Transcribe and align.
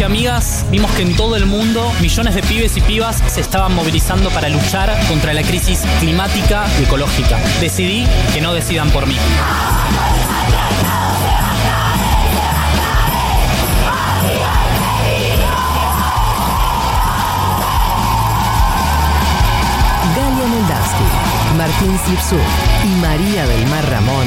Y 0.00 0.02
amigas 0.02 0.66
vimos 0.70 0.90
que 0.92 1.02
en 1.02 1.16
todo 1.16 1.36
el 1.36 1.46
mundo 1.46 1.92
millones 2.00 2.34
de 2.34 2.42
pibes 2.42 2.76
y 2.76 2.80
pibas 2.80 3.22
se 3.28 3.40
estaban 3.40 3.74
movilizando 3.74 4.30
para 4.30 4.48
luchar 4.48 4.92
contra 5.06 5.32
la 5.32 5.42
crisis 5.42 5.84
climática 6.00 6.66
y 6.78 6.84
ecológica. 6.84 7.38
Decidí 7.60 8.06
que 8.34 8.40
no 8.40 8.52
decidan 8.52 8.90
por 8.90 9.06
mí. 9.06 9.16
Galia 20.14 20.86
Martín 21.56 21.98
y 22.84 23.00
María 23.00 23.46
del 23.46 23.66
Mar 23.68 23.88
Ramón 23.90 24.26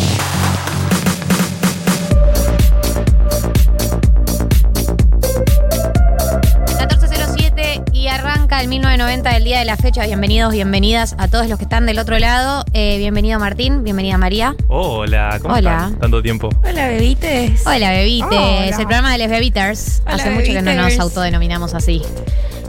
1990 8.71 9.33
del 9.33 9.43
día 9.43 9.59
de 9.59 9.65
la 9.65 9.75
fecha. 9.75 10.05
Bienvenidos, 10.05 10.53
bienvenidas 10.53 11.13
a 11.17 11.27
todos 11.27 11.49
los 11.49 11.57
que 11.57 11.65
están 11.65 11.85
del 11.85 11.99
otro 11.99 12.17
lado. 12.19 12.63
Eh, 12.71 12.99
bienvenido 12.99 13.37
Martín, 13.37 13.83
bienvenida 13.83 14.17
María. 14.17 14.55
Hola, 14.69 15.39
¿cómo 15.41 15.55
Hola. 15.55 15.87
están? 15.87 15.99
Tanto 15.99 16.21
tiempo. 16.21 16.47
Hola, 16.63 16.87
bebites. 16.87 17.67
Hola, 17.67 17.91
bebites. 17.91 18.29
Hola. 18.31 18.67
El 18.67 18.75
programa 18.75 19.11
de 19.11 19.17
les 19.17 19.29
bebiters. 19.29 20.01
Hola, 20.05 20.15
Hace 20.15 20.29
mucho 20.29 20.53
que 20.53 20.61
no 20.61 20.73
nos 20.73 20.97
autodenominamos 20.99 21.73
así. 21.73 22.01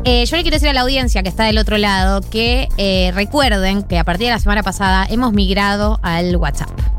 Eh, 0.05 0.27
yo 0.27 0.36
le 0.36 0.42
quiero 0.42 0.56
decir 0.56 0.70
a 0.70 0.73
la 0.73 0.80
audiencia 0.80 1.23
que 1.23 1.28
está 1.28 1.45
del 1.45 1.58
otro 1.58 1.78
lado 1.78 2.20
que 2.20 2.69
eh, 2.78 3.12
recuerden 3.14 3.84
que 3.84 4.00
a 4.00 4.05
partir 4.05 4.27
de 4.27 4.33
la 4.33 4.41
semana 4.41 4.64
pasada 4.64 5.06
hemos 5.08 5.33
migrado 5.33 6.00
al 6.03 6.34
WhatsApp. 6.34 6.92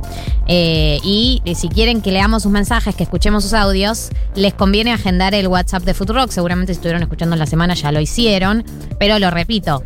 Eh, 0.47 0.99
y 1.03 1.41
eh, 1.45 1.55
si 1.55 1.69
quieren 1.69 2.01
que 2.01 2.11
leamos 2.11 2.43
sus 2.43 2.51
mensajes, 2.51 2.95
que 2.95 3.03
escuchemos 3.03 3.43
sus 3.43 3.53
audios, 3.53 4.09
les 4.35 4.53
conviene 4.53 4.91
agendar 4.91 5.33
el 5.33 5.47
WhatsApp 5.47 5.83
de 5.83 5.93
Futurock. 5.93 6.31
Seguramente 6.31 6.73
si 6.73 6.77
estuvieron 6.77 7.01
escuchando 7.01 7.35
en 7.35 7.39
la 7.39 7.45
semana 7.45 7.73
ya 7.73 7.91
lo 7.91 7.99
hicieron, 7.99 8.63
pero 8.99 9.19
lo 9.19 9.31
repito. 9.31 9.83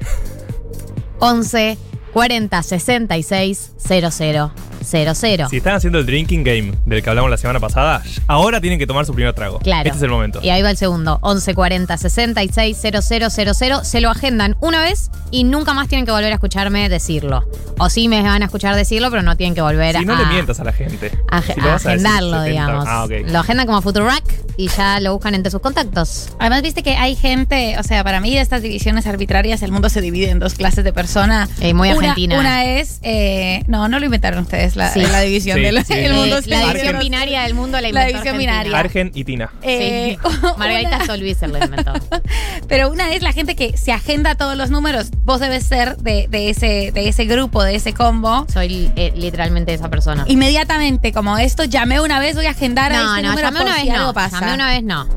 11 1.20 1.78
40 2.14 2.64
66 2.64 3.72
00 3.78 4.52
00. 4.84 5.50
Si 5.50 5.58
están 5.58 5.76
haciendo 5.76 6.00
el 6.00 6.06
drinking 6.06 6.44
game 6.44 6.74
del 6.86 7.02
que 7.04 7.10
hablamos 7.10 7.30
la 7.32 7.38
semana 7.38 7.60
pasada, 7.60 8.02
ahora 8.28 8.62
tienen 8.62 8.80
que 8.80 8.88
tomar 8.88 9.06
su 9.06 9.14
primer 9.14 9.34
trago. 9.34 9.60
Claro. 9.60 9.88
Este 9.88 9.98
es 9.98 10.04
el 10.04 10.10
momento. 10.10 10.40
Y 10.44 10.50
ahí 10.50 10.62
va 10.62 10.70
el 10.72 10.78
segundo. 10.78 11.20
1140 11.24 11.98
66 11.98 12.78
0000. 13.02 13.86
Se 13.86 14.02
lo 14.02 14.10
agendan 14.10 14.56
una 14.60 14.82
vez 14.82 15.12
y 15.32 15.44
nunca 15.44 15.74
más 15.74 15.88
tienen 15.88 16.06
que 16.06 16.12
volver 16.12 16.32
a 16.32 16.36
escucharme 16.36 16.90
decirlo. 16.90 17.44
O 17.80 17.90
sí 17.90 18.08
me 18.08 18.22
van 18.22 18.42
a 18.42 18.46
escuchar 18.46 18.76
decirlo, 18.76 19.10
pero 19.12 19.22
no 19.24 19.36
tienen 19.38 19.54
que 19.56 19.62
volver 19.62 19.98
Si 19.98 20.06
no 20.06 20.14
a, 20.16 20.20
le 20.20 20.26
mientas 20.28 20.60
a 20.60 20.64
la 20.64 20.74
gente. 20.74 21.12
a, 21.30 21.42
Si 21.42 21.52
a 21.52 21.56
lo 21.58 21.64
vas 21.70 21.86
a 21.86 21.92
decir 21.92 22.08
agendarlo, 22.08 22.42
70. 22.44 22.44
digamos. 22.44 22.86
Ah, 22.88 23.04
ok. 23.06 23.12
Lo 23.32 23.40
agendan 23.40 23.68
como 23.68 23.82
Futurack 23.82 24.24
y 24.58 24.70
ya 24.70 25.00
lo 25.00 25.14
buscan 25.14 25.36
entre 25.36 25.52
sus 25.52 25.62
contactos. 25.62 26.30
Además, 26.40 26.62
viste 26.62 26.82
que 26.84 26.96
hay 26.96 27.16
gente, 27.16 27.76
o 27.80 27.84
sea, 27.84 28.04
para 28.04 28.20
mí 28.20 28.34
de 28.34 28.42
estas 28.42 28.62
divisiones 28.62 29.06
arbitrarias, 29.06 29.62
el 29.62 29.72
mundo 29.72 29.90
se 29.90 30.02
divide 30.02 30.30
en 30.32 30.40
dos 30.40 30.56
clases 30.56 30.84
de 30.84 30.94
personas. 30.94 31.50
Eh, 31.60 31.74
muy 31.74 31.90
Una- 31.90 31.98
argentina. 32.00 32.40
Una, 32.40 32.66
es, 32.66 33.00
eh, 33.04 33.64
no, 33.68 33.88
no 33.88 34.00
lo 34.00 34.06
inventaron 34.06 34.42
ustedes, 34.44 34.67
la, 34.76 34.92
Sí. 34.92 35.02
la 35.02 35.22
división 35.22 35.58
Sí, 35.58 35.64
del 35.64 35.86
sí. 35.86 35.94
el 35.96 36.14
mundo 36.14 36.38
Eh, 36.38 36.44
la 36.48 36.60
división 36.60 36.88
en 36.88 36.94
dos- 36.94 37.04
binaria 37.04 37.44
del 37.44 37.54
mundo 37.54 37.80
la 37.80 37.90
La 37.92 38.02
división 38.06 38.28
Argentina. 38.28 38.52
binaria. 38.64 38.78
Argen 38.80 39.12
y 39.16 39.24
Tina. 39.24 39.50
Eh, 39.62 40.18
Sí. 40.22 40.30
Margarita 40.58 41.04
Stolbizer 41.04 41.50
lo 41.50 41.64
inventó. 41.64 41.94
Pero 42.68 42.90
una 42.92 43.12
es 43.14 43.22
la 43.22 43.32
gente 43.34 43.56
que 43.56 43.78
se 43.78 43.92
agenda 43.92 44.36
todos 44.36 44.58
los 44.58 44.70
números. 44.70 45.08
Vos 45.24 45.40
debes 45.40 45.64
ser 45.66 45.98
de, 45.98 46.28
de 46.30 46.50
ese, 46.50 46.92
de 46.94 47.08
ese 47.08 47.26
grupo, 47.26 47.64
de 47.64 47.76
ese 47.76 47.94
combo. 47.94 48.46
Soy 48.54 48.92
eh, 48.96 49.14
literalmente 49.16 49.74
esa 49.74 49.90
persona. 49.90 50.26
Inmediatamente, 50.28 51.12
como 51.14 51.38
esto, 51.38 51.64
llamé 51.64 52.00
una 52.02 52.20
vez, 52.20 52.36
voy 52.36 52.46
a 52.46 52.52
agendar 52.52 52.92
a 52.92 52.96
no, 53.04 53.16
este 53.16 53.22
no, 53.24 53.30
número 53.30 53.48
llamé 53.48 53.60
por 53.60 53.68
una 53.68 53.76
si 53.78 53.86
vez 53.86 53.94
algo 53.96 54.08
no. 54.08 54.14
pasa. 54.14 54.40
Llamé 54.40 54.54
una 54.54 54.70
vez 54.70 54.84
no. 54.84 55.08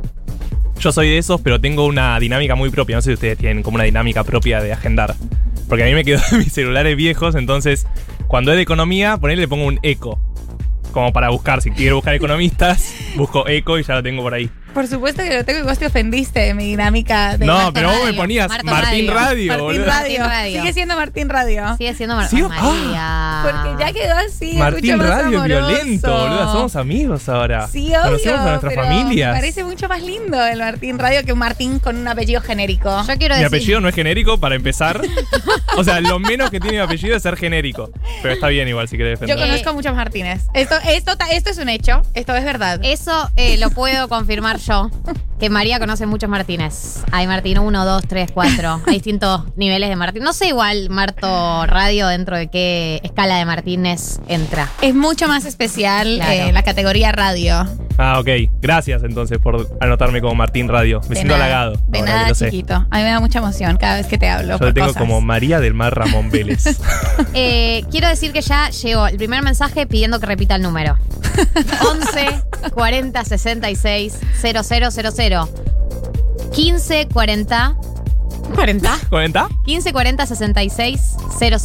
Yo 0.79 0.93
soy 0.93 1.11
de 1.11 1.19
esos, 1.19 1.41
pero 1.43 1.61
tengo 1.61 1.85
una 1.85 2.19
dinámica 2.19 2.55
muy 2.55 2.71
propia. 2.71 2.97
No 2.97 3.03
sé 3.03 3.11
si 3.11 3.15
ustedes 3.15 3.37
tienen 3.37 3.63
como 3.63 3.75
una 3.75 3.85
dinámica 3.85 4.25
propia 4.25 4.63
de 4.63 4.73
agendar. 4.73 5.15
Porque 5.71 5.85
a 5.85 5.87
mí 5.87 5.95
me 5.95 6.05
quedó 6.05 6.21
mis 6.37 6.53
celulares 6.53 6.97
viejos, 6.97 7.37
entonces 7.37 7.87
cuando 8.27 8.51
es 8.51 8.57
de 8.57 8.63
economía, 8.63 9.17
ponerle 9.17 9.43
le 9.43 9.49
pongo 9.49 9.65
un 9.65 9.79
eco. 9.83 10.21
Como 10.93 11.13
para 11.13 11.31
buscar, 11.31 11.63
si 11.63 11.71
quiero 11.71 11.95
buscar 11.95 12.15
economistas, 12.15 12.93
busco 13.17 13.47
eco 13.49 13.79
y 13.79 13.85
ya 13.85 13.95
lo 13.95 14.03
tengo 14.03 14.23
por 14.23 14.35
ahí. 14.35 14.51
Por 14.75 14.87
supuesto 14.87 15.23
que 15.23 15.35
lo 15.37 15.45
tengo 15.45 15.61
y 15.61 15.63
vos 15.63 15.79
te 15.79 15.87
ofendiste 15.87 16.41
de 16.41 16.55
mi 16.55 16.65
dinámica 16.65 17.37
de 17.37 17.45
No, 17.47 17.55
Marta 17.55 17.73
pero 17.73 17.89
vos 17.91 18.05
me 18.05 18.15
ponías 18.15 18.49
Marta 18.49 18.71
Martín 18.71 19.09
Radio. 19.09 19.15
Radio, 19.15 19.49
Martín 19.53 19.65
boludo. 19.67 19.85
Radio. 19.87 20.19
Martín 20.21 20.31
Radio. 20.31 20.61
Sigue 20.61 20.73
siendo 20.73 20.97
Martín 20.97 21.29
Radio. 21.29 21.77
Sigue 21.77 21.95
siendo 21.95 22.17
Mar 22.17 22.29
¿Sigo? 22.29 22.49
María. 22.49 23.41
Porque 23.43 23.85
ya 23.85 23.93
quedó 23.93 24.15
así. 24.17 24.53
Martín 24.57 24.97
mucho 24.97 24.97
más 24.99 25.09
Radio 25.09 25.29
es 25.45 25.51
amoroso. 25.53 25.69
violento, 25.77 26.11
boludo. 26.13 26.53
Somos 26.53 26.77
amigos 26.77 27.29
ahora. 27.29 27.67
Sí, 27.69 27.89
obvio. 27.89 28.03
Conocemos 28.03 28.41
a 28.41 28.45
nuestras 28.51 28.75
familias. 28.75 29.29
Me 29.35 29.41
parece 29.41 29.65
mucho 29.65 29.89
más 29.89 30.03
lindo 30.03 30.47
el 30.47 30.59
Martín 30.61 30.99
Radio 30.99 31.25
que 31.25 31.33
un 31.33 31.39
Martín 31.41 31.79
con 31.81 31.97
un 31.97 32.07
apellido 32.07 32.41
genérico. 32.41 33.03
Yo 33.07 33.17
quiero 33.19 33.35
Mi 33.35 33.43
decir. 33.43 33.47
apellido 33.47 33.81
no 33.81 33.89
es 33.89 33.95
genérico 33.95 34.39
para 34.39 34.55
empezar. 34.55 35.01
o 35.77 35.83
sea, 35.85 36.01
lo 36.01 36.19
menos 36.21 36.51
que 36.51 36.61
tiene 36.61 36.77
mi 36.77 36.83
apellido 36.83 37.17
es 37.17 37.23
ser 37.23 37.37
genérico. 37.37 37.91
Pero 38.23 38.35
está 38.35 38.49
bien 38.49 38.69
igual 38.69 38.87
si 38.89 38.97
querés 38.97 39.19
Yo 39.21 39.27
defender. 39.27 39.49
conozco 39.49 39.71
a 39.71 39.73
muchos 39.73 39.95
Martínez. 39.97 40.43
Esto, 40.55 40.77
esto, 40.87 41.13
esto 41.33 41.51
es 41.51 41.59
un 41.59 41.69
hecho. 41.69 42.03
Esto 42.15 42.35
es 42.37 42.45
verdad. 42.45 42.79
Eso 42.85 43.29
eh, 43.37 43.57
lo 43.59 43.71
puedo 43.71 44.09
confirmar 44.09 44.60
yo. 44.61 44.91
Que 45.39 45.49
María 45.49 45.79
conoce 45.79 46.05
muchos 46.07 46.29
Martínez. 46.29 47.03
Hay 47.13 47.27
Martín 47.27 47.59
1, 47.59 47.85
2, 47.87 48.03
3, 48.07 48.31
4. 48.33 48.83
Hay 48.87 48.95
distintos 48.95 49.45
niveles 49.57 49.89
de 49.89 49.97
Martín. 49.97 50.23
No 50.23 50.33
sé 50.35 50.49
igual 50.49 50.91
Marto 50.91 51.65
Radio 51.67 52.09
dentro 52.09 52.37
de 52.37 52.49
qué 52.49 53.01
escala 53.03 53.37
de 53.37 53.47
Martínez 53.47 54.21
entra. 54.29 54.69
Es 54.83 54.95
mucho 54.95 55.29
más 55.29 55.47
especial 55.47 56.17
Claro. 56.17 56.33
eh, 56.33 56.53
la 56.53 56.63
categoría 56.63 57.11
radio. 57.13 57.67
Ah, 57.97 58.19
ok. 58.21 58.29
Gracias 58.61 59.03
entonces 59.03 59.39
por 59.39 59.67
anotarme 59.81 60.21
como 60.21 60.35
Martín 60.35 60.69
Radio. 60.69 61.01
Me 61.03 61.09
De 61.09 61.15
siento 61.17 61.35
nada, 61.39 61.45
halagado. 61.47 61.73
De 61.89 61.99
que 61.99 62.03
nada, 62.03 62.29
lo 62.29 62.35
sé. 62.35 62.47
chiquito. 62.51 62.75
A 62.91 62.97
mí 62.99 63.03
me 63.03 63.11
da 63.11 63.21
mucha 63.21 63.39
emoción 63.39 63.77
cada 63.79 63.97
vez 63.97 64.07
que 64.07 64.19
te 64.19 64.29
hablo. 64.29 64.53
Yo 64.53 64.59
por 64.59 64.69
te 64.69 64.75
tengo 64.75 64.89
cosas. 64.89 65.01
como 65.01 65.21
María 65.23 65.61
del 65.61 65.73
Mar 65.75 65.95
Ramón 65.97 66.31
Vélez. 66.31 66.65
Eh, 67.35 67.85
quiero 67.91 68.09
decir 68.09 68.33
que 68.33 68.43
ya 68.43 68.69
llegó 68.71 69.07
el 69.07 69.17
primer 69.17 69.43
mensaje 69.43 69.87
pidiendo 69.87 70.21
que 70.21 70.27
repita 70.27 70.55
el 70.57 70.63
número. 70.63 70.99
11 71.91 72.43
40 72.75 73.25
66 73.25 74.19
000 74.53 75.49
15 76.53 77.09
40 77.13 77.77
40 78.55 78.99
¿Cuenta? 79.09 79.49
15 79.65 79.93
40 79.93 80.27
66 80.27 81.17
000 81.39 81.59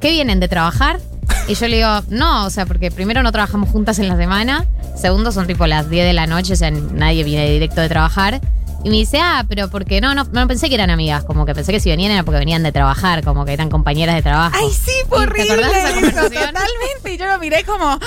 ¿qué 0.01 0.09
vienen 0.12 0.39
de 0.39 0.48
trabajar? 0.48 1.00
Y 1.48 1.56
yo 1.56 1.68
le 1.68 1.77
digo, 1.77 2.01
no, 2.09 2.45
o 2.45 2.50
sea, 2.50 2.65
porque 2.65 2.92
primero 2.92 3.24
no 3.24 3.31
trabajamos 3.31 3.69
juntas 3.69 4.00
en 4.00 4.07
la 4.09 4.18
semana, 4.18 4.65
segundo 4.95 5.31
son 5.31 5.48
tipo 5.48 5.65
las 5.68 5.89
10 5.89 6.06
de 6.06 6.13
la 6.13 6.27
noche, 6.27 6.53
o 6.53 6.56
sea, 6.56 6.71
nadie 6.71 7.24
viene 7.24 7.50
directo 7.50 7.81
de 7.81 7.89
trabajar. 7.89 8.42
Y 8.83 8.89
me 8.89 8.95
dice, 8.95 9.19
ah, 9.21 9.45
pero 9.48 9.69
porque 9.69 10.01
no, 10.01 10.15
no, 10.15 10.24
no 10.24 10.48
pensé 10.48 10.68
que 10.68 10.74
eran 10.74 10.89
amigas, 10.89 11.24
como 11.24 11.45
que 11.45 11.53
pensé 11.53 11.71
que 11.71 11.80
si 11.80 11.89
venían 11.92 12.12
era 12.12 12.24
porque 12.24 12.39
venían 12.39 12.63
de 12.63 12.71
trabajar, 12.71 13.24
como 13.24 13.45
que 13.45 13.53
eran 13.53 13.69
compañeras 13.69 14.15
de 14.15 14.24
trabajo. 14.24 14.56
Ay, 14.59 14.71
sí, 14.74 14.92
fue 15.07 15.19
¿Te 15.19 15.24
horrible. 15.25 15.53
acordás 15.53 15.71
de 15.71 15.77
esa 15.77 15.88
eso, 15.89 15.95
conversación? 16.00 16.45
totalmente. 16.48 17.13
Y 17.13 17.18
yo 17.18 17.25
lo 17.27 17.38
miré 17.38 17.63
como, 17.63 18.00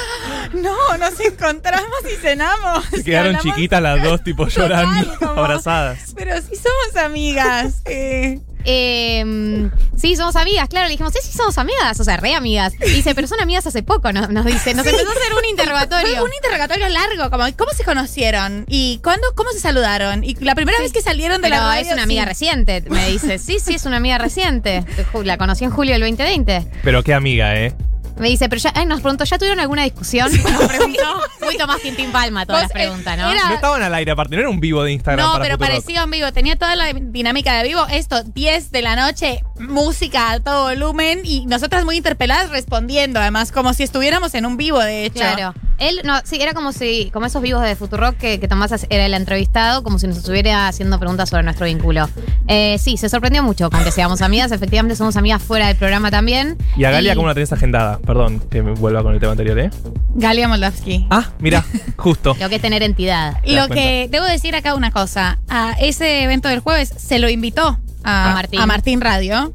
no, 0.54 0.98
nos 0.98 1.20
encontramos 1.20 1.88
y 2.12 2.16
cenamos. 2.20 2.84
se 2.90 3.04
quedaron 3.04 3.38
chiquitas 3.38 3.80
las 3.80 4.02
dos, 4.02 4.24
tipo 4.24 4.48
llorando, 4.48 5.16
como- 5.20 5.30
abrazadas. 5.42 6.12
Pero 6.16 6.34
sí 6.38 6.56
somos 6.56 7.04
amigas. 7.04 7.82
eh. 7.84 8.40
Eh, 8.64 9.68
sí, 9.96 10.16
somos 10.16 10.36
amigas, 10.36 10.68
claro, 10.68 10.86
le 10.86 10.92
dijimos, 10.92 11.12
sí, 11.12 11.18
sí, 11.22 11.36
somos 11.36 11.56
amigas, 11.58 11.98
o 12.00 12.04
sea, 12.04 12.16
re 12.16 12.34
amigas. 12.34 12.72
Y 12.84 12.90
dice, 12.90 13.14
pero 13.14 13.26
son 13.28 13.40
amigas 13.40 13.66
hace 13.66 13.82
poco, 13.82 14.12
nos, 14.12 14.30
nos 14.30 14.44
dice, 14.44 14.74
nos 14.74 14.84
Sí. 14.84 14.90
empezó 14.90 15.08
a 15.08 15.12
hacer 15.12 15.34
un 15.34 15.44
interrogatorio. 15.44 16.14
Fue 16.16 16.24
un 16.24 16.34
interrogatorio 16.34 16.88
largo, 16.88 17.30
como 17.30 17.44
¿cómo 17.56 17.72
se 17.72 17.84
conocieron? 17.84 18.64
¿Y 18.68 19.00
cuándo, 19.02 19.26
cómo 19.34 19.50
se 19.50 19.60
saludaron? 19.60 20.24
Y 20.24 20.34
la 20.36 20.54
primera 20.54 20.78
vez 20.78 20.92
que 20.92 21.00
salieron 21.02 21.40
de 21.42 21.48
Pero 21.48 21.60
la 21.62 21.68
radio, 21.68 21.86
es 21.86 21.92
una 21.92 22.02
amiga 22.04 22.22
sí. 22.22 22.28
reciente, 22.28 22.84
me 22.88 23.08
dice. 23.10 23.38
Sí, 23.38 23.58
sí, 23.60 23.74
es 23.74 23.84
una 23.84 23.98
amiga 23.98 24.18
reciente. 24.18 24.84
La 25.24 25.36
conocí 25.38 25.64
en 25.64 25.70
julio 25.70 25.92
del 25.92 26.00
2020. 26.02 26.66
Pero 26.82 27.02
qué 27.02 27.14
amiga, 27.14 27.54
¿eh? 27.56 27.74
Me 28.18 28.28
dice, 28.28 28.48
pero 28.48 28.60
ya, 28.60 28.72
ay, 28.76 28.86
nos 28.86 29.00
preguntó, 29.00 29.24
¿ya 29.24 29.38
tuvieron 29.38 29.58
alguna 29.60 29.82
discusión? 29.84 30.30
Nos 30.32 30.62
preguntó. 30.68 31.02
Muy 31.42 31.56
Tomás 31.56 31.80
Quintín 31.80 32.12
Palma 32.12 32.46
todas 32.46 32.62
Vos, 32.62 32.70
las 32.74 32.80
eh, 32.80 32.84
preguntas, 32.86 33.18
¿no? 33.18 33.30
era- 33.30 33.48
No 33.48 33.54
estaban 33.54 33.82
al 33.82 33.92
aire, 33.94 34.12
aparte, 34.12 34.34
no 34.36 34.40
era 34.40 34.48
un 34.50 34.60
vivo 34.60 34.82
de 34.84 34.92
Instagram 34.92 35.24
No, 35.26 35.32
para 35.32 35.44
pero 35.44 35.54
Futurock. 35.56 35.70
parecía 35.82 36.02
en 36.02 36.10
vivo. 36.10 36.32
Tenía 36.32 36.56
toda 36.56 36.76
la 36.76 36.92
dinámica 36.92 37.56
de 37.56 37.64
vivo. 37.68 37.84
Esto, 37.90 38.22
10 38.22 38.70
de 38.70 38.82
la 38.82 38.94
noche, 38.96 39.42
música 39.58 40.30
a 40.30 40.40
todo 40.40 40.64
volumen 40.68 41.20
y 41.24 41.44
nosotras 41.46 41.84
muy 41.84 41.96
interpeladas 41.96 42.50
respondiendo, 42.50 43.18
además, 43.20 43.50
como 43.52 43.74
si 43.74 43.82
estuviéramos 43.82 44.34
en 44.34 44.46
un 44.46 44.56
vivo, 44.56 44.78
de 44.80 45.06
hecho. 45.06 45.16
Claro. 45.20 45.54
Él, 45.78 46.00
no, 46.04 46.20
sí, 46.24 46.40
era 46.40 46.54
como 46.54 46.72
si, 46.72 47.10
como 47.12 47.26
esos 47.26 47.42
vivos 47.42 47.62
de 47.62 47.76
Futurock 47.76 48.16
que, 48.16 48.40
que 48.40 48.48
Tomás 48.48 48.86
era 48.88 49.06
el 49.06 49.14
entrevistado, 49.14 49.82
como 49.82 49.98
si 49.98 50.06
nos 50.06 50.16
estuviera 50.18 50.68
haciendo 50.68 50.98
preguntas 50.98 51.28
sobre 51.28 51.42
nuestro 51.42 51.66
vínculo. 51.66 52.08
Eh, 52.48 52.76
sí, 52.78 52.96
se 52.96 53.08
sorprendió 53.08 53.42
mucho 53.42 53.70
con 53.70 53.82
que 53.84 53.90
seamos 53.90 54.22
amigas. 54.22 54.52
Efectivamente, 54.52 54.96
somos 54.96 55.16
amigas 55.16 55.42
fuera 55.42 55.68
del 55.68 55.76
programa 55.76 56.10
también. 56.10 56.56
Y 56.76 56.84
a 56.84 56.90
Galia, 56.90 57.14
¿cómo 57.14 57.28
la 57.28 57.34
tenés 57.34 57.52
agendada? 57.52 57.98
Perdón 57.98 58.40
que 58.50 58.62
me 58.62 58.72
vuelva 58.72 59.02
con 59.02 59.14
el 59.14 59.20
tema 59.20 59.32
anterior, 59.32 59.58
¿eh? 59.58 59.70
Galia 60.14 60.48
Moldavsky. 60.48 61.06
Ah, 61.10 61.30
mira, 61.38 61.64
justo. 61.96 62.36
Lo 62.38 62.48
que 62.48 62.56
es 62.56 62.62
tener 62.62 62.82
entidad. 62.82 63.40
Te 63.42 63.52
Lo 63.52 63.68
que 63.68 64.08
debo 64.10 64.24
decir 64.26 64.54
acá 64.54 64.74
una 64.74 64.90
cosa. 64.90 65.38
A 65.48 65.72
ese 65.80 66.22
evento 66.22 66.48
del 66.48 66.60
jueves 66.60 66.92
se 66.96 67.18
lo 67.18 67.28
invitó 67.28 67.78
a, 68.02 68.30
A 68.30 68.34
Martín. 68.34 68.60
a 68.60 68.66
Martín 68.66 69.00
Radio. 69.00 69.52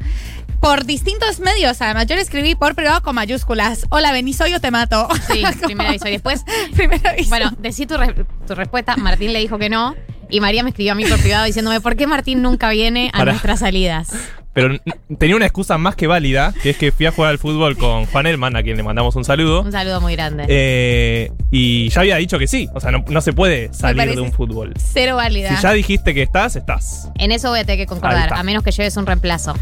Por 0.59 0.85
distintos 0.85 1.39
medios, 1.39 1.81
además. 1.81 2.05
Yo 2.07 2.15
le 2.15 2.21
escribí 2.21 2.53
por 2.55 2.75
privado 2.75 3.01
con 3.01 3.15
mayúsculas. 3.15 3.85
Hola, 3.89 4.11
vení, 4.11 4.33
soy 4.33 4.53
o 4.53 4.59
te 4.59 4.71
mato. 4.71 5.07
Sí, 5.31 5.41
primero 5.63 5.89
aviso. 5.89 6.07
Y 6.07 6.11
después, 6.11 6.43
Primero 6.75 7.09
aviso. 7.09 7.29
bueno, 7.29 7.51
decí 7.59 7.85
tu, 7.85 7.95
re- 7.97 8.25
tu 8.45 8.55
respuesta. 8.55 8.97
Martín 8.97 9.31
le 9.33 9.39
dijo 9.39 9.57
que 9.57 9.69
no. 9.69 9.95
Y 10.29 10.41
María 10.41 10.61
me 10.63 10.69
escribió 10.69 10.91
a 10.91 10.95
mí 10.95 11.05
por 11.05 11.19
privado 11.19 11.45
diciéndome, 11.45 11.81
¿por 11.81 11.95
qué 11.95 12.05
Martín 12.07 12.41
nunca 12.41 12.69
viene 12.69 13.09
a 13.13 13.25
nuestras 13.25 13.59
salidas? 13.61 14.09
Pero 14.53 14.75
tenía 15.19 15.35
una 15.35 15.45
excusa 15.45 15.77
más 15.77 15.95
que 15.95 16.07
válida, 16.07 16.53
que 16.63 16.71
es 16.71 16.77
que 16.77 16.91
fui 16.91 17.05
a 17.05 17.11
jugar 17.11 17.29
al 17.31 17.37
fútbol 17.37 17.77
con 17.77 18.05
Juan 18.07 18.25
Elman, 18.25 18.55
a 18.55 18.63
quien 18.63 18.77
le 18.77 18.83
mandamos 18.83 19.15
un 19.15 19.23
saludo. 19.23 19.61
Un 19.61 19.71
saludo 19.71 20.01
muy 20.01 20.15
grande. 20.15 20.45
Eh, 20.49 21.31
y 21.51 21.89
ya 21.89 22.01
había 22.01 22.15
dicho 22.17 22.39
que 22.39 22.47
sí. 22.47 22.67
O 22.73 22.79
sea, 22.79 22.91
no, 22.91 23.05
no 23.07 23.21
se 23.21 23.31
puede 23.31 23.71
salir 23.73 24.15
de 24.15 24.21
un 24.21 24.31
fútbol. 24.33 24.73
Cero 24.77 25.15
válida. 25.17 25.55
Si 25.55 25.61
ya 25.61 25.71
dijiste 25.73 26.13
que 26.15 26.23
estás, 26.23 26.55
estás. 26.55 27.09
En 27.19 27.31
eso 27.31 27.49
voy 27.49 27.59
a 27.59 27.63
tener 27.63 27.77
que 27.77 27.85
concordar, 27.85 28.33
a 28.33 28.41
menos 28.43 28.63
que 28.63 28.71
lleves 28.71 28.97
un 28.97 29.05
reemplazo. 29.05 29.53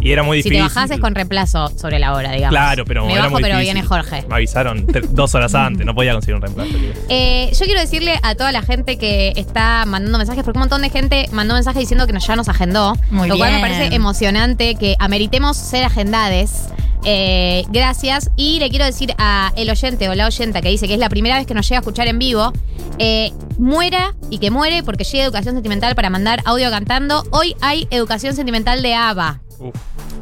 Y 0.00 0.12
era 0.12 0.22
muy 0.22 0.42
Si 0.42 0.50
difícil. 0.50 0.68
te 0.68 0.74
bajás 0.74 0.90
es 0.90 1.00
con 1.00 1.14
reemplazo 1.14 1.68
sobre 1.78 1.98
la 1.98 2.12
hora, 2.12 2.30
digamos. 2.32 2.50
Claro, 2.50 2.84
pero 2.84 3.06
Me 3.06 3.12
era 3.14 3.22
bajo, 3.22 3.32
muy 3.32 3.42
pero 3.42 3.56
difícil. 3.56 3.74
viene 3.74 3.88
Jorge. 3.88 4.24
Me 4.28 4.34
avisaron 4.34 4.86
dos 5.12 5.34
horas 5.34 5.54
antes, 5.54 5.86
no 5.86 5.94
podía 5.94 6.12
conseguir 6.12 6.34
un 6.36 6.42
reemplazo. 6.42 6.70
Eh, 7.08 7.50
yo 7.58 7.64
quiero 7.64 7.80
decirle 7.80 8.20
a 8.22 8.34
toda 8.34 8.52
la 8.52 8.60
gente 8.60 8.98
que 8.98 9.32
está 9.36 9.84
mandando 9.86 10.18
mensajes, 10.18 10.44
porque 10.44 10.58
un 10.58 10.62
montón 10.64 10.82
de 10.82 10.90
gente 10.90 11.26
mandó 11.32 11.54
mensajes 11.54 11.80
diciendo 11.80 12.06
que 12.06 12.12
ya 12.18 12.36
nos 12.36 12.50
agendó. 12.50 12.94
Muy 13.10 13.28
lo 13.28 13.38
cual 13.38 13.52
me 13.52 13.56
bien. 13.58 13.68
parece 13.72 13.94
emocionante 13.94 14.43
que 14.52 14.94
ameritemos 14.98 15.56
ser 15.56 15.84
agendades. 15.84 16.66
Eh, 17.06 17.64
gracias. 17.70 18.30
Y 18.36 18.58
le 18.60 18.68
quiero 18.70 18.84
decir 18.84 19.14
a 19.18 19.52
el 19.56 19.68
oyente 19.70 20.08
o 20.08 20.14
la 20.14 20.26
oyenta 20.26 20.60
que 20.62 20.68
dice 20.70 20.86
que 20.86 20.94
es 20.94 20.98
la 21.00 21.08
primera 21.08 21.36
vez 21.36 21.46
que 21.46 21.54
nos 21.54 21.66
llega 21.68 21.78
a 21.78 21.80
escuchar 21.80 22.08
en 22.08 22.18
vivo, 22.18 22.52
eh, 22.98 23.32
muera 23.58 24.14
y 24.30 24.38
que 24.38 24.50
muere 24.50 24.82
porque 24.82 25.04
llega 25.04 25.24
educación 25.24 25.54
sentimental 25.54 25.94
para 25.94 26.08
mandar 26.10 26.40
audio 26.44 26.70
cantando. 26.70 27.24
Hoy 27.30 27.56
hay 27.60 27.86
educación 27.90 28.34
sentimental 28.36 28.82
de 28.82 28.94
ABBA. 28.94 29.40
Uf. 29.58 29.74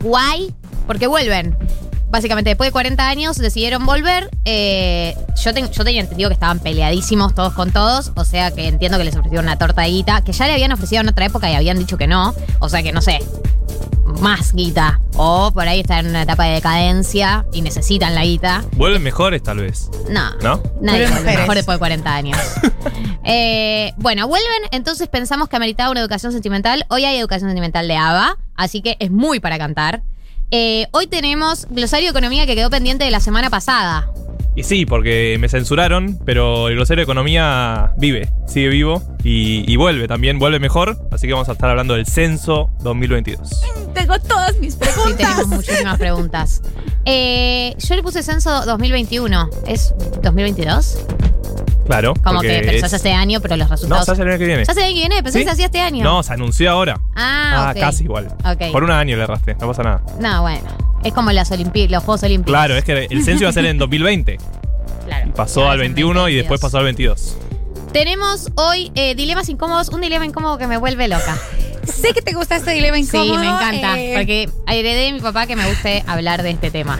Guay, 0.02 0.52
porque 0.86 1.06
vuelven. 1.06 1.56
Básicamente, 2.10 2.50
después 2.50 2.68
de 2.68 2.72
40 2.72 3.08
años 3.08 3.38
decidieron 3.38 3.86
volver. 3.86 4.28
Eh, 4.44 5.16
yo, 5.42 5.54
ten- 5.54 5.70
yo 5.70 5.82
tenía 5.84 6.02
entendido 6.02 6.28
que 6.28 6.34
estaban 6.34 6.58
peleadísimos 6.58 7.34
todos 7.34 7.54
con 7.54 7.72
todos. 7.72 8.12
O 8.16 8.24
sea 8.24 8.50
que 8.50 8.66
entiendo 8.68 8.98
que 8.98 9.04
les 9.04 9.16
ofrecieron 9.16 9.46
una 9.46 9.56
torta 9.56 9.82
de 9.82 9.88
guita, 9.90 10.22
que 10.22 10.32
ya 10.32 10.46
le 10.46 10.52
habían 10.52 10.72
ofrecido 10.72 11.00
en 11.00 11.08
otra 11.08 11.24
época 11.26 11.50
y 11.50 11.54
habían 11.54 11.78
dicho 11.78 11.96
que 11.96 12.06
no. 12.08 12.34
O 12.58 12.68
sea 12.68 12.82
que 12.82 12.92
no 12.92 13.00
sé, 13.00 13.20
más 14.20 14.52
guita. 14.52 15.00
O 15.16 15.50
por 15.52 15.66
ahí 15.68 15.80
están 15.80 16.06
en 16.06 16.10
una 16.10 16.22
etapa 16.22 16.44
de 16.44 16.54
decadencia 16.54 17.46
y 17.52 17.62
necesitan 17.62 18.14
la 18.14 18.24
guita. 18.24 18.64
Vuelven 18.76 19.02
mejores, 19.02 19.42
tal 19.42 19.58
vez. 19.58 19.90
No. 20.08 20.30
¿No? 20.42 20.62
Nadie 20.80 21.08
vuelve 21.08 21.36
mejor 21.36 21.54
después 21.54 21.76
de 21.76 21.78
40 21.78 22.14
años. 22.14 22.38
Eh, 23.24 23.92
bueno, 23.98 24.26
vuelven, 24.26 24.62
entonces 24.72 25.06
pensamos 25.06 25.48
que 25.48 25.54
ameritaba 25.54 25.92
una 25.92 26.00
educación 26.00 26.32
sentimental. 26.32 26.84
Hoy 26.88 27.04
hay 27.04 27.16
educación 27.18 27.50
sentimental 27.50 27.86
de 27.86 27.96
ABA, 27.96 28.36
así 28.56 28.82
que 28.82 28.96
es 28.98 29.12
muy 29.12 29.38
para 29.38 29.58
cantar. 29.58 30.02
Eh, 30.50 30.88
hoy 30.90 31.06
tenemos 31.06 31.66
glosario 31.70 32.06
de 32.06 32.10
economía 32.10 32.46
que 32.46 32.56
quedó 32.56 32.68
pendiente 32.68 33.04
de 33.04 33.12
la 33.12 33.20
semana 33.20 33.48
pasada. 33.48 34.10
Y 34.54 34.64
sí, 34.64 34.84
porque 34.84 35.36
me 35.40 35.48
censuraron, 35.48 36.18
pero 36.26 36.68
el 36.68 36.74
glosario 36.74 37.00
de 37.00 37.04
economía 37.04 37.92
vive, 37.96 38.28
sigue 38.46 38.68
vivo 38.68 39.02
y, 39.24 39.64
y 39.70 39.76
vuelve 39.76 40.06
también, 40.08 40.38
vuelve 40.38 40.58
mejor. 40.60 40.98
Así 41.10 41.26
que 41.26 41.32
vamos 41.32 41.48
a 41.48 41.52
estar 41.52 41.70
hablando 41.70 41.94
del 41.94 42.04
censo 42.06 42.68
2022. 42.80 43.62
Tengo 43.94 44.18
todas 44.20 44.58
mis 44.58 44.74
Sí, 44.74 44.80
preguntas. 44.80 45.16
tenemos 45.16 45.46
muchísimas 45.48 45.98
preguntas. 45.98 46.62
Eh, 47.06 47.74
yo 47.78 47.96
le 47.96 48.02
puse 48.02 48.22
censo 48.22 48.64
2021. 48.66 49.48
¿Es 49.66 49.94
2022? 50.22 50.98
Claro. 51.86 52.12
Como 52.22 52.40
que, 52.42 52.48
se 52.48 52.76
es- 52.76 52.84
hace 52.84 52.96
este 52.96 53.12
año, 53.12 53.40
pero 53.40 53.56
los 53.56 53.68
No, 53.68 53.74
resultados. 53.74 54.04
se 54.04 54.12
hace 54.12 54.22
el 54.22 54.28
año 54.28 54.38
que 54.38 54.46
viene. 54.46 54.64
¿Se 54.66 54.70
hace 54.72 54.80
el 54.80 54.86
año 54.86 54.94
que 54.94 55.00
viene? 55.00 55.22
Pensé 55.22 55.38
¿Sí? 55.38 55.44
que 55.44 55.48
se 55.48 55.52
hacía 55.54 55.66
este 55.66 55.80
año. 55.80 56.04
No, 56.04 56.22
se 56.22 56.32
anunció 56.34 56.70
ahora. 56.70 57.00
Ah, 57.16 57.72
ok. 57.74 57.80
casi 57.80 58.04
igual. 58.04 58.28
Ok. 58.44 58.70
Por 58.70 58.84
un 58.84 58.90
año 58.90 59.16
le 59.16 59.22
erraste, 59.24 59.54
no 59.60 59.66
pasa 59.66 59.82
nada. 59.82 60.02
No, 60.20 60.42
bueno. 60.42 60.68
Es 61.04 61.12
como 61.12 61.32
las 61.32 61.50
Olimpi- 61.50 61.88
los 61.88 62.02
Juegos 62.04 62.22
Olímpicos. 62.22 62.52
Claro, 62.52 62.76
es 62.76 62.84
que 62.84 63.06
el 63.10 63.24
censo 63.24 63.42
iba 63.44 63.50
a 63.50 63.52
ser 63.52 63.66
en 63.66 63.78
2020. 63.78 64.38
Claro. 65.06 65.28
Y 65.28 65.32
pasó 65.32 65.68
al 65.68 65.80
es 65.80 65.86
en 65.86 65.94
21 65.94 66.10
y 66.28 66.36
2022. 66.36 66.42
después 66.42 66.60
pasó 66.60 66.78
al 66.78 66.84
22. 66.84 67.36
Tenemos 67.92 68.48
hoy 68.54 68.90
eh, 68.94 69.14
dilemas 69.14 69.48
incómodos, 69.48 69.88
un 69.90 70.00
dilema 70.00 70.24
incómodo 70.24 70.56
que 70.58 70.66
me 70.66 70.76
vuelve 70.78 71.08
loca. 71.08 71.36
Sé 71.84 72.12
que 72.14 72.22
te 72.22 72.32
gusta 72.32 72.56
este 72.56 72.70
dilema 72.72 72.96
Sí, 72.96 73.02
incómodo. 73.02 73.38
me 73.38 73.46
encanta, 73.46 74.00
eh, 74.00 74.12
porque 74.14 74.48
heredé 74.68 75.06
de 75.06 75.12
mi 75.12 75.20
papá 75.20 75.46
que 75.46 75.56
me 75.56 75.68
guste 75.68 76.04
hablar 76.06 76.42
de 76.42 76.50
este 76.50 76.70
tema. 76.70 76.98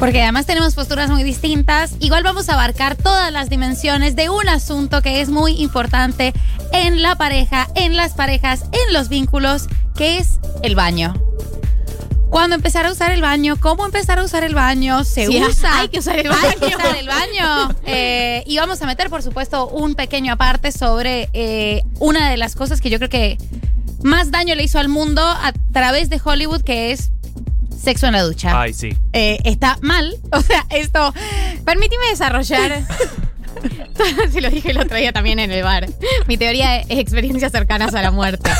Porque 0.00 0.20
además 0.22 0.44
tenemos 0.44 0.74
posturas 0.74 1.08
muy 1.08 1.22
distintas. 1.22 1.94
Igual 2.00 2.24
vamos 2.24 2.48
a 2.48 2.54
abarcar 2.54 2.96
todas 2.96 3.32
las 3.32 3.48
dimensiones 3.48 4.16
de 4.16 4.28
un 4.28 4.48
asunto 4.48 5.00
que 5.02 5.20
es 5.20 5.28
muy 5.30 5.52
importante 5.62 6.32
en 6.72 7.00
la 7.00 7.14
pareja, 7.14 7.68
en 7.76 7.96
las 7.96 8.12
parejas, 8.14 8.64
en 8.72 8.92
los 8.92 9.08
vínculos, 9.08 9.68
que 9.96 10.18
es 10.18 10.40
el 10.64 10.74
baño. 10.74 11.14
¿Cuándo 12.34 12.56
empezar 12.56 12.84
a 12.84 12.90
usar 12.90 13.12
el 13.12 13.22
baño? 13.22 13.54
¿Cómo 13.60 13.86
empezar 13.86 14.18
a 14.18 14.24
usar 14.24 14.42
el 14.42 14.56
baño? 14.56 15.04
¿Se 15.04 15.26
Sí, 15.28 15.40
usa? 15.40 15.70
hay 15.78 15.88
que 15.88 16.00
usar 16.00 16.18
el 16.18 16.26
Hay 16.32 16.56
que 16.56 16.64
baño. 16.66 16.76
usar 16.78 16.96
el 16.96 17.06
baño. 17.06 17.76
Eh, 17.86 18.42
y 18.44 18.56
vamos 18.56 18.82
a 18.82 18.86
meter, 18.86 19.08
por 19.08 19.22
supuesto, 19.22 19.68
un 19.68 19.94
pequeño 19.94 20.32
aparte 20.32 20.72
sobre 20.72 21.28
eh, 21.32 21.84
una 22.00 22.28
de 22.30 22.36
las 22.36 22.56
cosas 22.56 22.80
que 22.80 22.90
yo 22.90 22.98
creo 22.98 23.08
que 23.08 23.38
más 24.02 24.32
daño 24.32 24.56
le 24.56 24.64
hizo 24.64 24.80
al 24.80 24.88
mundo 24.88 25.22
a 25.24 25.52
través 25.72 26.10
de 26.10 26.20
Hollywood, 26.24 26.62
que 26.62 26.90
es 26.90 27.12
sexo 27.80 28.08
en 28.08 28.14
la 28.14 28.22
ducha. 28.24 28.60
Ay, 28.60 28.74
sí. 28.74 28.96
Eh, 29.12 29.38
está 29.44 29.78
mal. 29.80 30.16
O 30.32 30.40
sea, 30.40 30.66
esto. 30.70 31.14
Permíteme 31.64 32.08
desarrollar. 32.10 32.82
Se 34.32 34.40
lo 34.40 34.50
dije 34.50 34.72
el 34.72 34.78
otro 34.78 34.96
día 34.96 35.12
también 35.12 35.38
en 35.38 35.52
el 35.52 35.62
bar. 35.62 35.86
Mi 36.26 36.36
teoría 36.36 36.80
es 36.80 36.98
experiencias 36.98 37.52
cercanas 37.52 37.94
a 37.94 38.02
la 38.02 38.10
muerte. 38.10 38.50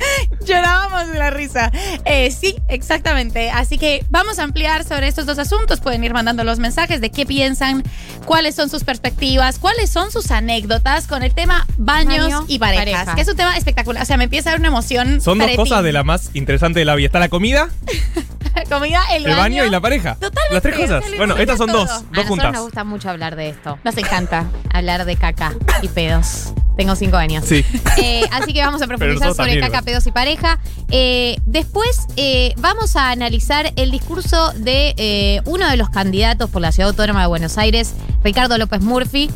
Llorábamos 0.46 1.08
de 1.12 1.18
la 1.18 1.30
risa. 1.30 1.70
Eh, 2.04 2.30
sí, 2.30 2.56
exactamente. 2.68 3.50
Así 3.50 3.78
que 3.78 4.04
vamos 4.10 4.38
a 4.38 4.44
ampliar 4.44 4.84
sobre 4.84 5.08
estos 5.08 5.26
dos 5.26 5.38
asuntos. 5.38 5.80
Pueden 5.80 6.04
ir 6.04 6.12
mandando 6.12 6.44
los 6.44 6.58
mensajes 6.58 7.00
de 7.00 7.10
qué 7.10 7.26
piensan, 7.26 7.82
cuáles 8.24 8.54
son 8.54 8.70
sus 8.70 8.84
perspectivas, 8.84 9.58
cuáles 9.58 9.90
son 9.90 10.10
sus 10.10 10.30
anécdotas 10.30 11.06
con 11.06 11.22
el 11.22 11.34
tema 11.34 11.66
baños 11.76 12.30
Baño, 12.30 12.44
y 12.48 12.58
parejas, 12.58 12.84
pareja. 12.84 13.14
que 13.14 13.20
es 13.22 13.28
un 13.28 13.36
tema 13.36 13.56
espectacular. 13.56 14.02
O 14.02 14.06
sea, 14.06 14.16
me 14.16 14.24
empieza 14.24 14.50
a 14.50 14.52
dar 14.52 14.60
una 14.60 14.68
emoción. 14.68 15.20
Son 15.20 15.38
dos 15.38 15.50
cosas 15.56 15.82
de 15.82 15.92
la 15.92 16.04
más 16.04 16.30
interesante 16.34 16.78
de 16.80 16.84
la 16.84 16.94
vida. 16.94 17.06
Está 17.06 17.18
la 17.18 17.28
comida, 17.28 17.68
Comida, 18.68 19.00
el, 19.12 19.26
el 19.26 19.36
baño 19.36 19.64
y 19.64 19.70
la 19.70 19.80
pareja. 19.80 20.14
Totalmente, 20.14 20.54
Las 20.54 20.62
tres 20.62 20.76
cosas. 20.76 21.04
se 21.04 21.10
le 21.10 21.16
Bueno, 21.18 21.36
estas 21.36 21.58
son 21.58 21.68
todo. 21.68 21.80
dos, 21.80 21.90
A 21.90 21.94
dos 21.94 22.02
nosotros 22.10 22.26
juntas. 22.28 22.52
nos 22.52 22.62
gusta 22.62 22.84
mucho 22.84 23.10
hablar 23.10 23.36
de 23.36 23.48
esto. 23.50 23.78
Nos 23.84 23.96
encanta. 23.96 24.46
Hablar 24.72 25.04
de 25.04 25.16
caca 25.16 25.54
y 25.82 25.88
pedos. 25.88 26.52
Tengo 26.76 26.94
cinco 26.94 27.16
años. 27.16 27.44
Sí. 27.44 27.64
Eh, 28.00 28.22
así 28.30 28.52
que 28.52 28.60
vamos 28.62 28.80
a 28.80 28.86
profundizar 28.86 29.26
nosotros 29.28 29.36
sobre 29.38 29.50
también, 29.60 29.72
caca, 29.72 29.82
pedos 29.84 30.06
y 30.06 30.12
pareja. 30.12 30.60
Eh, 30.88 31.36
después 31.46 32.06
eh, 32.16 32.54
vamos 32.58 32.94
a 32.94 33.10
analizar 33.10 33.72
el 33.74 33.90
discurso 33.90 34.52
de 34.52 34.94
eh, 34.96 35.40
uno 35.46 35.68
de 35.68 35.76
los 35.76 35.90
candidatos 35.90 36.48
por 36.48 36.62
la 36.62 36.70
Ciudad 36.70 36.90
Autónoma 36.90 37.22
de 37.22 37.26
Buenos 37.26 37.58
Aires, 37.58 37.94
Ricardo 38.22 38.56
López 38.56 38.80
Murphy. 38.82 39.28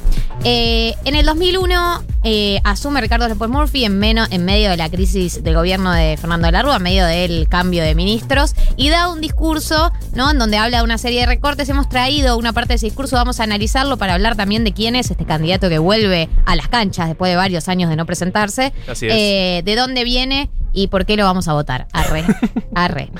Eh, 0.44 0.94
en 1.04 1.16
el 1.16 1.26
2001 1.26 2.04
eh, 2.24 2.60
asume 2.64 3.00
Ricardo 3.00 3.28
López 3.28 3.48
Murphy 3.48 3.84
en, 3.84 3.98
menos, 3.98 4.28
en 4.30 4.44
medio 4.44 4.70
de 4.70 4.76
la 4.76 4.88
crisis 4.88 5.42
del 5.42 5.54
gobierno 5.54 5.92
de 5.92 6.16
Fernando 6.16 6.46
de 6.46 6.52
la 6.52 6.62
Rúa, 6.62 6.76
en 6.76 6.82
medio 6.82 7.04
del 7.06 7.48
cambio 7.48 7.82
de 7.82 7.94
ministros, 7.94 8.54
y 8.76 8.90
da 8.90 9.08
un 9.08 9.20
discurso 9.20 9.92
¿no? 10.14 10.30
en 10.30 10.38
donde 10.38 10.56
habla 10.56 10.78
de 10.78 10.84
una 10.84 10.98
serie 10.98 11.20
de 11.20 11.26
recortes. 11.26 11.68
Hemos 11.68 11.88
traído 11.88 12.36
una 12.36 12.52
parte 12.52 12.70
de 12.70 12.74
ese 12.76 12.86
discurso, 12.86 13.16
vamos 13.16 13.40
a 13.40 13.44
analizarlo 13.44 13.96
para 13.96 14.14
hablar 14.14 14.36
también 14.36 14.64
de 14.64 14.72
quién 14.72 14.96
es 14.96 15.10
este 15.10 15.24
candidato 15.24 15.68
que 15.68 15.78
vuelve 15.78 16.28
a 16.46 16.56
las 16.56 16.68
canchas 16.68 17.08
después 17.08 17.30
de 17.30 17.36
varios 17.36 17.68
años 17.68 17.90
de 17.90 17.96
no 17.96 18.06
presentarse. 18.06 18.72
Así 18.88 19.06
es. 19.06 19.12
Eh, 19.14 19.62
de 19.64 19.76
dónde 19.76 20.04
viene 20.04 20.50
y 20.72 20.88
por 20.88 21.06
qué 21.06 21.16
lo 21.16 21.24
vamos 21.24 21.48
a 21.48 21.52
votar. 21.52 21.86
Arre. 21.92 22.24
Arre. 22.74 23.10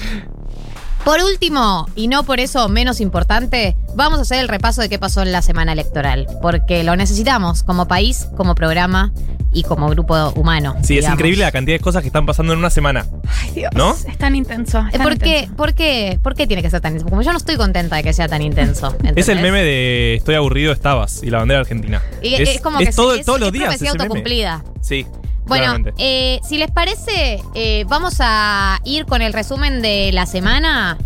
Por 1.05 1.19
último, 1.21 1.87
y 1.97 2.07
no 2.07 2.23
por 2.23 2.39
eso 2.39 2.69
menos 2.69 3.01
importante, 3.01 3.77
vamos 3.97 4.21
a 4.21 4.23
hacer 4.23 4.39
el 4.39 4.47
repaso 4.49 4.83
de 4.83 4.89
qué 4.89 5.01
pasó 5.01 5.21
en 5.23 5.33
la 5.33 5.43
semana 5.43 5.73
electoral, 5.73 6.29
porque 6.41 6.85
lo 6.85 6.95
necesitamos 6.95 7.65
como 7.65 7.89
país, 7.89 8.29
como 8.37 8.55
programa 8.55 9.13
y 9.53 9.65
como 9.65 9.89
grupo 9.89 10.31
humano. 10.37 10.77
Sí, 10.85 10.99
es 10.99 11.09
increíble 11.09 11.43
la 11.45 11.51
cantidad 11.51 11.77
de 11.77 11.81
cosas 11.83 12.03
que 12.03 12.07
están 12.07 12.25
pasando 12.25 12.53
en 12.53 12.61
una 12.61 12.71
semana. 12.71 13.05
Ay, 13.43 13.51
Dios. 13.51 13.71
¿No? 13.75 13.91
Es 14.07 14.17
tan 14.17 14.37
intenso. 14.37 14.79
es 14.79 14.95
Eh, 14.95 14.99
tan 14.99 15.03
¿Por 15.03 15.19
qué, 15.19 15.29
intenso. 15.41 15.57
por, 15.57 15.75
qué, 15.75 16.19
¿Por 16.23 16.35
qué 16.37 16.47
tiene 16.47 16.63
que 16.63 16.71
ser 16.71 16.81
tan 16.81 16.93
intenso? 16.93 17.11
Como 17.11 17.23
yo 17.23 17.33
no 17.33 17.39
estoy 17.39 17.57
contenta 17.57 17.97
de 17.97 18.05
que 18.05 18.13
sea 18.13 18.29
tan 18.29 18.41
intenso. 18.41 18.95
Es 19.17 19.29
el 19.29 19.41
meme 19.43 19.63
de 19.63 20.15
Estoy 20.15 20.37
aburrido, 20.37 20.73
estabas 20.73 21.21
y 21.25 21.31
la 21.31 21.39
bandera 21.39 21.61
argentina. 21.61 22.01
Y 22.23 22.35
es, 22.35 22.61
como 22.61 22.79
que 22.79 22.87
todo- 22.93 23.15
es, 23.17 23.27
todos 23.27 23.41
los 23.41 23.49
es 23.49 23.53
días. 23.55 23.83
autocumplida. 23.91 24.65
Sí. 24.81 25.05
Bueno, 25.47 25.91
eh, 25.99 26.41
si 26.43 26.57
les 26.57 26.71
parece, 26.71 27.43
eh, 27.55 27.85
vamos 27.89 28.17
a 28.21 28.81
ir 28.85 29.07
con 29.07 29.23
el 29.23 29.33
resumen 29.33 29.83
de 29.83 30.11
la 30.13 30.27
semana. 30.27 30.99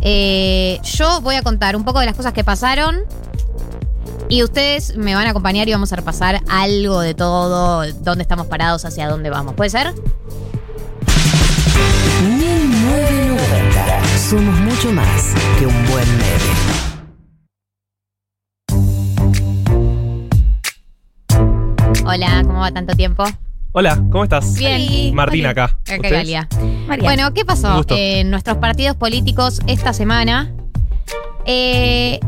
Eh, 0.00 0.80
yo 0.82 1.20
voy 1.20 1.36
a 1.36 1.42
contar 1.42 1.76
un 1.76 1.84
poco 1.84 2.00
de 2.00 2.06
las 2.06 2.16
cosas 2.16 2.32
que 2.32 2.42
pasaron. 2.42 3.02
Y 4.28 4.42
ustedes 4.42 4.96
me 4.96 5.14
van 5.14 5.26
a 5.26 5.30
acompañar 5.30 5.68
y 5.68 5.72
vamos 5.72 5.92
a 5.92 5.96
repasar 5.96 6.40
algo 6.48 7.00
de 7.00 7.12
todo, 7.14 7.84
dónde 8.00 8.22
estamos 8.22 8.46
parados, 8.46 8.84
hacia 8.86 9.08
dónde 9.08 9.28
vamos. 9.30 9.54
¿Puede 9.54 9.70
ser? 9.70 9.92
1990. 12.22 14.18
Somos 14.18 14.58
mucho 14.60 14.92
más 14.92 15.34
que 15.58 15.66
un 15.66 15.86
buen 15.86 16.08
meme. 16.16 16.52
Hola, 22.04 22.42
¿cómo 22.44 22.60
va 22.60 22.70
tanto 22.72 22.94
tiempo? 22.94 23.24
Hola, 23.74 23.96
¿cómo 24.10 24.24
estás? 24.24 24.54
Bien. 24.58 25.14
Martín 25.14 25.46
acá. 25.46 25.64
Acá 25.64 25.94
¿Ustedes? 25.96 26.12
Galia. 26.12 26.48
María. 26.86 27.04
Bueno, 27.04 27.32
¿qué 27.32 27.40
Un 27.40 27.46
pasó 27.46 27.74
gusto. 27.76 27.94
en 27.96 28.30
nuestros 28.30 28.58
partidos 28.58 28.96
políticos 28.96 29.60
esta 29.66 29.92
semana? 29.94 30.52
Eh, 31.46 32.20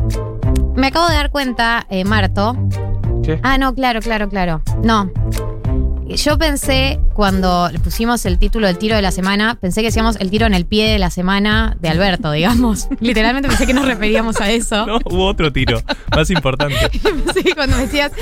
me 0.74 0.86
acabo 0.86 1.06
de 1.08 1.14
dar 1.14 1.30
cuenta, 1.30 1.86
eh, 1.90 2.04
Marto. 2.04 2.56
¿Qué? 3.22 3.40
Ah, 3.42 3.58
no, 3.58 3.74
claro, 3.74 4.00
claro, 4.00 4.28
claro. 4.30 4.62
No. 4.82 5.10
Yo 6.16 6.38
pensé, 6.38 7.00
cuando 7.14 7.68
le 7.71 7.78
pusimos 7.78 8.25
el 8.25 8.38
título 8.38 8.66
del 8.66 8.78
tiro 8.78 8.94
de 8.94 9.02
la 9.02 9.11
semana, 9.11 9.56
pensé 9.61 9.80
que 9.80 9.88
decíamos 9.88 10.16
el 10.16 10.30
tiro 10.30 10.47
en 10.47 10.54
el 10.54 10.64
pie 10.64 10.88
de 10.88 10.99
la 10.99 11.11
semana 11.11 11.76
de 11.80 11.88
Alberto, 11.88 12.30
digamos. 12.30 12.88
Literalmente 13.00 13.49
pensé 13.49 13.66
que 13.66 13.75
nos 13.75 13.85
referíamos 13.85 14.40
a 14.40 14.50
eso. 14.50 14.87
No, 14.87 14.99
hubo 15.04 15.26
otro 15.26 15.52
tiro, 15.52 15.83
más 16.14 16.30
importante. 16.30 16.76
Sí, 17.35 17.52
cuando 17.54 17.76
me 17.76 17.83
decías, 17.83 18.12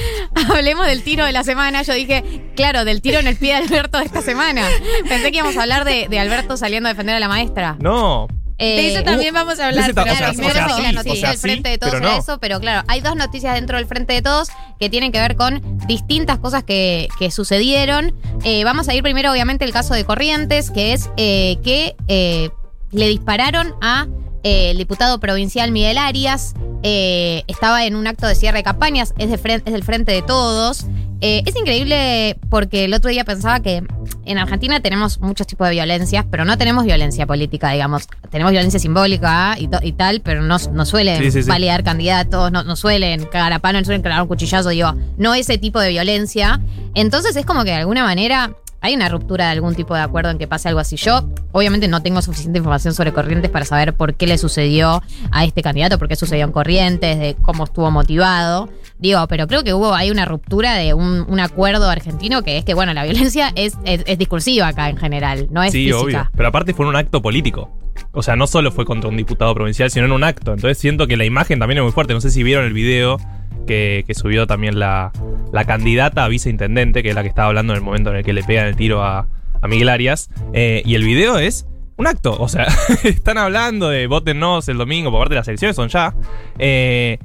hablemos 0.49 0.87
del 0.87 1.03
tiro 1.03 1.25
de 1.25 1.33
la 1.33 1.45
semana, 1.45 1.83
yo 1.83 1.93
dije, 1.93 2.51
claro, 2.57 2.85
del 2.85 3.03
tiro 3.03 3.19
en 3.19 3.27
el 3.27 3.37
pie 3.37 3.51
de 3.51 3.65
Alberto 3.65 3.99
de 3.99 4.05
esta 4.05 4.23
semana. 4.23 4.67
Pensé 5.09 5.31
que 5.31 5.39
íbamos 5.39 5.57
a 5.57 5.63
hablar 5.63 5.85
de, 5.85 6.07
de 6.09 6.19
Alberto 6.19 6.57
saliendo 6.57 6.89
a 6.89 6.93
defender 6.93 7.17
a 7.17 7.21
la 7.21 7.29
maestra. 7.29 7.77
No, 7.79 8.29
Eh, 8.62 8.76
de 8.76 8.95
eso 8.95 9.02
también 9.04 9.35
vamos 9.35 9.59
a 9.61 9.66
hablar. 9.69 9.90
pero 9.95 10.02
o 10.02 10.04
sea, 10.04 10.16
Claro, 10.16 10.33
primero 10.35 10.50
o 10.50 10.54
sea, 10.54 10.66
primero 10.66 10.76
sí, 10.76 10.83
la 10.83 10.88
sí, 10.90 10.95
noticia 10.95 11.12
o 11.12 11.16
sea, 11.21 11.31
del 11.31 11.38
frente 11.38 11.69
de 11.69 11.75
sí, 11.75 11.78
todos 11.81 11.92
pero 11.95 12.04
no. 12.04 12.19
eso, 12.19 12.38
pero 12.38 12.61
claro, 12.61 12.85
hay 12.88 13.00
dos 13.00 13.16
noticias 13.16 13.54
dentro 13.54 13.76
del 13.76 13.87
frente 13.87 14.12
de 14.12 14.23
todos 14.23 14.49
que 14.78 14.88
tienen 14.88 15.12
que 15.12 15.21
ver 15.21 15.37
con 15.37 15.61
distintas 15.87 16.38
cosas 16.38 16.62
que, 16.64 17.09
que 17.19 17.31
sucedieron. 17.31 18.14
Eh, 18.45 18.64
vamos 18.64 18.88
a 18.88 18.95
ir 18.95 19.02
primero, 19.02 19.33
obviamente, 19.33 19.64
el 19.64 19.73
caso 19.73 19.95
de 19.95 20.04
Corrientes, 20.04 20.71
que 20.71 20.92
es 20.92 21.11
eh, 21.16 21.59
que 21.62 21.97
eh, 22.09 22.50
le 22.92 23.09
dispararon 23.09 23.75
a 23.81 24.07
eh, 24.43 24.71
el 24.71 24.79
diputado 24.79 25.19
provincial 25.21 25.71
Miguel 25.73 25.99
Arias. 25.99 26.55
Eh, 26.85 27.45
estaba 27.47 27.85
en 27.87 27.95
un 27.95 28.07
acto 28.09 28.27
de 28.27 28.35
cierre 28.35 28.59
de 28.59 28.65
campañas, 28.65 29.15
es, 29.19 29.31
de 29.31 29.39
fren- 29.39 29.63
es 29.65 29.73
del 29.73 29.85
frente 29.85 30.11
de 30.13 30.23
todos. 30.23 30.87
Eh, 31.21 31.45
es 31.47 31.55
increíble 31.55 32.37
porque 32.51 32.85
el 32.87 32.95
otro 32.95 33.09
día 33.09 33.25
pensaba 33.25 33.61
que 33.61 33.85
en 34.25 34.39
Argentina 34.39 34.81
tenemos 34.81 35.21
muchos 35.21 35.47
tipos 35.47 35.69
de 35.69 35.75
violencias, 35.75 36.25
pero 36.29 36.45
no 36.45 36.59
tenemos 36.59 36.85
violencia 36.85 37.25
política, 37.27 37.71
digamos. 37.71 38.09
Tenemos 38.31 38.51
violencia 38.51 38.81
simbólica 38.81 39.55
y, 39.57 39.93
tal, 39.93 40.21
pero 40.23 40.43
no, 40.43 40.57
no 40.73 40.85
suelen 40.85 41.23
Sí, 41.23 41.31
sí, 41.31 41.45
sí. 41.45 41.49
validar 41.49 41.85
candidatos, 41.85 42.51
no, 42.51 42.65
no 42.65 42.75
suelen 42.75 43.25
cagar 43.27 43.53
a 43.53 43.61
palo, 43.61 43.79
no 43.79 43.85
suelen 43.85 44.03
clavar 44.03 44.23
un 44.23 44.29
cuchillazo, 44.29 44.71
digo, 44.71 44.95
no 45.17 45.35
ese 45.35 45.59
tipo 45.59 45.79
de 45.79 45.91
violencia. 45.91 46.61
Entonces 46.97 47.37
es 47.37 47.47
como 47.47 47.63
que 47.63 47.71
de 47.71 47.77
alguna 47.77 48.03
manera 48.03 48.57
hay 48.83 48.95
una 48.95 49.09
ruptura 49.09 49.47
de 49.47 49.53
algún 49.53 49.75
tipo 49.77 49.95
de 49.95 50.01
acuerdo 50.01 50.31
en 50.31 50.39
que 50.39 50.49
pase 50.49 50.69
algo 50.69 50.81
así. 50.81 50.97
Yo, 50.97 51.29
obviamente, 51.53 51.87
no 51.87 52.03
tengo 52.03 52.21
suficiente 52.21 52.59
información 52.59 52.95
sobre 52.95 53.12
Corrientes 53.12 53.49
para 53.51 53.65
saber 53.65 53.95
por 53.95 54.15
qué 54.15 54.27
le 54.27 54.37
sucedió 54.39 55.03
a 55.31 55.45
este 55.45 55.62
candidato, 55.62 55.99
por 55.99 56.09
qué 56.09 56.17
sucedió 56.17 56.45
en 56.45 56.53
Corrientes, 56.53 57.19
de 57.19 57.37
cómo 57.43 57.65
estuvo 57.65 57.91
motivado. 57.93 58.69
Digo, 58.99 59.27
pero 59.29 59.47
creo 59.47 59.62
que 59.62 59.73
hubo 59.73 59.95
hay 59.95 60.11
una 60.11 60.25
ruptura 60.25 60.75
de 60.75 60.95
un, 60.95 61.25
un 61.29 61.41
acuerdo 61.41 61.89
argentino 61.89 62.43
que 62.43 62.59
es 62.59 62.65
que, 62.65 62.75
bueno, 62.75 62.93
la 62.93 63.05
violencia 63.05 63.53
es, 63.55 63.79
es, 63.85 64.03
es 64.05 64.19
discursiva 64.19 64.67
acá 64.67 64.89
en 64.89 64.97
general, 64.97 65.47
no 65.51 65.62
es 65.62 65.73
sí, 65.73 65.87
física. 65.87 66.01
obvio. 66.01 66.31
Pero 66.37 66.49
aparte 66.49 66.75
fue 66.75 66.85
en 66.85 66.91
un 66.91 66.97
acto 66.97 67.23
político. 67.23 67.71
O 68.11 68.23
sea, 68.23 68.37
no 68.37 68.47
solo 68.47 68.73
fue 68.73 68.85
contra 68.85 69.09
un 69.09 69.17
diputado 69.17 69.55
provincial, 69.55 69.91
sino 69.91 70.07
en 70.07 70.12
un 70.12 70.25
acto. 70.25 70.53
Entonces 70.53 70.79
siento 70.79 71.07
que 71.07 71.17
la 71.17 71.25
imagen 71.25 71.59
también 71.59 71.79
es 71.79 71.85
muy 71.85 71.93
fuerte. 71.93 72.15
No 72.15 72.21
sé 72.21 72.31
si 72.31 72.43
vieron 72.43 72.65
el 72.65 72.73
video 72.73 73.19
que, 73.66 74.04
subió 74.14 74.47
también 74.47 74.78
la, 74.78 75.12
la 75.52 75.64
candidata 75.64 76.25
a 76.25 76.28
viceintendente, 76.28 77.02
que 77.02 77.11
es 77.11 77.14
la 77.14 77.23
que 77.23 77.28
estaba 77.28 77.49
hablando 77.49 77.73
en 77.73 77.78
el 77.78 77.85
momento 77.85 78.11
en 78.11 78.16
el 78.16 78.25
que 78.25 78.33
le 78.33 78.42
pegan 78.42 78.66
el 78.66 78.76
tiro 78.76 79.02
a, 79.02 79.26
Miguel 79.69 79.88
Arias. 79.88 80.31
Eh, 80.52 80.83
y 80.85 80.97
el 80.97 81.04
video 81.04 81.38
es 81.38 81.66
un 81.97 82.07
acto. 82.07 82.37
O 82.38 82.49
sea, 82.49 82.66
están 83.04 83.38
hablando 83.38 83.88
de 83.88 84.07
votennos 84.07 84.69
el 84.69 84.78
domingo 84.78 85.11
por 85.11 85.21
parte 85.21 85.35
de 85.35 85.40
las 85.40 85.49
elecciones, 85.49 85.76
son 85.76 85.88
ya. 85.88 86.14
Eh, 86.59 87.19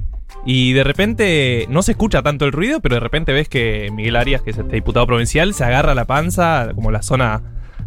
y 0.44 0.72
de 0.72 0.84
repente 0.84 1.66
no 1.68 1.82
se 1.82 1.92
escucha 1.92 2.22
tanto 2.22 2.44
el 2.44 2.52
ruido, 2.52 2.80
pero 2.80 2.94
de 2.96 3.00
repente 3.00 3.32
ves 3.32 3.48
que 3.48 3.90
Miguel 3.92 4.16
Arias, 4.16 4.42
que 4.42 4.50
es 4.50 4.58
este 4.58 4.76
diputado 4.76 5.06
provincial, 5.06 5.52
se 5.54 5.64
agarra 5.64 5.94
la 5.94 6.06
panza, 6.06 6.70
como 6.74 6.90
la 6.90 7.02
zona, 7.02 7.42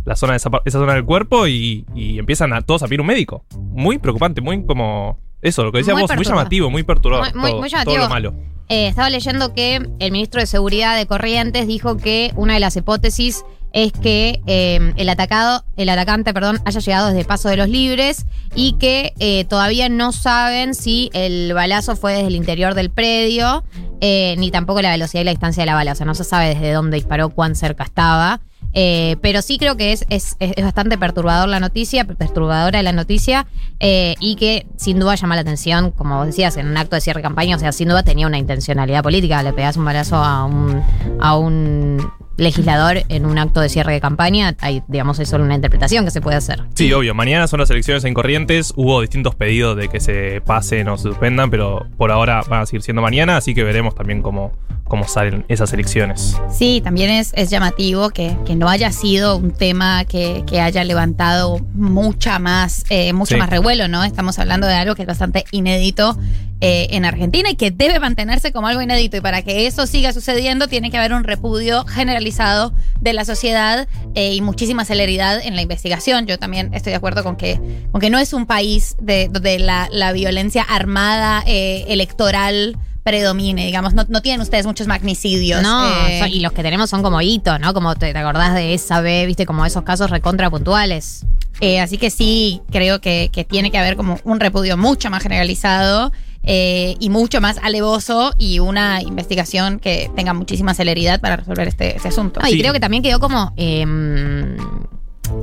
la 0.06 0.16
zona 0.16 0.36
esa, 0.36 0.50
esa 0.66 0.80
zona 0.80 0.94
del 0.94 1.06
cuerpo, 1.06 1.48
y, 1.48 1.86
y 1.96 2.20
empiezan 2.20 2.54
a 2.54 2.62
todos 2.62 2.84
a 2.84 2.88
pedir 2.88 3.02
un 3.02 3.08
médico. 3.08 3.46
Muy 3.58 3.98
preocupante, 3.98 4.42
muy 4.42 4.66
como. 4.66 5.20
Eso, 5.42 5.64
lo 5.64 5.72
que 5.72 5.80
decías 5.80 5.96
Muy 5.96 6.04
vos, 6.04 6.16
muy 6.16 6.26
llamativo, 6.26 6.70
muy 6.70 6.84
perturbador. 6.84 7.36
Muy- 7.36 7.54
muy- 7.56 7.70
todo, 7.84 7.98
lo 7.98 8.10
malo. 8.10 8.34
Eh, 8.70 8.88
estaba 8.88 9.10
leyendo 9.10 9.54
que 9.54 9.86
el 10.00 10.12
ministro 10.12 10.40
de 10.40 10.48
Seguridad 10.48 10.96
de 10.96 11.06
Corrientes 11.06 11.68
dijo 11.68 11.98
que 11.98 12.32
una 12.36 12.54
de 12.54 12.60
las 12.62 12.76
hipótesis 12.78 13.44
es 13.74 13.92
que 13.94 14.42
eh, 14.48 14.94
el 14.98 15.10
atacado, 15.10 15.64
el 15.78 15.90
atacante, 15.90 16.34
perdón, 16.34 16.60
haya 16.66 16.80
llegado 16.80 17.08
desde 17.08 17.26
Paso 17.26 17.50
de 17.50 17.58
los 17.58 17.70
Libres 17.70 18.26
y 18.56 18.74
que 18.74 19.14
eh, 19.20 19.46
todavía 19.46 19.90
no 19.90 20.12
saben 20.12 20.74
si 20.76 21.10
el 21.14 21.54
balazo 21.54 21.96
fue 21.96 22.14
desde 22.14 22.28
el 22.28 22.36
interior 22.36 22.74
del 22.74 22.90
predio, 22.90 23.64
eh, 24.02 24.36
ni 24.38 24.52
tampoco 24.52 24.82
la 24.82 24.92
velocidad 24.92 25.22
y 25.22 25.26
la 25.26 25.32
distancia 25.32 25.62
de 25.64 25.68
la 25.68 25.76
bala. 25.76 25.94
O 25.94 25.96
sea, 25.96 26.06
no 26.06 26.16
se 26.16 26.24
sabe 26.24 26.50
desde 26.50 26.72
dónde 26.72 26.96
disparó, 26.96 27.30
cuán 27.30 27.56
cerca 27.56 27.84
estaba. 27.84 28.42
Eh, 28.74 29.18
pero 29.22 29.42
sí 29.42 29.58
creo 29.58 29.76
que 29.78 29.92
es, 29.92 30.06
es, 30.10 30.36
es- 30.40 30.64
bastante 30.64 30.98
perturbador 30.98 31.50
la 31.50 31.60
noticia, 31.60 32.06
perturbadora 32.06 32.82
la 32.82 32.92
noticia, 32.94 33.46
eh, 33.80 34.16
y 34.20 34.36
que 34.36 34.66
sin 34.78 35.00
duda 35.00 35.16
llama 35.16 35.36
la 35.36 35.42
atención, 35.42 35.92
como 35.92 36.18
vos 36.18 36.28
decías, 36.28 36.56
en 36.58 36.68
un 36.68 36.78
acto 36.78 36.96
de 36.96 37.02
cierre 37.02 37.20
de 37.20 37.24
campaña, 37.24 37.56
o 37.56 37.60
sea, 37.60 37.72
sin 37.72 37.90
duda 37.90 38.04
tenía 38.04 38.28
una 38.28 38.38
intencionalidad 38.38 39.04
política, 39.04 39.44
le 39.44 39.54
pegás 39.54 39.76
un 39.78 39.86
balazo 39.86 40.16
a 40.18 40.46
un, 40.46 40.82
a 41.20 41.36
un 41.38 42.12
legislador 42.38 43.04
en 43.10 43.26
un 43.26 43.38
acto 43.38 43.60
de 43.60 43.70
cierre 43.70 43.94
de 43.94 44.02
campaña, 44.02 44.56
hay, 44.62 44.82
digamos, 44.88 45.20
es 45.20 45.30
solo 45.30 45.44
una 45.44 45.54
interpretación 45.56 46.06
que 46.06 46.12
se 46.12 46.22
puede 46.22 46.38
hacer. 46.38 46.64
Sí, 46.74 46.92
obvio. 46.94 47.14
Mañana 47.14 47.48
son 47.48 47.60
las 47.60 47.70
elecciones 47.70 48.04
en 48.06 48.14
Corrientes. 48.16 48.74
Hubo 48.76 49.02
distintos 49.02 49.36
pedidos 49.36 49.78
de 49.78 49.90
que 49.90 50.00
se 50.00 50.42
pasen 50.42 50.88
o 50.88 50.98
se 50.98 51.04
suspendan, 51.04 51.52
pero 51.52 51.86
por 51.98 52.10
ahora 52.12 52.42
van 52.50 52.62
a 52.62 52.66
seguir 52.66 52.82
siendo 52.82 53.02
mañana, 53.02 53.38
así 53.38 53.54
que 53.54 53.64
veremos 53.64 53.94
también 53.94 54.22
cómo, 54.24 54.54
cómo 54.92 55.08
salen 55.08 55.46
esas 55.48 55.72
elecciones. 55.72 56.36
Sí, 56.52 56.82
también 56.84 57.10
es, 57.12 57.32
es 57.38 57.50
llamativo 57.50 58.10
que, 58.10 58.36
que 58.46 58.58
no 58.58 58.68
haya 58.68 58.92
sido 58.92 59.38
un 59.38 59.52
tema 59.52 60.04
que, 60.04 60.44
que 60.46 60.60
haya 60.60 60.84
levantado 60.84 61.60
mucha 61.74 62.40
más, 62.40 62.84
eh, 62.90 63.14
mucho 63.14 63.36
Sí. 63.36 63.40
más 63.40 63.50
revuelo, 63.50 63.88
¿no? 63.88 64.04
Estamos 64.04 64.38
hablando 64.38 64.68
de 64.68 64.74
algo 64.74 64.94
que 64.94 65.04
es 65.04 65.08
bastante 65.08 65.46
inédito 65.52 66.18
eh, 66.60 66.88
en 66.92 67.06
Argentina 67.06 67.50
y 67.50 67.56
que 67.56 67.72
debe 67.72 68.02
mantenerse 68.02 68.52
como 68.52 68.68
algo 68.68 68.82
inédito. 68.82 69.16
Y 69.16 69.22
para 69.22 69.44
que 69.44 69.66
eso 69.66 69.88
siga 69.88 70.12
sucediendo, 70.12 70.68
tiene 70.68 70.92
que 70.92 70.98
haber 70.98 71.14
un 71.14 71.24
repudio 71.24 71.86
generalizado 71.86 72.74
de 73.00 73.14
la 73.14 73.24
sociedad 73.24 73.88
eh, 74.14 74.34
y 74.34 74.42
muchísima 74.42 74.84
celeridad 74.84 75.40
en 75.42 75.56
la 75.56 75.62
investigación. 75.62 76.28
Yo 76.28 76.38
también 76.38 76.74
estoy 76.74 76.90
de 76.92 76.98
acuerdo 76.98 77.24
con 77.24 77.38
que, 77.38 77.62
con 77.94 78.02
que 78.02 78.10
no 78.10 78.20
es 78.20 78.34
un 78.34 78.46
país 78.46 78.98
de, 79.00 79.30
donde 79.30 79.58
la, 79.58 79.88
la 79.90 80.12
violencia 80.12 80.64
armada 80.64 81.44
electoral 81.48 82.78
predomine, 83.04 83.66
digamos, 83.66 83.94
no, 83.94 84.06
no 84.08 84.22
tienen 84.22 84.42
ustedes 84.42 84.66
muchos 84.66 84.88
magnicidios. 84.88 85.62
No, 85.62 85.88
eh, 86.08 86.30
y 86.30 86.40
los 86.40 86.52
que 86.52 86.64
tenemos 86.64 86.90
son 86.90 87.02
como 87.02 87.22
hitos, 87.22 87.60
¿no? 87.60 87.74
Como 87.74 87.96
te, 87.96 88.14
te 88.14 88.20
acordás 88.20 88.54
de 88.54 88.74
esa 88.74 89.02
B, 89.02 89.26
viste, 89.26 89.46
como 89.46 89.66
esos 89.66 89.84
casos 89.84 90.10
recontra 90.10 90.50
puntuales. 90.50 91.26
Eh, 91.60 91.80
así 91.80 91.98
que 91.98 92.10
sí, 92.10 92.62
creo 92.72 93.02
que, 93.02 93.30
que 93.32 93.44
tiene 93.44 93.72
que 93.72 93.78
haber 93.78 93.96
como 93.96 94.20
un 94.24 94.40
repudio 94.40 94.78
mucho 94.78 95.10
más 95.10 95.22
generalizado 95.22 96.12
eh, 96.44 96.96
y 97.00 97.10
mucho 97.10 97.40
más 97.40 97.60
alevoso 97.62 98.34
y 98.40 98.58
una 98.60 99.02
investigación 99.02 99.80
que 99.80 100.10
tenga 100.16 100.34
muchísima 100.34 100.74
celeridad 100.74 101.22
para 101.22 101.36
resolver 101.38 101.68
este, 101.68 101.96
este 101.96 102.08
asunto. 102.08 102.40
No, 102.40 102.48
y 102.50 102.60
creo 102.60 102.74
que 102.74 102.80
también 102.80 103.04
quedó 103.04 103.20
como 103.20 103.54
eh, 103.58 103.86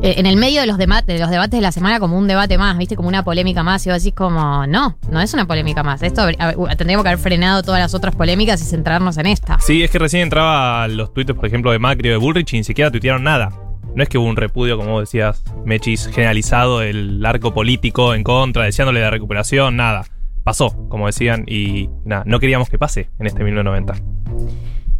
en 0.02 0.26
el 0.26 0.36
medio 0.36 0.60
de 0.60 0.66
los, 0.66 0.78
debates, 0.78 1.06
de 1.14 1.18
los 1.18 1.30
debates 1.30 1.52
de 1.58 1.60
la 1.60 1.72
semana 1.72 1.98
como 2.00 2.16
un 2.16 2.28
debate 2.28 2.56
más, 2.58 2.76
¿viste? 2.78 2.94
Como 2.96 3.08
una 3.08 3.24
polémica 3.24 3.62
más. 3.62 3.86
Y 3.86 3.90
vos 3.90 4.02
decís 4.02 4.14
como, 4.16 4.66
no, 4.66 4.96
no 5.10 5.20
es 5.20 5.34
una 5.34 5.46
polémica 5.46 5.82
más. 5.82 6.02
Esto 6.02 6.22
a- 6.22 6.76
tendríamos 6.76 7.02
que 7.04 7.08
haber 7.10 7.18
frenado 7.18 7.62
todas 7.62 7.80
las 7.80 7.94
otras 7.94 8.14
polémicas 8.14 8.60
y 8.62 8.64
centrarnos 8.64 9.18
en 9.18 9.26
esta. 9.26 9.58
Sí, 9.60 9.82
es 9.82 9.90
que 9.90 9.98
recién 9.98 10.22
entraba 10.22 10.86
los 10.88 11.12
tuites, 11.12 11.34
por 11.34 11.46
ejemplo, 11.46 11.70
de 11.72 11.78
Macri 11.78 12.08
o 12.10 12.12
de 12.12 12.18
Bullrich 12.18 12.52
y 12.54 12.58
ni 12.58 12.64
siquiera 12.64 12.90
tuitearon 12.90 13.24
nada. 13.24 13.50
No 13.94 14.02
es 14.02 14.08
que 14.08 14.18
hubo 14.18 14.26
un 14.28 14.36
repudio, 14.36 14.76
como 14.76 15.00
decías, 15.00 15.42
Mechis, 15.64 16.06
generalizado 16.08 16.78
del 16.80 17.24
arco 17.26 17.52
político 17.52 18.14
en 18.14 18.22
contra, 18.22 18.64
deseándole 18.64 19.00
la 19.00 19.10
recuperación, 19.10 19.76
nada. 19.76 20.04
Pasó, 20.44 20.70
como 20.88 21.06
decían, 21.06 21.44
y 21.48 21.88
nada, 22.04 22.22
no 22.24 22.38
queríamos 22.38 22.70
que 22.70 22.78
pase 22.78 23.10
en 23.18 23.26
este 23.26 23.42
1990. 23.44 23.94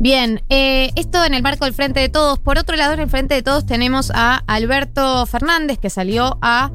Bien, 0.01 0.43
eh, 0.49 0.91
esto 0.95 1.25
en 1.25 1.35
el 1.35 1.43
marco 1.43 1.65
del 1.65 1.75
Frente 1.75 1.99
de 1.99 2.09
Todos. 2.09 2.39
Por 2.39 2.57
otro 2.57 2.77
lado, 2.77 2.95
en 2.95 3.01
el 3.01 3.09
Frente 3.09 3.35
de 3.35 3.43
Todos 3.43 3.67
tenemos 3.67 4.13
a 4.15 4.43
Alberto 4.47 5.27
Fernández, 5.27 5.79
que 5.79 5.91
salió 5.91 6.39
a 6.41 6.71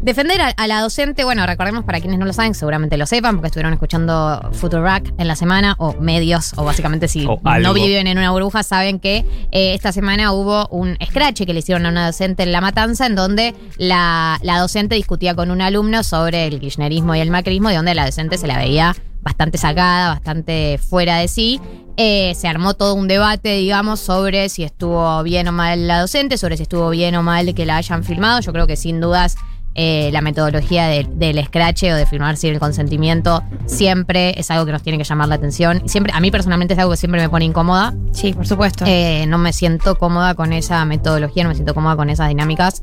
defender 0.00 0.40
a, 0.40 0.48
a 0.48 0.66
la 0.66 0.80
docente. 0.80 1.22
Bueno, 1.22 1.46
recordemos 1.46 1.84
para 1.84 2.00
quienes 2.00 2.18
no 2.18 2.26
lo 2.26 2.32
saben, 2.32 2.54
seguramente 2.54 2.96
lo 2.96 3.06
sepan, 3.06 3.36
porque 3.36 3.46
estuvieron 3.46 3.74
escuchando 3.74 4.50
Futurac 4.54 5.14
en 5.18 5.28
la 5.28 5.36
semana, 5.36 5.76
o 5.78 5.92
medios, 6.00 6.52
o 6.56 6.64
básicamente 6.64 7.06
si 7.06 7.26
O 7.26 7.40
algo. 7.44 7.68
no 7.68 7.74
viven 7.74 8.08
en 8.08 8.18
una 8.18 8.32
burbuja, 8.32 8.64
saben 8.64 8.98
que 8.98 9.18
eh, 9.52 9.74
esta 9.74 9.92
semana 9.92 10.32
hubo 10.32 10.66
un 10.68 10.98
scratch 11.04 11.44
que 11.44 11.52
le 11.52 11.60
hicieron 11.60 11.86
a 11.86 11.90
una 11.90 12.06
docente 12.06 12.42
en 12.42 12.50
La 12.50 12.60
Matanza, 12.60 13.06
en 13.06 13.14
donde 13.14 13.54
la, 13.76 14.40
la 14.42 14.58
docente 14.58 14.96
discutía 14.96 15.36
con 15.36 15.52
un 15.52 15.62
alumno 15.62 16.02
sobre 16.02 16.48
el 16.48 16.58
kirchnerismo 16.58 17.14
y 17.14 17.20
el 17.20 17.30
macrismo, 17.30 17.70
y 17.70 17.76
donde 17.76 17.94
la 17.94 18.04
docente 18.04 18.36
se 18.36 18.48
la 18.48 18.58
veía 18.58 18.96
bastante 19.22 19.58
sacada, 19.58 20.10
bastante 20.10 20.78
fuera 20.78 21.18
de 21.18 21.28
sí. 21.28 21.60
Eh, 21.96 22.34
se 22.36 22.46
armó 22.46 22.74
todo 22.74 22.94
un 22.94 23.08
debate, 23.08 23.56
digamos, 23.56 24.00
sobre 24.00 24.48
si 24.48 24.62
estuvo 24.62 25.22
bien 25.22 25.48
o 25.48 25.52
mal 25.52 25.88
la 25.88 26.00
docente, 26.00 26.38
sobre 26.38 26.56
si 26.56 26.62
estuvo 26.62 26.90
bien 26.90 27.16
o 27.16 27.22
mal 27.22 27.54
que 27.54 27.66
la 27.66 27.76
hayan 27.76 28.04
filmado. 28.04 28.40
Yo 28.40 28.52
creo 28.52 28.66
que 28.66 28.76
sin 28.76 29.00
dudas 29.00 29.36
eh, 29.80 30.10
la 30.12 30.20
metodología 30.22 30.88
de- 30.88 31.06
del 31.14 31.44
scratch 31.44 31.84
o 31.84 31.94
de 31.94 32.04
filmar 32.04 32.36
sin 32.36 32.52
el 32.52 32.58
consentimiento 32.58 33.44
siempre 33.66 34.34
es 34.38 34.50
algo 34.50 34.66
que 34.66 34.72
nos 34.72 34.82
tiene 34.82 34.98
que 34.98 35.04
llamar 35.04 35.28
la 35.28 35.36
atención. 35.36 35.82
Siempre, 35.88 36.12
a 36.12 36.18
mí 36.20 36.32
personalmente 36.32 36.74
es 36.74 36.80
algo 36.80 36.90
que 36.90 36.96
siempre 36.96 37.20
me 37.20 37.28
pone 37.28 37.44
incómoda. 37.44 37.94
Sí, 38.12 38.32
por 38.32 38.44
supuesto. 38.46 38.84
Eh, 38.88 39.24
no 39.28 39.38
me 39.38 39.52
siento 39.52 39.96
cómoda 39.96 40.34
con 40.34 40.52
esa 40.52 40.84
metodología, 40.84 41.44
no 41.44 41.50
me 41.50 41.54
siento 41.54 41.74
cómoda 41.74 41.94
con 41.94 42.10
esas 42.10 42.28
dinámicas. 42.28 42.82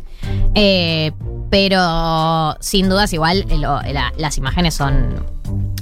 Eh, 0.56 1.12
pero 1.50 2.56
sin 2.60 2.90
dudas, 2.90 3.12
igual 3.14 3.46
eh, 3.50 3.58
lo- 3.58 3.82
la- 3.82 4.14
las 4.18 4.38
imágenes 4.38 4.74
son. 4.74 5.24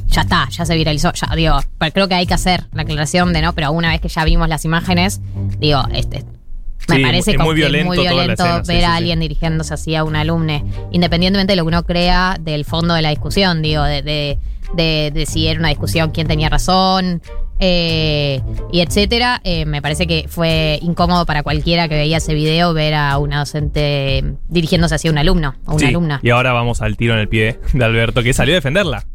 Ya 0.07 0.21
está, 0.21 0.47
ya 0.49 0.65
se 0.65 0.75
viralizó. 0.75 1.11
Ya, 1.13 1.35
digo, 1.35 1.59
pero 1.79 1.91
creo 1.93 2.07
que 2.07 2.15
hay 2.15 2.25
que 2.27 2.33
hacer 2.33 2.65
la 2.73 2.83
aclaración 2.83 3.33
de 3.33 3.41
no, 3.41 3.53
pero 3.53 3.71
una 3.71 3.89
vez 3.89 4.01
que 4.01 4.09
ya 4.09 4.23
vimos 4.25 4.47
las 4.49 4.65
imágenes, 4.65 5.21
digo, 5.59 5.81
este. 5.91 6.23
Me 6.89 6.95
Sí, 6.97 7.01
parece 7.03 7.31
es 7.31 7.39
muy 7.39 7.55
violento 7.55 7.87
muy 7.87 7.97
violento 7.99 8.33
escena, 8.43 8.61
ver 8.67 8.77
sí, 8.79 8.83
a 8.83 8.95
alguien 8.95 9.19
dirigiéndose 9.19 9.73
así 9.73 9.95
a 9.95 10.03
un 10.03 10.15
alumne, 10.15 10.63
independientemente 10.91 11.53
de 11.53 11.57
lo 11.57 11.63
que 11.63 11.67
uno 11.69 11.83
crea 11.83 12.37
del 12.39 12.65
fondo 12.65 12.93
de 12.93 13.01
la 13.01 13.09
discusión, 13.09 13.61
digo, 13.61 13.83
de, 13.83 14.01
de, 14.01 14.37
de- 14.75 15.11
de 15.13 15.25
si 15.25 15.47
era 15.47 15.59
una 15.59 15.69
discusión 15.69 16.11
quién 16.11 16.27
tenía 16.27 16.49
razón, 16.49 17.21
eh, 17.59 18.41
y 18.71 18.81
etcétera. 18.81 19.39
Eh, 19.45 19.65
me 19.65 19.81
parece 19.81 20.07
que 20.07 20.25
fue 20.27 20.79
incómodo 20.81 21.25
para 21.25 21.43
cualquiera 21.43 21.87
que 21.87 21.95
veía 21.95 22.17
ese 22.17 22.33
video 22.33 22.73
ver 22.73 22.93
a 22.95 23.17
una 23.17 23.39
docente 23.39 24.23
dirigiéndose 24.49 24.95
hacia 24.95 25.11
un 25.11 25.17
alumno 25.17 25.55
o 25.65 25.71
una 25.75 25.79
Sí, 25.79 25.85
alumna. 25.85 26.19
Y 26.23 26.31
ahora 26.31 26.51
vamos 26.51 26.81
al 26.81 26.97
tiro 26.97 27.13
en 27.13 27.19
el 27.19 27.29
pie 27.29 27.59
de 27.73 27.85
Alberto, 27.85 28.23
que 28.23 28.33
salió 28.33 28.53
a 28.53 28.57
defenderla 28.57 29.05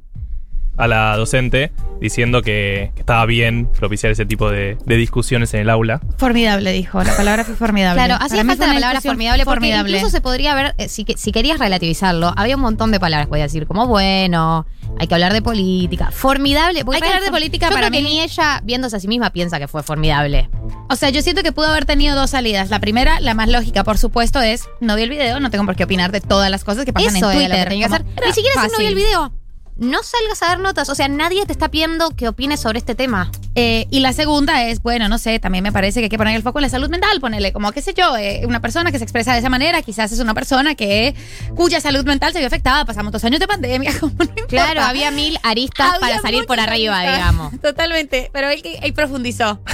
a 0.78 0.86
la 0.86 1.16
docente, 1.16 1.72
diciendo 2.00 2.40
que, 2.42 2.92
que 2.94 3.00
estaba 3.00 3.26
bien 3.26 3.66
propiciar 3.78 4.12
ese 4.12 4.24
tipo 4.24 4.48
de, 4.50 4.78
de 4.86 4.96
discusiones 4.96 5.52
en 5.54 5.60
el 5.60 5.70
aula. 5.70 6.00
Formidable, 6.16 6.70
dijo. 6.72 7.02
La 7.02 7.16
palabra 7.16 7.44
fue 7.44 7.56
formidable. 7.56 8.00
Claro, 8.02 8.22
hacía 8.24 8.44
mí 8.44 8.48
falta 8.50 8.66
la 8.68 8.74
palabra 8.74 8.90
discusión 8.98 9.14
formidable, 9.14 9.44
porque 9.44 9.56
formidable. 9.56 9.90
incluso 9.98 10.10
se 10.10 10.20
podría 10.20 10.54
ver, 10.54 10.74
eh, 10.78 10.88
si, 10.88 11.04
que- 11.04 11.16
si 11.16 11.32
querías 11.32 11.58
relativizarlo, 11.58 12.32
había 12.36 12.54
un 12.56 12.62
montón 12.62 12.92
de 12.92 13.00
palabras 13.00 13.26
que 13.26 13.30
podías 13.30 13.50
decir, 13.52 13.66
como 13.66 13.86
bueno, 13.88 14.66
hay 15.00 15.06
que 15.08 15.14
hablar 15.14 15.32
de 15.32 15.42
política, 15.42 16.10
formidable. 16.12 16.84
porque 16.84 16.96
Hay 16.96 17.02
que 17.02 17.08
hablar 17.08 17.24
de 17.24 17.30
política 17.30 17.66
yo 17.68 17.74
para 17.74 17.88
creo 17.88 17.98
que 18.00 18.06
mí. 18.08 18.14
ni 18.14 18.20
ella, 18.20 18.60
viéndose 18.64 18.96
a 18.96 19.00
sí 19.00 19.08
misma, 19.08 19.30
piensa 19.30 19.58
que 19.58 19.66
fue 19.66 19.82
formidable. 19.82 20.48
O 20.90 20.94
sea, 20.96 21.10
yo 21.10 21.20
siento 21.22 21.42
que 21.42 21.50
pudo 21.52 21.66
haber 21.66 21.84
tenido 21.86 22.14
dos 22.16 22.30
salidas. 22.30 22.70
La 22.70 22.78
primera, 22.78 23.18
la 23.20 23.34
más 23.34 23.48
lógica, 23.48 23.82
por 23.84 23.98
supuesto, 23.98 24.40
es 24.40 24.68
no 24.80 24.94
vi 24.96 25.02
el 25.02 25.10
video, 25.10 25.40
no 25.40 25.50
tengo 25.50 25.66
por 25.66 25.74
qué 25.76 25.84
opinar 25.84 26.12
de 26.12 26.20
todas 26.20 26.50
las 26.50 26.62
cosas 26.64 26.84
que 26.84 26.92
pasan 26.92 27.16
Eso 27.16 27.30
en 27.30 27.38
era 27.38 27.46
Twitter. 27.46 27.50
lo 27.50 27.64
que 27.64 27.68
tenía 27.70 27.88
que 27.88 27.94
hacer. 27.94 28.06
era 28.16 28.26
Ni 28.28 28.32
siquiera 28.32 28.62
si 28.62 28.68
no 28.72 28.78
vi 28.78 28.86
el 28.86 28.94
video. 28.94 29.32
No 29.78 30.02
salgas 30.02 30.42
a 30.42 30.46
dar 30.46 30.58
notas. 30.58 30.88
O 30.88 30.94
sea, 30.94 31.06
nadie 31.08 31.46
te 31.46 31.52
está 31.52 31.68
pidiendo 31.70 32.10
que 32.10 32.26
opines 32.28 32.58
sobre 32.60 32.78
este 32.78 32.96
tema. 32.96 33.30
Eh, 33.54 33.86
y 33.90 34.00
la 34.00 34.12
segunda 34.12 34.64
es, 34.64 34.82
bueno, 34.82 35.08
no 35.08 35.18
sé, 35.18 35.38
también 35.38 35.62
me 35.62 35.72
parece 35.72 36.00
que 36.00 36.04
hay 36.04 36.10
que 36.10 36.18
poner 36.18 36.34
el 36.34 36.42
foco 36.42 36.58
en 36.58 36.64
la 36.64 36.68
salud 36.68 36.88
mental, 36.90 37.20
ponele, 37.20 37.52
como 37.52 37.72
qué 37.72 37.80
sé 37.80 37.94
yo, 37.94 38.16
eh, 38.16 38.42
una 38.46 38.60
persona 38.60 38.92
que 38.92 38.98
se 38.98 39.04
expresa 39.04 39.32
de 39.32 39.38
esa 39.40 39.48
manera, 39.48 39.82
quizás 39.82 40.12
es 40.12 40.20
una 40.20 40.34
persona 40.34 40.74
que 40.76 41.14
cuya 41.56 41.80
salud 41.80 42.04
mental 42.04 42.32
se 42.32 42.38
vio 42.38 42.46
afectada, 42.46 42.84
pasamos 42.84 43.12
dos 43.12 43.24
años 43.24 43.40
de 43.40 43.48
pandemia, 43.48 43.92
como 44.00 44.14
no 44.16 44.24
importa. 44.24 44.46
Claro, 44.48 44.82
había 44.82 45.10
mil 45.10 45.38
aristas 45.42 45.88
Había 45.88 46.00
para 46.00 46.20
salir 46.20 46.44
por 46.46 46.60
arriba, 46.60 46.98
aristas. 46.98 47.18
digamos. 47.18 47.60
Totalmente, 47.62 48.30
pero 48.32 48.48
él, 48.48 48.62
él 48.82 48.92
profundizó. 48.92 49.60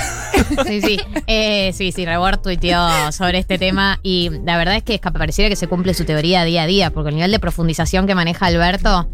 Sí, 0.67 0.81
sí. 0.83 1.01
Eh, 1.27 1.73
sí, 1.75 1.93
sí, 1.93 2.05
Rebord 2.05 2.40
tuiteó 2.43 3.12
sobre 3.12 3.38
este 3.38 3.57
tema 3.57 4.01
y 4.03 4.31
la 4.45 4.59
verdad 4.59 4.77
es 4.77 4.83
que 4.83 4.95
es 4.95 5.01
que 5.01 5.11
pareciera 5.11 5.49
que 5.49 5.57
se 5.57 5.69
cumple 5.69 5.95
su 5.95 6.05
teoría 6.05 6.45
día 6.45 6.62
a 6.62 6.67
día, 6.67 6.90
porque 6.90 7.11
el 7.11 7.14
nivel 7.14 7.31
de 7.31 7.38
profundización 7.38 8.07
que 8.07 8.14
maneja 8.14 8.47
Alberto. 8.47 9.09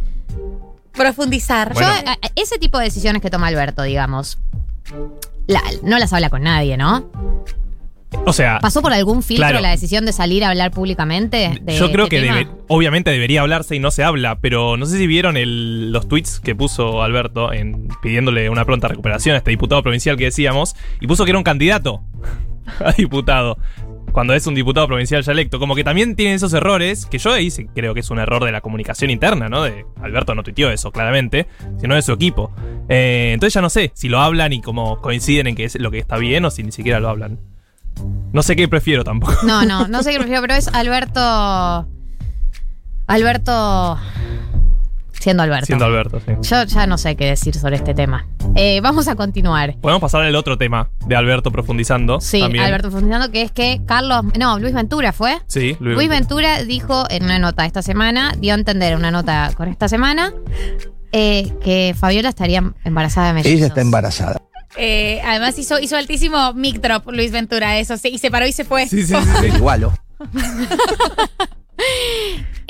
Profundizar. 0.92 1.72
Bueno. 1.74 1.88
Yo, 1.88 2.08
a- 2.08 2.12
a- 2.12 2.18
ese 2.36 2.58
tipo 2.58 2.78
de 2.78 2.84
decisiones 2.84 3.22
que 3.22 3.30
toma 3.30 3.46
Alberto, 3.48 3.82
digamos, 3.82 4.38
la- 5.46 5.62
no 5.82 5.98
las 5.98 6.12
habla 6.12 6.30
con 6.30 6.42
nadie, 6.42 6.76
¿no? 6.76 7.10
O 8.26 8.32
sea, 8.32 8.58
¿Pasó 8.58 8.82
por 8.82 8.92
algún 8.92 9.22
filtro 9.22 9.46
Claro. 9.46 9.60
la 9.60 9.70
decisión 9.70 10.04
de 10.04 10.12
salir 10.12 10.42
a 10.44 10.48
hablar 10.48 10.72
públicamente? 10.72 11.60
De 11.62 11.76
yo 11.78 11.92
creo 11.92 12.06
este 12.06 12.16
que 12.16 12.22
tema? 12.22 12.38
debe- 12.38 12.50
obviamente 12.66 13.10
debería 13.10 13.40
hablarse 13.42 13.76
y 13.76 13.78
no 13.78 13.92
se 13.92 14.02
habla, 14.02 14.40
pero 14.40 14.76
no 14.76 14.84
sé 14.86 14.98
si 14.98 15.06
vieron 15.06 15.36
el- 15.36 15.92
los 15.92 16.08
tweets 16.08 16.40
que 16.40 16.56
puso 16.56 17.02
Alberto 17.04 17.52
en, 17.52 17.86
pidiéndole 18.02 18.50
una 18.50 18.64
pronta 18.64 18.88
recuperación 18.88 19.36
a 19.36 19.38
este 19.38 19.52
diputado 19.52 19.82
provincial 19.84 20.16
que 20.16 20.24
decíamos, 20.24 20.74
y 21.00 21.06
puso 21.06 21.24
que 21.24 21.30
era 21.30 21.38
un 21.38 21.44
candidato 21.44 22.02
a 22.84 22.90
diputado. 22.92 23.58
Cuando 24.12 24.34
es 24.34 24.46
un 24.46 24.54
diputado 24.54 24.86
provincial 24.86 25.22
ya 25.22 25.32
electo, 25.32 25.58
como 25.58 25.74
que 25.74 25.84
también 25.84 26.16
tiene 26.16 26.34
esos 26.34 26.52
errores, 26.52 27.06
que 27.06 27.18
yo 27.18 27.32
ahí 27.32 27.50
creo 27.74 27.94
que 27.94 28.00
es 28.00 28.10
un 28.10 28.18
error 28.18 28.44
de 28.44 28.52
la 28.52 28.60
comunicación 28.60 29.10
interna, 29.10 29.48
¿no? 29.48 29.62
De 29.62 29.86
Alberto 30.02 30.34
no 30.34 30.42
tuiteó 30.42 30.70
eso, 30.70 30.90
claramente, 30.90 31.46
sino 31.80 31.94
de 31.94 32.02
su 32.02 32.12
equipo. 32.12 32.52
Eh, 32.88 33.30
entonces 33.34 33.54
ya 33.54 33.60
no 33.60 33.70
sé 33.70 33.92
si 33.94 34.08
lo 34.08 34.20
hablan 34.20 34.52
y 34.52 34.60
como 34.60 35.00
coinciden 35.00 35.46
en 35.46 35.54
que 35.56 35.64
es 35.64 35.78
lo 35.78 35.90
que 35.90 35.98
está 35.98 36.16
bien 36.16 36.44
o 36.44 36.50
si 36.50 36.62
ni 36.62 36.72
siquiera 36.72 37.00
lo 37.00 37.08
hablan. 37.08 37.38
No 38.32 38.42
sé 38.42 38.56
qué 38.56 38.68
prefiero 38.68 39.04
tampoco. 39.04 39.34
No, 39.44 39.64
no, 39.64 39.88
no 39.88 40.02
sé 40.02 40.12
qué 40.12 40.18
prefiero, 40.18 40.42
pero 40.42 40.54
es 40.54 40.68
Alberto. 40.68 41.86
Alberto. 43.06 43.98
Siendo 45.20 45.42
Alberto. 45.42 45.66
Siendo 45.66 45.84
Alberto, 45.84 46.18
sí. 46.20 46.32
Yo 46.48 46.64
ya 46.64 46.86
no 46.86 46.96
sé 46.96 47.14
qué 47.14 47.26
decir 47.26 47.54
sobre 47.54 47.76
este 47.76 47.92
tema. 47.92 48.26
Eh, 48.56 48.80
vamos 48.80 49.06
a 49.06 49.16
continuar. 49.16 49.76
Podemos 49.78 50.00
pasar 50.00 50.22
al 50.22 50.34
otro 50.34 50.56
tema 50.56 50.88
de 51.06 51.14
Alberto 51.14 51.50
profundizando. 51.50 52.22
Sí, 52.22 52.40
también. 52.40 52.64
Alberto 52.64 52.88
profundizando, 52.88 53.30
que 53.30 53.42
es 53.42 53.52
que 53.52 53.82
Carlos. 53.84 54.24
No, 54.38 54.58
Luis 54.58 54.72
Ventura 54.72 55.12
fue. 55.12 55.38
Sí, 55.46 55.76
Luis, 55.78 55.96
Luis 55.96 56.08
Ventura 56.08 56.64
dijo 56.64 57.04
en 57.10 57.24
una 57.24 57.38
nota 57.38 57.66
esta 57.66 57.82
semana, 57.82 58.32
dio 58.38 58.54
a 58.54 58.56
entender 58.56 58.94
en 58.94 58.98
una 58.98 59.10
nota 59.10 59.52
con 59.54 59.68
esta 59.68 59.88
semana, 59.88 60.32
eh, 61.12 61.52
que 61.62 61.94
Fabiola 61.98 62.30
estaría 62.30 62.72
embarazada 62.84 63.28
de 63.28 63.32
mellizos. 63.34 63.58
Ella 63.58 63.66
está 63.66 63.82
embarazada. 63.82 64.40
Eh, 64.78 65.20
además 65.22 65.58
hizo, 65.58 65.78
hizo 65.80 65.98
altísimo 65.98 66.54
mic 66.54 66.80
drop 66.80 67.10
Luis 67.10 67.30
Ventura, 67.30 67.78
eso 67.78 67.98
sí, 67.98 68.08
y 68.08 68.18
se 68.18 68.30
paró 68.30 68.46
y 68.46 68.52
se 68.52 68.64
fue. 68.64 68.88
Sí, 68.88 69.04
sí, 69.04 69.14
sí. 69.14 69.30
sí. 69.40 69.46
Igualo. 69.56 69.92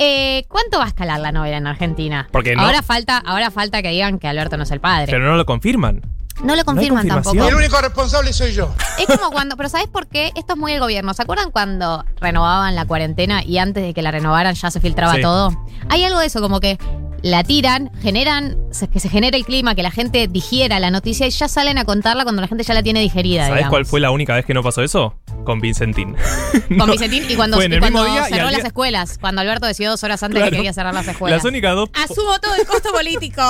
Eh, 0.03 0.45
¿Cuánto 0.47 0.79
va 0.79 0.85
a 0.85 0.87
escalar 0.87 1.19
la 1.19 1.31
novela 1.31 1.57
en 1.57 1.67
Argentina? 1.67 2.27
Porque 2.31 2.55
no- 2.55 2.63
ahora 2.63 2.81
falta, 2.81 3.17
ahora 3.19 3.51
falta 3.51 3.81
que 3.81 3.89
digan 3.89 4.17
que 4.19 4.27
Alberto 4.27 4.57
no 4.57 4.63
es 4.63 4.71
el 4.71 4.79
padre. 4.79 5.05
Pero 5.11 5.23
no 5.25 5.35
lo 5.35 5.45
confirman. 5.45 6.01
no 6.43 6.55
lo 6.55 6.65
confirman 6.65 7.07
tampoco. 7.07 7.47
El 7.47 7.53
único 7.53 7.79
responsable 7.79 8.33
soy 8.33 8.51
yo. 8.53 8.73
Es 8.97 9.05
como 9.05 9.29
cuando, 9.31 9.55
pero 9.57 9.69
¿sabes 9.69 9.87
por 9.87 10.07
qué? 10.07 10.31
Esto 10.35 10.53
es 10.53 10.59
muy 10.59 10.71
el 10.73 10.79
gobierno. 10.79 11.13
¿Se 11.13 11.21
acuerdan 11.21 11.51
cuando 11.51 12.03
renovaban 12.19 12.73
la 12.73 12.85
cuarentena 12.85 13.43
y 13.43 13.59
antes 13.59 13.83
de 13.83 13.93
que 13.93 14.01
la 14.01 14.09
renovaran 14.09 14.55
ya 14.55 14.71
se 14.71 14.79
filtraba 14.79 15.15
Sí. 15.15 15.21
todo? 15.21 15.51
Hay 15.89 16.03
algo 16.03 16.17
de 16.19 16.25
eso, 16.25 16.41
como 16.41 16.59
que 16.59 16.79
la 17.21 17.43
tiran, 17.43 17.91
generan, 18.01 18.57
que 18.91 18.99
se 18.99 19.09
genere 19.09 19.37
el 19.37 19.45
clima, 19.45 19.75
que 19.75 19.83
la 19.83 19.91
gente 19.91 20.27
digiera 20.27 20.79
la 20.79 20.89
noticia 20.89 21.27
y 21.27 21.29
ya 21.29 21.47
salen 21.47 21.77
a 21.77 21.85
contarla 21.85 22.23
cuando 22.23 22.41
la 22.41 22.47
gente 22.47 22.63
ya 22.63 22.73
la 22.73 22.81
tiene 22.83 22.99
digerida. 23.01 23.43
¿Sabes 23.43 23.57
digamos. 23.59 23.69
cuál 23.71 23.85
fue 23.85 23.99
la 23.99 24.11
única 24.11 24.35
vez 24.35 24.45
que 24.45 24.53
no 24.53 24.63
pasó 24.63 24.81
eso? 24.81 25.15
Con 25.45 25.59
Vincentín. 25.61 26.15
Con 26.67 26.77
No, 26.77 26.87
Vicentín 26.87 27.25
y 27.29 27.35
cuando, 27.35 27.61
y 27.61 27.65
y 27.65 27.69
cerró 27.69 28.45
las 28.45 28.55
día- 28.55 28.67
escuelas, 28.67 29.17
cuando 29.19 29.41
Alberto 29.41 29.65
decidió 29.67 29.91
dos 29.91 30.03
horas 30.03 30.21
antes 30.23 30.37
Claro. 30.37 30.51
que 30.51 30.57
quería 30.57 30.73
cerrar 30.73 30.93
las 30.93 31.07
escuelas. 31.07 31.37
Las 31.37 31.45
únicas 31.49 31.75
dos. 31.75 31.89
Asumo 31.93 32.39
todo 32.39 32.55
el 32.55 32.65
costo 32.65 32.91
político. 32.91 33.41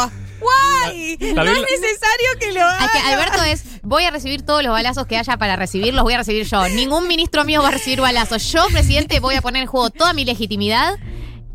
¡Guay! 0.42 1.18
No 1.36 1.44
es 1.44 1.62
necesario 1.62 2.28
que 2.40 2.52
lo 2.52 2.62
haga. 2.64 2.86
Es 2.86 2.92
que 2.92 3.00
Alberto 3.14 3.44
es, 3.44 3.64
voy 3.84 4.04
a 4.06 4.12
recibir 4.12 4.42
todos 4.42 4.64
los 4.64 4.72
balazos 4.72 5.06
que 5.06 5.16
haya 5.18 5.38
para 5.38 5.56
recibir, 5.56 5.94
los 5.94 6.04
voy 6.04 6.14
a 6.16 6.18
recibir 6.18 6.46
yo. 6.46 6.68
Ningún 6.70 7.08
ministro 7.08 7.46
mío 7.46 7.62
va 7.62 7.68
a 7.70 7.72
recibir 7.72 8.02
balazos. 8.02 8.52
Yo, 8.52 8.66
presidente, 8.72 9.20
voy 9.20 9.36
a 9.36 9.42
poner 9.42 9.62
en 9.64 9.68
juego 9.68 9.90
toda 9.92 10.14
mi 10.14 10.26
legitimidad. 10.26 10.96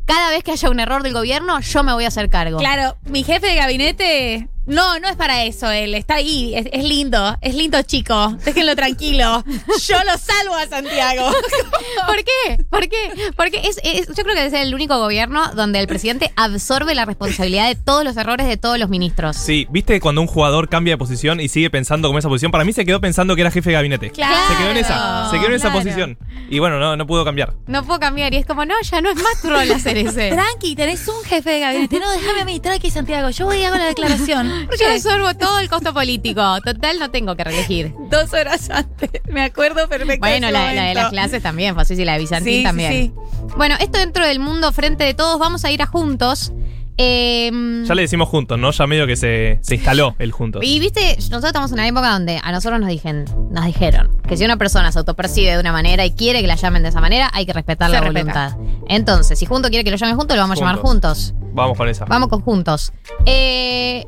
Cada 0.07 0.31
vez 0.31 0.45
que 0.45 0.53
haya 0.53 0.71
un 0.71 0.81
error 0.81 1.03
del 1.03 1.13
gobierno, 1.13 1.61
yo 1.61 1.83
me 1.83 1.93
voy 1.93 2.05
a 2.05 2.09
hacer 2.09 2.31
cargo. 2.31 2.59
Claro, 2.59 2.97
mi 3.05 3.25
jefe 3.25 3.49
de 3.49 3.57
gabinete. 3.57 4.49
No, 4.67 4.99
no 4.99 5.09
es 5.09 5.17
para 5.17 5.45
eso 5.45 5.71
él. 5.71 5.95
Está 5.95 6.17
ahí. 6.17 6.55
Es, 6.55 6.67
es 6.73 6.85
lindo. 6.85 7.37
Es 7.41 7.55
lindo 7.55 7.81
chico. 7.83 8.37
Déjenlo 8.45 8.75
tranquilo. 8.77 9.45
Yo 9.87 9.97
lo 10.05 10.19
salvo 10.19 10.55
a 10.57 10.67
Santiago. 10.67 11.31
¿Por 12.07 12.17
qué? 12.17 12.65
¿Por 12.69 12.89
qué? 12.89 13.33
Porque 13.37 13.61
es, 13.65 13.79
es- 13.85 14.09
yo 14.09 14.23
creo 14.25 14.35
que 14.35 14.47
es 14.47 14.53
el 14.53 14.75
único 14.75 14.99
gobierno 14.99 15.53
donde 15.55 15.79
el 15.79 15.87
presidente 15.87 16.33
absorbe 16.37 16.95
la 16.95 17.05
responsabilidad 17.05 17.69
de 17.69 17.75
todos 17.77 18.05
los 18.05 18.17
errores 18.17 18.47
de 18.47 18.57
todos 18.57 18.79
los 18.79 18.89
ministros. 18.89 19.37
Sí, 19.37 19.67
¿viste 19.71 20.01
cuando 20.01 20.21
un 20.21 20.27
jugador 20.27 20.69
cambia 20.69 20.95
de 20.95 20.99
posición 20.99 21.41
y 21.41 21.49
sigue 21.49 21.71
pensando 21.71 22.09
como 22.09 22.19
esa 22.19 22.29
posición? 22.29 22.51
Para 22.53 22.65
mí 22.65 22.73
se 22.73 22.85
quedó 22.85 23.01
pensando 23.01 23.35
que 23.35 23.43
era 23.43 23.51
jefe 23.51 23.71
de 23.71 23.75
gabinete. 23.75 24.11
Claro. 24.11 24.37
Se 24.49 24.57
quedó 24.59 24.71
en 24.71 24.77
esa, 24.79 25.31
se 25.31 25.37
quedó 25.39 25.47
en 25.49 25.55
esa 25.55 25.73
posición. 25.73 26.19
Y 26.51 26.59
bueno, 26.59 26.79
no, 26.79 26.97
no 26.97 27.07
pudo 27.07 27.25
cambiar. 27.25 27.55
No 27.67 27.85
puedo 27.85 28.01
cambiar. 28.01 28.33
Y 28.35 28.39
es 28.39 28.47
como, 28.47 28.65
no, 28.65 28.75
ya 28.83 29.01
no 29.01 29.11
es 29.11 29.17
más 29.17 29.41
tu 29.43 29.49
rol 29.51 29.71
hacer 29.71 29.97
ese. 29.99 30.31
Tranqui, 30.31 30.75
tenés 30.77 31.07
un 31.09 31.23
jefe 31.25 31.51
de 31.51 31.61
gabinete. 31.61 31.99
No, 32.01 32.11
déjame 32.11 32.41
a 32.41 32.45
mí. 32.45 32.61
Tranqui, 32.61 32.91
Santiago. 32.91 33.31
Yo 33.31 33.47
voy 33.47 33.59
y 33.59 33.65
hago 33.65 33.77
la 33.77 33.87
declaración. 33.87 34.56
Yo 34.81 34.91
absorbo 34.93 35.35
todo 35.35 35.59
el 35.61 35.69
costo 35.69 35.93
político. 35.95 36.43
Total, 36.65 36.99
no 36.99 37.11
tengo 37.11 37.37
que 37.37 37.45
reelegir. 37.45 37.93
Dos 38.11 38.33
horas 38.33 38.69
antes. 38.71 39.11
Me 39.29 39.43
acuerdo 39.43 39.89
perfecto. 39.89 40.19
Bueno, 40.21 40.51
la, 40.51 40.73
la 40.75 40.83
de 40.85 40.95
las 40.95 41.11
clases 41.11 41.43
también, 41.43 41.75
fue 41.75 41.83
así, 41.83 41.97
sí, 41.97 42.05
la 42.05 42.15
de 42.15 42.19
Bizantín 42.21 42.53
Sí, 42.53 42.59
sí, 42.59 42.65
también. 42.65 42.93
sí. 42.93 43.13
Bueno, 43.57 43.77
esto 43.81 43.99
dentro 43.99 44.27
del 44.27 44.39
mundo 44.41 44.73
frente 44.73 45.05
de 45.05 45.15
todos, 45.15 45.39
vamos 45.39 45.65
a 45.65 45.71
ir 45.71 45.83
a 45.83 45.87
juntos. 45.87 46.53
Eh, 46.99 47.51
Ya 47.87 47.95
le 47.95 48.01
decimos 48.03 48.27
juntos, 48.29 48.59
¿no? 48.59 48.71
Ya 48.71 48.87
medio 48.87 49.07
que 49.07 49.17
se, 49.17 49.59
se 49.63 49.75
instaló 49.75 50.17
el 50.19 50.33
juntos. 50.33 50.63
y 50.65 50.79
viste, 50.81 51.15
nosotros 51.17 51.45
estamos 51.45 51.71
en 51.71 51.75
una 51.75 51.87
época 51.89 52.11
donde 52.11 52.41
a 52.43 52.53
nosotros 52.53 52.81
nos, 52.81 52.89
dijen, 52.89 53.27
nos 53.51 53.67
dijeron 53.67 54.17
que 54.27 54.39
si 54.39 54.47
una 54.47 54.57
persona 54.57 54.91
se 54.93 54.99
autopercibe 55.01 55.53
de 55.53 55.61
una 55.61 55.73
manera 55.73 56.07
y 56.07 56.13
quiere 56.13 56.41
que 56.41 56.47
la 56.47 56.55
llamen 56.55 56.83
de 56.83 56.89
esa 56.89 57.03
manera, 57.03 57.31
hay 57.35 57.45
que 57.45 57.53
respetar 57.53 57.91
Se 57.91 57.97
la 57.97 58.01
respeta. 58.01 58.49
voluntad. 58.57 58.83
Entonces, 58.89 59.39
si 59.39 59.45
Junto 59.45 59.69
quiere 59.69 59.85
que 59.85 59.91
lo 59.91 59.99
llamen 59.99 60.17
juntos, 60.17 60.37
lo 60.39 60.43
vamos 60.43 60.57
a 60.57 60.61
llamar 60.61 60.77
juntos. 60.77 61.35
Vamos 61.53 61.77
con 61.77 61.87
esa. 61.89 62.07
Vamos 62.07 62.29
con 62.31 62.41
juntos. 62.41 62.93
Eh, 63.27 64.07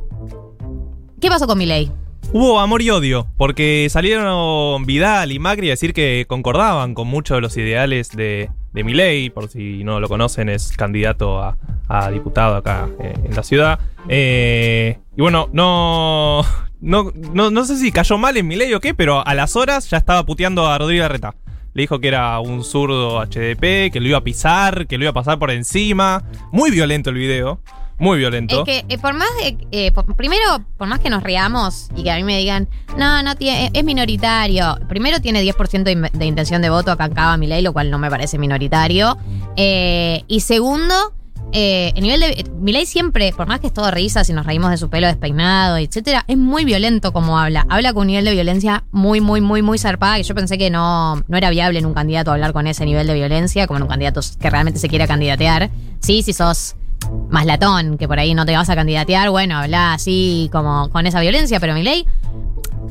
¿Qué 1.20 1.28
pasó 1.28 1.46
con 1.46 1.59
mi 1.59 1.66
ley? 1.66 1.90
Hubo 2.33 2.61
amor 2.61 2.81
y 2.83 2.90
odio, 2.90 3.26
porque 3.37 3.88
salieron 3.90 4.85
Vidal 4.87 5.33
y 5.33 5.38
Macri 5.38 5.68
a 5.68 5.70
decir 5.70 5.92
que 5.92 6.26
concordaban 6.28 6.94
con 6.94 7.09
muchos 7.09 7.37
de 7.37 7.40
los 7.40 7.57
ideales 7.57 8.11
de, 8.11 8.50
de 8.72 8.85
Milei, 8.85 9.31
por 9.31 9.48
si 9.48 9.83
no 9.83 9.98
lo 9.98 10.09
conocen, 10.09 10.48
es 10.48 10.76
candidato 10.76 11.40
a, 11.40 11.57
diputado 12.12 12.57
acá 12.57 12.88
eh, 13.00 13.14
en 13.24 13.35
la 13.35 13.42
ciudad. 13.42 13.81
Eh, 14.09 14.98
y 15.16 15.20
bueno, 15.20 15.48
no, 15.52 16.44
no, 16.81 17.12
no, 17.33 17.64
sé 17.64 17.78
si 17.78 17.90
cayó 17.90 18.18
mal 18.18 18.37
en 18.37 18.46
Milei 18.46 18.72
o 18.74 18.81
qué, 18.81 18.94
pero 18.94 19.26
a 19.26 19.35
las 19.35 19.57
horas 19.57 19.90
ya 19.90 19.96
estaba 19.96 20.24
puteando 20.24 20.66
a 20.66 20.78
Rodrigo 20.78 21.04
Arreta. 21.04 21.35
Le 21.74 21.83
dijo 21.83 21.98
que 21.98 22.09
era 22.09 22.38
un 22.40 22.62
zurdo 22.62 23.20
HDP, 23.20 23.90
que 23.92 24.00
lo 24.00 24.09
iba 24.09 24.18
a 24.18 24.24
pisar, 24.24 24.87
que 24.87 24.98
lo 24.98 25.04
iba 25.04 25.11
a 25.11 25.14
pasar 25.14 25.38
por 25.38 25.50
encima. 25.50 26.22
Muy 26.52 26.70
violento 26.70 27.11
el 27.11 27.16
video, 27.16 27.61
muy 27.98 28.18
violento. 28.18 28.64
Es 28.64 28.64
que 28.64 28.84
eh, 28.94 28.98
por 28.98 29.14
más 29.14 29.28
de. 29.42 29.56
eh, 29.72 29.92
por- 29.92 30.14
primero, 30.16 30.42
por 30.76 30.87
más 30.88 31.00
que 31.00 31.11
nos 31.11 31.22
riamos 31.22 31.88
y 31.96 32.02
que 32.04 32.11
a 32.11 32.16
mí 32.16 32.22
me 32.24 32.38
digan, 32.38 32.68
no, 32.96 33.22
no 33.22 33.34
tiene, 33.37 33.70
es 33.74 33.84
minoritario. 33.84 34.78
Primero 34.88 35.20
tiene 35.20 35.42
10% 35.42 35.82
de, 35.82 36.11
de 36.12 36.24
intención 36.26 36.62
de 36.62 36.70
voto 36.70 36.92
acá 36.92 37.06
en 37.06 37.12
Cava 37.14 37.37
Milei, 37.37 37.62
lo 37.62 37.72
cual 37.72 37.90
no 37.90 37.98
me 37.98 38.08
parece 38.11 38.38
minoritario. 38.38 39.16
Eh, 39.56 40.22
y 40.28 40.40
segundo, 40.40 40.94
eh, 41.52 41.92
el 41.96 42.02
nivel 42.02 42.20
de. 42.20 42.44
Milei 42.61 42.87
siempre, 42.87 43.32
por 43.32 43.46
más 43.48 43.58
que 43.61 43.66
es 43.68 43.72
todo 43.72 43.90
risas 43.90 44.28
y 44.28 44.32
nos 44.32 44.44
reímos 44.46 44.70
de 44.70 44.76
su 44.76 44.88
pelo 44.90 45.06
despeinado, 45.06 45.76
etcétera, 45.78 46.24
es 46.28 46.37
muy 46.37 46.64
violento 46.64 47.12
como 47.12 47.38
habla. 47.38 47.66
Habla 47.68 47.92
con 47.92 48.02
un 48.02 48.06
nivel 48.08 48.24
de 48.26 48.32
violencia 48.32 48.84
muy, 48.92 49.20
muy, 49.20 49.40
muy, 49.40 49.62
muy 49.62 49.78
zarpada. 49.78 50.16
Que 50.18 50.22
yo 50.22 50.34
pensé 50.34 50.58
que 50.58 50.70
no, 50.70 51.16
no 51.26 51.37
era 51.37 51.50
viable 51.50 51.78
en 51.78 51.87
un 51.87 51.94
candidato 51.94 52.30
hablar 52.32 52.52
con 52.52 52.66
ese 52.66 52.84
nivel 52.84 53.06
de 53.06 53.14
violencia, 53.14 53.66
como 53.66 53.78
en 53.78 53.82
un 53.84 53.88
candidato 53.88 54.20
que 54.38 54.50
realmente 54.50 54.78
se 54.78 54.88
quiera 54.88 55.06
candidatear. 55.06 55.70
Sí, 56.00 56.22
si 56.22 56.32
sos 56.32 56.76
más 57.30 57.46
latón, 57.46 57.98
que 57.98 58.08
por 58.08 58.18
ahí 58.18 58.34
no 58.34 58.44
te 58.46 58.52
vas 58.56 58.68
a 58.70 58.74
candidatear, 58.74 59.30
bueno, 59.30 59.56
habla 59.58 59.94
así 59.94 60.48
como 60.52 60.90
con 60.90 61.06
esa 61.06 61.20
violencia, 61.20 61.61
pero 61.61 61.74
Milei, 61.74 62.04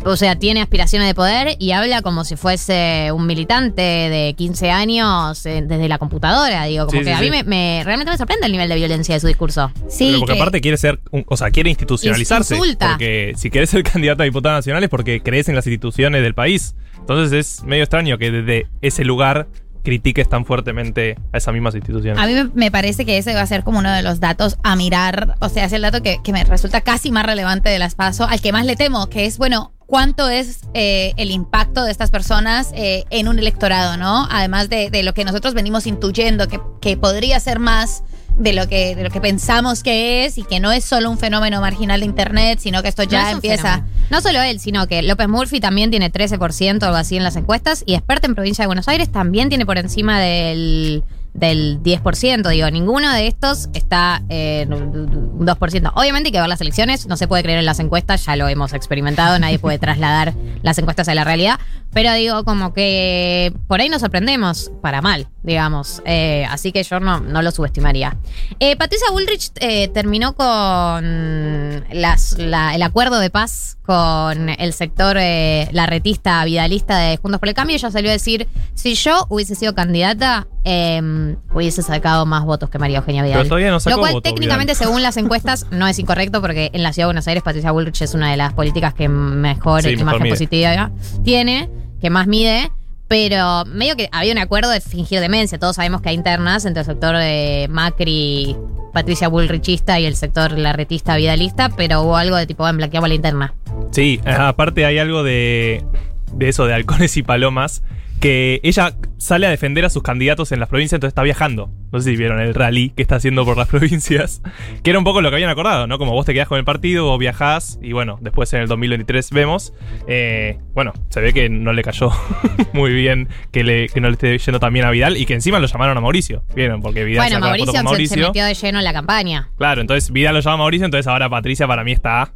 o 0.05 0.15
sea, 0.15 0.37
tiene 0.37 0.61
aspiraciones 0.61 1.07
de 1.07 1.15
poder 1.15 1.55
y 1.59 1.71
habla 1.71 2.01
como 2.03 2.23
si 2.23 2.35
fuese 2.35 3.11
un 3.11 3.25
militante 3.25 3.81
de 3.81 4.35
15 4.37 4.69
años 4.71 5.43
eh, 5.45 5.63
desde 5.65 5.87
la 5.87 5.97
computadora, 5.97 6.65
digo, 6.65 6.85
como 6.85 6.99
Sí, 6.99 7.05
que 7.05 7.11
sí, 7.11 7.17
a 7.17 7.19
mí 7.19 7.25
sí. 7.25 7.31
me, 7.31 7.43
me- 7.43 7.81
realmente 7.83 8.11
me 8.11 8.17
sorprende 8.17 8.45
el 8.45 8.51
nivel 8.51 8.69
de 8.69 8.75
violencia 8.75 9.15
de 9.15 9.19
su 9.19 9.27
discurso. 9.27 9.71
Pero 9.97 10.19
porque 10.19 10.33
aparte 10.35 10.61
quiere 10.61 10.77
ser, 10.77 10.99
un- 11.11 11.25
o 11.27 11.35
sea, 11.35 11.49
quiere 11.49 11.69
institucionalizarse. 11.71 12.55
Insulta. 12.55 12.89
Porque 12.91 13.33
si 13.37 13.49
querés 13.49 13.71
ser 13.71 13.83
candidato 13.91 14.21
a 14.21 14.25
diputado 14.25 14.55
nacional 14.55 14.83
es 14.83 14.89
porque 14.89 15.21
crees 15.21 15.49
en 15.49 15.55
las 15.55 15.65
instituciones 15.65 16.21
del 16.21 16.35
país. 16.35 16.75
Entonces 16.99 17.33
es 17.33 17.63
medio 17.63 17.83
extraño 17.83 18.17
que 18.17 18.31
desde 18.31 18.67
ese 18.81 19.03
lugar 19.03 19.47
critiques 19.87 20.27
tan 20.27 20.43
fuertemente 20.43 21.15
a 21.31 21.37
esas 21.37 21.53
mismas 21.53 21.73
instituciones. 21.75 22.21
A 22.21 22.27
mí 22.27 22.33
me- 22.53 22.71
parece 22.71 23.05
que 23.05 23.17
ese 23.17 23.33
va 23.33 23.41
a 23.41 23.47
ser 23.47 23.63
como 23.63 23.79
uno 23.79 23.89
de 23.93 24.01
los 24.01 24.19
datos 24.19 24.57
a 24.61 24.75
mirar. 24.75 25.35
O 25.39 25.47
sea, 25.47 25.63
es 25.63 25.71
el 25.71 25.81
dato 25.81 26.01
que, 26.03 26.19
que 26.21 26.33
me 26.33 26.43
resulta 26.43 26.81
casi 26.81 27.09
más 27.09 27.25
relevante 27.25 27.69
de 27.69 27.79
las 27.79 27.95
PASO, 27.95 28.25
al 28.25 28.41
que 28.41 28.51
más 28.51 28.65
le 28.65 28.75
temo, 28.75 29.07
que 29.07 29.25
es, 29.25 29.37
bueno, 29.37 29.71
cuánto 29.85 30.27
es 30.27 30.59
eh, 30.73 31.13
el 31.15 31.31
impacto 31.31 31.85
de 31.85 31.91
estas 31.91 32.11
personas 32.11 32.71
eh, 32.75 33.05
en 33.11 33.29
un 33.29 33.39
electorado, 33.39 33.95
¿no? 33.95 34.27
Además 34.29 34.67
de, 34.67 34.89
de 34.89 35.03
lo 35.03 35.13
que 35.13 35.23
nosotros 35.23 35.53
venimos 35.53 35.87
intuyendo, 35.87 36.49
que, 36.49 36.59
que 36.81 36.97
podría 36.97 37.39
ser 37.39 37.59
más 37.59 38.03
de 38.37 38.53
lo 38.53 38.67
que 38.67 38.95
de 38.95 39.03
lo 39.03 39.09
que 39.09 39.19
pensamos 39.19 39.83
que 39.83 40.25
es 40.25 40.37
y 40.37 40.43
que 40.43 40.59
no 40.59 40.71
es 40.71 40.85
solo 40.85 41.09
un 41.09 41.17
fenómeno 41.17 41.59
marginal 41.59 41.99
de 42.01 42.05
internet, 42.05 42.59
sino 42.59 42.81
que 42.81 42.89
esto 42.89 43.03
ya 43.03 43.23
No 43.23 43.29
empieza. 43.37 43.83
No 44.09 44.21
solo 44.21 44.41
él, 44.41 44.59
sino 44.59 44.87
que 44.87 45.01
López 45.01 45.27
Murphy 45.27 45.59
también 45.59 45.89
tiene 45.89 46.11
13% 46.11 46.83
o 46.83 46.85
algo 46.85 46.97
así 46.97 47.17
en 47.17 47.23
las 47.23 47.35
encuestas 47.35 47.83
y 47.85 47.95
experta 47.95 48.27
en 48.27 48.35
provincia 48.35 48.63
de 48.63 48.67
Buenos 48.67 48.87
Aires 48.87 49.11
también 49.11 49.49
tiene 49.49 49.65
por 49.65 49.77
encima 49.77 50.19
del, 50.19 51.03
del 51.37 51.81
10%. 51.81 52.49
Digo, 52.49 52.69
ninguno 52.71 53.13
de 53.13 53.27
estos 53.27 53.69
está 53.73 54.21
en 54.27 54.73
un 54.73 55.45
2%. 55.45 55.91
Obviamente 55.95 56.27
hay 56.27 56.31
que 56.33 56.39
ver 56.39 56.49
las 56.49 56.59
elecciones, 56.61 57.07
no 57.07 57.15
se 57.15 57.27
puede 57.27 57.43
creer 57.43 57.59
en 57.59 57.65
las 57.65 57.79
encuestas, 57.79 58.25
ya 58.25 58.35
lo 58.35 58.47
hemos 58.49 58.73
experimentado, 58.73 59.37
nadie 59.39 59.59
puede 59.59 59.77
trasladar 59.79 60.33
las 60.63 60.77
encuestas 60.77 61.07
a 61.07 61.15
la 61.15 61.23
realidad. 61.23 61.59
Pero 61.93 62.11
digo, 62.13 62.43
como 62.43 62.73
que 62.73 63.53
por 63.67 63.79
ahí 63.79 63.87
nos 63.89 64.01
sorprendemos 64.01 64.71
para 64.81 65.01
mal, 65.01 65.27
digamos. 65.41 66.01
Eh, 66.05 66.45
así 66.49 66.71
que 66.71 66.83
yo 66.83 66.99
no, 66.99 67.21
no 67.21 67.41
lo 67.41 67.51
subestimaría. 67.51 68.17
Eh, 68.59 68.75
Patricia 68.75 69.07
Bullrich 69.11 69.51
eh, 69.61 69.87
terminó 69.87 70.35
con 70.35 71.85
la- 71.91 72.75
el 72.75 72.83
acuerdo 72.83 73.19
de 73.19 73.29
paz 73.29 73.77
con 73.85 74.49
el 74.49 74.73
sector 74.73 75.15
eh, 75.19 75.69
larretista, 75.71 76.43
vidalista 76.43 76.97
de 76.97 77.17
Juntos 77.17 77.39
por 77.39 77.47
el 77.49 77.55
Cambio. 77.55 77.75
Ella 77.77 77.89
salió 77.89 78.09
a 78.09 78.13
decir, 78.13 78.47
si 78.73 78.95
yo 78.95 79.25
hubiese 79.29 79.55
sido 79.55 79.73
candidata, 79.73 80.45
eh, 80.65 81.26
hubiese 81.53 81.81
sacado 81.81 82.25
más 82.25 82.45
votos 82.45 82.69
que 82.69 82.79
María 82.79 82.97
Eugenia 82.99 83.23
Vidal. 83.23 83.39
Pero 83.39 83.49
todavía 83.49 83.71
no 83.71 83.79
sacó 83.79 83.95
Lo 83.97 84.01
cual 84.01 84.21
técnicamente, 84.21 84.73
Vidal. 84.73 84.87
según 84.87 85.03
las 85.03 85.17
encuestas, 85.17 85.65
no 85.71 85.87
es 85.87 85.99
incorrecto 85.99 86.41
porque 86.41 86.69
en 86.73 86.83
la 86.83 86.93
Ciudad 86.93 87.05
de 87.05 87.13
Buenos 87.13 87.27
Aires 87.27 87.43
Patricia 87.43 87.71
Bullrich 87.71 88.01
es 88.01 88.13
una 88.13 88.31
de 88.31 88.37
las 88.37 88.53
políticas 88.53 88.93
que 88.93 89.09
mejor 89.09 89.81
Sí, 89.81 89.89
mejor 89.89 90.01
imagen 90.01 90.23
mide. 90.23 90.31
positiva 90.31 90.91
tiene, 91.23 91.69
que 92.01 92.09
más 92.09 92.27
mide. 92.27 92.71
Pero 93.09 93.63
medio 93.65 93.95
que 93.95 94.09
había 94.11 94.33
un 94.33 94.37
acuerdo 94.37 94.69
de 94.69 94.81
fingir 94.81 95.21
demencia. 95.21 95.57
Todos 95.57 95.77
sabemos 95.77 96.01
que 96.01 96.09
hay 96.09 96.15
internas 96.15 96.65
entre 96.65 96.81
el 96.81 96.85
sector 96.85 97.15
de 97.15 97.67
Macri, 97.69 98.53
Patricia 98.93 99.29
Bullrichista 99.29 99.97
y 99.97 100.05
el 100.05 100.17
sector 100.17 100.51
larretista 100.57 101.15
vidalista, 101.15 101.69
pero 101.69 102.01
hubo 102.01 102.17
algo 102.17 102.35
de 102.35 102.45
tipo, 102.45 102.63
bueno, 102.63 102.75
blanqueamos 102.77 103.07
la 103.07 103.15
interna. 103.15 103.53
Sí, 103.91 104.19
aparte 104.25 104.83
hay 104.85 104.99
algo 104.99 105.23
de, 105.23 105.85
de 106.33 106.49
eso, 106.49 106.65
de 106.65 106.73
halcones 106.73 107.15
y 107.15 107.23
palomas, 107.23 107.81
que 108.19 108.59
ella 108.63 108.93
sale 109.17 109.47
a 109.47 109.49
defender 109.49 109.83
a 109.85 109.89
sus 109.89 110.03
candidatos 110.03 110.51
en 110.51 110.59
las 110.59 110.69
provincias, 110.69 110.97
entonces 110.97 111.11
está 111.11 111.23
viajando. 111.23 111.69
No 111.91 111.99
sé 111.99 112.11
si 112.11 112.17
vieron 112.17 112.39
el 112.39 112.53
rally 112.53 112.89
que 112.91 113.01
está 113.01 113.15
haciendo 113.15 113.45
por 113.45 113.57
las 113.57 113.67
provincias. 113.69 114.41
Que 114.83 114.89
era 114.91 114.99
un 114.99 115.05
poco 115.05 115.21
lo 115.21 115.29
que 115.29 115.35
habían 115.35 115.49
acordado, 115.49 115.87
¿no? 115.87 115.97
Como 115.97 116.11
vos 116.13 116.25
te 116.25 116.33
quedás 116.33 116.47
con 116.47 116.57
el 116.59 116.65
partido, 116.65 117.05
vos 117.05 117.17
viajás 117.19 117.79
y 117.81 117.93
bueno, 117.93 118.17
después 118.21 118.51
en 118.53 118.61
el 118.61 118.67
2023 118.67 119.31
vemos. 119.31 119.73
Eh, 120.07 120.59
bueno, 120.73 120.93
se 121.09 121.19
ve 121.21 121.33
que 121.33 121.49
no 121.49 121.73
le 121.73 121.81
cayó 121.83 122.11
muy 122.73 122.91
bien 122.93 123.27
que, 123.51 123.63
le, 123.63 123.87
que 123.89 124.01
no 124.01 124.07
le 124.07 124.13
esté 124.13 124.37
yendo 124.37 124.59
también 124.59 124.85
a 124.85 124.91
Vidal 124.91 125.17
y 125.17 125.25
que 125.25 125.33
encima 125.33 125.59
lo 125.59 125.67
llamaron 125.67 125.97
a 125.97 126.01
Mauricio. 126.01 126.43
¿Vieron? 126.55 126.81
Porque 126.81 127.03
Vidal 127.03 127.23
Bueno, 127.25 127.37
foto 127.37 127.47
Mauricio, 127.47 127.65
con 127.67 127.75
se- 127.75 127.83
Mauricio. 127.83 128.15
Se, 128.17 128.27
metió 128.27 128.45
de 128.45 128.53
lleno 128.53 128.77
en 128.79 128.83
la 128.83 128.93
campaña. 128.93 129.49
Claro, 129.57 129.81
entonces 129.81 130.11
Vidal 130.11 130.35
lo 130.35 130.41
llama 130.41 130.53
a 130.53 130.57
Mauricio, 130.57 130.85
entonces 130.85 131.07
ahora 131.07 131.29
Patricia 131.29 131.65
para 131.67 131.83
mí 131.83 131.91
está 131.91 132.31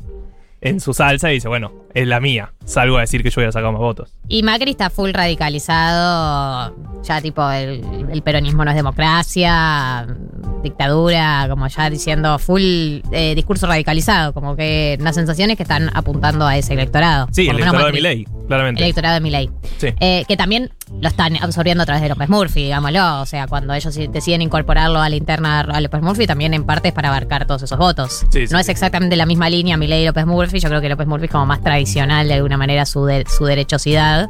en 0.62 0.80
su 0.80 0.94
salsa 0.94 1.32
y 1.32 1.36
dice, 1.36 1.48
bueno, 1.48 1.72
es 1.94 2.08
la 2.08 2.20
mía. 2.20 2.54
Salgo 2.66 2.98
a 2.98 3.02
decir 3.02 3.24
que 3.24 3.32
yo 3.32 3.42
voy 3.42 3.48
a 3.48 3.52
sacar 3.52 3.72
más 3.72 3.82
votos. 3.82 4.14
Y 4.28 4.44
Macri 4.44 4.72
está 4.72 4.90
full 4.90 5.12
radicalizado. 5.12 6.76
Ya, 7.04 7.20
tipo, 7.20 7.50
el, 7.50 7.84
el 8.12 8.22
peronismo 8.22 8.64
no 8.64 8.70
es 8.70 8.78
democracia, 8.78 10.08
dictadura, 10.62 11.48
como 11.50 11.68
ya 11.68 11.90
diciendo 11.90 12.38
full 12.38 12.62
eh, 13.12 13.34
discurso 13.36 13.66
radicalizado. 13.66 14.34
Como 14.34 14.56
que 14.56 14.98
las 15.02 15.16
sensaciones 15.16 15.58
que 15.58 15.64
están 15.64 15.90
apuntando 15.96 16.46
a 16.46 16.56
ese 16.56 16.74
electorado. 16.74 17.28
Sí, 17.32 17.42
el 17.42 17.48
lo 17.48 17.54
menos 17.54 17.74
electorado 17.74 17.86
de 17.88 17.92
Macri. 17.92 18.02
Milei, 18.02 18.48
claramente. 18.48 18.84
Electorado 18.84 19.14
de 19.16 19.22
Milei. 19.22 19.50
Sí. 19.78 19.88
Eh, 20.00 20.26
que 20.28 20.38
también 20.38 20.70
lo 21.00 21.08
están 21.08 21.36
absorbiendo 21.42 21.84
a 21.84 21.86
través 21.86 22.02
de 22.04 22.10
López 22.10 22.30
Murphy, 22.30 22.64
digámoslo. 22.64 23.22
O 23.22 23.26
sea, 23.26 23.48
cuando 23.48 23.74
ellos 23.74 23.96
deciden 23.96 24.42
incorporarlo 24.42 25.02
a 25.02 25.10
la 25.10 25.16
interna 25.16 25.62
a 25.62 25.82
López 25.82 26.02
Murphy, 26.02 26.28
también 26.28 26.54
en 26.54 26.64
parte 26.66 26.90
es 26.90 26.94
para 26.94 27.10
abarcar 27.10 27.46
todos 27.48 27.64
esos 27.64 27.78
votos. 27.80 28.24
Sí, 28.32 28.48
sí, 28.48 28.54
no 28.54 28.60
es 28.60 28.70
exactamente 28.70 29.16
la 29.16 29.26
misma 29.26 29.50
línea 29.50 29.78
Milei 29.78 30.04
y 30.04 30.06
López 30.06 30.26
Murphy. 30.26 30.60
Yo 30.60 30.70
creo 30.70 30.82
que 30.82 30.90
López 30.90 31.08
Murphy 31.08 31.26
es 31.26 31.32
como 31.32 31.46
más 31.46 31.62
tradicional 31.64 32.28
de 32.28 32.34
alguna 32.36 32.58
manera 32.58 32.86
su, 32.86 33.06
de- 33.06 33.26
su 33.28 33.46
derechosidad. 33.46 34.28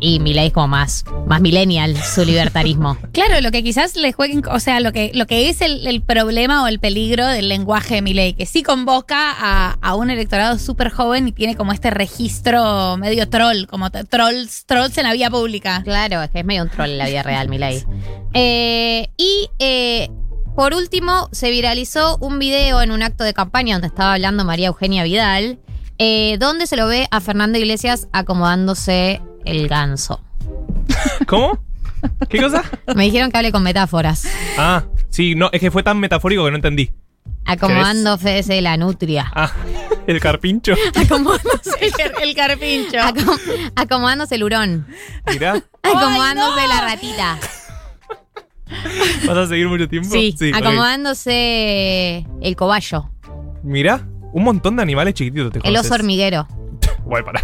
Y 0.00 0.18
Milei 0.20 0.48
es 0.48 0.52
como 0.52 0.68
más, 0.68 1.04
más 1.26 1.40
millennial 1.40 1.96
su 1.96 2.24
libertarismo. 2.24 2.96
Claro, 3.12 3.40
lo 3.40 3.50
que 3.50 3.62
quizás 3.62 3.96
le 3.96 4.12
jueguen, 4.12 4.42
o 4.50 4.60
sea, 4.60 4.80
lo 4.80 4.92
que, 4.92 5.10
lo 5.14 5.26
que 5.26 5.48
es 5.50 5.60
el, 5.60 5.86
el 5.86 6.00
problema 6.00 6.62
o 6.62 6.68
el 6.68 6.78
peligro 6.78 7.26
del 7.26 7.48
lenguaje 7.48 7.96
de 7.96 8.02
Milei, 8.02 8.32
que 8.34 8.46
sí 8.46 8.62
convoca 8.62 9.32
a, 9.38 9.76
a 9.82 9.94
un 9.94 10.10
electorado 10.10 10.58
súper 10.58 10.90
joven 10.90 11.28
y 11.28 11.32
tiene 11.32 11.56
como 11.56 11.72
este 11.72 11.90
registro 11.90 12.96
medio 12.96 13.28
troll, 13.28 13.66
como 13.66 13.90
trolls, 13.90 14.64
trolls 14.66 14.96
en 14.98 15.04
la 15.04 15.12
vía 15.12 15.28
pública. 15.30 15.82
Claro, 15.84 15.99
es 16.06 16.30
que 16.30 16.40
es 16.40 16.44
medio 16.44 16.62
un 16.62 16.68
troll 16.68 16.90
en 16.90 16.98
la 16.98 17.06
vida 17.06 17.22
real, 17.22 17.48
Milei. 17.48 17.84
Eh, 18.34 19.08
y 19.16 19.50
eh, 19.58 20.08
por 20.54 20.74
último, 20.74 21.28
se 21.32 21.50
viralizó 21.50 22.16
un 22.18 22.38
video 22.38 22.82
en 22.82 22.90
un 22.90 23.02
acto 23.02 23.24
de 23.24 23.34
campaña 23.34 23.74
donde 23.74 23.88
estaba 23.88 24.14
hablando 24.14 24.44
María 24.44 24.68
Eugenia 24.68 25.04
Vidal, 25.04 25.58
eh, 25.98 26.36
donde 26.38 26.66
se 26.66 26.76
lo 26.76 26.86
ve 26.86 27.08
a 27.10 27.20
Fernando 27.20 27.58
Iglesias 27.58 28.08
acomodándose 28.12 29.20
el 29.44 29.68
ganso. 29.68 30.20
¿Cómo? 31.26 31.64
¿Qué 32.28 32.40
cosa? 32.40 32.64
Me 32.94 33.04
dijeron 33.04 33.30
que 33.30 33.38
hable 33.38 33.52
con 33.52 33.62
metáforas. 33.62 34.26
Ah, 34.58 34.84
sí, 35.10 35.34
no, 35.34 35.50
es 35.52 35.60
que 35.60 35.70
fue 35.70 35.82
tan 35.82 35.98
metafórico 35.98 36.44
que 36.44 36.50
no 36.50 36.56
entendí. 36.56 36.90
Acomodándose 37.52 38.60
la 38.62 38.76
nutria. 38.76 39.30
Ah, 39.34 39.52
el 40.06 40.20
carpincho. 40.20 40.74
Acomodándose 40.94 41.70
el, 41.80 42.28
el 42.28 42.34
carpincho. 42.34 42.98
Acom- 42.98 43.72
acomodándose 43.76 44.34
el 44.36 44.44
hurón. 44.44 44.86
Mirá, 45.32 45.62
Acomodándose 45.82 46.68
la 46.68 46.80
ratita. 46.82 47.38
¿vas 49.26 49.36
a 49.36 49.46
seguir 49.48 49.68
mucho 49.68 49.88
tiempo? 49.88 50.08
Sí, 50.10 50.34
acomodándose 50.54 52.26
el 52.40 52.56
cobayo. 52.56 53.10
Mirá, 53.62 54.06
un 54.32 54.44
montón 54.44 54.76
de 54.76 54.82
animales 54.82 55.14
chiquititos 55.14 55.50
te 55.52 55.58
El 55.58 55.62
conoces. 55.64 55.86
oso 55.86 55.94
hormiguero. 55.94 56.46
Guay, 57.04 57.22
para. 57.24 57.42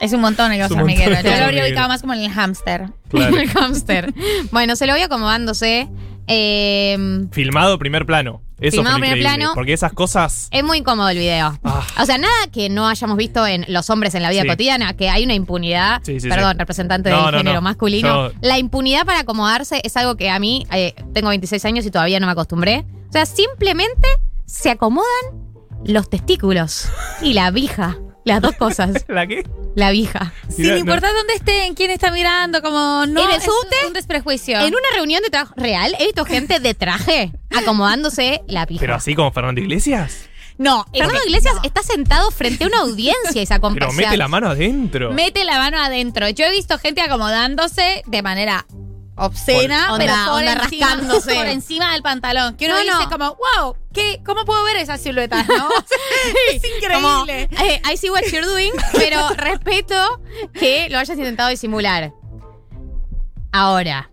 Es 0.00 0.12
un 0.12 0.20
montón 0.20 0.52
el 0.52 0.62
oso 0.62 0.74
hormiguero. 0.76 1.14
Yo 1.22 1.30
lo 1.36 1.44
habría 1.44 1.64
ubicado 1.64 1.88
más 1.88 2.00
como 2.00 2.14
en 2.14 2.20
el 2.20 2.30
hámster. 2.30 2.86
Claro. 3.08 3.36
el 3.38 3.48
hámster. 3.50 4.12
Bueno, 4.50 4.76
se 4.76 4.86
lo 4.86 4.92
voy 4.92 5.02
acomodándose. 5.02 5.88
Eh, 6.26 7.26
Filmado 7.32 7.78
primer 7.78 8.06
plano. 8.06 8.42
Eso 8.60 8.76
Filmado 8.78 8.98
lo 8.98 9.02
primer 9.02 9.20
plano. 9.20 9.52
Porque 9.54 9.72
esas 9.72 9.92
cosas. 9.92 10.48
es 10.50 10.62
muy 10.64 10.78
incómodo 10.78 11.08
el 11.08 11.18
video. 11.18 11.58
Ah. 11.64 11.86
O 12.00 12.04
sea, 12.06 12.18
nada 12.18 12.32
que 12.52 12.68
no 12.68 12.88
hayamos 12.88 13.16
visto 13.16 13.46
en 13.46 13.64
los 13.68 13.88
hombres 13.90 14.14
en 14.14 14.22
la 14.22 14.30
vida 14.30 14.42
Sí. 14.42 14.48
cotidiana, 14.48 14.94
que 14.94 15.08
hay 15.10 15.24
una 15.24 15.34
impunidad. 15.34 16.00
Sí, 16.04 16.20
sí, 16.20 16.28
perdón, 16.28 16.58
representante 16.58 17.10
No, 17.10 17.16
del 17.22 17.32
no, 17.32 17.38
género 17.38 17.54
no. 17.56 17.62
masculino. 17.62 18.28
Yo- 18.30 18.34
La 18.42 18.58
impunidad 18.58 19.06
para 19.06 19.20
acomodarse 19.20 19.80
es 19.84 19.96
algo 19.96 20.16
que 20.16 20.30
a 20.30 20.38
mí, 20.38 20.66
eh, 20.72 20.94
tengo 21.14 21.28
26 21.30 21.64
años 21.64 21.86
y 21.86 21.90
todavía 21.90 22.20
no 22.20 22.26
me 22.26 22.32
acostumbré. 22.32 22.84
O 23.08 23.12
sea, 23.12 23.26
simplemente 23.26 24.08
se 24.46 24.70
acomodan 24.70 25.06
los 25.84 26.10
testículos 26.10 26.88
y 27.22 27.32
la 27.32 27.50
vija. 27.50 27.96
Las 28.24 28.40
dos 28.42 28.54
cosas. 28.56 29.04
¿La 29.08 29.26
qué? 29.26 29.44
La 29.74 29.90
vija. 29.90 30.32
Sin 30.48 30.68
no. 30.68 30.76
importar 30.76 31.12
dónde 31.14 31.34
estén, 31.34 31.74
quién 31.74 31.90
está 31.90 32.10
mirando, 32.10 32.60
como 32.62 33.06
no. 33.06 33.22
¿En 33.22 33.30
el 33.30 33.36
es 33.36 33.44
subte? 33.44 33.76
un 33.86 33.92
desprejuicio. 33.92 34.58
En 34.58 34.74
una 34.74 34.88
reunión 34.94 35.22
de 35.22 35.30
trabajo 35.30 35.54
real 35.56 35.94
he 35.98 36.06
visto 36.06 36.24
gente 36.24 36.60
de 36.60 36.74
traje 36.74 37.32
acomodándose 37.50 38.42
la 38.46 38.66
pija. 38.66 38.80
Pero 38.80 38.94
así 38.94 39.14
como 39.14 39.30
Fernando 39.32 39.60
Iglesias. 39.60 40.28
No, 40.58 40.84
Fernando 40.92 41.20
es- 41.20 41.26
Iglesias 41.26 41.54
no. 41.54 41.62
está 41.64 41.82
sentado 41.82 42.30
frente 42.30 42.64
a 42.64 42.66
una 42.66 42.80
audiencia 42.80 43.40
y 43.40 43.46
se 43.46 43.54
acompaña. 43.54 43.86
Pero 43.88 43.92
mete 43.96 44.16
la 44.18 44.28
mano 44.28 44.48
adentro. 44.50 45.12
Mete 45.12 45.44
la 45.44 45.56
mano 45.58 45.78
adentro. 45.78 46.28
Yo 46.28 46.44
he 46.44 46.50
visto 46.50 46.78
gente 46.78 47.00
acomodándose 47.00 48.02
de 48.06 48.22
manera 48.22 48.66
obscena, 49.20 49.86
Por- 49.90 49.98
pero 49.98 50.12
onda- 50.12 50.24
por, 50.26 50.34
onda 50.34 50.52
encima, 50.52 50.86
rascándose. 50.86 51.34
por 51.34 51.46
encima 51.46 51.92
del 51.92 52.02
pantalón. 52.02 52.56
Que 52.56 52.66
uno 52.66 52.74
No, 52.76 52.84
no. 52.84 52.98
dice 52.98 53.10
como, 53.10 53.36
wow, 53.36 53.76
¿qué, 53.92 54.20
¿cómo 54.24 54.44
puedo 54.44 54.62
ver 54.64 54.76
esas 54.76 55.00
siluetas, 55.00 55.46
no? 55.48 55.68
es 56.52 56.62
Como, 56.92 57.20
increíble. 57.26 57.48
eh, 57.64 57.82
I 57.92 57.96
see 57.96 58.10
what 58.10 58.22
you're 58.32 58.46
doing, 58.46 58.72
pero 58.94 59.28
respeto 59.30 60.20
que 60.52 60.88
lo 60.90 60.98
hayas 60.98 61.16
intentado 61.18 61.48
disimular. 61.50 62.12
Ahora, 63.52 64.10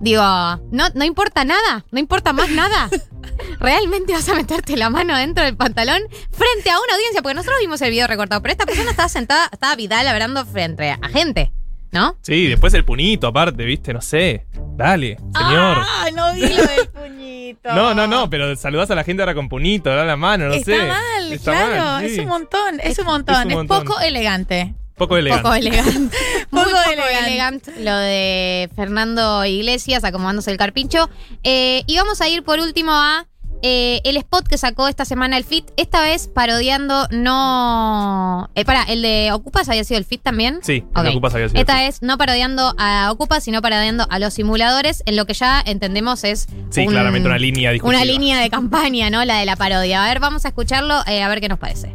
digo, 0.00 0.22
no, 0.22 0.88
no 0.94 1.04
importa 1.04 1.44
nada, 1.44 1.84
no 1.90 1.98
importa 1.98 2.32
más 2.32 2.50
nada. 2.50 2.88
¿Realmente 3.60 4.12
vas 4.12 4.28
a 4.28 4.34
meterte 4.34 4.76
la 4.76 4.90
mano 4.90 5.16
dentro 5.16 5.44
del 5.44 5.56
pantalón 5.56 6.02
frente 6.32 6.70
a 6.70 6.78
una 6.80 6.94
audiencia? 6.94 7.22
Porque 7.22 7.34
nosotros 7.34 7.58
vimos 7.60 7.80
el 7.82 7.90
video 7.90 8.06
recortado, 8.06 8.42
pero 8.42 8.52
esta 8.52 8.66
persona 8.66 8.90
estaba 8.90 9.08
sentada, 9.08 9.48
estaba 9.52 9.74
Vidal 9.76 10.06
hablando 10.08 10.44
frente 10.44 10.90
a 10.90 11.08
gente, 11.08 11.52
¿no? 11.92 12.16
Sí, 12.22 12.46
después 12.46 12.72
el 12.74 12.84
punito 12.84 13.26
aparte, 13.28 13.64
¿viste? 13.64 13.92
No 13.92 14.00
sé. 14.00 14.46
Dale, 14.76 15.16
señor. 15.16 15.78
Ah, 15.80 16.06
no 16.14 16.32
vi 16.34 16.40
lo 16.42 16.48
del 16.48 16.88
puñito. 16.92 17.72
No, 17.74 17.94
no, 17.94 18.06
no, 18.06 18.28
pero 18.30 18.54
saludás 18.56 18.90
a 18.90 18.94
la 18.94 19.04
gente 19.04 19.22
ahora 19.22 19.34
con 19.34 19.48
punito, 19.48 19.90
da 19.90 20.04
la 20.04 20.16
mano, 20.16 20.46
no 20.48 20.54
Está 20.54 20.72
sé. 20.72 20.86
mal, 20.86 21.32
Está 21.32 21.52
claro, 21.52 21.76
mal, 21.84 22.06
sí. 22.08 22.12
es 22.14 22.18
un 22.20 22.26
montón, 22.28 22.80
es 22.82 22.98
un 22.98 23.04
montón, 23.06 23.52
un 23.52 23.62
es, 23.62 23.66
poco 23.68 23.98
elegante. 24.00 24.74
Poco 24.96 25.16
elegante. 25.16 25.42
Poco 25.44 25.54
elegante. 25.54 26.16
Muy 26.50 26.64
Poco 26.64 26.76
poco 26.76 26.90
elegante. 26.90 27.28
elegante 27.28 27.72
lo 27.84 27.96
de 27.96 28.68
Fernando 28.74 29.44
Iglesias 29.44 30.02
acomodándose 30.04 30.50
el 30.50 30.56
carpincho. 30.56 31.08
Eh, 31.44 31.82
y 31.86 31.96
vamos 31.96 32.20
a 32.20 32.28
ir 32.28 32.42
por 32.42 32.58
último 32.58 32.90
a 32.92 33.26
eh, 33.62 34.00
el 34.04 34.16
spot 34.16 34.46
que 34.46 34.58
sacó 34.58 34.88
esta 34.88 35.04
semana 35.04 35.36
el 35.36 35.44
FIT. 35.44 35.70
Esta 35.76 36.00
vez 36.02 36.28
parodiando 36.28 37.06
no. 37.10 38.50
Eh, 38.54 38.64
para, 38.64 38.82
el 38.84 39.02
de 39.02 39.30
Ocupas 39.32 39.68
había 39.68 39.84
sido 39.84 39.98
el 39.98 40.04
FIT 40.04 40.22
también. 40.22 40.60
Sí, 40.62 40.84
el 40.96 41.02
de. 41.02 41.08
Ocupas 41.10 41.34
había 41.34 41.48
sido 41.48 41.60
Esta 41.60 41.76
vez 41.80 42.02
no 42.02 42.18
parodiando 42.18 42.74
a 42.78 43.10
Ocupas, 43.12 43.44
sino 43.44 43.60
parodiando 43.62 44.06
a 44.10 44.18
los 44.18 44.34
simuladores. 44.34 45.02
En 45.06 45.16
lo 45.16 45.26
que 45.26 45.34
ya 45.34 45.62
entendemos 45.64 46.24
es. 46.24 46.46
Sí, 46.70 46.82
un- 46.82 46.88
claramente 46.92 47.28
una 47.28 47.38
línea 47.38 47.70
discursiva. 47.72 48.02
Una 48.02 48.10
línea 48.10 48.38
de 48.40 48.50
campaña, 48.50 49.10
¿no? 49.10 49.24
La 49.24 49.38
de 49.38 49.46
la 49.46 49.56
parodia. 49.56 50.04
A 50.04 50.08
ver, 50.08 50.20
vamos 50.20 50.44
a 50.44 50.48
escucharlo, 50.48 51.00
eh, 51.06 51.22
a 51.22 51.28
ver 51.28 51.40
qué 51.40 51.48
nos 51.48 51.58
parece. 51.58 51.92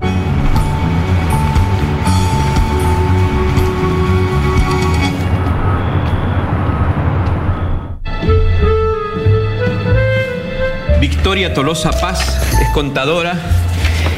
Victoria 11.15 11.53
Tolosa 11.53 11.91
Paz 11.91 12.41
es 12.59 12.69
contadora, 12.71 13.37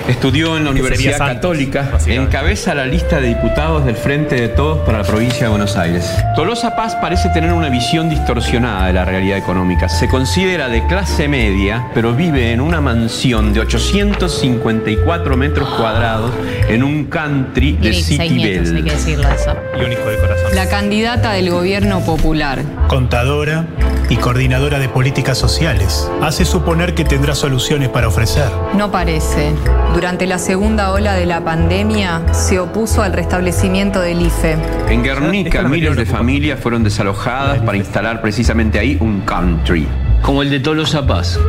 estudió 0.08 0.58
en 0.58 0.65
la 0.65 0.72
Universidad 0.72 1.18
Santos, 1.18 1.36
Católica, 1.36 1.89
encabeza 2.08 2.76
la 2.76 2.86
lista 2.86 3.20
de 3.20 3.30
diputados 3.30 3.86
del 3.86 3.96
Frente 3.96 4.36
de 4.36 4.48
Todos 4.50 4.80
para 4.86 5.00
la 5.00 5.04
provincia 5.04 5.44
de 5.44 5.48
Buenos 5.50 5.76
Aires. 5.78 6.10
Tolosa 6.36 6.76
Paz 6.76 6.96
parece 6.96 7.30
tener 7.30 7.52
una 7.54 7.70
visión 7.70 8.10
distorsionada 8.10 8.88
de 8.88 8.94
la 8.94 9.06
realidad 9.06 9.38
económica. 9.38 9.89
Se 9.89 10.08
considera 10.08 10.68
de 10.70 10.86
clase 10.88 11.28
media, 11.28 11.88
pero 11.94 12.13
vive 12.13 12.52
en 12.52 12.62
una 12.62 12.82
mansión 12.82 13.54
de 13.54 13.62
854 13.62 15.38
metros 15.38 15.70
cuadrados 15.70 16.32
en 16.70 16.84
un 16.84 17.06
country 17.06 17.74
de 17.74 17.80
Tiene 17.80 17.96
16 17.96 18.32
nietos, 18.32 18.70
hay 18.72 18.84
que 18.84 18.89
Citibel. 18.91 18.96
decirlo 18.98 19.30
eso. 19.30 19.56
Y 19.80 19.84
un 19.86 19.91
hijo 19.91 20.10
de 20.10 20.18
corazón. 20.18 20.56
La 20.56 20.70
candidata 20.70 21.32
del 21.34 21.50
gobierno 21.50 22.02
popular. 22.02 22.62
contadora 22.88 23.65
y 24.10 24.18
coordinadora 24.18 24.78
de 24.78 24.88
políticas 24.88 25.38
sociales. 25.38 26.10
Hace 26.22 26.46
suponer 26.46 26.94
que 26.94 27.04
tendrá 27.04 27.34
soluciones 27.34 27.89
para 27.89 28.08
ofrecer. 28.08 28.46
No 28.76 28.91
parece. 28.91 29.52
Durante 29.95 30.27
la 30.27 30.39
segunda 30.39 30.91
ola 30.91 31.13
de 31.13 31.25
la 31.25 31.41
pandemia 31.41 32.21
se 32.34 32.60
opuso 32.60 33.01
al 33.01 33.13
restablecimiento 33.13 34.01
del 34.01 34.23
IFE. 34.23 34.58
En 34.89 35.03
Guernica, 35.03 35.63
miles 35.63 35.95
de 35.95 36.05
familias 36.05 36.60
fueron 36.60 36.84
desalojadas 36.84 37.62
para 37.62 37.77
instalar 37.77 38.21
precisamente 38.21 38.77
ahí 38.77 38.97
un 38.99 39.21
country. 39.21 39.88
Como 40.21 40.41
el 40.41 40.49
de 40.49 40.60
Tolosa 40.60 41.08
Paz. 41.08 41.39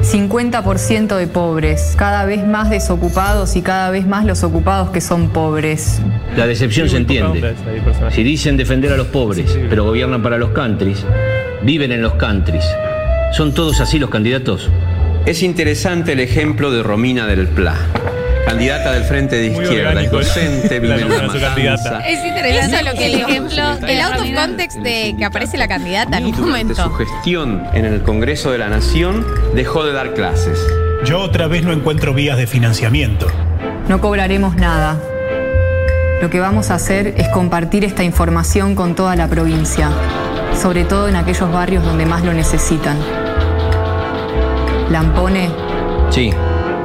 50% 0.00 1.16
de 1.16 1.26
pobres, 1.26 1.94
cada 1.98 2.24
vez 2.24 2.46
más 2.46 2.70
desocupados 2.70 3.56
y 3.56 3.62
cada 3.62 3.90
vez 3.90 4.06
más 4.06 4.24
los 4.24 4.42
ocupados 4.42 4.88
que 4.88 5.02
son 5.02 5.28
pobres. 5.28 6.00
La 6.34 6.46
decepción 6.46 6.88
se 6.88 6.96
entiende. 6.96 7.54
Si 8.08 8.22
dicen 8.22 8.56
defender 8.56 8.90
a 8.94 8.96
los 8.96 9.08
pobres, 9.08 9.58
pero 9.68 9.84
gobiernan 9.84 10.22
para 10.22 10.38
los 10.38 10.52
countries, 10.52 11.04
viven 11.62 11.92
en 11.92 12.00
los 12.00 12.14
countries. 12.14 12.64
¿Son 13.32 13.52
todos 13.52 13.82
así 13.82 13.98
los 13.98 14.08
candidatos? 14.08 14.70
Es 15.26 15.42
interesante 15.42 16.12
el 16.12 16.20
ejemplo 16.20 16.70
de 16.70 16.82
Romina 16.82 17.26
del 17.26 17.46
Pla, 17.48 17.76
candidata 18.44 18.92
del 18.92 19.04
Frente 19.04 19.36
de 19.36 19.50
Muy 19.50 19.64
Izquierda, 19.64 20.02
es 20.02 20.10
docente, 20.10 20.80
vive 20.80 21.00
en 21.00 21.08
candidata. 21.08 21.90
matanza. 21.92 22.08
Es 22.08 22.24
interesante 22.26 22.76
Eso 22.76 22.84
lo 22.84 22.92
que 22.92 23.06
el 23.06 23.14
ejemplo, 23.20 23.86
el 23.86 24.00
out 24.00 24.20
of 24.20 24.26
context 24.34 24.78
de 24.78 25.14
que 25.16 25.24
aparece 25.24 25.56
la 25.58 25.68
candidata 25.68 26.18
en 26.18 26.26
un 26.26 26.32
Durante 26.32 26.74
su 26.74 26.80
momento. 26.82 26.90
gestión 26.96 27.62
en 27.72 27.84
el 27.84 28.02
Congreso 28.02 28.50
de 28.50 28.58
la 28.58 28.68
Nación 28.68 29.24
dejó 29.54 29.84
de 29.84 29.92
dar 29.92 30.12
clases. 30.14 30.58
Yo 31.04 31.20
otra 31.20 31.46
vez 31.46 31.62
no 31.64 31.72
encuentro 31.72 32.14
vías 32.14 32.36
de 32.36 32.46
financiamiento. 32.46 33.26
No 33.88 34.00
cobraremos 34.00 34.56
nada. 34.56 34.98
Lo 36.20 36.30
que 36.30 36.40
vamos 36.40 36.70
a 36.70 36.74
hacer 36.76 37.14
es 37.16 37.28
compartir 37.28 37.84
esta 37.84 38.02
información 38.04 38.74
con 38.74 38.94
toda 38.94 39.16
la 39.16 39.28
provincia, 39.28 39.88
sobre 40.60 40.84
todo 40.84 41.08
en 41.08 41.16
aquellos 41.16 41.50
barrios 41.52 41.84
donde 41.84 42.06
más 42.06 42.24
lo 42.24 42.32
necesitan. 42.32 42.96
Lampone, 44.92 45.48
Sí. 46.10 46.34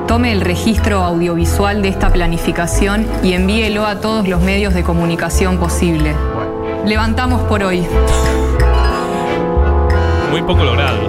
tome 0.07 0.31
el 0.31 0.39
registro 0.39 1.03
audiovisual 1.03 1.81
de 1.81 1.89
esta 1.89 2.09
planificación 2.09 3.05
y 3.21 3.33
envíelo 3.33 3.85
a 3.85 3.99
todos 3.99 4.25
los 4.29 4.41
medios 4.41 4.73
de 4.73 4.81
comunicación 4.81 5.57
posible. 5.57 6.15
Levantamos 6.85 7.41
por 7.43 7.63
hoy. 7.63 7.85
Muy 10.31 10.41
poco 10.41 10.63
logrado. 10.63 11.05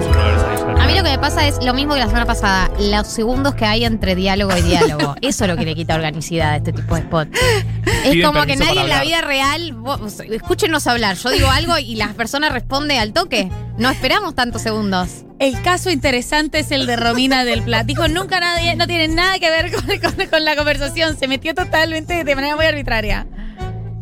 A 0.77 0.85
mí 0.87 0.93
lo 0.97 1.03
que 1.03 1.09
me 1.11 1.19
pasa 1.19 1.47
es 1.47 1.63
lo 1.63 1.73
mismo 1.73 1.93
que 1.93 2.01
la 2.01 2.07
semana 2.07 2.25
pasada, 2.25 2.69
los 2.79 3.07
segundos 3.07 3.55
que 3.55 3.63
hay 3.63 3.85
entre 3.85 4.15
diálogo 4.15 4.51
y 4.57 4.61
diálogo. 4.61 5.15
Eso 5.21 5.45
es 5.45 5.49
lo 5.49 5.55
que 5.55 5.63
le 5.63 5.75
quita 5.75 5.95
organicidad 5.95 6.49
a 6.51 6.55
este 6.57 6.73
tipo 6.73 6.95
de 6.95 7.01
spot. 7.01 7.29
Es 8.11 8.25
como 8.25 8.45
que 8.45 8.55
nadie 8.55 8.81
en 8.81 8.89
la 8.89 9.01
vida 9.01 9.21
real, 9.21 9.73
vos- 9.73 10.19
escúchenos 10.19 10.87
hablar, 10.87 11.15
yo 11.17 11.29
digo 11.29 11.49
algo 11.49 11.77
y 11.77 11.95
la 11.95 12.09
persona 12.09 12.49
responde 12.49 12.97
al 12.99 13.13
toque. 13.13 13.49
No 13.77 13.89
esperamos 13.89 14.35
tantos 14.35 14.61
segundos. 14.61 15.23
El 15.39 15.61
caso 15.61 15.89
interesante 15.89 16.59
es 16.59 16.71
el 16.71 16.85
de 16.85 16.95
Romina 16.97 17.45
del 17.45 17.61
Plat. 17.63 17.85
Dijo, 17.85 18.07
nunca 18.07 18.39
nadie, 18.39 18.75
no 18.75 18.87
tiene 18.87 19.07
nada 19.07 19.39
que 19.39 19.49
ver 19.49 19.71
con, 19.71 19.85
con- 19.85 20.27
con 20.27 20.43
la 20.45 20.55
conversación. 20.55 21.17
Se 21.17 21.27
metió 21.27 21.53
totalmente 21.55 22.23
de 22.23 22.35
manera 22.35 22.55
muy 22.55 22.65
arbitraria. 22.65 23.25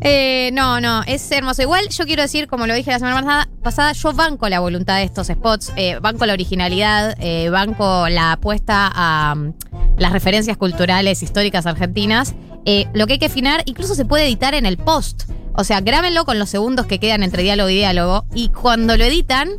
Eh, 0.02 0.52
no, 0.54 0.80
no, 0.80 1.04
es 1.08 1.30
hermoso. 1.32 1.64
Igual 1.64 1.90
yo 1.90 2.06
quiero 2.06 2.22
decir, 2.22 2.48
como 2.48 2.68
lo 2.68 2.76
dije 2.76 2.92
la 2.92 3.00
semana 3.00 3.16
pasada, 3.22 3.48
pasada, 3.64 3.92
yo 3.94 4.14
banco 4.14 4.48
la 4.48 4.60
voluntad 4.60 4.98
de 4.98 5.04
estos 5.04 5.28
spots, 5.28 5.74
eh, 5.76 5.98
banco 6.00 6.26
la 6.28 6.34
originalidad, 6.34 7.16
eh, 7.20 7.50
banco 7.50 8.08
la 8.08 8.34
apuesta 8.34 8.92
a 8.94 9.36
las 9.98 10.12
referencias 10.12 10.58
culturales 10.58 11.24
históricas 11.24 11.66
argentinas. 11.66 12.36
Eh, 12.66 12.88
lo 12.94 13.08
que 13.08 13.14
hay 13.14 13.20
que 13.20 13.28
afinar, 13.28 13.64
incluso 13.66 13.96
se 13.96 14.06
puede 14.06 14.26
editar 14.26 14.54
en 14.54 14.66
el 14.66 14.78
post. 14.78 15.24
O 15.54 15.64
sea, 15.64 15.82
grábenlo 15.82 16.26
con 16.26 16.38
los 16.38 16.50
segundos 16.50 16.86
que 16.86 17.00
quedan 17.00 17.24
entre 17.24 17.44
diálogo 17.44 17.70
y 17.70 17.76
diálogo. 17.76 18.26
Y 18.34 18.50
cuando 18.50 18.96
lo 18.96 19.04
editan, 19.04 19.50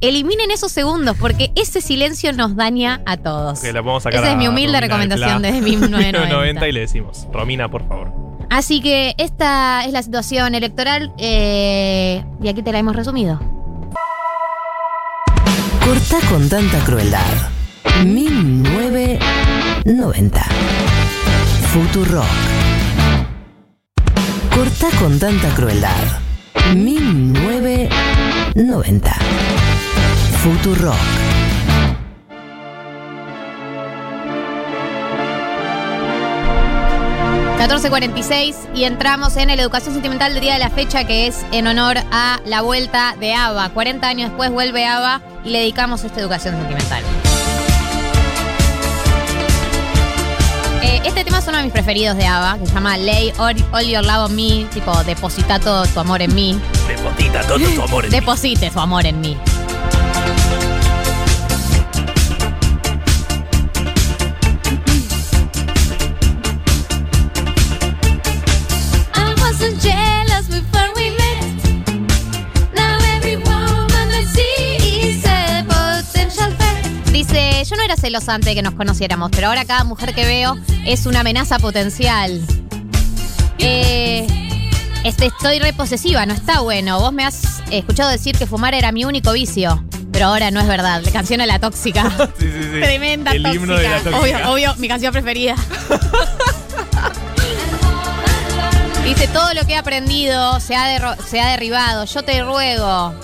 eliminen 0.00 0.50
esos 0.50 0.72
segundos, 0.72 1.16
porque 1.18 1.52
ese 1.54 1.80
silencio 1.80 2.32
nos 2.32 2.56
daña 2.56 3.02
a 3.06 3.16
todos. 3.16 3.60
Que 3.60 3.72
la 3.72 3.82
podemos 3.82 4.02
sacar 4.02 4.20
Esa 4.20 4.32
es 4.32 4.36
mi 4.36 4.48
humilde 4.48 4.78
Romina 4.80 4.80
recomendación 4.80 5.38
Pla. 5.40 5.52
desde 5.52 5.62
1990. 5.62 6.68
y 6.68 6.72
le 6.72 6.80
decimos, 6.80 7.26
Romina, 7.32 7.70
por 7.70 7.86
favor. 7.86 8.12
Así 8.50 8.80
que 8.80 9.14
esta 9.18 9.84
es 9.84 9.92
la 9.92 10.02
situación 10.02 10.54
electoral 10.54 11.12
eh, 11.18 12.24
y 12.42 12.48
aquí 12.48 12.62
te 12.62 12.72
la 12.72 12.78
hemos 12.78 12.94
resumido. 12.96 13.40
Corta 15.84 16.18
con 16.28 16.48
tanta 16.48 16.78
crueldad. 16.84 17.50
1990. 18.04 19.73
Futurock. 21.72 22.24
Corta 24.54 24.88
con 24.98 25.18
tanta 25.18 25.48
crueldad. 25.54 25.90
1990. 26.74 29.14
Futurock. 30.42 30.42
Futurock. 30.42 30.96
14.46 37.58 38.54
y 38.74 38.84
entramos 38.84 39.36
en 39.36 39.48
la 39.48 39.54
educación 39.54 39.92
sentimental 39.94 40.32
del 40.32 40.42
día 40.42 40.54
de 40.54 40.60
la 40.60 40.70
fecha 40.70 41.04
que 41.04 41.26
es 41.26 41.44
en 41.52 41.66
honor 41.66 41.98
a 42.10 42.40
la 42.46 42.62
vuelta 42.62 43.16
de 43.20 43.34
ABBA. 43.34 43.68
40 43.70 44.08
años 44.08 44.30
después 44.30 44.50
vuelve 44.50 44.86
ABBA 44.86 45.20
y 45.44 45.50
le 45.50 45.58
dedicamos 45.58 46.04
esta 46.04 46.20
educación 46.20 46.56
sentimental. 46.56 47.02
Eh, 50.84 51.00
este 51.02 51.24
tema 51.24 51.38
es 51.38 51.48
uno 51.48 51.56
de 51.56 51.64
mis 51.64 51.72
preferidos 51.72 52.14
de 52.14 52.26
ABBA, 52.26 52.58
que 52.58 52.66
se 52.66 52.74
llama 52.74 52.98
Lay 52.98 53.32
All, 53.38 53.56
All 53.72 53.86
Your 53.86 54.04
Love 54.04 54.30
on 54.30 54.36
Me, 54.36 54.66
tipo 54.66 54.92
deposita 55.04 55.58
todo 55.58 55.86
tu 55.86 55.98
amor 55.98 56.20
en 56.20 56.34
mí. 56.34 56.60
Deposita 56.86 57.40
todo 57.46 57.58
tu 57.58 57.82
amor 57.82 58.04
en 58.04 58.10
mí. 58.10 58.20
Deposite 58.20 58.70
su 58.70 58.78
amor 58.78 59.06
en 59.06 59.18
mí. 59.18 59.34
Yo 77.64 77.76
no 77.76 77.82
era 77.82 77.96
celosa 77.96 78.34
antes 78.34 78.50
de 78.50 78.54
que 78.54 78.62
nos 78.62 78.74
conociéramos, 78.74 79.30
pero 79.30 79.48
ahora 79.48 79.64
cada 79.64 79.84
mujer 79.84 80.14
que 80.14 80.26
veo 80.26 80.56
es 80.84 81.06
una 81.06 81.20
amenaza 81.20 81.58
potencial. 81.58 82.40
Eh, 83.58 84.26
este, 85.04 85.26
estoy 85.26 85.58
re 85.60 85.72
posesiva, 85.72 86.26
no 86.26 86.34
está 86.34 86.60
bueno. 86.60 87.00
Vos 87.00 87.12
me 87.12 87.24
has 87.24 87.62
escuchado 87.70 88.10
decir 88.10 88.36
que 88.36 88.46
fumar 88.46 88.74
era 88.74 88.92
mi 88.92 89.04
único 89.06 89.32
vicio, 89.32 89.82
pero 90.12 90.26
ahora 90.26 90.50
no 90.50 90.60
es 90.60 90.66
verdad. 90.66 91.00
La 91.04 91.10
canción 91.10 91.40
a 91.40 91.46
la 91.46 91.58
tóxica. 91.58 92.10
Sí, 92.38 92.50
sí, 92.50 92.62
sí. 92.62 92.80
Tremenda 92.80 93.32
El 93.32 93.42
tóxica. 93.42 93.62
himno 93.62 93.76
de 93.76 93.88
la 93.88 93.98
tóxica. 94.00 94.20
Obvio, 94.20 94.52
obvio, 94.52 94.74
mi 94.76 94.88
canción 94.88 95.12
preferida. 95.12 95.54
Dice, 99.04 99.28
todo 99.28 99.52
lo 99.54 99.64
que 99.66 99.74
he 99.74 99.76
aprendido 99.76 100.58
se 100.60 100.74
ha, 100.74 101.16
se 101.24 101.40
ha 101.40 101.48
derribado. 101.50 102.04
Yo 102.06 102.22
te 102.22 102.42
ruego. 102.42 103.14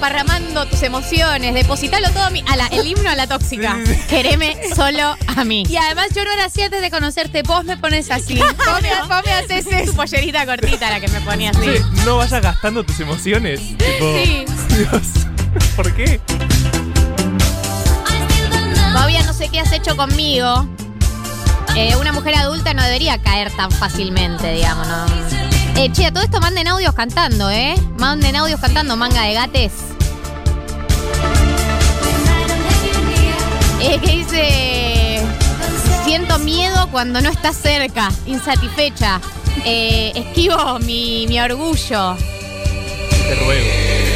Desparramando 0.00 0.64
tus 0.66 0.82
emociones. 0.82 1.52
Depositalo 1.52 2.08
todo 2.10 2.22
a 2.24 2.30
mí. 2.30 2.42
A 2.48 2.56
la- 2.56 2.68
el 2.68 2.86
himno 2.86 3.10
a 3.10 3.14
la 3.16 3.26
tóxica. 3.26 3.76
Quereme 4.08 4.56
solo 4.74 5.14
a 5.36 5.44
mí. 5.44 5.64
Y 5.68 5.76
además 5.76 6.06
yo 6.16 6.24
no 6.24 6.32
era 6.32 6.46
así 6.46 6.62
antes 6.62 6.80
de 6.80 6.90
conocerte. 6.90 7.42
Vos 7.42 7.64
me 7.64 7.76
pones 7.76 8.10
así. 8.10 8.36
Vos 8.38 8.82
me, 8.82 8.88
vos 9.02 9.22
me 9.26 9.32
haces 9.32 9.66
Es 9.66 9.90
tu 9.90 9.94
pollerita 9.94 10.46
cortita 10.46 10.88
la 10.88 11.00
que 11.00 11.08
me 11.08 11.20
ponía 11.20 11.50
así. 11.50 11.60
Sí, 11.76 11.82
no 12.06 12.16
vayas 12.16 12.40
gastando 12.42 12.82
tus 12.82 12.98
emociones. 13.00 13.60
Tipo, 13.60 14.14
Sí. 14.24 14.44
Dios, 14.74 15.02
¿por 15.76 15.94
qué? 15.94 16.18
Todavía 18.92 19.22
no 19.24 19.34
sé 19.34 19.50
qué 19.50 19.60
has 19.60 19.72
hecho 19.72 19.96
conmigo. 19.98 20.66
Eh, 21.76 21.94
una 21.96 22.12
mujer 22.12 22.36
adulta 22.36 22.72
no 22.72 22.82
debería 22.82 23.18
caer 23.18 23.54
tan 23.54 23.70
fácilmente, 23.70 24.50
digamos, 24.54 24.88
¿no? 24.88 25.04
Eh, 25.76 25.90
che, 25.92 26.06
a 26.06 26.12
todo 26.12 26.24
esto 26.24 26.40
manden 26.40 26.68
audios 26.68 26.94
cantando, 26.94 27.50
¿eh? 27.50 27.74
Manden 27.98 28.34
audios 28.36 28.60
cantando, 28.60 28.96
manga 28.96 29.22
de 29.22 29.34
gates. 29.34 29.72
Eh, 33.80 33.98
que 34.02 34.10
dice. 34.10 35.22
Siento 36.04 36.38
miedo 36.38 36.88
cuando 36.90 37.20
no 37.20 37.30
estás 37.30 37.56
cerca, 37.56 38.10
insatisfecha. 38.26 39.20
Eh, 39.64 40.12
esquivo 40.14 40.78
mi, 40.80 41.26
mi 41.28 41.40
orgullo 41.40 42.16
Te 42.16 43.34
ruego. 43.34 43.66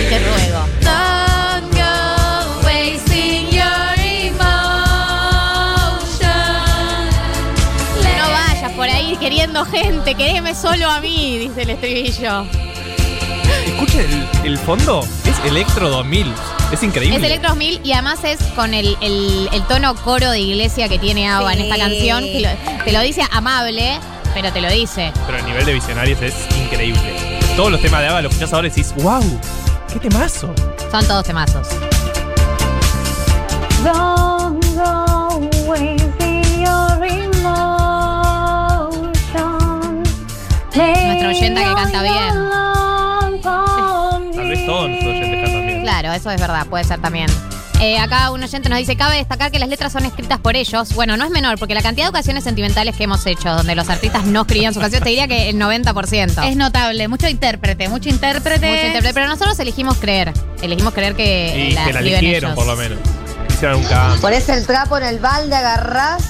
y 0.01 0.09
te 0.09 0.19
ruego. 0.19 0.61
Don't 0.81 1.73
go 1.75 2.63
wasting 2.65 3.49
your 3.51 3.99
emotion. 3.99 4.39
No 8.19 8.31
vayas 8.31 8.73
por 8.73 8.89
ahí 8.89 9.17
queriendo 9.19 9.65
gente, 9.67 10.15
quereme 10.15 10.55
solo 10.55 10.89
a 10.91 11.01
mí, 11.01 11.39
dice 11.39 11.63
el 11.63 11.71
estribillo. 11.71 12.47
Escucha 13.67 14.01
el, 14.01 14.29
el 14.45 14.59
fondo. 14.59 15.01
Es 15.25 15.39
Electro 15.51 15.91
2000. 15.91 16.33
Es 16.73 16.83
increíble. 16.83 17.17
Es 17.19 17.23
Electro 17.23 17.51
2000 17.51 17.81
y 17.85 17.93
además 17.93 18.19
es 18.25 18.39
con 18.57 18.75
el, 18.75 18.97
el- 19.01 19.49
el 19.53 19.63
tono 19.69 19.95
coro 19.95 20.31
de 20.31 20.41
iglesia 20.41 20.89
que 20.89 20.99
tiene 20.99 21.29
Ava 21.31 21.53
en 21.53 21.61
esta 21.61 21.77
canción. 21.79 22.25
Que 22.25 22.41
lo- 22.41 22.85
te 22.85 22.93
lo 22.93 23.01
dice 23.01 23.23
amable, 23.31 23.99
pero 24.35 24.53
te 24.53 24.61
lo 24.61 24.69
dice. 24.71 25.13
Pero 25.27 25.39
el 25.39 25.45
nivel 25.47 25.65
de 25.67 25.75
visionarios 25.75 26.21
es 26.21 26.35
increíble. 26.59 27.39
Todos 27.57 27.71
los 27.71 27.81
temas 27.81 28.01
de 28.01 28.09
Ava 28.09 28.23
los 28.23 28.33
escuchás 28.33 28.53
ahora 28.53 28.67
y 28.67 28.71
decís, 28.71 28.93
wow, 28.97 29.23
qué 29.93 30.01
temazo. 30.01 30.53
Son 30.91 31.07
todos 31.07 31.25
temazos. 31.25 31.69
Don't 33.85 34.65
go 34.75 35.49
wasting 35.67 36.65
your 36.65 37.05
emotion. 37.05 38.53
Nuestro 40.75 41.29
oyenta 41.29 41.63
que 41.65 41.75
canta 41.75 42.03
bien. 42.03 42.35
Eso 46.25 46.31
es 46.31 46.41
verdad, 46.41 46.67
puede 46.67 46.85
ser 46.85 46.99
también. 47.03 47.27
Eh, 47.81 47.99
acá 47.99 48.31
un 48.31 48.43
oyente 48.43 48.71
nos 48.71 48.79
dice, 48.79 48.97
cabe 48.97 49.17
destacar 49.17 49.51
que 49.51 49.59
las 49.59 49.69
letras 49.69 49.93
son 49.93 50.07
escritas 50.07 50.39
por 50.39 50.57
ellos. 50.57 50.95
Bueno, 50.95 51.19
no 51.19 51.25
es 51.27 51.31
menor, 51.31 51.59
porque 51.59 51.75
la 51.75 51.83
cantidad 51.83 52.07
de 52.07 52.11
ocasiones 52.11 52.43
sentimentales 52.45 52.97
que 52.97 53.05
hemos 53.05 53.27
hecho, 53.27 53.51
donde 53.55 53.75
los 53.75 53.91
artistas 53.91 54.25
no 54.25 54.41
escribían 54.43 54.73
sus 54.73 54.81
canciones, 54.81 55.05
te 55.05 55.11
diría 55.11 55.29
que 55.29 55.51
el 55.51 55.57
90%. 55.59 56.49
Es 56.49 56.57
notable, 56.57 57.09
mucho 57.09 57.29
intérprete, 57.29 57.91
mucho 57.91 58.09
intérprete. 58.09 58.67
Mucho 58.71 58.87
intérprete, 58.87 59.13
pero 59.13 59.27
nosotros 59.27 59.59
elegimos 59.59 59.99
creer. 59.99 60.33
Elegimos 60.63 60.95
creer 60.95 61.15
que 61.15 61.69
Y 61.73 61.75
la 61.75 61.85
que 61.85 61.93
la 61.93 62.01
eligieron, 62.01 62.53
ellos. 62.53 62.55
por 62.55 62.67
lo 62.67 62.75
menos. 62.75 62.99
Hicieron 63.51 63.81
un 63.81 63.85
cambio. 63.85 64.21
Pones 64.23 64.49
el 64.49 64.65
trapo 64.67 64.97
en 64.97 65.05
el 65.05 65.19
balde, 65.19 65.55
agarrás 65.55 66.23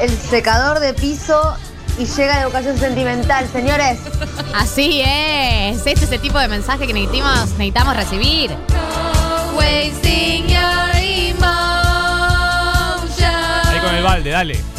el 0.00 0.10
secador 0.10 0.80
de 0.80 0.94
piso 0.94 1.54
y 1.96 2.06
llega 2.06 2.34
la 2.36 2.42
educación 2.42 2.76
sentimental, 2.76 3.46
señores. 3.52 4.00
Así 4.52 5.00
es. 5.04 5.86
Este 5.86 6.06
es 6.06 6.10
el 6.10 6.20
tipo 6.20 6.40
de 6.40 6.48
mensaje 6.48 6.88
que 6.88 6.92
necesitamos, 6.92 7.50
necesitamos 7.50 7.94
recibir. 7.94 8.50
Wasting 9.56 10.48
your 10.48 10.96
emotion. 10.96 11.42
Ahí 13.66 13.80
con 13.80 13.94
el 13.94 14.02
balde, 14.02 14.30
dale. 14.30 14.72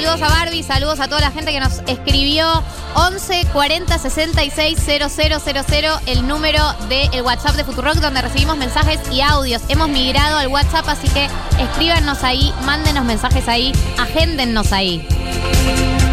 Saludos 0.00 0.22
a 0.22 0.28
Barbie, 0.28 0.62
saludos 0.62 0.98
a 1.00 1.08
toda 1.08 1.20
la 1.20 1.30
gente 1.30 1.52
que 1.52 1.60
nos 1.60 1.82
escribió 1.86 2.64
11 2.94 3.46
40 3.52 3.98
66 3.98 4.78
000, 4.78 6.00
el 6.06 6.26
número 6.26 6.72
del 6.88 7.20
WhatsApp 7.22 7.56
de 7.56 7.64
Futurock 7.64 7.96
donde 7.96 8.22
recibimos 8.22 8.56
mensajes 8.56 8.98
y 9.12 9.20
audios. 9.20 9.60
Hemos 9.68 9.88
migrado 9.90 10.38
al 10.38 10.48
WhatsApp, 10.48 10.88
así 10.88 11.06
que 11.08 11.28
escríbanos 11.58 12.24
ahí, 12.24 12.52
mándenos 12.64 13.04
mensajes 13.04 13.46
ahí, 13.46 13.72
agéndennos 13.98 14.72
ahí. 14.72 15.06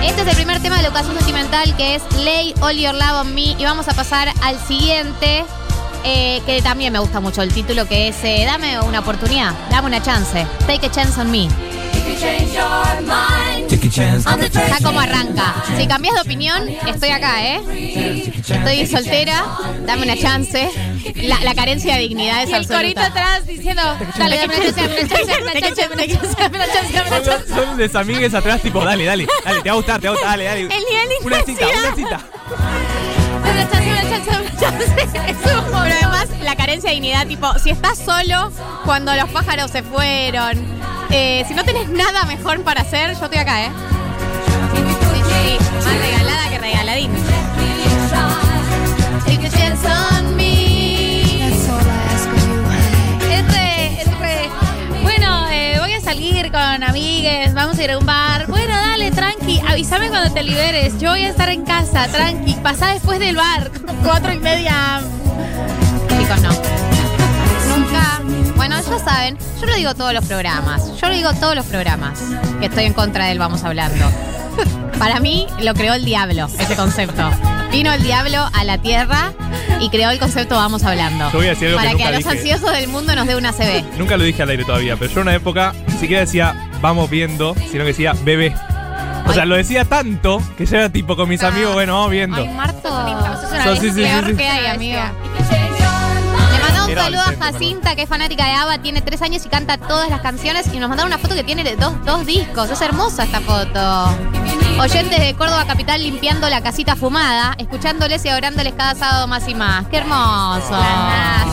Este 0.04 0.22
es 0.22 0.28
el 0.28 0.36
primer 0.36 0.62
tema 0.62 0.78
de 0.78 0.84
la 0.84 0.88
educación 0.90 1.16
sentimental 1.18 1.76
que 1.76 1.96
es 1.96 2.04
Lay 2.24 2.54
All 2.62 2.78
Your 2.78 2.94
Love 2.94 3.22
on 3.22 3.36
Me 3.36 3.56
y 3.58 3.64
vamos 3.64 3.88
a 3.88 3.94
pasar 3.94 4.30
al 4.42 4.60
siguiente 4.60 5.46
eh, 6.04 6.42
que 6.46 6.62
también 6.62 6.94
me 6.94 7.00
gusta 7.00 7.20
mucho 7.20 7.42
el 7.42 7.54
título 7.54 7.88
que 7.88 8.10
es 8.10 8.24
eh, 8.24 8.44
Dame 8.46 8.80
una 8.82 9.00
oportunidad, 9.00 9.54
dame 9.70 9.88
una 9.88 10.02
chance, 10.02 10.46
Take 10.66 10.88
a 10.88 10.92
Chance 10.92 11.20
on 11.20 11.32
Me. 11.32 11.48
Ya 13.90 14.78
como 14.84 15.00
arranca. 15.00 15.56
Si 15.78 15.88
cambias 15.88 16.16
de 16.16 16.22
opinión, 16.22 16.68
estoy 16.88 17.10
acá, 17.10 17.46
¿eh? 17.46 18.32
Estoy 18.38 18.86
soltera, 18.86 19.46
dame 19.86 20.04
una 20.04 20.18
chance. 20.18 20.70
La, 21.16 21.40
la 21.42 21.56
carencia 21.56 21.96
de 21.96 22.02
dignidad 22.02 22.44
es 22.44 22.50
Y 22.50 22.54
el 22.54 22.68
corito 22.68 23.00
absoluta. 23.02 23.06
atrás 23.06 23.48
diciendo, 23.48 23.82
dale, 24.18 24.38
dame 24.38 24.56
una 24.58 24.66
chance, 24.66 24.82
dame 24.82 25.00
una 25.00 25.08
chance, 25.10 25.32
dame 25.32 25.44
una 25.44 25.62
chance, 25.62 25.82
dame 25.82 25.96
una 25.96 26.08
chance, 26.08 26.36
dame 26.38 26.58
una 26.58 26.68
chance, 26.68 26.94
dame 26.94 27.08
una 27.10 27.24
chance. 27.24 27.54
Son, 27.54 27.78
desamigues 27.78 28.34
atrás, 28.34 28.62
tipo, 28.62 28.84
dale, 28.84 29.06
dale, 29.06 29.28
dale, 29.46 29.62
te 29.62 29.70
va 29.70 29.74
a 29.74 29.78
gustar, 29.78 30.00
te 30.02 30.08
va 30.08 30.14
a 30.14 30.16
gustar, 30.16 30.32
dale, 30.32 30.44
dale. 30.46 30.62
El 30.62 30.68
nivel 30.70 31.10
de 31.10 31.26
Una 31.26 31.42
cita, 31.44 31.66
una 31.68 31.96
cita. 31.96 32.20
Dame 33.44 33.52
una 33.52 33.70
chance, 33.70 33.76
dame 33.78 33.92
una 33.92 34.10
chance, 34.26 34.47
Es 34.62 35.36
un 35.38 35.66
Pero 35.72 35.96
además, 36.02 36.28
la 36.42 36.56
carencia 36.56 36.90
de 36.90 36.96
dignidad, 36.96 37.28
tipo, 37.28 37.48
si 37.60 37.70
estás 37.70 37.98
solo 37.98 38.52
cuando 38.86 39.14
los 39.16 39.30
pájaros 39.30 39.70
se 39.72 39.84
fueron, 39.84 40.58
eh, 41.10 41.44
si 41.48 41.54
no 41.54 41.64
tenés 41.64 41.90
nada 41.90 42.24
mejor 42.26 42.64
para 42.64 42.82
hacer, 42.82 43.16
yo 43.18 43.26
estoy 43.26 43.40
acá, 43.40 43.66
¿eh? 43.66 43.72
Sí, 44.74 44.80
sí, 44.80 45.58
sí, 45.60 45.76
más 45.86 46.00
regalada 46.00 46.50
que 46.50 46.58
regaladín. 46.60 47.12
Bueno, 55.02 55.48
eh, 55.50 55.76
voy 55.80 55.94
a 55.94 56.02
salir 56.02 56.52
con 56.52 56.84
amigues, 56.84 57.54
vamos 57.54 57.78
a 57.78 57.84
ir 57.84 57.92
a 57.92 57.98
un 57.98 58.06
bar. 58.06 58.48
Bueno, 58.48 58.74
dale, 58.76 59.12
tranqui, 59.12 59.37
avísame 59.68 60.10
cuando 60.10 60.34
te 60.34 60.44
liberes. 60.44 61.00
Yo 61.00 61.12
voy 61.12 61.24
a 61.24 61.30
estar 61.30 61.50
en 61.50 61.64
casa, 61.64 62.08
tranqui. 62.08 62.54
Pasá 62.56 62.88
después 62.88 63.20
del 63.20 63.36
bar, 63.36 63.72
cuatro 64.04 64.34
y 64.34 64.40
media. 64.40 65.02
Chicos, 66.18 66.42
no. 66.42 66.50
Nunca. 67.76 68.22
Bueno, 68.56 68.76
ya 68.82 69.00
saben, 69.00 69.38
yo 69.60 69.68
lo 69.68 69.76
digo 69.76 69.94
todos 69.96 70.14
los 70.14 70.26
programas. 70.26 71.00
Yo 71.00 71.08
lo 71.08 71.14
digo 71.14 71.34
todos 71.34 71.56
los 71.56 71.66
programas 71.66 72.20
que 72.60 72.68
estoy 72.68 72.86
en 72.86 72.94
contra 72.94 73.26
del 73.26 73.40
vamos 73.40 73.64
hablando. 73.64 74.06
Para 74.98 75.20
mí 75.20 75.46
lo 75.62 75.74
creó 75.76 75.94
el 75.94 76.06
diablo, 76.06 76.48
ese 76.60 76.76
concepto. 76.76 77.30
Vino 77.72 77.94
el 77.94 78.02
diablo 78.02 78.50
a 78.54 78.64
la 78.64 78.78
tierra 78.80 79.34
y 79.80 79.90
creó 79.90 80.10
el 80.10 80.18
concepto 80.18 80.56
vamos 80.56 80.84
hablando. 80.84 81.30
Yo 81.32 81.38
voy 81.38 81.48
a 81.48 81.50
decir 81.50 81.68
algo 81.68 81.80
Para 81.80 81.94
que, 81.94 82.04
a 82.04 82.12
los 82.12 82.20
dije. 82.20 82.30
ansiosos 82.32 82.72
del 82.72 82.88
mundo 82.88 83.16
nos 83.16 83.28
dé 83.28 83.36
una 83.36 83.52
CB. 83.52 83.98
Nunca 84.00 84.18
lo 84.18 84.24
dije 84.24 84.42
al 84.42 84.50
aire 84.50 84.64
todavía, 84.64 84.96
pero 84.96 85.12
yo 85.12 85.20
en 85.22 85.28
una 85.28 85.36
época 85.36 85.74
ni 85.88 85.94
siquiera 86.00 86.22
decía 86.22 86.70
vamos 86.82 87.10
viendo, 87.10 87.54
sino 87.70 87.84
que 87.84 87.90
decía 87.90 88.14
bebé. 88.24 88.56
O 89.38 89.40
sea, 89.40 89.46
lo 89.46 89.56
decía 89.56 89.86
tanto 89.86 90.42
que 90.58 90.66
yo 90.66 90.78
era 90.78 90.90
tipo 90.90 91.16
con 91.16 91.30
mis 91.30 91.44
amigos, 91.44 91.74
bueno, 91.74 91.94
vamos 91.94 92.10
viendo. 92.12 92.38
Ay, 92.38 92.48
Marto. 92.50 92.88
Eso 92.88 93.48
una 93.52 93.76
Sí, 93.76 93.82
sí, 93.82 93.92
sí, 93.92 94.02
peor 94.02 94.26
sí, 94.26 94.32
sí. 94.32 94.38
que 94.38 94.50
hay, 94.50 94.66
amigo. 94.66 95.00
Le 96.52 96.60
mandamos 96.60 96.86
un 96.86 96.90
Era 96.92 97.04
saludo 97.04 97.22
a 97.22 97.34
Jacinta, 97.52 97.96
que 97.96 98.02
es 98.04 98.10
fanática 98.10 98.46
de 98.46 98.54
ABBA, 98.54 98.78
tiene 98.80 99.02
tres 99.02 99.22
años 99.22 99.46
y 99.46 99.50
canta 99.50 99.78
todas 99.78 100.10
las 100.10 100.22
canciones. 100.22 100.68
Y 100.74 100.80
nos 100.80 100.90
mandaron 100.90 101.12
una 101.12 101.20
foto 101.20 101.36
que 101.36 101.44
tiene 101.44 101.64
de 101.64 101.76
dos, 101.76 101.94
dos 102.04 102.26
discos. 102.26 102.70
Es 102.72 102.82
hermosa 102.82 103.26
esta 103.26 103.40
foto. 103.42 104.18
Oyentes 104.80 105.20
de 105.20 105.34
Córdoba 105.36 105.66
Capital 105.68 106.02
limpiando 106.02 106.50
la 106.50 106.62
casita 106.62 106.96
fumada, 106.96 107.54
escuchándoles 107.60 108.24
y 108.26 108.30
orándoles 108.30 108.74
cada 108.74 108.96
sábado 108.96 109.28
más 109.28 109.48
y 109.48 109.54
más. 109.56 109.86
¡Qué 109.88 109.98
hermoso! 109.98 110.80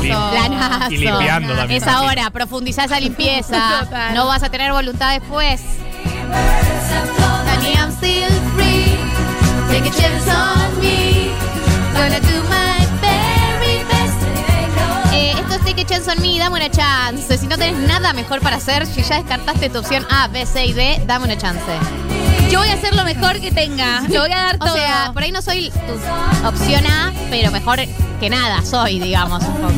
Lim- 0.01 0.31
Planazo. 0.31 0.91
y 0.91 0.97
limpiando 0.99 1.55
también. 1.55 1.83
Es 1.83 1.89
ahora, 1.89 2.31
profundizá 2.31 2.85
esa 2.85 2.99
limpieza. 3.01 3.81
Total. 3.81 4.15
No 4.15 4.27
vas 4.27 4.43
a 4.43 4.49
tener 4.51 4.73
voluntad 4.73 5.13
después. 5.13 5.61
I'm 7.77 7.91
still 7.93 8.31
free. 8.55 8.97
Take 9.71 9.87
a 9.89 9.93
chance 9.93 10.29
on 10.31 10.81
me. 10.81 11.31
Gonna 11.95 12.21
do 12.21 12.43
my 12.49 12.87
very 13.01 13.83
best. 13.85 14.21
Eh, 15.13 15.33
esto 15.39 15.55
es 15.55 15.65
Take 15.65 15.81
a 15.83 15.87
Chance 15.87 16.11
on 16.11 16.21
Me, 16.23 16.39
dame 16.39 16.57
una 16.57 16.71
chance. 16.71 17.39
Si 17.39 17.47
no 17.47 17.57
tenés 17.57 17.77
nada 17.89 18.13
mejor 18.13 18.41
para 18.41 18.57
hacer, 18.57 18.87
si 18.87 19.03
ya 19.03 19.17
descartaste 19.17 19.71
tu 19.71 19.79
opción 19.79 20.05
A, 20.11 20.29
B, 20.29 20.45
C 20.47 20.67
y 20.67 20.73
D, 20.73 21.03
dame 21.07 21.25
una 21.27 21.39
chance. 21.39 21.63
Yo 22.51 22.59
voy 22.61 22.69
a 22.69 22.75
hacer 22.75 22.95
lo 22.95 23.05
mejor 23.05 23.41
que 23.41 23.51
tenga. 23.51 24.03
Yo 24.09 24.21
voy 24.21 24.33
a 24.33 24.37
dar 24.37 24.57
O 24.61 24.65
todo. 24.67 24.75
sea, 24.75 25.11
por 25.13 25.23
ahí 25.23 25.33
no 25.33 25.43
soy 25.43 25.71
tu 25.71 26.47
opción 26.49 26.87
A, 26.87 27.13
pero 27.31 27.51
mejor 27.51 27.79
que 28.21 28.31
nada 28.31 28.63
soy, 28.63 28.99
digamos, 29.01 29.43
un 29.43 29.55
poco. 29.55 29.73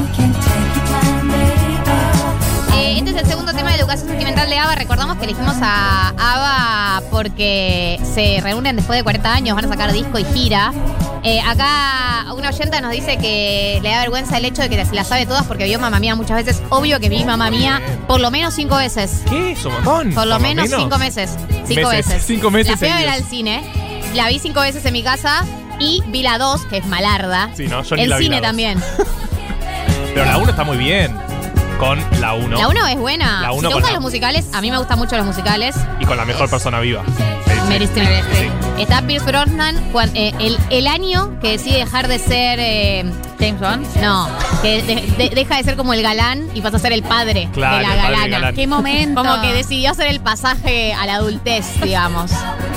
Eh, 2.77 2.99
este 2.99 3.11
es 3.11 3.17
el 3.17 3.27
segundo 3.27 3.53
tema 3.53 3.71
de 3.73 3.79
educación 3.81 4.09
sentimental 4.09 4.49
de 4.49 4.59
ABBA. 4.59 4.75
Recordamos 4.75 5.17
que 5.17 5.25
elegimos 5.25 5.57
a 5.63 6.09
ABBA 6.11 7.03
porque 7.11 7.99
se 8.15 8.41
reúnen 8.43 8.77
después 8.77 8.99
de 8.99 9.03
40 9.03 9.33
años, 9.33 9.55
van 9.57 9.65
a 9.65 9.69
sacar 9.69 9.93
disco 9.93 10.19
y 10.19 10.25
gira. 10.25 10.73
Eh, 11.23 11.41
acá 11.41 12.33
una 12.37 12.51
oyenta 12.51 12.81
nos 12.81 12.93
dice 12.93 13.17
que 13.17 13.81
le 13.83 13.89
da 13.91 14.01
vergüenza 14.01 14.37
el 14.39 14.45
hecho 14.45 14.63
de 14.63 14.69
que 14.69 14.85
se 14.85 14.95
las 14.95 15.09
sabe 15.09 15.27
todas 15.27 15.45
porque 15.45 15.65
vio 15.65 15.79
Mamá 15.81 15.99
Mía 15.99 16.15
muchas 16.15 16.37
veces. 16.45 16.63
Obvio 16.71 17.01
que 17.01 17.09
vi 17.09 17.25
Mamá 17.25 17.51
Mía 17.51 17.81
por 18.07 18.21
lo 18.21 18.31
menos 18.31 18.55
cinco 18.55 18.77
veces. 18.77 19.23
¿Qué? 19.29 19.53
¿Es 19.53 19.65
un 19.65 19.73
montón? 19.73 20.13
Por 20.13 20.27
lo 20.27 20.39
menos 20.39 20.69
cinco 20.71 20.99
meses. 20.99 21.37
Cinco 21.67 21.89
Meses, 21.89 22.07
veces. 22.09 22.25
cinco 22.27 22.51
meses 22.51 22.71
La 22.73 22.77
fui 22.77 22.89
a 22.89 22.97
ver 22.97 23.09
al 23.09 23.25
cine. 23.25 23.63
La 24.15 24.29
vi 24.29 24.39
cinco 24.39 24.61
veces 24.61 24.85
en 24.85 24.93
mi 24.93 25.03
casa. 25.03 25.45
Y 25.79 26.03
vi 26.07 26.23
la 26.23 26.39
dos, 26.39 26.63
que 26.67 26.79
es 26.79 26.87
malarda. 26.87 27.51
Sí, 27.55 27.67
no, 27.69 27.83
yo 27.83 27.97
ni 27.97 28.03
El 28.03 28.11
la 28.11 28.17
vi 28.19 28.25
cine 28.25 28.37
la 28.37 28.41
dos. 28.41 28.49
también. 28.49 28.83
Pero 30.15 30.25
la 30.25 30.39
1 30.39 30.51
está 30.51 30.65
muy 30.65 30.79
bien. 30.79 31.15
Con 31.79 31.99
la 32.21 32.33
1. 32.35 32.57
La 32.59 32.69
uno 32.69 32.87
es 32.87 32.97
buena. 32.97 33.43
La 33.43 33.53
si 33.53 33.59
uno 33.59 33.69
te 33.69 33.75
con 33.75 33.75
gustan 33.75 33.93
la- 33.93 33.97
los 33.99 34.03
musicales, 34.03 34.47
a 34.55 34.61
mí 34.63 34.71
me 34.71 34.79
gustan 34.79 34.99
mucho 34.99 35.17
los 35.17 35.27
musicales. 35.27 35.77
Y 36.01 36.05
con 36.07 36.17
la 36.17 36.25
mejor 36.25 36.49
persona 36.49 36.81
viva. 36.81 37.03
Streep. 37.69 38.25
Está 38.79 39.03
Pierce 39.03 39.27
Brosnan 39.27 39.77
cuan- 39.93 40.11
eh, 40.15 40.33
el, 40.39 40.57
el 40.71 40.87
año 40.87 41.39
que 41.41 41.53
decide 41.53 41.79
dejar 41.79 42.07
de 42.09 42.19
ser 42.19 42.59
eh, 42.61 43.05
James 43.41 43.61
Bond. 43.61 43.87
No, 44.01 44.29
que 44.63 44.83
de- 44.83 45.03
de- 45.19 45.35
deja 45.35 45.57
de 45.57 45.65
ser 45.65 45.77
como 45.77 45.93
el 45.93 46.01
galán 46.03 46.49
y 46.55 46.61
pasa 46.61 46.77
a 46.77 46.81
ser 46.81 46.93
el 46.93 47.03
padre 47.03 47.49
Claro, 47.53 47.79
de 47.79 47.83
la 47.83 47.89
el 47.89 47.97
padre 47.97 48.03
del 48.11 48.13
galana. 48.21 48.39
galán. 48.39 48.55
Qué 48.55 48.67
momento. 48.67 49.23
Como 49.23 49.43
que 49.43 49.53
decidió 49.53 49.91
hacer 49.91 50.07
el 50.07 50.21
pasaje 50.21 50.95
a 50.95 51.07
la 51.07 51.17
adultez, 51.17 51.67
digamos. 51.83 52.31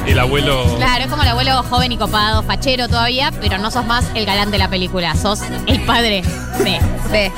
El 0.07 0.17
abuelo. 0.19 0.63
Claro, 0.77 1.03
es 1.03 1.09
como 1.09 1.21
el 1.21 1.29
abuelo 1.29 1.61
joven 1.69 1.91
y 1.91 1.97
copado, 1.97 2.41
fachero 2.43 2.87
todavía, 2.89 3.31
pero 3.39 3.57
no 3.59 3.69
sos 3.71 3.85
más 3.85 4.05
el 4.15 4.25
galán 4.25 4.49
de 4.51 4.57
la 4.57 4.69
película, 4.69 5.15
sos 5.15 5.41
el 5.67 5.81
padre 5.81 6.23
de. 6.63 6.79
de. 7.11 7.31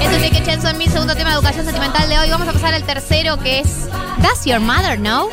Esto 0.00 0.16
es 0.16 0.22
Take 0.22 0.38
a 0.38 0.44
Chance 0.44 0.68
on 0.68 0.78
Me, 0.78 0.88
segundo 0.88 1.14
tema 1.14 1.30
de 1.30 1.36
educación 1.36 1.64
sentimental 1.64 2.08
de 2.08 2.18
hoy. 2.18 2.30
Vamos 2.30 2.48
a 2.48 2.52
pasar 2.52 2.74
al 2.74 2.82
tercero 2.84 3.38
que 3.38 3.60
es 3.60 3.86
Does 4.18 4.44
Your 4.44 4.60
Mother 4.60 4.98
Know? 4.98 5.28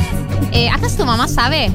Eh, 0.52 0.70
¿Acaso 0.70 0.98
tu 0.98 1.06
mamá 1.06 1.28
sabe? 1.28 1.72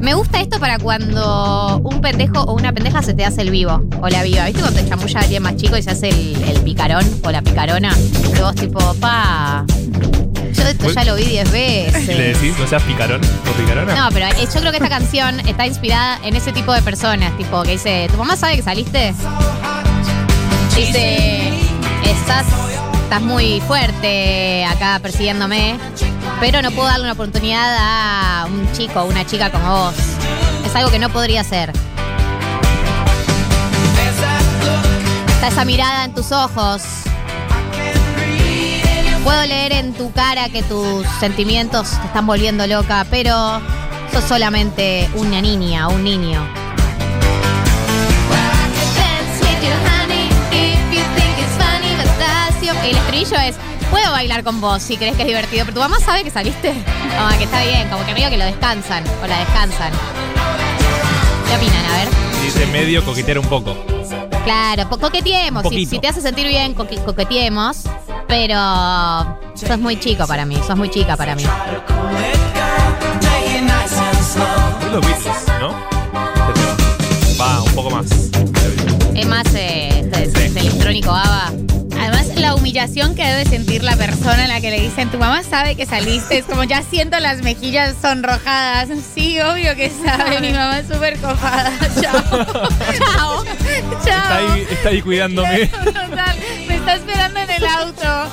Me 0.00 0.14
gusta 0.14 0.40
esto 0.40 0.58
para 0.60 0.78
cuando 0.78 1.78
un 1.82 2.00
pendejo 2.00 2.42
o 2.42 2.54
una 2.54 2.72
pendeja 2.72 3.02
se 3.02 3.14
te 3.14 3.24
hace 3.24 3.42
el 3.42 3.50
vivo 3.50 3.82
o 4.00 4.08
la 4.08 4.22
viva. 4.22 4.44
¿Viste 4.46 4.60
cuando 4.60 4.80
te 4.80 4.88
chamulla 4.88 5.20
a 5.20 5.22
alguien 5.22 5.42
más 5.42 5.56
chico 5.56 5.76
y 5.76 5.82
se 5.82 5.90
hace 5.90 6.08
el, 6.10 6.42
el 6.44 6.60
picarón 6.60 7.04
o 7.24 7.30
la 7.30 7.42
picarona? 7.42 7.92
Y 8.36 8.40
vos 8.40 8.54
tipo, 8.54 8.94
pa, 8.94 9.64
yo 10.52 10.62
esto 10.62 10.90
ya 10.92 11.04
lo 11.04 11.14
vi 11.16 11.24
diez 11.24 11.48
Y 11.48 11.52
le 11.52 11.92
veces. 11.92 12.16
decís, 12.40 12.58
no 12.58 12.66
seas 12.66 12.82
picarón 12.82 13.20
o 13.24 13.52
picarona. 13.60 13.94
No, 13.96 14.08
pero 14.12 14.26
eh, 14.26 14.48
yo 14.52 14.60
creo 14.60 14.70
que 14.70 14.76
esta 14.78 14.88
canción 14.90 15.40
está 15.40 15.66
inspirada 15.66 16.18
en 16.24 16.36
ese 16.36 16.52
tipo 16.52 16.72
de 16.72 16.82
personas, 16.82 17.36
tipo 17.38 17.62
que 17.62 17.72
dice, 17.72 18.08
¿tu 18.12 18.18
mamá 18.18 18.36
sabe 18.36 18.56
que 18.56 18.62
saliste? 18.62 19.14
Dice, 20.76 21.52
estás 22.20 22.46
estás 23.06 23.22
muy 23.22 23.60
fuerte 23.60 24.64
acá 24.64 24.98
persiguiéndome, 25.00 25.78
pero 26.40 26.60
no 26.60 26.72
puedo 26.72 26.88
darle 26.88 27.04
una 27.04 27.12
oportunidad 27.12 27.76
a 27.78 28.46
un 28.46 28.72
chico 28.72 29.00
o 29.00 29.04
una 29.04 29.24
chica 29.24 29.52
como 29.52 29.84
vos. 29.84 29.94
Es 30.64 30.74
algo 30.74 30.90
que 30.90 30.98
no 30.98 31.08
podría 31.08 31.42
hacer. 31.42 31.72
Está 35.28 35.48
esa 35.48 35.64
mirada 35.64 36.04
en 36.04 36.14
tus 36.14 36.32
ojos. 36.32 36.82
Puedo 39.22 39.46
leer 39.46 39.72
en 39.72 39.94
tu 39.94 40.12
cara 40.12 40.48
que 40.48 40.64
tus 40.64 41.06
sentimientos 41.20 41.90
te 42.00 42.06
están 42.08 42.26
volviendo 42.26 42.66
loca, 42.66 43.06
pero 43.08 43.60
sos 44.12 44.24
solamente 44.24 45.08
una 45.14 45.40
niña, 45.40 45.86
un 45.86 46.02
niño. 46.02 46.65
Estribillo 53.26 53.48
es, 53.50 53.56
puedo 53.90 54.10
bailar 54.10 54.42
con 54.44 54.60
vos 54.60 54.82
si 54.82 54.96
crees 54.96 55.16
que 55.16 55.22
es 55.22 55.28
divertido, 55.28 55.64
pero 55.64 55.74
tu 55.74 55.80
mamá 55.80 55.98
sabe 56.00 56.24
que 56.24 56.30
saliste. 56.30 56.72
No, 56.72 57.28
que 57.38 57.44
está 57.44 57.62
bien, 57.62 57.88
como 57.88 58.04
que 58.06 58.14
medio 58.14 58.30
que 58.30 58.36
lo 58.38 58.44
descansan 58.44 59.04
o 59.22 59.26
la 59.26 59.38
descansan. 59.40 59.92
¿Qué 61.48 61.56
opinan? 61.56 61.84
A 61.86 61.96
ver. 61.98 62.08
Dice 62.42 62.66
medio 62.66 63.04
coquetear 63.04 63.38
un 63.38 63.46
poco. 63.46 63.76
Claro, 64.44 64.88
coqueteemos. 64.88 65.64
Un 65.64 65.72
Si, 65.72 65.86
si 65.86 65.98
te 65.98 66.08
hace 66.08 66.20
sentir 66.20 66.46
bien, 66.46 66.74
coque- 66.74 67.02
coqueteemos. 67.04 67.82
Pero 68.28 68.56
sos 69.54 69.78
muy 69.78 69.98
chico 70.00 70.26
para 70.26 70.44
mí, 70.44 70.56
sos 70.66 70.76
muy 70.76 70.90
chica 70.90 71.16
para 71.16 71.34
mí. 71.36 71.44
Los 74.92 75.00
Beatles, 75.06 75.44
¿no? 75.60 75.70
Este. 76.54 77.40
Va, 77.40 77.62
un 77.62 77.72
poco 77.74 77.90
más. 77.90 78.06
Es 79.14 79.26
más 79.26 79.44
eh, 79.54 80.08
de, 80.12 80.26
de- 80.28 80.50
de 80.50 80.60
electrónico 80.60 81.10
ABBA. 81.12 81.52
Humillación 82.66 83.14
que 83.14 83.22
debe 83.22 83.44
sentir 83.48 83.84
la 83.84 83.94
persona 83.94 84.42
a 84.42 84.48
la 84.48 84.60
que 84.60 84.72
le 84.72 84.80
dicen, 84.80 85.08
tu 85.08 85.18
mamá 85.18 85.44
sabe 85.44 85.76
que 85.76 85.86
saliste, 85.86 86.38
es 86.38 86.46
como 86.46 86.64
ya 86.64 86.82
siento 86.82 87.16
las 87.20 87.40
mejillas 87.40 87.94
sonrojadas. 88.02 88.88
Sí, 89.14 89.38
obvio 89.40 89.76
que 89.76 89.88
sabe, 89.88 90.40
mi 90.40 90.50
mamá 90.50 90.80
es 90.80 90.88
súper 90.88 91.16
copada. 91.20 91.70
Chao. 92.02 92.20
Chao. 92.98 93.44
Está 93.44 94.04
Chao. 94.04 94.52
ahí, 94.52 94.66
está 94.68 94.88
ahí 94.88 95.00
cuidándome. 95.00 95.68
Total, 95.68 96.36
me 96.66 96.74
está 96.74 96.94
esperando 96.96 97.38
en 97.38 97.50
el 97.50 97.66
auto. 97.66 98.30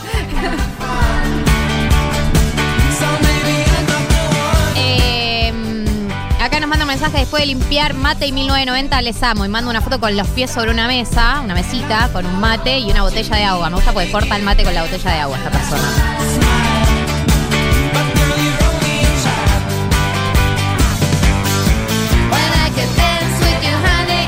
Manda 6.74 6.86
un 6.86 6.90
mensaje 6.90 7.20
después 7.20 7.42
de 7.42 7.46
limpiar 7.46 7.94
mate 7.94 8.26
y 8.26 8.32
1990 8.32 9.02
les 9.04 9.22
amo. 9.22 9.46
Y 9.46 9.48
manda 9.48 9.70
una 9.70 9.82
foto 9.82 10.00
con 10.00 10.18
los 10.18 10.28
pies 10.30 10.50
sobre 10.50 10.72
una 10.72 10.88
mesa, 10.88 11.42
una 11.44 11.54
mesita, 11.54 12.10
con 12.12 12.26
un 12.26 12.40
mate 12.40 12.80
y 12.80 12.90
una 12.90 13.04
botella 13.04 13.36
de 13.36 13.44
agua. 13.44 13.70
Me 13.70 13.76
gusta 13.76 13.94
porque 13.94 14.12
corta 14.12 14.36
el 14.36 14.42
mate 14.42 14.64
con 14.64 14.74
la 14.74 14.82
botella 14.82 15.12
de 15.12 15.20
agua 15.20 15.38
esta 15.38 15.52
persona. 15.52 15.84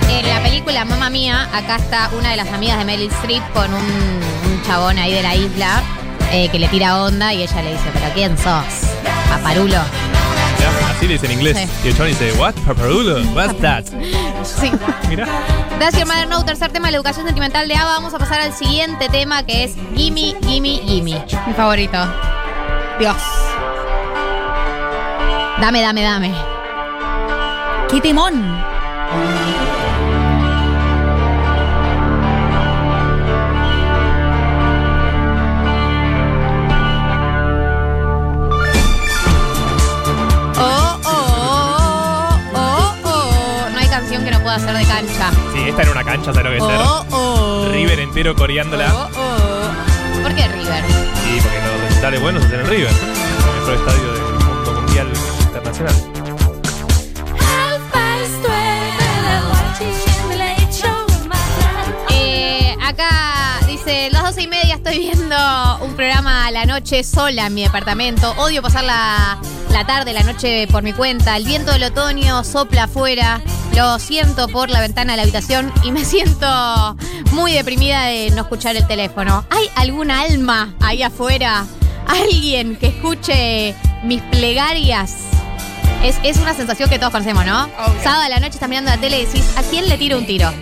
En 0.07 0.27
la 0.27 0.43
película 0.43 0.85
Mamma 0.85 1.09
Mía, 1.09 1.49
acá 1.51 1.77
está 1.77 2.11
una 2.15 2.29
de 2.29 2.37
las 2.37 2.49
amigas 2.49 2.77
de 2.77 2.85
Meryl 2.85 3.11
Streep 3.11 3.43
con 3.53 3.73
un, 3.73 4.61
chabón 4.67 4.99
ahí 4.99 5.13
de 5.13 5.23
la 5.23 5.35
isla 5.35 5.81
eh, 6.31 6.49
que 6.49 6.59
le 6.59 6.67
tira 6.67 7.01
onda 7.01 7.33
y 7.33 7.41
ella 7.41 7.61
le 7.63 7.71
dice, 7.71 7.89
pero 7.91 8.13
¿quién 8.13 8.37
sos? 8.37 8.63
Paparulo. 9.29 10.04
Así 11.05 11.13
le 11.13 11.33
en 11.33 11.39
inglés. 11.39 11.57
Sí. 11.57 11.69
Y 11.83 11.87
el 11.89 11.93
chabón 11.93 12.09
dice, 12.09 12.33
what? 12.39 12.55
Paparulo? 12.65 13.21
What's 13.35 13.55
that? 13.61 13.85
Sí. 14.43 14.71
Mira. 15.09 15.27
Gracias, 15.77 16.07
Mother 16.07 16.27
No. 16.27 16.43
Tercer 16.43 16.71
tema, 16.71 16.89
la 16.89 16.97
educación 16.97 17.27
sentimental 17.27 17.67
de 17.67 17.75
Ava. 17.75 17.91
Vamos 17.91 18.15
a 18.15 18.17
pasar 18.17 18.41
al 18.41 18.53
siguiente 18.53 19.07
tema 19.09 19.43
que 19.43 19.65
es 19.65 19.75
Gimme, 19.95 20.35
Gimme, 20.41 20.81
Gimme. 20.83 21.23
Mi 21.45 21.53
favorito. 21.53 21.97
Dios. 22.97 23.17
Dame, 25.61 25.81
dame, 25.81 26.01
dame. 26.01 26.33
¡Qué 27.91 28.01
temón! 28.01 28.43
Pueda 44.55 44.73
ser 44.73 44.77
de 44.77 44.85
cancha. 44.85 45.31
Sí, 45.53 45.59
esta 45.69 45.81
era 45.81 45.91
una 45.91 46.03
cancha, 46.03 46.33
¿sabes 46.33 46.43
lo 46.43 46.49
que 46.51 46.57
es 46.57 46.63
Oh, 46.63 47.01
ser? 47.01 47.07
oh. 47.11 47.69
River 47.71 47.99
entero 47.99 48.35
coreándola. 48.35 48.93
Oh, 48.95 49.09
oh. 49.17 50.21
¿Por 50.23 50.33
qué 50.35 50.47
River? 50.47 50.83
Sí, 51.23 51.39
porque 51.41 51.57
los 51.61 51.81
recitales 51.89 52.21
buenos 52.21 52.41
se 52.43 52.47
hacen 52.47 52.59
en 52.61 52.67
River. 52.67 52.91
El 52.91 53.59
mejor 53.59 53.73
estadio 53.75 54.13
del 54.13 54.45
mundo 54.45 54.73
mundial 54.81 55.07
internacional. 55.41 55.95
Eh, 62.11 62.75
acá 62.83 63.59
dice, 63.67 64.09
las 64.11 64.23
doce 64.23 64.43
y 64.43 64.47
media 64.47 64.75
estoy 64.75 64.99
viendo 64.99 65.35
un 65.81 65.93
programa 65.95 66.45
a 66.47 66.51
la 66.51 66.65
noche 66.65 67.03
sola 67.03 67.47
en 67.47 67.53
mi 67.53 67.63
departamento. 67.63 68.31
Odio 68.37 68.61
pasar 68.61 68.83
la, 69.76 69.86
tarde, 69.86 70.13
la 70.13 70.23
noche 70.23 70.67
por 70.71 70.84
mi 70.84 70.93
cuenta. 70.93 71.36
El 71.36 71.43
viento 71.43 71.73
del 71.73 71.84
otoño 71.84 72.45
sopla 72.45 72.86
afuera. 72.86 73.41
Lo 73.76 73.99
siento 73.99 74.47
por 74.47 74.69
la 74.69 74.80
ventana 74.80 75.13
de 75.13 75.17
la 75.17 75.23
habitación 75.23 75.69
y 75.84 75.91
me 75.91 76.05
siento 76.05 76.95
muy 77.34 77.51
deprimida 77.51 78.05
de 78.05 78.32
no 78.32 78.43
escuchar 78.43 78.78
el 78.78 78.88
teléfono. 78.88 79.45
¿Hay 79.49 79.65
alguna 79.76 80.21
alma 80.21 80.73
ahí 80.80 81.03
afuera? 81.03 81.65
¿Alguien 82.07 82.78
que 82.78 82.88
escuche 82.88 83.76
mis 84.03 84.21
plegarias? 84.21 85.15
Es, 86.03 86.19
es 86.23 86.38
una 86.38 86.53
sensación 86.53 86.89
que 86.89 86.97
todos 86.97 87.11
conocemos, 87.11 87.45
¿no? 87.45 87.67
Sábado 88.01 88.21
a 88.23 88.30
la 88.30 88.39
noche 88.39 88.51
estás 88.51 88.69
mirando 88.69 88.91
la 88.91 88.97
tele 88.97 89.19
y 89.19 89.26
decís, 89.26 89.45
¿a 89.57 89.63
quién 89.63 89.89
le 89.89 89.97
tiro 89.97 90.17
un 90.17 90.26
tiro? 90.26 90.53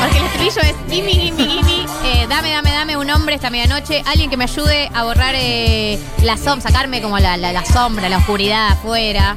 Porque 0.00 0.18
el 0.18 0.24
estribillo 0.26 0.60
es 0.62 0.74
gimme, 0.90 1.10
gimme, 1.12 1.44
gimme, 1.44 1.86
eh, 2.04 2.26
dame, 2.28 2.50
dame, 2.50 2.70
dame 2.72 2.96
un 2.96 3.10
hombre 3.10 3.34
esta 3.36 3.50
medianoche, 3.50 4.02
alguien 4.06 4.30
que 4.30 4.36
me 4.36 4.44
ayude 4.44 4.90
a 4.94 5.04
borrar 5.04 5.34
eh, 5.36 5.98
la 6.22 6.36
sombra, 6.36 6.60
sacarme 6.70 7.00
como 7.02 7.18
la, 7.18 7.36
la- 7.36 7.64
sombra, 7.64 8.08
la 8.08 8.18
oscuridad 8.18 8.68
afuera. 8.72 9.36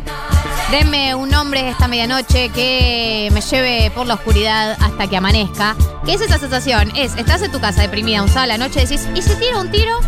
Denme 0.71 1.15
un 1.15 1.33
hombre 1.33 1.69
esta 1.69 1.87
medianoche 1.87 2.49
que 2.49 3.29
me 3.33 3.41
lleve 3.41 3.91
por 3.91 4.05
la 4.05 4.13
oscuridad 4.15 4.77
hasta 4.79 5.07
que 5.07 5.17
amanezca. 5.17 5.75
¿Qué 6.05 6.13
es 6.13 6.21
esa 6.21 6.37
sensación? 6.37 6.91
Es, 6.95 7.15
estás 7.15 7.41
en 7.41 7.51
tu 7.51 7.59
casa 7.59 7.81
deprimida 7.81 8.21
un 8.21 8.27
sábado 8.29 8.43
a 8.53 8.57
la 8.57 8.57
noche 8.59 8.81
decís, 8.81 9.07
¿y 9.15 9.21
si 9.21 9.35
tiro 9.35 9.59
un 9.61 9.71
tiro? 9.71 9.99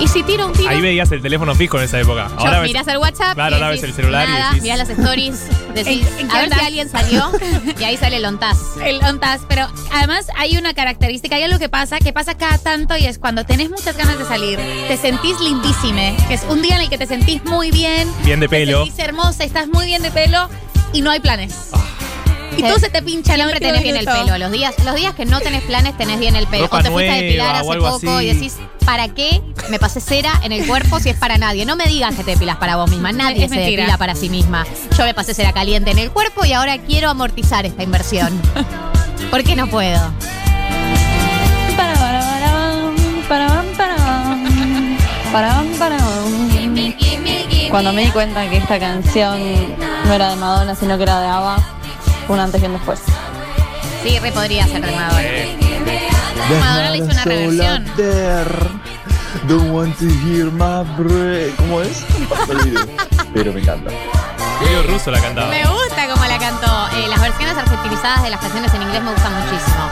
¿Y 0.00 0.06
si 0.06 0.22
tiro 0.22 0.46
un 0.46 0.52
tiro? 0.52 0.68
Ahí 0.68 0.80
veías 0.80 1.10
el 1.10 1.20
teléfono 1.20 1.54
fijo 1.56 1.76
en 1.78 1.84
esa 1.84 1.98
época. 2.00 2.28
Yo 2.28 2.38
Ahora 2.46 2.60
ves- 2.60 2.68
mirás 2.70 2.86
el 2.86 2.98
WhatsApp, 2.98 3.34
Claro, 3.34 3.56
ahora 3.56 3.70
ves 3.70 3.82
el 3.82 3.92
celular 3.92 4.28
y 4.28 4.32
nada, 4.32 4.50
decís- 4.52 4.62
mirás 4.62 4.78
las 4.78 4.90
stories, 4.90 5.46
decís, 5.74 6.06
¿En- 6.18 6.30
a 6.30 6.34
ver 6.40 6.54
si 6.54 6.60
alguien 6.60 6.88
salió 6.88 7.30
y 7.78 7.84
ahí 7.84 7.96
sale 7.96 8.16
el 8.16 8.24
ontaz. 8.24 8.58
El 8.84 9.02
ontas, 9.04 9.40
pero 9.48 9.66
además 9.92 10.26
hay 10.36 10.56
una 10.56 10.72
característica, 10.72 11.34
hay 11.36 11.42
algo 11.42 11.58
que 11.58 11.68
pasa, 11.68 11.98
que 11.98 12.12
pasa 12.12 12.36
cada 12.36 12.58
tanto 12.58 12.96
y 12.96 13.06
es 13.06 13.18
cuando 13.18 13.44
tenés 13.44 13.70
muchas 13.70 13.96
ganas 13.96 14.18
de 14.18 14.24
salir, 14.24 14.58
te 14.86 14.96
sentís 14.96 15.40
lindísime, 15.40 16.16
que 16.28 16.34
es 16.34 16.42
un 16.48 16.62
día 16.62 16.76
en 16.76 16.82
el 16.82 16.88
que 16.88 16.98
te 16.98 17.06
sentís 17.06 17.44
muy 17.44 17.70
bien, 17.72 18.08
Bien 18.24 18.38
de 18.40 18.48
pelo. 18.48 18.84
te 18.84 18.90
sentís 18.90 19.04
hermosa, 19.04 19.42
estás 19.44 19.66
muy 19.68 19.86
bien 19.86 20.02
de 20.02 20.10
pelo 20.12 20.48
y 20.92 21.02
no 21.02 21.10
hay 21.10 21.18
planes. 21.20 21.70
Y 22.56 22.62
todo 22.62 22.78
se 22.78 22.88
te 22.90 23.02
pincha 23.02 23.34
el 23.34 23.40
Siempre 23.40 23.56
último 23.56 23.72
tenés 23.72 23.82
bien 23.82 23.96
el 23.96 24.04
pelo. 24.04 24.38
Los 24.38 24.50
días, 24.52 24.74
los 24.84 24.94
días 24.94 25.14
que 25.14 25.24
no 25.24 25.40
tenés 25.40 25.62
planes, 25.62 25.96
tenés 25.96 26.18
bien 26.18 26.34
el 26.36 26.46
pelo. 26.46 26.64
Ropa 26.64 26.78
o 26.78 26.82
te 26.82 26.90
fuiste 26.90 27.10
a 27.10 27.14
depilar 27.14 27.54
hace 27.56 27.64
poco 27.64 27.86
así. 27.96 28.26
y 28.26 28.34
decís, 28.34 28.56
¿para 28.84 29.08
qué 29.08 29.42
me 29.68 29.78
pasé 29.78 30.00
cera 30.00 30.32
en 30.42 30.52
el 30.52 30.66
cuerpo 30.66 30.98
si 30.98 31.10
es 31.10 31.16
para 31.16 31.38
nadie? 31.38 31.64
No 31.66 31.76
me 31.76 31.86
digas 31.86 32.14
que 32.16 32.24
te 32.24 32.32
depilas 32.32 32.56
para 32.56 32.76
vos 32.76 32.90
misma. 32.90 33.12
Nadie 33.12 33.44
Es 33.44 33.50
se 33.50 33.56
mentira. 33.56 33.82
depila 33.82 33.98
para 33.98 34.14
sí 34.14 34.28
misma. 34.28 34.66
Yo 34.96 35.04
me 35.04 35.14
pasé 35.14 35.34
cera 35.34 35.52
caliente 35.52 35.90
en 35.90 35.98
el 35.98 36.10
cuerpo 36.10 36.44
y 36.44 36.52
ahora 36.52 36.78
quiero 36.78 37.10
amortizar 37.10 37.64
esta 37.66 37.82
inversión. 37.82 38.40
¿Por 39.30 39.44
qué 39.44 39.54
no 39.54 39.66
puedo? 39.68 40.00
Cuando 47.70 47.92
me 47.92 48.02
di 48.04 48.10
cuenta 48.10 48.48
que 48.48 48.56
esta 48.56 48.78
canción 48.80 49.38
no 50.06 50.12
era 50.14 50.30
de 50.30 50.36
Madonna, 50.36 50.74
sino 50.74 50.96
que 50.96 51.02
era 51.02 51.20
de 51.20 51.26
ABBA, 51.28 51.56
un 52.28 52.40
antes 52.40 52.62
y 52.62 52.66
un 52.66 52.72
después. 52.74 53.00
Sí, 54.02 54.18
re 54.18 54.32
podría 54.32 54.66
ser 54.66 54.84
de 54.84 54.92
Madonna. 54.92 55.22
Madonna 56.60 56.90
le 56.90 56.98
hizo 56.98 57.06
una 57.06 57.24
reversión. 57.24 57.84
Don't 59.46 59.70
want 59.72 59.96
to 59.98 60.06
hear 60.06 60.50
my 60.50 60.84
breath. 60.96 61.54
¿Cómo 61.56 61.80
es? 61.82 62.04
Pero 63.34 63.52
me 63.52 63.60
encanta. 63.60 63.90
Medio 64.60 64.82
ruso 64.84 65.10
la 65.10 65.20
cantaba. 65.20 65.48
Me 65.48 65.64
gusta 65.64 66.08
como 66.12 66.24
la 66.26 66.38
cantó. 66.38 66.88
Eh, 66.96 67.06
las 67.08 67.20
versiones 67.20 67.56
argentinizadas 67.56 68.22
de 68.22 68.30
las 68.30 68.40
canciones 68.40 68.72
en 68.74 68.82
inglés 68.82 69.02
me 69.02 69.12
gustan 69.12 69.32
muchísimo. 69.34 69.88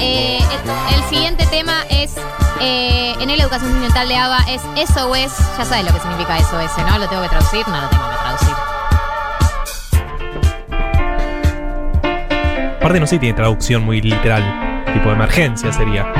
Eh, 0.00 0.38
el, 0.38 0.94
el 0.96 1.08
siguiente 1.08 1.46
tema 1.46 1.82
es, 1.90 2.12
eh, 2.60 3.14
en 3.18 3.28
la 3.28 3.42
educación 3.42 3.70
sentimental 3.70 4.08
de 4.08 4.16
ABBA, 4.16 4.38
es 4.50 4.62
SOS. 4.90 5.32
Ya 5.58 5.64
sabes 5.64 5.84
lo 5.84 5.92
que 5.92 6.00
significa 6.00 6.38
SOS, 6.38 6.78
¿no? 6.86 6.98
¿Lo 6.98 7.08
tengo 7.08 7.22
que 7.22 7.28
traducir? 7.28 7.66
No 7.66 7.80
lo 7.80 7.88
tengo 7.88 8.08
que 8.10 8.16
traducir. 8.16 8.67
Aparte 12.88 13.00
no 13.00 13.06
sé 13.06 13.16
si 13.16 13.18
tiene 13.18 13.36
traducción 13.36 13.84
muy 13.84 14.00
literal. 14.00 14.82
Tipo 14.94 15.10
de 15.10 15.14
emergencia 15.16 15.70
sería. 15.74 16.10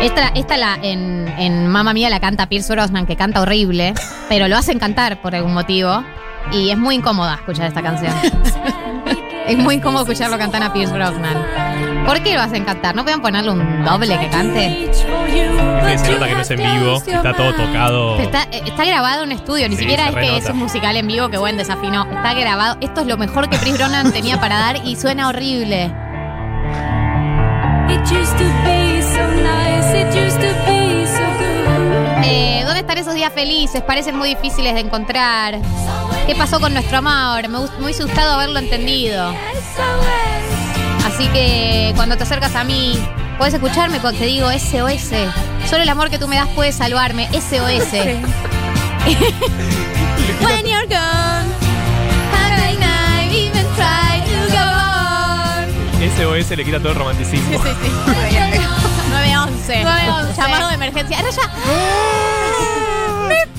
Esta, 0.00 0.28
esta 0.28 0.56
la, 0.56 0.78
en, 0.80 1.28
en 1.36 1.66
Mamma 1.66 1.92
Mía 1.92 2.08
la 2.08 2.20
canta 2.20 2.46
Pierce 2.46 2.72
Brosnan, 2.72 3.04
que 3.04 3.14
canta 3.14 3.42
horrible, 3.42 3.92
pero 4.30 4.48
lo 4.48 4.56
hacen 4.56 4.78
cantar 4.78 5.20
por 5.20 5.34
algún 5.34 5.52
motivo. 5.52 6.02
Y 6.52 6.70
es 6.70 6.78
muy 6.78 6.94
incómoda 6.94 7.34
escuchar 7.34 7.66
esta 7.66 7.82
canción. 7.82 8.14
es 9.46 9.58
muy 9.58 9.74
incómodo 9.74 10.04
escucharlo 10.04 10.38
cantar 10.38 10.62
a 10.62 10.72
Pierce 10.72 10.94
Brosnan. 10.94 11.36
¿Por 12.06 12.22
qué 12.22 12.34
lo 12.34 12.40
hacen 12.40 12.64
cantar? 12.64 12.94
¿No 12.96 13.02
pueden 13.02 13.20
ponerle 13.20 13.50
un 13.50 13.84
doble 13.84 14.18
que 14.18 14.28
cante? 14.28 14.90
Que 14.90 15.98
se 15.98 16.10
nota 16.12 16.26
que 16.26 16.34
no 16.34 16.40
es 16.40 16.50
en 16.50 16.58
vivo, 16.58 16.96
está 17.06 17.34
todo 17.34 17.52
tocado. 17.54 18.16
Pero 18.16 18.28
Está, 18.28 18.42
eh, 18.50 18.62
está 18.64 18.84
grabado 18.84 19.22
en 19.24 19.30
un 19.30 19.36
estudio, 19.36 19.68
ni 19.68 19.76
Sí, 19.76 19.82
siquiera 19.82 20.04
es 20.08 20.14
que 20.14 20.20
renota. 20.20 20.38
es 20.38 20.48
un 20.50 20.56
musical 20.58 20.96
en 20.96 21.06
vivo, 21.06 21.28
que 21.28 21.36
buen 21.38 21.56
desafino. 21.56 22.06
Está 22.10 22.32
grabado. 22.34 22.76
Esto 22.80 23.02
es 23.02 23.06
lo 23.06 23.16
mejor 23.18 23.48
que 23.50 23.58
Chris 23.58 23.74
Brosnan 23.76 24.12
tenía 24.12 24.40
para 24.40 24.58
dar 24.58 24.86
y 24.86 24.96
suena 24.96 25.28
horrible. 25.28 25.90
Eh, 32.24 32.62
¿Dónde 32.64 32.80
están 32.80 32.98
esos 32.98 33.14
días 33.14 33.32
felices? 33.32 33.82
Parecen 33.82 34.16
muy 34.16 34.30
difíciles 34.30 34.74
de 34.74 34.80
encontrar. 34.80 35.58
¿Qué 36.26 36.34
pasó 36.34 36.60
con 36.60 36.72
nuestro 36.72 36.98
amor? 36.98 37.48
Me, 37.48 37.58
me 37.58 37.84
hubiese 37.84 38.04
gustado 38.04 38.34
haberlo 38.34 38.58
entendido. 38.58 39.32
Así 41.18 41.26
que 41.30 41.92
cuando 41.96 42.16
te 42.16 42.22
acercas 42.22 42.54
a 42.54 42.62
mí, 42.62 42.96
puedes 43.38 43.52
escucharme 43.52 43.98
cuando 43.98 44.20
te 44.20 44.26
digo 44.26 44.48
SOS. 44.52 45.10
Solo 45.68 45.82
el 45.82 45.88
amor 45.88 46.10
que 46.10 46.18
tú 46.20 46.28
me 46.28 46.36
das 46.36 46.46
puede 46.50 46.70
salvarme. 46.70 47.28
SOS. 47.32 47.92
When 50.40 50.64
you're 50.64 50.86
gone, 50.86 51.50
how 52.30 52.48
can 52.54 52.80
I 52.80 53.28
even 53.34 53.66
try 53.74 54.22
to 54.28 54.46
go 54.52 54.62
on? 54.62 56.06
SOS 56.16 56.56
le 56.56 56.64
quita 56.64 56.78
todo 56.78 56.90
el 56.90 56.98
romanticismo. 56.98 57.58
911. 59.10 59.82
911. 59.82 60.40
Llamado 60.40 60.68
de 60.68 60.74
emergencia. 60.74 61.18
Ahora 61.18 61.30
ya. 61.30 61.42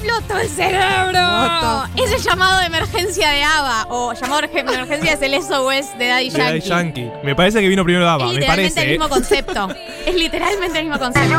Explotó 0.01 0.37
el 0.39 0.47
cerebro. 0.47 1.85
Es 1.97 2.11
el 2.13 2.21
llamado 2.21 2.59
de 2.59 2.67
emergencia 2.67 3.31
de 3.31 3.43
ABBA 3.43 3.87
o 3.89 4.13
llamado 4.13 4.41
de 4.41 4.59
emergencia 4.59 5.13
es 5.13 5.21
el 5.21 5.33
SOS 5.33 5.97
de 5.97 6.07
Daddy 6.07 6.29
De 6.29 6.39
Daddy 6.39 6.59
Yankee. 6.61 6.69
Yankee. 6.69 7.11
Me 7.21 7.35
parece 7.35 7.59
que 7.59 7.67
vino 7.67 7.83
primero 7.83 8.05
Dava, 8.05 8.23
Es 8.23 8.29
me 8.29 8.35
literalmente 8.35 8.75
parece. 8.75 8.81
el 8.81 8.89
mismo 8.91 9.05
¿eh? 9.05 9.09
concepto. 9.09 9.67
Es 10.05 10.15
literalmente 10.15 10.79
el 10.79 10.85
mismo 10.85 10.99
concepto. 10.99 11.35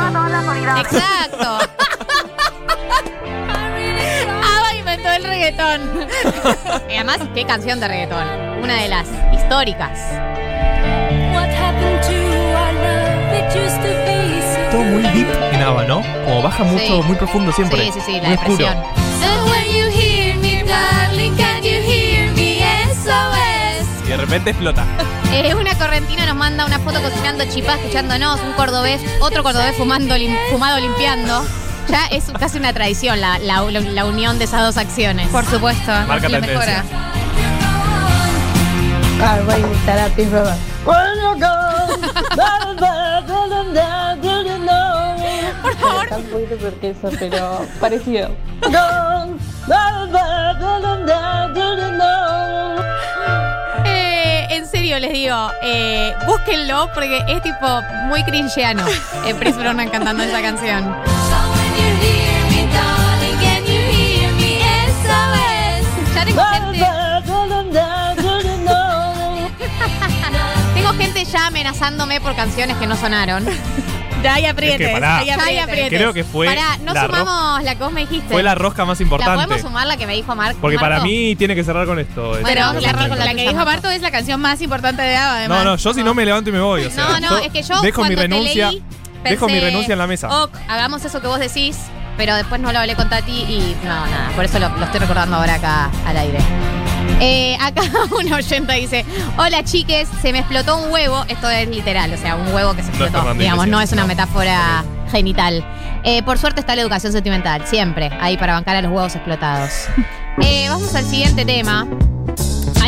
Exacto. 0.81 1.59
ABBA 4.43 4.75
inventó 4.79 5.11
el 5.11 5.25
reggaetón. 5.25 6.09
y 6.91 6.95
además, 6.97 7.19
qué 7.35 7.47
canción 7.47 7.81
de 7.81 7.89
reggaetón. 7.89 8.29
Una 8.63 8.75
de 8.83 8.89
las 8.89 9.07
históricas. 9.33 9.99
Todo 14.71 14.83
muy 14.85 15.03
deep 15.03 15.29
en 15.53 15.63
Ava, 15.63 15.85
¿no? 15.85 16.03
Como 16.25 16.43
baja 16.43 16.65
mucho, 16.65 16.85
Sí. 16.85 17.03
muy 17.07 17.17
profundo 17.17 17.53
siempre. 17.53 17.85
Sí, 17.87 17.93
sí, 17.95 18.01
sí, 18.07 18.13
la 18.21 18.29
Muy 18.29 18.37
oscuro. 18.37 18.57
depresión. 18.67 18.85
Y 24.05 24.09
de 24.09 24.17
repente 24.17 24.51
explota. 24.51 24.85
Eh, 25.33 25.55
una 25.55 25.73
correntina 25.79 26.27
nos 26.27 26.35
manda 26.35 26.67
una 26.67 26.81
foto 26.81 27.01
cocinando 27.01 27.45
chipá, 27.45 27.75
escuchándonos, 27.77 28.41
un 28.41 28.51
cordobés, 28.55 29.01
otro 29.21 29.45
cordobés 29.45 29.77
fumando, 29.77 30.17
lim- 30.17 30.37
fumado 30.51 30.81
limpiando. 30.81 31.45
Ya 31.89 32.07
es 32.07 32.25
casi 32.37 32.59
una 32.59 32.73
tradición 32.73 33.21
la, 33.21 33.39
la- 33.39 33.63
la 33.63 34.05
unión 34.07 34.41
de 34.41 34.47
esas 34.47 34.63
dos 34.63 34.77
acciones. 34.77 35.29
Por 35.29 35.45
supuesto. 35.47 35.93
Marca 36.09 36.27
tendencia. 36.27 36.49
mejora. 36.49 36.85
Ah, 39.23 39.39
voy 39.45 39.55
a 39.55 39.59
invitar 39.61 39.99
a 40.01 40.07
Pierce 40.09 40.37
Brosnan. 46.11 46.11
Por 46.11 46.11
favor. 46.11 46.11
Está 46.11 46.17
un 46.17 46.25
poquito 46.25 46.57
peor 46.57 46.75
que 46.81 46.91
eso, 46.91 47.09
pero 47.21 47.65
parecido. 47.81 48.31
Eh, 53.85 54.47
en 54.51 54.67
serio 54.67 54.99
les 54.99 55.13
digo, 55.13 55.37
eh, 55.63 56.13
búsquenlo 56.27 56.91
porque 56.95 57.23
es 57.29 57.41
tipo 57.43 57.81
muy 58.07 58.25
cringeano. 58.25 58.85
Eh, 59.25 59.35
Chris 59.39 59.57
Brown 59.57 59.77
cantando 59.89 60.25
esa 60.25 60.43
canción. 60.43 60.97
Ya 66.13 66.25
tengo 66.25 66.43
gente. 66.43 66.81
Tengo 70.75 70.93
gente 70.95 71.25
ya 71.25 71.47
amenazándome 71.47 72.21
por 72.21 72.35
canciones 72.35 72.77
que 72.79 72.89
no 72.89 72.97
sonaron. 72.97 73.47
Ya 74.23 74.35
hay 74.35 74.47
aprietes. 74.47 74.81
Es 74.81 74.87
que 74.89 74.93
pará. 74.93 75.19
aprietes. 75.19 75.89
Creo 75.89 76.13
que 76.13 76.25
fue 76.25 76.47
Pará, 76.47 76.77
no 76.85 76.93
la 76.95 77.07
sumamos 77.07 77.63
la 77.65 77.75
que 77.75 77.83
vos 77.85 77.93
me 77.93 78.01
dijiste. 78.03 78.33
Fue 78.33 78.43
la 78.43 78.55
rosca 78.55 78.85
más 78.85 78.99
¿La 78.99 79.03
importante. 79.05 79.45
podemos 79.45 79.61
sumar 79.63 79.87
la 79.87 79.97
que 79.97 80.07
me 80.07 80.15
dijo 80.15 80.35
Marc? 80.37 80.57
Porque 80.61 80.79
para 80.79 80.97
Marco? 80.97 81.07
mí 81.09 81.37
tiene 81.37 81.55
que 81.55 81.65
cerrar 81.65 81.87
con 81.87 81.99
esto. 81.99 82.29
Bueno, 82.31 82.47
Pero 82.47 82.61
vamos 82.63 82.77
a 82.77 82.81
la, 82.81 82.89
cerrar 82.91 83.09
con 83.09 83.19
la 83.19 83.25
la 83.25 83.31
que 83.35 83.41
dijo 83.43 83.55
Marco. 83.55 83.71
Marto 83.71 83.91
es 83.91 84.03
la 84.03 84.11
canción 84.11 84.41
más 84.41 84.61
importante 84.61 85.03
de 85.03 85.17
ABBA, 85.17 85.37
además. 85.39 85.59
No, 85.65 85.71
no, 85.71 85.77
yo 85.77 85.95
si 85.95 86.03
no 86.03 86.15
me 86.15 86.25
levanto 86.25 86.51
y 86.51 86.53
me 86.53 86.61
voy. 86.61 86.85
O 86.85 86.91
sea, 86.91 87.05
No, 87.05 87.21
no, 87.21 87.39
es 87.39 87.51
que 87.53 87.63
yo 87.63 87.81
dejo 87.81 88.05
mi 88.05 88.15
renuncia. 88.15 88.71
leí, 88.71 88.83
dejo 89.25 89.47
mi 89.49 89.61
renuncia 89.61 89.93
en 89.93 89.99
la 89.99 90.07
mesa. 90.07 90.43
Ok, 90.45 90.55
hagamos 90.69 91.05
eso 91.05 91.21
que 91.21 91.27
vos 91.27 91.39
decís, 91.39 91.77
pero 92.17 92.35
después 92.35 92.61
no 92.61 92.73
lo 92.73 92.79
hablé 92.79 92.95
con 92.97 93.09
Tati 93.09 93.33
y 93.33 93.77
no, 93.85 93.89
nada, 94.07 94.31
por 94.37 94.45
eso 94.45 94.59
lo, 94.59 94.69
lo 94.69 94.85
estoy 94.85 95.01
recordando 95.01 95.37
ahora 95.37 95.55
acá 95.55 95.91
al 96.07 96.17
aire. 96.17 96.39
Eh, 97.21 97.57
acá 97.61 97.83
un 98.11 98.33
oyente 98.33 98.73
dice, 98.75 99.05
hola 99.37 99.63
chiques, 99.63 100.09
se 100.23 100.33
me 100.33 100.41
explotó 100.41 100.79
un 100.79 100.91
huevo, 100.91 101.25
esto 101.29 101.49
es 101.51 101.69
literal, 101.69 102.13
o 102.13 102.17
sea, 102.17 102.37
un 102.37 102.53
huevo 102.53 102.75
que 102.75 102.83
se 102.83 102.89
No 102.89 102.95
es 102.95 103.01
explotó, 103.01 103.19
Fernández 103.19 103.39
digamos, 103.39 103.67
no 103.67 103.81
Iglesias, 103.81 103.89
es 103.89 103.93
una 103.93 104.03
no. 104.03 104.09
metáfora 104.09 104.85
genital. 105.11 105.65
Eh, 106.03 106.23
por 106.23 106.39
suerte 106.39 106.61
está 106.61 106.75
la 106.75 106.83
educación 106.83 107.13
sentimental, 107.13 107.67
siempre, 107.67 108.11
ahí 108.21 108.37
para 108.37 108.55
bancar 108.55 108.77
a 108.77 108.83
los 108.83 108.91
huevos 108.91 109.15
explotados. 109.15 109.71
Eh, 110.43 110.69
vamos 110.71 110.95
al 110.95 111.05
siguiente 111.05 111.45
tema. 111.45 111.87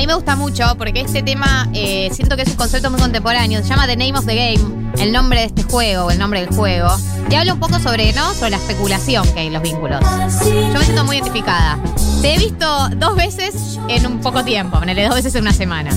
Mí 0.03 0.07
me 0.09 0.15
gusta 0.15 0.35
mucho 0.35 0.65
porque 0.79 1.03
este 1.03 1.23
tema 1.23 1.69
eh, 1.73 2.11
siento 2.13 2.35
que 2.35 2.43
es 2.43 2.49
un 2.49 2.57
concepto 2.57 2.91
muy 2.91 2.99
contemporáneo. 2.99 3.63
Se 3.63 3.69
llama 3.69 3.87
The 3.87 3.97
Name 3.97 4.19
of 4.19 4.27
the 4.27 4.35
Game, 4.35 4.93
el 5.01 5.13
nombre 5.13 5.39
de 5.39 5.47
este 5.47 5.63
juego, 5.63 6.11
el 6.11 6.19
nombre 6.19 6.41
del 6.41 6.53
juego. 6.53 6.89
Y 7.31 7.37
habla 7.37 7.55
un 7.55 7.61
poco 7.61 7.79
sobre, 7.79 8.13
¿no? 8.13 8.35
Sobre 8.35 8.51
la 8.51 8.57
especulación 8.57 9.25
que 9.33 9.39
hay 9.39 9.47
en 9.47 9.53
los 9.53 9.63
vínculos. 9.63 10.01
Yo 10.45 10.77
me 10.77 10.85
siento 10.85 11.05
muy 11.05 11.19
identificada. 11.19 11.79
Te 12.21 12.35
he 12.35 12.39
visto 12.39 12.89
dos 12.97 13.15
veces 13.15 13.79
en 13.89 14.05
un 14.05 14.21
poco 14.21 14.43
tiempo, 14.43 14.81
ponele 14.81 15.05
dos 15.05 15.15
veces 15.15 15.37
en 15.37 15.43
una 15.43 15.53
semana. 15.53 15.93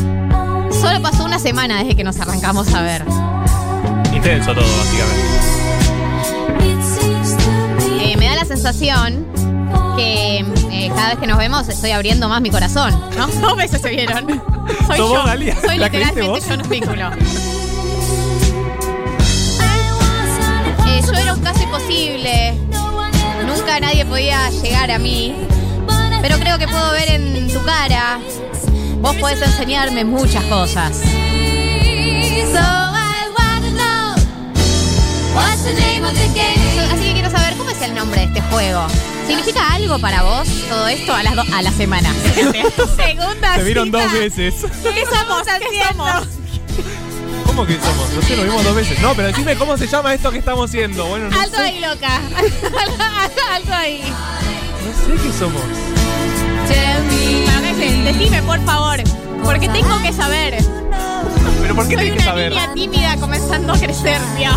Solo 0.71 1.01
pasó 1.01 1.25
una 1.25 1.39
semana 1.39 1.79
desde 1.79 1.95
que 1.95 2.03
nos 2.03 2.19
arrancamos 2.19 2.71
a 2.75 2.83
ver. 2.83 3.03
Intenso 4.13 4.53
todo, 4.53 4.67
básicamente. 4.77 5.25
Eh, 8.01 8.17
me 8.17 8.27
da 8.27 8.35
la 8.35 8.45
sensación 8.45 9.25
que 9.95 10.37
eh, 10.71 10.91
cada 10.95 11.09
vez 11.09 11.19
que 11.19 11.27
nos 11.27 11.37
vemos 11.37 11.67
estoy 11.69 11.91
abriendo 11.91 12.27
más 12.29 12.41
mi 12.41 12.49
corazón, 12.49 12.93
¿no? 13.17 13.27
Dos 13.41 13.55
veces 13.57 13.81
se 13.81 13.89
vieron. 13.89 14.27
Soy 14.87 14.97
¿Sos 14.97 14.97
yo. 14.97 15.07
vos, 15.09 15.25
Dalia? 15.25 15.55
Soy 15.61 15.77
¿La 15.77 15.89
creíste 15.89 16.21
literalmente 16.21 16.27
vos? 16.27 16.47
yo 16.47 16.63
un 16.63 16.69
vínculo. 16.69 17.11
Eh, 20.87 21.01
yo 21.05 21.13
era 21.13 21.33
un 21.33 21.41
caso 21.41 21.61
imposible. 21.63 22.53
Nunca 23.45 23.79
nadie 23.79 24.05
podía 24.05 24.49
llegar 24.49 24.91
a 24.91 24.99
mí. 24.99 25.35
Pero 26.21 26.37
creo 26.39 26.57
que 26.57 26.67
puedo 26.67 26.91
ver 26.91 27.09
en 27.11 27.47
tu 27.53 27.63
cara. 27.63 28.19
Vos 29.01 29.15
podés 29.17 29.41
enseñarme 29.41 30.03
muchas 30.03 30.43
cosas. 30.45 30.97
So 30.97 32.59
I 32.61 33.29
wanna 33.37 33.69
know 33.71 34.15
what's 35.35 35.63
the 35.63 35.73
name 35.73 36.03
of 36.05 36.13
the 36.13 36.27
game. 36.33 36.91
Así 36.91 37.03
que 37.05 37.13
quiero 37.13 37.29
saber 37.29 37.55
cómo 37.57 37.69
es 37.69 37.81
el 37.81 37.93
nombre 37.93 38.21
de 38.21 38.27
este 38.27 38.41
juego. 38.41 38.87
¿Significa 39.27 39.73
algo 39.73 39.99
para 39.99 40.23
vos 40.23 40.47
todo 40.69 40.87
esto 40.87 41.13
a, 41.13 41.23
las 41.23 41.35
do- 41.35 41.45
a 41.53 41.61
la 41.61 41.71
semana? 41.71 42.13
Segunda 42.95 43.55
Se 43.55 43.63
vieron 43.63 43.91
dos 43.91 44.11
veces. 44.11 44.53
¿Qué 44.83 45.03
somos 45.05 45.41
haciendo? 45.47 46.05
¿Cómo 47.45 47.65
que 47.65 47.73
somos? 47.79 48.09
No 48.13 48.21
sé, 48.21 48.35
nos 48.35 48.45
vimos 48.45 48.63
dos 48.63 48.75
veces. 48.75 48.99
No, 48.99 49.13
pero 49.15 49.29
decime 49.29 49.55
cómo 49.55 49.77
se 49.77 49.87
llama 49.87 50.13
esto 50.13 50.29
que 50.31 50.39
estamos 50.39 50.69
haciendo. 50.69 51.05
Bueno, 51.07 51.29
no 51.29 51.39
Alto 51.39 51.57
sé. 51.57 51.63
ahí, 51.63 51.79
loca. 51.79 52.15
Alto 53.53 53.73
ahí. 53.73 54.01
No 54.03 55.15
sé 55.17 55.23
qué 55.23 55.33
somos. 55.37 55.61
¿qué? 56.67 58.03
Decime, 58.03 58.41
por 58.43 58.63
favor. 58.65 59.01
Porque 59.43 59.69
tengo 59.69 60.01
que 60.01 60.11
saber. 60.13 60.57
Pero 61.61 61.75
¿por 61.75 61.87
qué 61.87 61.95
Soy 61.95 62.03
tenés 62.05 62.13
que 62.13 62.21
una 62.23 62.31
saber? 62.31 62.51
niña 62.51 62.73
tímida 62.73 63.17
comenzando 63.17 63.73
a 63.73 63.77
crecer, 63.79 64.19
Dios. 64.37 64.55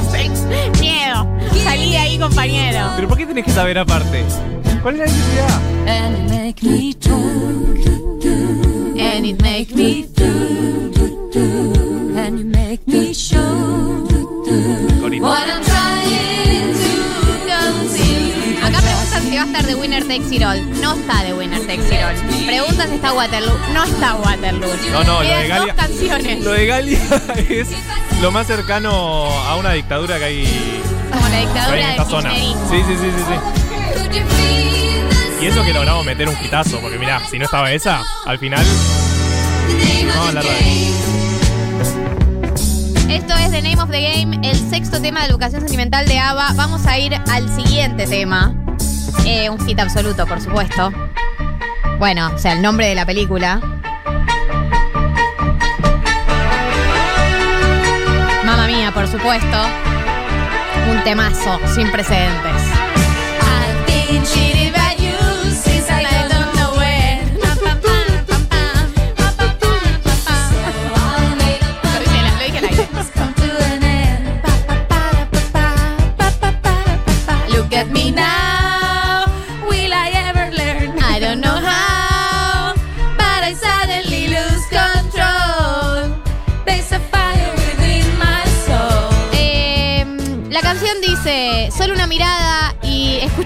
Miedo. 0.80 1.26
Salí 1.64 1.90
de 1.92 1.98
ahí, 1.98 2.18
compañero. 2.18 2.90
¿Pero 2.96 3.08
por 3.08 3.16
qué 3.18 3.26
tenés 3.26 3.44
que 3.44 3.50
saber 3.52 3.78
aparte? 3.78 4.24
¿Cuál 4.88 5.02
es 5.02 5.12
la 5.12 5.18
necesidad? 5.18 5.60
And 5.86 6.16
it 6.16 6.30
make 6.30 6.62
me 6.62 6.96
And 8.98 9.26
it 9.26 9.42
make 9.42 9.74
me 9.74 10.06
And 12.16 12.38
you 12.38 12.46
make 12.46 12.80
me 12.86 13.12
show. 13.12 13.38
What 15.20 15.46
I'm 15.46 15.62
trying 15.62 16.72
to 16.72 16.88
conceal. 17.44 18.64
Acá 18.64 18.80
preguntan 18.80 19.22
si 19.24 19.36
va 19.36 19.42
a 19.42 19.44
estar 19.44 19.66
de 19.66 19.74
Winner 19.74 20.08
Takes 20.08 20.34
It 20.34 20.42
All. 20.42 20.80
No 20.80 20.94
está 20.94 21.22
de 21.22 21.34
Winner 21.34 21.60
Takes 21.66 21.94
It 21.94 22.02
All. 22.02 22.46
Preguntan 22.46 22.88
si 22.88 22.94
está 22.94 23.12
Waterloo. 23.12 23.58
No 23.74 23.84
está 23.84 24.14
Waterloo. 24.14 24.70
No, 24.90 25.04
no, 25.04 25.22
lo 25.22 25.28
Quedan 25.28 25.42
de 25.42 25.48
Galia. 25.48 25.74
dos 25.74 25.84
canciones. 25.84 26.44
Lo 26.44 26.52
de 26.52 26.66
Galia 26.66 27.00
es 27.50 27.68
lo 28.22 28.32
más 28.32 28.46
cercano 28.46 28.90
a 28.90 29.56
una 29.56 29.72
dictadura 29.72 30.16
que 30.16 30.24
hay 30.24 30.82
Como 31.12 31.28
la 31.28 31.40
dictadura 31.40 31.76
del 31.76 31.90
esta 31.90 32.04
zona. 32.06 32.34
Sí, 32.34 32.54
sí, 32.70 32.82
sí, 32.86 32.94
sí, 32.96 33.24
sí. 33.28 33.67
Y 35.40 35.46
eso 35.46 35.62
que 35.62 35.72
logramos 35.72 36.04
meter 36.04 36.28
un 36.28 36.34
quitazo, 36.36 36.80
porque 36.80 36.98
mirá, 36.98 37.20
si 37.30 37.38
no 37.38 37.44
estaba 37.44 37.70
esa, 37.70 38.02
al 38.26 38.38
final. 38.38 38.64
No, 40.06 40.32
la. 40.32 40.40
Esto 43.08 43.34
es 43.34 43.50
The 43.50 43.62
Name 43.62 43.80
of 43.80 43.90
the 43.90 44.00
Game, 44.00 44.40
el 44.42 44.56
sexto 44.56 45.00
tema 45.00 45.20
de 45.20 45.28
educación 45.28 45.60
sentimental 45.60 46.06
de 46.06 46.18
ABBA. 46.18 46.52
Vamos 46.54 46.86
a 46.86 46.98
ir 46.98 47.14
al 47.14 47.48
siguiente 47.54 48.06
tema. 48.06 48.54
Eh, 49.24 49.48
un 49.48 49.64
hit 49.64 49.78
absoluto, 49.78 50.26
por 50.26 50.40
supuesto. 50.40 50.92
Bueno, 51.98 52.32
o 52.34 52.38
sea, 52.38 52.52
el 52.52 52.62
nombre 52.62 52.86
de 52.86 52.94
la 52.94 53.06
película. 53.06 53.60
Mamma 58.44 58.66
mía, 58.66 58.90
por 58.92 59.06
supuesto. 59.06 59.58
Un 60.90 61.04
temazo 61.04 61.60
sin 61.74 61.90
precedentes. 61.90 62.77
Lo 64.08 64.57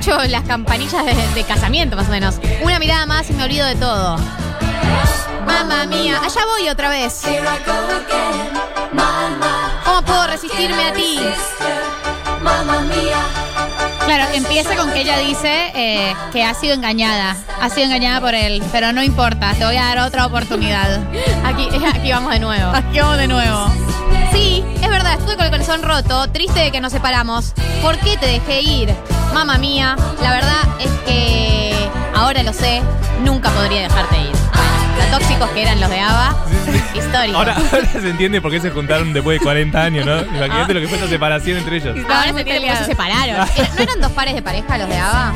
escucho 0.02 0.24
las 0.28 0.42
campanillas 0.42 1.04
de, 1.04 1.14
de 1.14 1.44
casamiento, 1.44 1.94
más 1.94 2.08
o 2.08 2.10
menos. 2.10 2.36
Una 2.62 2.80
mirada 2.80 3.06
más 3.06 3.30
y 3.30 3.34
me 3.34 3.44
olvido 3.44 3.66
de 3.66 3.76
todo. 3.76 4.16
Mamma 5.46 5.86
mía, 5.86 6.20
allá 6.22 6.40
voy 6.44 6.68
otra 6.68 6.88
vez. 6.88 7.22
¿Cómo 9.84 10.02
puedo 10.02 10.26
resistirme 10.26 10.84
a 10.86 10.92
ti? 10.92 11.20
Claro, 14.04 14.34
empieza 14.34 14.74
con 14.74 14.92
que 14.92 15.02
ella 15.02 15.18
dice 15.18 15.70
eh, 15.74 16.14
que 16.32 16.42
ha 16.42 16.54
sido 16.54 16.74
engañada. 16.74 17.36
Ha 17.60 17.68
sido 17.68 17.86
engañada 17.86 18.20
por 18.20 18.34
él, 18.34 18.60
pero 18.72 18.92
no 18.92 19.04
importa, 19.04 19.54
te 19.54 19.64
voy 19.64 19.76
a 19.76 19.84
dar 19.84 19.98
otra 20.00 20.26
oportunidad. 20.26 21.00
Aquí, 21.44 21.68
aquí 21.94 22.10
vamos 22.10 22.32
de 22.32 22.40
nuevo. 22.40 22.72
Aquí 22.74 22.98
vamos 22.98 23.18
de 23.18 23.28
nuevo. 23.28 23.66
Sí, 24.32 24.64
es 24.82 24.88
verdad, 24.88 25.14
estuve 25.14 25.36
con 25.36 25.44
el 25.44 25.50
corazón 25.52 25.82
roto, 25.82 26.28
triste 26.30 26.58
de 26.58 26.72
que 26.72 26.80
nos 26.80 26.90
separamos. 26.90 27.52
¿Por 27.82 27.98
qué 27.98 28.16
te 28.16 28.26
dejé 28.26 28.62
ir? 28.62 29.11
Mamá 29.32 29.58
mía, 29.58 29.96
la 30.22 30.30
verdad 30.34 30.62
es 30.78 30.90
que 31.06 31.74
ahora 32.14 32.42
lo 32.42 32.52
sé, 32.52 32.82
nunca 33.24 33.50
podría 33.50 33.82
dejarte 33.82 34.18
ir. 34.18 34.32
Bueno, 34.54 35.10
lo 35.10 35.18
tóxicos 35.18 35.50
que 35.50 35.62
eran 35.62 35.80
los 35.80 35.90
de 35.90 36.00
ABBA, 36.00 36.36
histórico. 36.94 37.38
Ahora, 37.38 37.56
ahora 37.72 37.88
se 37.92 38.10
entiende 38.10 38.40
por 38.40 38.50
qué 38.50 38.60
se 38.60 38.70
juntaron 38.70 39.12
después 39.12 39.38
de 39.38 39.44
40 39.44 39.82
años, 39.82 40.06
¿no? 40.06 40.20
Imagínate 40.20 40.74
lo 40.74 40.80
que 40.80 40.88
fue 40.88 40.98
esa 40.98 41.08
separación 41.08 41.58
entre 41.58 41.76
ellos. 41.76 41.96
Ahora 42.08 42.32
se 42.32 42.40
entiende 42.40 42.60
por 42.66 42.70
qué 42.70 42.76
se 42.76 42.84
separaron. 42.84 43.36
¿No 43.76 43.82
eran 43.82 44.00
dos 44.00 44.12
pares 44.12 44.34
de 44.34 44.42
pareja 44.42 44.78
los 44.78 44.88
de 44.88 44.98
ABBA? 44.98 45.32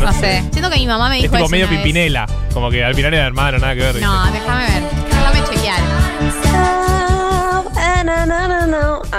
No 0.00 0.12
sé. 0.12 0.44
Siento 0.52 0.70
que 0.70 0.76
mi 0.76 0.86
mamá 0.86 1.08
me 1.08 1.16
Es 1.16 1.22
dijo 1.22 1.34
tipo 1.34 1.44
eso 1.46 1.50
medio 1.50 1.66
una 1.66 2.26
vez. 2.26 2.52
Como 2.54 2.70
que 2.70 2.84
al 2.84 2.94
final 2.94 3.14
era 3.14 3.26
hermano, 3.26 3.58
nada 3.58 3.74
que 3.74 3.80
ver. 3.80 3.96
No, 4.00 4.24
déjame 4.32 4.66
ver. 4.66 4.82
Déjame 5.10 5.44
chequear. 5.48 5.78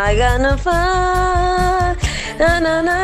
I 0.09 0.15
got 0.15 0.39
no 0.41 0.57
fun. 0.57 1.78
Na, 2.39 2.59
na, 2.61 2.81
na. 2.81 2.99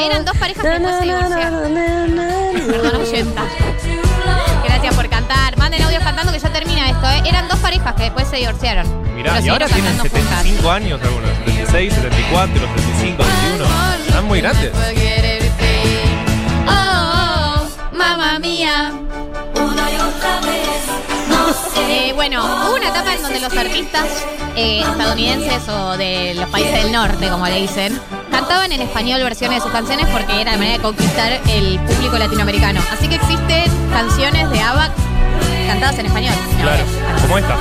Eran 0.00 0.24
dos 0.24 0.36
parejas 0.36 0.62
que 0.62 0.68
después 0.68 0.96
se 0.98 1.04
divorciaron. 1.04 1.74
Perdón, 2.66 3.00
oyenta. 3.00 3.42
Gracias 4.64 4.94
por 4.94 5.08
cantar. 5.08 5.56
Manden 5.56 5.82
audios 5.82 6.02
cantando 6.04 6.30
que 6.30 6.38
ya 6.38 6.52
termina 6.52 6.90
esto, 6.90 7.08
¿eh? 7.08 7.22
Eran 7.24 7.48
dos 7.48 7.58
parejas 7.58 7.94
que 7.94 8.02
después 8.02 8.28
se 8.28 8.36
divorciaron. 8.36 9.14
Mirá, 9.14 9.40
y 9.40 9.48
ahora 9.48 9.66
tienen 9.66 9.96
cantando 9.96 10.10
juntas. 10.10 10.42
75 10.42 10.70
años 10.70 11.00
algunos. 11.02 11.30
76, 11.38 11.94
74, 11.94 12.60
75, 12.60 13.22
21. 13.22 13.64
Están 14.06 14.24
muy 14.26 14.40
grandes. 14.40 14.72
Oh, 16.66 17.62
oh, 17.64 17.96
mamá 17.96 18.38
mía. 18.38 18.92
Eh, 21.76 22.12
bueno, 22.14 22.44
hubo 22.44 22.74
una 22.76 22.88
etapa 22.88 23.14
en 23.14 23.22
donde 23.22 23.40
los 23.40 23.52
artistas 23.56 24.06
eh, 24.56 24.80
estadounidenses 24.80 25.68
o 25.68 25.96
de 25.96 26.34
los 26.34 26.48
países 26.48 26.72
del 26.82 26.92
norte, 26.92 27.28
como 27.28 27.46
le 27.46 27.60
dicen, 27.60 27.98
cantaban 28.30 28.72
en 28.72 28.82
español 28.82 29.22
versiones 29.22 29.58
de 29.58 29.62
sus 29.62 29.72
canciones 29.72 30.06
porque 30.10 30.40
era 30.40 30.52
la 30.52 30.58
manera 30.58 30.76
de 30.78 30.82
conquistar 30.82 31.40
el 31.48 31.78
público 31.80 32.18
latinoamericano. 32.18 32.80
Así 32.92 33.08
que 33.08 33.16
existen 33.16 33.64
canciones 33.92 34.50
de 34.50 34.60
ABBA 34.60 34.90
cantadas 35.66 35.98
en 35.98 36.06
español. 36.06 36.34
Claro, 36.60 36.84
como 37.22 37.38
esta. 37.38 37.54
Es 37.54 37.60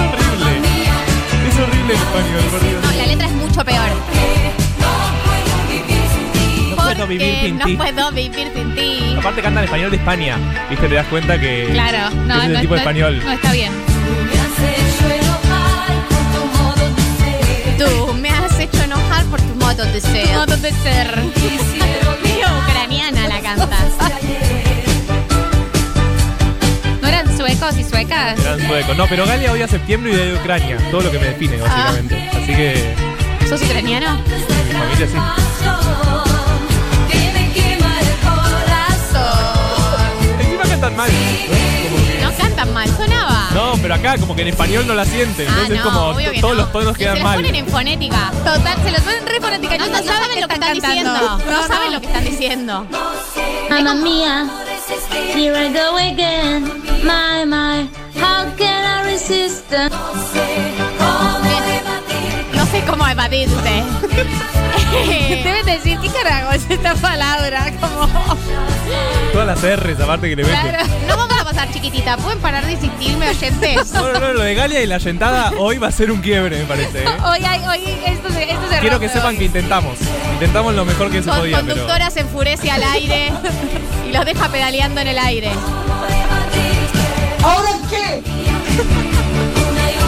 horrible. 0.00 0.52
Es 1.48 1.58
horrible 1.58 1.94
el 1.94 2.00
español, 2.00 2.42
por 2.50 2.60
Dios. 2.62 2.82
No, 2.82 2.90
la 2.92 3.06
letra 3.06 3.26
es 3.26 3.32
mucho 3.32 3.64
peor. 3.64 3.88
No 6.70 6.76
puedo 6.76 7.06
vivir 7.06 7.40
sin 7.40 7.58
no 7.58 7.64
ti. 7.64 7.76
puedo 7.76 8.10
vivir 8.12 8.52
sin 8.54 8.74
ti. 8.74 8.87
Aparte 9.18 9.42
cantan 9.42 9.64
español 9.64 9.90
de 9.90 9.96
España. 9.96 10.36
¿Viste? 10.70 10.88
Te 10.88 10.94
das 10.94 11.06
cuenta 11.08 11.38
que. 11.40 11.68
Claro, 11.72 12.10
no, 12.14 12.42
es 12.42 12.48
no, 12.48 12.54
el 12.54 12.60
tipo 12.60 12.74
de 12.74 12.80
no- 12.80 12.88
español. 12.88 13.22
no 13.24 13.32
está 13.32 13.52
bien. 13.52 13.72
Tú 17.78 18.14
me 18.14 18.30
has 18.30 18.58
hecho 18.58 18.82
enojar 18.82 19.24
por 19.26 19.40
tu 19.40 19.54
modo 19.56 19.84
de 19.84 20.00
ser. 20.00 20.28
modo 20.34 20.56
de 20.56 20.72
ser. 20.72 21.18
Ucraniana 22.62 23.28
la 23.28 23.40
cantas. 23.40 23.68
¿No 27.02 27.08
eran 27.08 27.36
suecos 27.36 27.76
y 27.78 27.84
suecas? 27.84 28.38
Eran 28.40 28.66
suecos. 28.66 28.96
No, 28.96 29.06
pero 29.08 29.26
Galia 29.26 29.52
odia 29.52 29.68
septiembre 29.68 30.12
y 30.12 30.16
de 30.16 30.34
Ucrania. 30.34 30.76
Todo 30.90 31.02
lo 31.02 31.10
que 31.10 31.18
me 31.18 31.26
define, 31.26 31.56
básicamente. 31.58 32.28
Así 32.32 32.54
que. 32.54 32.94
¿Sos 33.48 33.62
ucraniano? 33.62 34.16
Mi 34.66 34.72
familia 34.72 35.06
sí. 35.06 35.16
Cantan 40.88 40.96
mal. 40.96 41.10
No 42.22 42.36
cantan 42.36 42.72
mal, 42.72 42.88
sonaba. 42.96 43.48
No, 43.54 43.72
pero 43.82 43.94
acá 43.94 44.16
como 44.18 44.34
que 44.34 44.42
en 44.42 44.48
español 44.48 44.86
no 44.86 44.94
la 44.94 45.04
sienten. 45.04 45.46
Ah, 45.48 45.52
Entonces 45.62 45.76
no, 45.78 45.82
como 45.84 46.00
obvio 46.08 46.32
que 46.32 46.40
todos 46.40 46.56
no. 46.56 46.62
los 46.62 46.72
tonos 46.72 46.92
Se 46.94 46.98
quedan 46.98 47.14
los 47.16 47.24
mal. 47.24 47.36
ponen 47.36 47.54
en 47.54 47.66
fonética. 47.66 48.32
Total, 48.44 48.78
se 48.82 48.90
los 48.90 49.00
ponen 49.02 49.26
re 49.26 49.40
fonética. 49.40 49.78
No, 49.78 49.86
no, 49.86 49.92
no 49.92 50.02
saben 50.02 50.40
lo 50.40 50.48
que 50.48 50.54
están 50.54 50.74
diciendo. 50.74 51.38
No, 51.50 51.66
saben 51.66 51.92
lo 51.92 52.00
que 52.00 52.06
están 52.06 52.24
diciendo. 52.24 52.86
Mamma 53.70 53.94
mía, 53.94 54.48
here 55.34 55.66
I 55.66 55.72
go 55.72 55.96
again. 55.96 56.64
My, 57.04 57.44
my, 57.44 57.88
how 58.20 58.44
can 58.56 58.84
I 58.84 59.12
resist? 59.12 59.70
No 62.54 62.66
sé 62.66 62.82
cómo 62.86 63.06
evadirte. 63.06 63.84
Deben 65.44 65.66
decir, 65.66 65.98
¿qué 66.00 66.08
carajo 66.08 66.52
es 66.52 66.62
esta 66.68 66.94
palabra? 66.94 67.70
Como... 67.80 68.06
Todas 69.32 69.46
las 69.46 69.62
R's 69.80 70.00
aparte 70.00 70.28
que 70.30 70.36
le 70.36 70.44
meten. 70.44 70.60
Claro. 70.70 70.84
No 71.06 71.16
vamos 71.16 71.38
a 71.40 71.44
pasar 71.44 71.70
chiquitita. 71.72 72.16
¿Pueden 72.16 72.38
parar 72.40 72.64
de 72.66 72.72
insistirme, 72.72 73.28
oyentes? 73.28 73.92
No, 73.92 74.12
no, 74.12 74.18
no, 74.20 74.32
lo 74.32 74.40
de 74.42 74.54
Galia 74.54 74.80
y 74.82 74.86
la 74.86 74.98
yentada 74.98 75.52
hoy 75.58 75.78
va 75.78 75.88
a 75.88 75.92
ser 75.92 76.10
un 76.10 76.20
quiebre, 76.20 76.58
me 76.58 76.64
parece. 76.64 77.04
¿eh? 77.04 77.08
Hoy, 77.24 77.44
hay- 77.44 77.66
hoy, 77.66 77.98
esto 78.06 78.30
se, 78.30 78.50
esto 78.50 78.68
se 78.70 78.78
Quiero 78.78 78.98
que 78.98 79.08
sepan 79.08 79.30
hoy. 79.30 79.38
que 79.38 79.44
intentamos. 79.44 79.98
Intentamos 80.32 80.74
lo 80.74 80.84
mejor 80.84 81.10
que 81.10 81.22
se 81.22 81.28
Con 81.28 81.38
podía, 81.38 81.56
pero. 81.60 81.68
conductora 81.74 82.10
se 82.10 82.20
enfurece 82.20 82.70
al 82.70 82.82
aire 82.82 83.32
y 84.08 84.12
los 84.12 84.24
deja 84.24 84.48
pedaleando 84.48 85.00
en 85.00 85.08
el 85.08 85.18
aire. 85.18 85.50
¿Ahora 87.42 87.70
qué? 87.90 88.22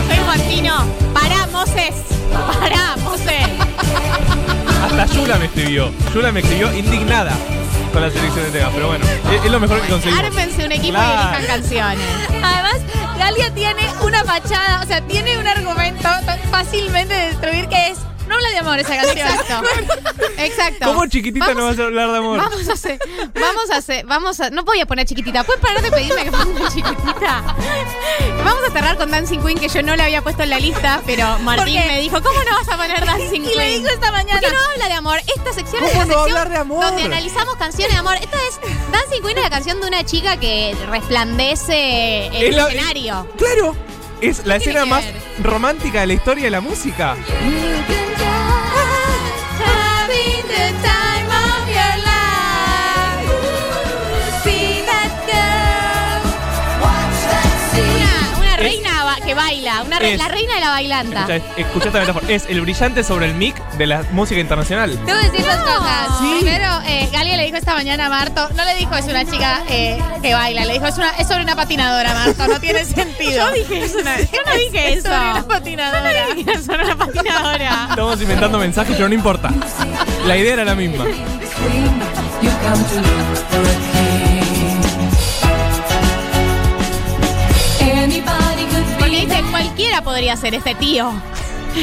Soy 0.09 0.25
Martino. 0.27 0.87
Pará, 1.15 1.47
Moses. 1.53 1.95
Pará, 2.61 2.97
Moses. 3.03 3.47
Hasta 4.91 5.07
Yula 5.15 5.39
me 5.39 5.45
escribió. 5.47 5.91
Yula 6.15 6.33
me 6.33 6.41
escribió 6.41 6.73
indignada 6.77 7.33
con 7.93 8.03
la 8.03 8.11
selección 8.11 8.45
de 8.45 8.51
temas. 8.59 8.73
Pero 8.75 8.89
bueno, 8.89 9.05
es, 9.33 9.45
es 9.45 9.51
lo 9.51 9.61
mejor 9.61 9.81
que 9.81 9.89
conseguimos. 9.89 10.25
Ármense 10.25 10.65
un 10.67 10.73
equipo 10.73 10.95
Claro. 10.99 11.13
y 11.15 11.37
elijan 11.37 11.47
canciones. 11.47 12.07
Además, 12.43 12.77
Galia 13.19 13.55
tiene 13.55 13.83
una 14.03 14.25
fachada, 14.25 14.81
o 14.83 14.87
sea, 14.87 15.01
tiene 15.03 15.39
un 15.39 15.47
argumento 15.47 16.09
tan 16.27 16.39
fácilmente 16.51 17.15
de 17.15 17.27
destruir 17.29 17.69
que 17.69 17.89
es. 17.89 17.99
No 18.31 18.37
habla 18.37 18.49
de 18.51 18.59
amor 18.59 18.79
esa 18.79 18.97
canción. 18.97 19.19
Exacto. 19.29 19.63
Exacto. 20.39 20.85
¿Cómo 20.87 21.07
chiquitita 21.07 21.53
no 21.53 21.65
vas 21.67 21.79
a 21.79 21.83
hablar 21.83 22.13
de 22.13 22.19
amor? 22.19 22.39
Vamos 22.39 22.69
a 22.69 22.73
hacer, 22.75 22.99
vamos 23.35 23.71
a 23.71 23.77
hacer, 23.77 24.07
vamos 24.07 24.41
a, 24.41 24.51
no 24.51 24.63
voy 24.63 24.81
a 24.81 24.87
poner 24.87 25.05
chiquitita, 25.05 25.43
¿puedes 25.45 25.61
parar 25.61 25.83
de 25.83 25.91
pedirme 25.91 26.25
que 26.25 26.31
ponga 26.31 26.69
chiquitita? 26.69 27.43
Vamos 28.45 28.63
a 28.69 28.71
cerrar 28.73 28.97
con 28.97 29.11
Dancing 29.11 29.41
Queen, 29.41 29.59
que 29.59 29.69
yo 29.69 29.83
no 29.83 29.97
la 29.97 30.05
había 30.05 30.23
puesto 30.23 30.45
en 30.45 30.51
la 30.51 30.61
lista, 30.61 31.03
pero 31.05 31.39
Martín 31.41 31.81
me 31.87 32.01
dijo, 32.01 32.23
¿cómo 32.23 32.39
no 32.45 32.57
vas 32.57 32.69
a 32.69 32.77
poner 32.77 33.05
Dancing 33.05 33.43
Queen? 33.43 33.51
Y 33.53 33.55
le 33.57 33.79
dijo 33.79 33.89
esta 33.89 34.13
mañana. 34.13 34.41
¿Por 34.41 34.49
qué 34.51 34.57
no 34.57 34.63
habla 34.73 34.87
de 34.89 34.95
amor? 34.95 35.19
Esta 35.37 35.53
sección 35.53 35.83
es 35.85 35.91
¿Cómo 35.91 36.01
la 36.05 36.07
no 36.07 36.13
sección 36.15 36.21
hablar 36.39 36.49
de 36.51 36.57
amor? 36.57 36.85
donde 36.85 37.03
analizamos 37.03 37.57
canciones 37.57 37.93
de 37.95 37.99
amor. 37.99 38.15
Esta 38.15 38.37
es, 38.49 38.61
Dancing 38.93 39.23
Queen 39.23 39.39
es 39.39 39.43
la 39.45 39.51
canción 39.51 39.81
de 39.81 39.89
una 39.89 40.05
chica 40.05 40.37
que 40.39 40.77
resplandece 40.89 42.29
Es 42.29 42.43
el 42.43 42.57
la- 42.57 42.69
escenario. 42.69 43.27
Claro. 43.37 43.77
es 44.21 44.47
la 44.47 44.57
escena 44.57 44.85
más 44.87 45.05
romántica 45.43 46.01
de 46.01 46.07
la 46.07 46.13
historia 46.15 46.45
de 46.45 46.51
la 46.51 46.61
música. 46.61 47.17
Having 47.17 48.00
que 59.85 59.89
baila, 59.91 59.97
una 59.97 59.99
re- 59.99 60.13
es- 60.13 60.19
la 60.19 60.29
reina 60.29 60.55
de 60.55 60.61
la 60.61 60.69
bailanta. 60.71 61.21
Escucha, 61.21 61.61
escucha 61.61 61.87
esta 61.89 62.01
metáfora. 62.01 62.27
Es 62.29 62.45
el 62.49 62.61
brillante 62.61 63.05
sobre 63.05 63.27
el 63.27 63.35
mic 63.35 63.57
de 63.73 63.87
la 63.87 64.03
música 64.13 64.41
internacional. 64.41 64.99
Debo 65.07 65.19
decir 65.19 65.45
dos 65.45 65.57
cosas. 65.57 66.09
Sí. 66.21 66.37
Primero, 66.41 66.81
eh, 66.87 67.09
Galia 67.13 67.37
le 67.37 67.45
dijo 67.45 67.57
esta 67.57 67.75
mañana 67.75 68.07
a 68.07 68.09
Marto, 68.09 68.49
no 68.55 68.65
le 68.65 68.75
dijo 68.77 68.95
es 68.97 69.05
una 69.07 69.25
chica 69.25 69.63
eh, 69.69 69.99
que 70.23 70.35
baila, 70.35 70.65
le 70.65 70.75
dijo 70.75 70.87
es, 70.87 70.97
una, 70.97 71.11
es 71.11 71.27
sobre 71.29 71.43
una 71.43 71.57
patinadora, 71.57 72.15
Marto, 72.15 72.47
no 72.49 72.61
tiene 72.61 72.85
sentido. 72.85 73.49
Yo 73.49 73.53
dije 73.53 73.85
eso, 73.85 73.99
una- 73.99 74.21
yo 74.21 74.39
no 74.47 74.53
dije 74.55 74.93
Es 74.93 74.99
eso. 74.99 75.09
sobre 75.09 75.31
una 75.31 75.43
patinadora. 75.49 76.13
Yo 76.13 76.29
no 76.29 76.35
dije 76.35 76.53
eso, 76.53 76.63
sobre 76.65 76.85
una 76.85 76.97
patinadora. 76.97 77.87
Estamos 77.91 78.21
inventando 78.23 78.59
mensajes, 78.59 78.95
pero 78.97 79.09
no 79.09 79.15
importa. 79.15 79.51
La 80.27 80.37
idea 80.37 80.55
era 80.55 80.65
la 80.65 80.75
misma. 80.75 81.05
Cualquiera 89.61 90.03
podría 90.03 90.37
ser 90.37 90.55
este 90.55 90.75
tío. 90.75 91.13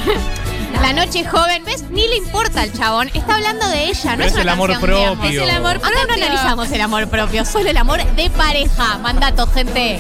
La 0.82 0.94
noche 0.94 1.26
joven, 1.26 1.64
¿ves? 1.66 1.84
Ni 1.90 2.08
le 2.08 2.18
importa 2.18 2.62
al 2.62 2.72
chabón. 2.72 3.10
Está 3.14 3.36
hablando 3.36 3.68
de 3.68 3.86
ella, 3.86 4.12
no 4.12 4.18
Pero 4.18 4.24
es 4.24 4.28
es 4.28 4.34
una 4.34 4.42
el 4.42 4.50
amor 4.50 4.70
canción 4.72 4.92
propio. 4.92 5.30
Es 5.30 5.50
el 5.50 5.56
amor 5.56 5.80
propio. 5.80 5.98
Acá 5.98 6.08
no 6.08 6.14
analizamos 6.14 6.72
el 6.72 6.82
amor 6.82 7.08
propio, 7.08 7.46
solo 7.46 7.70
el 7.70 7.78
amor 7.78 8.04
de 8.16 8.30
pareja. 8.30 8.98
Mandato, 9.00 9.48
gente. 9.48 10.00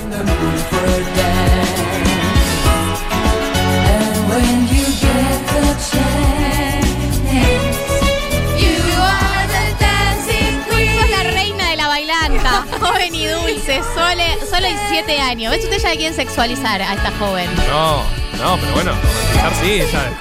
37 14.68 15.20
años. 15.22 15.51
¿Ves? 15.51 15.63
Ustedes 15.63 15.84
ya 15.84 15.91
quieren 15.91 16.13
sexualizar 16.13 16.82
a 16.82 16.93
esta 16.93 17.11
joven. 17.20 17.49
No, 17.70 18.03
no, 18.38 18.57
pero 18.59 18.74
bueno, 18.74 18.91
romantizar 18.91 19.53
sí, 19.63 19.82
ella. 19.82 20.11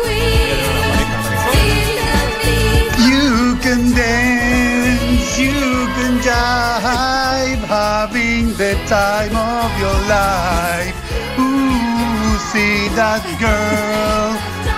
You 3.08 3.58
can 3.60 3.92
dance, 3.92 5.38
you 5.38 5.88
can 5.96 6.20
jive, 6.22 7.64
having 7.66 8.56
the 8.56 8.76
time 8.86 9.36
of 9.36 9.70
your 9.80 9.98
life. 10.06 10.94
Ooh, 11.38 12.38
see 12.52 12.88
that 12.94 13.24
girl, 13.40 14.36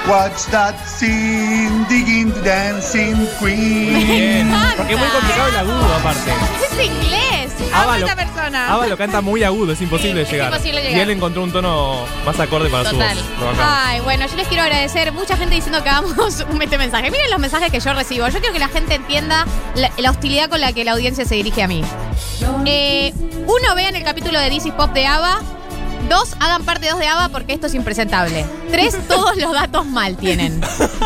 watch 0.09 0.47
that 0.51 0.77
scene, 0.87 1.85
digging 1.91 2.33
dancing 2.43 3.29
queen. 3.39 4.07
Bien, 4.07 4.51
porque 4.79 4.95
es 4.95 4.99
muy 4.99 5.09
complicado 5.09 5.49
el 5.49 5.57
agudo 5.57 5.95
aparte. 5.95 6.31
Es 6.65 6.87
inglés. 6.87 7.28
Ava 7.83 7.99
lo, 7.99 8.07
persona. 8.07 8.73
Ava 8.73 8.87
lo 8.87 8.97
canta 8.97 9.21
muy 9.21 9.43
agudo, 9.43 9.73
es 9.73 9.81
imposible 9.81 10.23
es 10.23 10.31
llegar. 10.31 10.53
imposible 10.53 10.81
llegar. 10.83 10.99
Y 10.99 11.01
él 11.01 11.11
encontró 11.11 11.43
un 11.43 11.53
tono 11.53 12.05
más 12.25 12.39
acorde 12.41 12.69
para 12.69 12.91
Total. 12.91 13.17
su 13.17 13.23
voz. 13.25 13.39
Lo 13.41 13.47
bancamos. 13.47 13.73
Ay, 13.87 14.01
bueno, 14.01 14.27
yo 14.27 14.37
les 14.37 14.49
quiero 14.49 14.63
agradecer. 14.63 15.13
Mucha 15.13 15.37
gente 15.37 15.55
diciendo 15.55 15.83
que 15.83 15.89
hagamos 15.89 16.45
un 16.51 16.63
este 16.63 16.79
mensaje. 16.79 17.11
Miren 17.11 17.31
los 17.31 17.41
mensajes 17.41 17.71
que 17.71 17.81
yo 17.81 17.93
recibo. 17.95 18.27
Yo 18.29 18.39
quiero 18.41 18.53
que 18.53 18.59
la 18.61 18.69
gente 18.69 18.95
entienda 18.95 19.47
la, 19.75 19.91
la 19.97 20.11
hostilidad 20.11 20.49
con 20.49 20.61
la 20.61 20.73
que 20.73 20.85
la 20.85 20.93
audiencia 20.93 21.25
se 21.25 21.35
dirige 21.35 21.63
a 21.63 21.69
mí. 21.69 21.83
Eh, 22.67 23.13
uno, 23.47 23.75
vean 23.75 23.97
el 23.97 24.05
capítulo 24.05 24.39
de 24.41 24.51
This 24.51 24.67
is 24.67 24.73
Pop 24.73 24.93
de 24.93 25.07
ABBA. 25.07 25.58
Dos, 26.09 26.35
hagan 26.41 26.65
parte 26.65 26.89
dos 26.89 26.99
de 26.99 27.07
ABBA 27.09 27.29
porque 27.29 27.53
esto 27.53 27.67
es 27.67 27.75
impresentable. 27.75 28.45
Tres, 28.71 28.97
todos 29.09 29.37
los 29.37 29.53
datos 29.53 29.85
mal 29.87 30.17
tienen. 30.17 30.61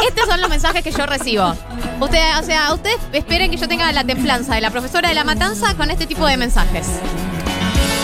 Estos 0.06 0.26
son 0.28 0.40
los 0.40 0.48
mensajes 0.48 0.82
que 0.82 0.92
yo 0.92 1.06
recibo. 1.06 1.54
Ustedes, 2.00 2.36
o 2.40 2.42
sea, 2.44 2.72
ustedes 2.72 2.98
esperen 3.12 3.50
que 3.50 3.56
yo 3.56 3.68
tenga 3.68 3.90
la 3.92 4.04
templanza 4.04 4.54
de 4.54 4.60
la 4.60 4.70
profesora 4.70 5.08
de 5.08 5.14
la 5.14 5.24
matanza 5.24 5.74
con 5.74 5.90
este 5.90 6.06
tipo 6.06 6.26
de 6.26 6.36
mensajes. 6.36 6.86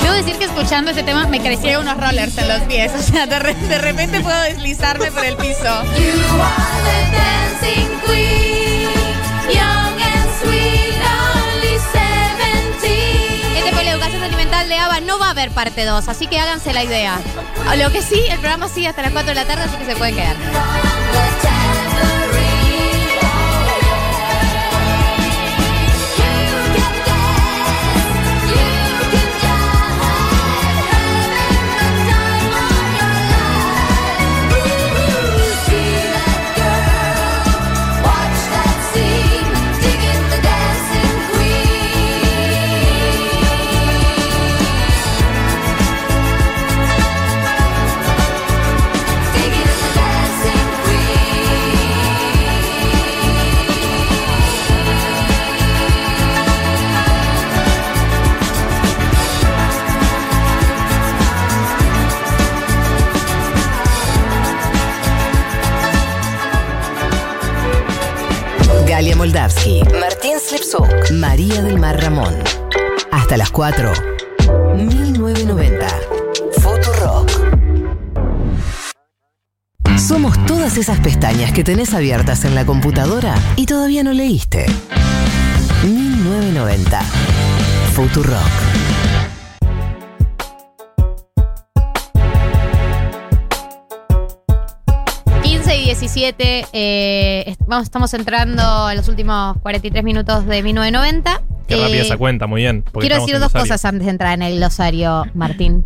Debo 0.03 0.15
decir 0.15 0.37
que 0.37 0.45
escuchando 0.45 0.91
este 0.91 1.03
tema 1.03 1.27
me 1.27 1.41
crecieron 1.41 1.87
unos 1.87 1.99
rollers 1.99 2.37
en 2.39 2.49
los 2.49 2.61
pies. 2.63 2.93
O 2.99 3.03
sea, 3.03 3.27
de, 3.27 3.39
re- 3.39 3.55
de 3.55 3.79
repente 3.79 4.21
puedo 4.21 4.41
deslizarme 4.43 5.11
por 5.11 5.25
el 5.25 5.37
piso. 5.37 5.83
Este 7.03 7.19
sentimental 14.59 14.69
de 14.69 14.77
ABBA. 14.77 15.01
No 15.01 15.19
va 15.19 15.27
a 15.29 15.31
haber 15.31 15.51
parte 15.51 15.85
2, 15.85 16.09
así 16.09 16.27
que 16.27 16.39
háganse 16.39 16.73
la 16.73 16.85
idea. 16.85 17.19
Lo 17.77 17.91
que 17.91 18.03
sí, 18.03 18.21
el 18.31 18.39
programa 18.39 18.69
sigue 18.69 18.89
hasta 18.89 19.03
las 19.03 19.13
4 19.13 19.29
de 19.29 19.35
la 19.35 19.45
tarde, 19.45 19.65
así 19.65 19.77
que 19.77 19.85
se 19.85 19.97
pueden 19.97 20.15
quedar. 20.15 20.37
Galia 68.99 69.15
Moldavsky, 69.15 69.81
Martín 70.01 70.41
Slipsuk, 70.45 71.13
María 71.13 71.63
del 71.63 71.79
Mar 71.79 72.03
Ramón. 72.03 72.35
Hasta 73.13 73.37
las 73.37 73.49
4. 73.53 73.93
1990. 74.75 75.87
Futurock. 76.61 77.31
Somos 79.97 80.45
todas 80.47 80.77
esas 80.79 80.99
pestañas 80.99 81.53
que 81.53 81.63
tenés 81.63 81.95
abiertas 81.95 82.45
en 82.45 82.57
la 82.57 82.67
computadora 82.67 83.37
y 83.55 83.67
todavía 83.67 84.03
no 84.03 84.13
leíste. 84.13 84.67
1990. 85.85 87.01
Futurock. 87.95 88.68
Y 96.17 96.21
17. 96.21 96.67
eh, 96.73 97.57
vamos, 97.67 97.85
estamos 97.85 98.13
entrando 98.15 98.63
a 98.63 98.95
los 98.95 99.09
últimos 99.09 99.57
43 99.59 100.03
minutos 100.05 100.47
de 100.47 100.63
1990. 100.63 101.43
Qué 101.67 101.75
Eh, 101.75 101.83
rápida 101.83 102.03
esa 102.03 102.17
cuenta, 102.17 102.47
muy 102.47 102.63
bien. 102.63 102.83
Quiero 102.99 103.17
decir 103.17 103.35
en 103.35 103.41
dos 103.41 103.53
cosas 103.53 103.85
antes 103.85 104.05
de 104.07 104.11
entrar 104.11 104.35
en 104.35 104.43
el 104.43 104.57
glosario, 104.57 105.25
Martín. 105.35 105.85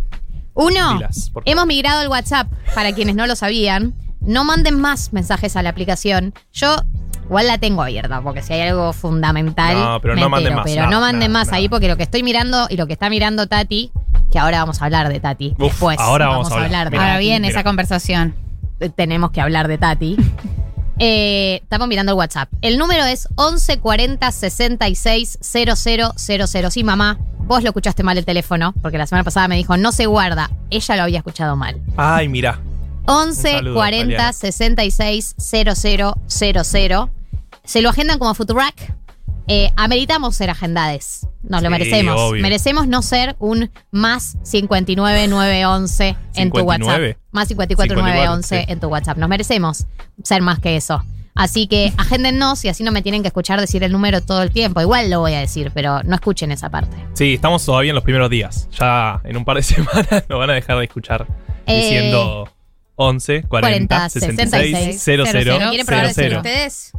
Uno, 0.55 0.95
Dilas, 0.95 1.33
hemos 1.45 1.66
migrado 1.66 2.01
al 2.01 2.09
WhatsApp, 2.09 2.47
para 2.75 2.93
quienes 2.93 3.16
no 3.16 3.27
lo 3.27 3.35
sabían. 3.37 3.95
No 4.20 4.45
manden 4.45 4.79
más 4.79 5.12
mensajes 5.12 5.57
a 5.57 5.62
la 5.62 5.70
aplicación. 5.70 6.33
Yo 6.53 6.77
igual 7.25 7.47
la 7.49 7.59
tengo 7.59 7.83
abierta, 7.83 8.20
porque 8.20 8.43
si 8.43 8.53
hay 8.53 8.68
algo 8.68 8.93
fundamental. 8.93 9.75
No, 9.77 10.01
pero 10.01 10.14
me 10.14 10.20
no 10.20 10.29
manden 10.29 10.55
más, 10.55 10.64
Pero 10.64 10.87
no 10.89 11.01
manden 11.01 11.33
más 11.33 11.53
ahí, 11.53 11.68
porque 11.68 11.89
lo 11.89 11.97
que 11.97 12.05
estoy 12.05 12.23
mirando 12.23 12.66
y 12.70 12.77
lo 12.77 12.87
que 12.87 12.93
está 12.93 13.11
mirando 13.11 13.49
Tati, 13.49 13.91
que 14.31 14.39
ahora 14.39 14.59
vamos 14.61 14.81
a 14.81 14.85
hablar 14.85 15.09
de 15.09 15.18
Tati. 15.18 15.55
Uf, 15.59 15.70
después 15.73 15.99
ahora 15.99 16.29
vamos 16.29 16.53
a 16.53 16.62
hablar. 16.62 16.91
de 16.91 16.97
Tati. 16.97 17.18
viene 17.18 17.49
mira. 17.49 17.51
esa 17.61 17.64
conversación. 17.64 18.37
Tenemos 18.91 19.30
que 19.30 19.41
hablar 19.41 19.68
de 19.68 19.78
Tati. 19.78 20.16
Eh, 21.05 21.59
estamos 21.62 21.89
mirando 21.89 22.12
el 22.12 22.18
WhatsApp. 22.18 22.49
El 22.61 22.78
número 22.78 23.05
es 23.05 23.26
1140 23.30 24.30
66 24.30 25.39
000. 25.41 26.70
Sí, 26.70 26.85
mamá, 26.85 27.18
vos 27.39 27.62
lo 27.62 27.70
escuchaste 27.70 28.05
mal 28.05 28.18
el 28.18 28.24
teléfono, 28.24 28.72
porque 28.83 28.99
la 28.99 29.07
semana 29.09 29.24
pasada 29.24 29.49
me 29.49 29.57
dijo 29.57 29.76
no 29.76 29.91
se 29.91 30.07
guarda. 30.07 30.51
Ella 30.70 30.97
lo 30.97 31.03
había 31.03 31.18
escuchado 31.18 31.57
mal. 31.57 31.80
Ay, 31.97 32.28
mira. 32.28 32.61
11 33.07 33.43
saludo, 33.43 33.74
40 33.74 34.07
Mariana. 34.07 34.33
66 34.33 35.35
000. 35.39 37.11
Se 37.64 37.83
lo 37.83 37.91
agendan 37.91 38.18
como 38.18 38.35
Futurack. 38.35 38.95
Eh, 39.49 39.70
ameritamos 39.76 40.36
ser 40.36 40.51
agendades. 40.51 41.26
Nos 41.43 41.62
lo 41.62 41.68
Sí, 41.68 41.72
merecemos. 41.72 42.20
obvio. 42.20 42.43
Merecemos 42.43 42.86
no 42.86 43.03
ser 43.03 43.34
un 43.38 43.70
más 43.90 44.36
59 44.43 45.26
911 45.28 46.16
en 46.34 46.51
tu 46.51 46.59
59. 46.59 47.09
WhatsApp. 47.09 47.22
Más 47.32 47.49
54 47.49 47.97
911 47.97 48.49
54, 48.49 48.66
sí. 48.66 48.72
en 48.72 48.80
tu 48.80 48.86
WhatsApp. 48.88 49.18
Nos 49.18 49.28
merecemos 49.28 49.86
ser 50.22 50.43
más 50.43 50.59
que 50.61 50.76
eso. 50.76 51.03
Así 51.34 51.66
que 51.66 51.93
agéndennos 51.97 52.62
y 52.64 52.68
así 52.68 52.84
no 52.84 52.93
me 52.93 53.01
tienen 53.01 53.22
que 53.22 53.28
escuchar 53.28 53.59
decir 53.59 53.82
el 53.82 53.90
número 53.90 54.20
todo 54.20 54.43
el 54.43 54.51
tiempo. 54.51 54.80
Igual 54.82 55.11
lo 55.11 55.20
voy 55.20 55.32
a 55.32 55.40
decir, 55.40 55.70
pero 55.74 56.03
no 56.03 56.14
escuchen 56.14 56.53
esa 56.53 56.68
parte. 56.68 56.95
Sí, 57.14 57.34
estamos 57.34 57.64
todavía 57.64 57.90
en 57.90 57.95
los 57.95 58.05
primeros 58.05 58.28
días. 58.28 58.68
Ya 58.78 59.20
en 59.24 59.36
un 59.38 59.45
par 59.45 59.57
de 59.57 59.62
semanas 59.62 60.24
nos 60.28 60.38
van 60.38 60.51
a 60.51 60.53
dejar 60.53 60.76
de 60.78 60.84
escuchar 60.84 61.26
Eh, 61.66 61.76
diciendo 61.80 62.49
11 62.97 63.45
40 63.45 64.09
66 64.11 65.03
00 65.03 65.24
¿Quieren 65.70 65.86
probar 65.86 66.07
de 66.09 66.14
ser 66.14 66.28
00. 66.32 66.36
ustedes? 66.38 66.93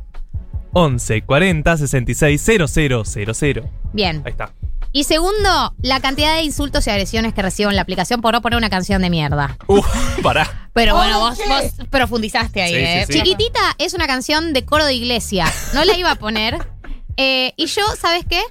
11 0.74 1.22
40 1.22 1.78
66 1.78 2.42
00 2.68 3.06
00. 3.06 3.70
Bien. 3.94 4.22
Ahí 4.26 4.32
está. 4.32 4.52
Y 4.96 5.06
segundo, 5.06 5.74
la 5.82 6.00
cantidad 6.02 6.36
de 6.36 6.44
insultos 6.44 6.86
y 6.86 6.92
agresiones 6.92 7.34
que 7.34 7.42
recibo 7.42 7.72
en 7.72 7.76
la 7.76 7.82
aplicación 7.82 8.22
por 8.22 8.34
no 8.34 8.42
poner 8.44 8.58
una 8.58 8.70
canción 8.70 9.02
de 9.02 9.10
mierda. 9.10 9.58
Uf, 9.66 9.88
pará. 10.22 10.70
Pero 10.74 10.96
bueno, 10.96 11.20
vos, 11.20 11.40
vos 11.48 11.88
profundizaste 11.90 12.62
ahí, 12.62 12.74
Sí, 12.74 12.78
sí, 12.78 12.84
¿eh? 12.86 13.06
sí. 13.08 13.14
Chiquitita 13.14 13.60
es 13.80 13.96
una 13.96 14.06
canción 14.06 14.54
de 14.54 14.66
coro 14.66 14.86
de 14.86 14.94
iglesia. 14.94 15.46
No 15.74 15.84
la 15.84 15.98
iba 15.98 16.12
a 16.12 16.16
poner. 16.16 16.60
Eh, 17.18 17.54
y 17.58 17.66
yo, 17.68 17.82
¿sabes 18.00 18.24
qué? 18.30 18.42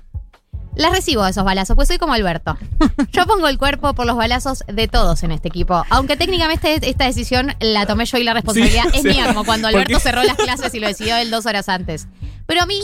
Las 0.75 0.93
recibo 0.93 1.27
esos 1.27 1.45
balazos, 1.45 1.77
pues 1.77 1.89
soy 1.89 1.99
como 1.99 2.15
Alberto. 2.15 2.57
Yo 3.13 3.27
pongo 3.27 3.47
el 3.49 3.59
cuerpo 3.59 3.93
por 3.95 4.07
los 4.07 4.17
balazos 4.17 4.65
de 4.67 4.89
todos 4.89 5.23
en 5.23 5.31
este 5.33 5.49
equipo. 5.49 5.85
Aunque 5.91 6.17
técnicamente 6.17 6.79
esta 6.89 7.05
decisión 7.05 7.55
la 7.61 7.85
tomé 7.87 8.07
yo 8.07 8.17
y 8.19 8.25
la 8.25 8.33
responsabilidad 8.35 8.85
Sí, 8.93 8.97
es 8.97 9.03
sí. 9.03 9.09
mía, 9.09 9.27
como 9.29 9.45
cuando 9.45 9.69
¿Por 9.69 9.77
Alberto 9.81 10.01
cerró 10.01 10.23
las 10.25 10.37
clases 10.39 10.75
y 10.75 10.81
lo 10.81 10.87
decidió 10.89 11.17
él 11.17 11.31
dos 11.31 11.45
horas 11.47 11.69
antes. 11.69 12.09
Pero 12.47 12.63
a 12.63 12.67
mí, 12.67 12.81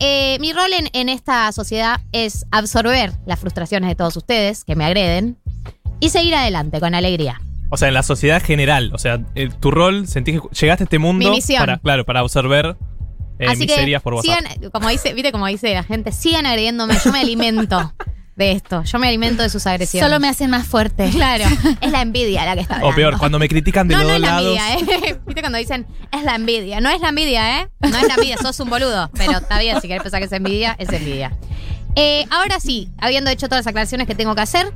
eh, 0.00 0.38
mi 0.40 0.52
rol 0.52 0.72
en, 0.72 0.88
en 0.92 1.08
esta 1.08 1.50
sociedad 1.52 2.00
es 2.12 2.46
absorber 2.50 3.12
las 3.26 3.40
frustraciones 3.40 3.88
de 3.88 3.96
todos 3.96 4.16
ustedes 4.16 4.64
que 4.64 4.76
me 4.76 4.84
agreden 4.84 5.36
y 6.00 6.10
seguir 6.10 6.34
adelante 6.34 6.80
con 6.80 6.94
alegría. 6.94 7.40
O 7.70 7.76
sea, 7.76 7.88
en 7.88 7.94
la 7.94 8.02
sociedad 8.04 8.40
general. 8.42 8.90
O 8.94 8.98
sea, 8.98 9.20
eh, 9.34 9.50
tu 9.60 9.70
rol, 9.72 10.06
sentís 10.06 10.40
que 10.40 10.48
llegaste 10.60 10.84
a 10.84 10.86
este 10.86 10.98
mundo 10.98 11.28
Mi 11.28 11.36
misión. 11.36 11.60
para, 11.60 11.78
claro, 11.78 12.04
para 12.04 12.20
absorber 12.20 12.76
eh, 13.38 13.46
Así 13.48 13.60
miserias 13.60 14.00
que 14.00 14.04
por 14.04 14.14
WhatsApp. 14.14 14.38
sigan, 14.48 14.70
como 14.70 14.88
dice, 14.88 15.12
viste 15.14 15.32
como 15.32 15.46
dice 15.46 15.72
la 15.74 15.82
gente, 15.84 16.12
sigan 16.12 16.46
agrediéndome, 16.46 16.94
yo 17.04 17.12
me 17.12 17.20
alimento 17.20 17.92
de 18.36 18.52
esto, 18.52 18.82
yo 18.82 18.98
me 18.98 19.06
alimento 19.08 19.42
de 19.42 19.48
sus 19.48 19.66
agresiones. 19.66 20.08
Solo 20.08 20.18
me 20.20 20.28
hacen 20.28 20.50
más 20.50 20.66
fuerte. 20.66 21.08
Claro, 21.10 21.44
es 21.80 21.90
la 21.92 22.00
envidia 22.02 22.44
la 22.44 22.54
que 22.54 22.62
está 22.62 22.74
hablando. 22.76 22.92
O 22.92 22.96
peor, 22.96 23.18
cuando 23.18 23.38
me 23.38 23.48
critican 23.48 23.86
de 23.88 23.94
no, 23.94 24.02
los 24.02 24.08
no 24.08 24.12
dos 24.12 24.16
es 24.16 24.22
la 24.22 24.40
lados. 24.40 24.58
envidia, 24.80 25.08
¿eh? 25.10 25.20
¿Viste 25.26 25.40
cuando 25.40 25.58
dicen 25.58 25.86
es 26.12 26.22
la 26.24 26.34
envidia? 26.34 26.80
No 26.80 26.90
es 26.90 27.00
la 27.00 27.08
envidia, 27.10 27.60
¿eh? 27.60 27.68
No 27.80 27.96
es 27.96 28.08
la 28.08 28.14
envidia, 28.14 28.36
sos 28.38 28.58
un 28.60 28.70
boludo. 28.70 29.10
Pero 29.14 29.38
está 29.38 29.58
bien, 29.60 29.80
si 29.80 29.86
querés 29.88 30.02
pensar 30.02 30.20
que 30.20 30.26
es 30.26 30.32
envidia, 30.32 30.74
es 30.78 30.88
envidia. 30.92 31.36
Eh, 31.96 32.26
ahora 32.30 32.58
sí, 32.58 32.88
habiendo 32.98 33.30
hecho 33.30 33.46
todas 33.48 33.64
las 33.64 33.70
aclaraciones 33.70 34.08
que 34.08 34.16
tengo 34.16 34.34
que 34.34 34.40
hacer, 34.40 34.72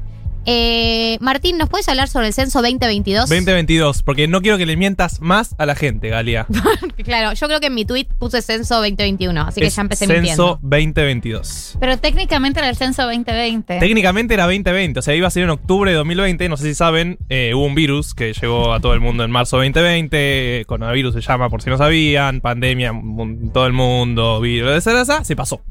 eh, 0.46 1.18
Martín, 1.20 1.58
¿nos 1.58 1.68
puedes 1.68 1.88
hablar 1.88 2.08
sobre 2.08 2.28
el 2.28 2.32
censo 2.32 2.60
2022? 2.62 3.28
2022, 3.28 4.02
porque 4.02 4.28
no 4.28 4.40
quiero 4.40 4.56
que 4.58 4.66
le 4.66 4.76
mientas 4.76 5.20
más 5.20 5.54
a 5.58 5.66
la 5.66 5.74
gente, 5.74 6.08
Galia. 6.08 6.46
Claro, 7.04 7.32
yo 7.32 7.46
creo 7.46 7.60
que 7.60 7.68
en 7.68 7.74
mi 7.74 7.84
tweet 7.86 8.06
puse 8.18 8.42
censo 8.42 8.76
2021, 8.76 9.40
así 9.40 9.60
que 9.62 9.70
ya 9.70 9.80
empecé 9.80 10.06
Censo 10.06 10.20
mintiendo. 10.20 10.58
2022. 10.62 11.76
Pero 11.80 11.96
técnicamente 11.98 12.60
era 12.60 12.68
el 12.68 12.76
censo 12.76 13.04
2020. 13.04 13.78
Técnicamente 13.78 14.34
era 14.34 14.44
2020, 14.44 14.98
o 14.98 15.02
sea, 15.02 15.14
iba 15.14 15.26
a 15.26 15.30
ser 15.30 15.44
en 15.44 15.50
octubre 15.50 15.90
de 15.90 15.96
2020. 15.96 16.48
No 16.50 16.56
sé 16.58 16.64
si 16.64 16.74
saben, 16.74 17.18
eh, 17.30 17.52
hubo 17.54 17.64
un 17.64 17.74
virus 17.74 18.14
que 18.14 18.34
llegó 18.34 18.74
a 18.74 18.80
todo 18.80 18.92
el 18.94 19.00
mundo 19.00 19.24
en 19.24 19.30
marzo 19.30 19.56
2020. 19.56 20.60
eh, 20.60 20.64
Coronavirus 20.66 21.14
se 21.14 21.20
llama, 21.22 21.48
por 21.48 21.62
si 21.62 21.70
no 21.70 21.78
sabían. 21.78 22.40
Pandemia, 22.40 22.88
en 22.88 23.52
todo 23.52 23.66
el 23.66 23.72
mundo, 23.72 24.40
virus 24.40 24.72
de 24.72 24.80
cerveza. 24.82 25.24
Se 25.24 25.34
pasó. 25.36 25.62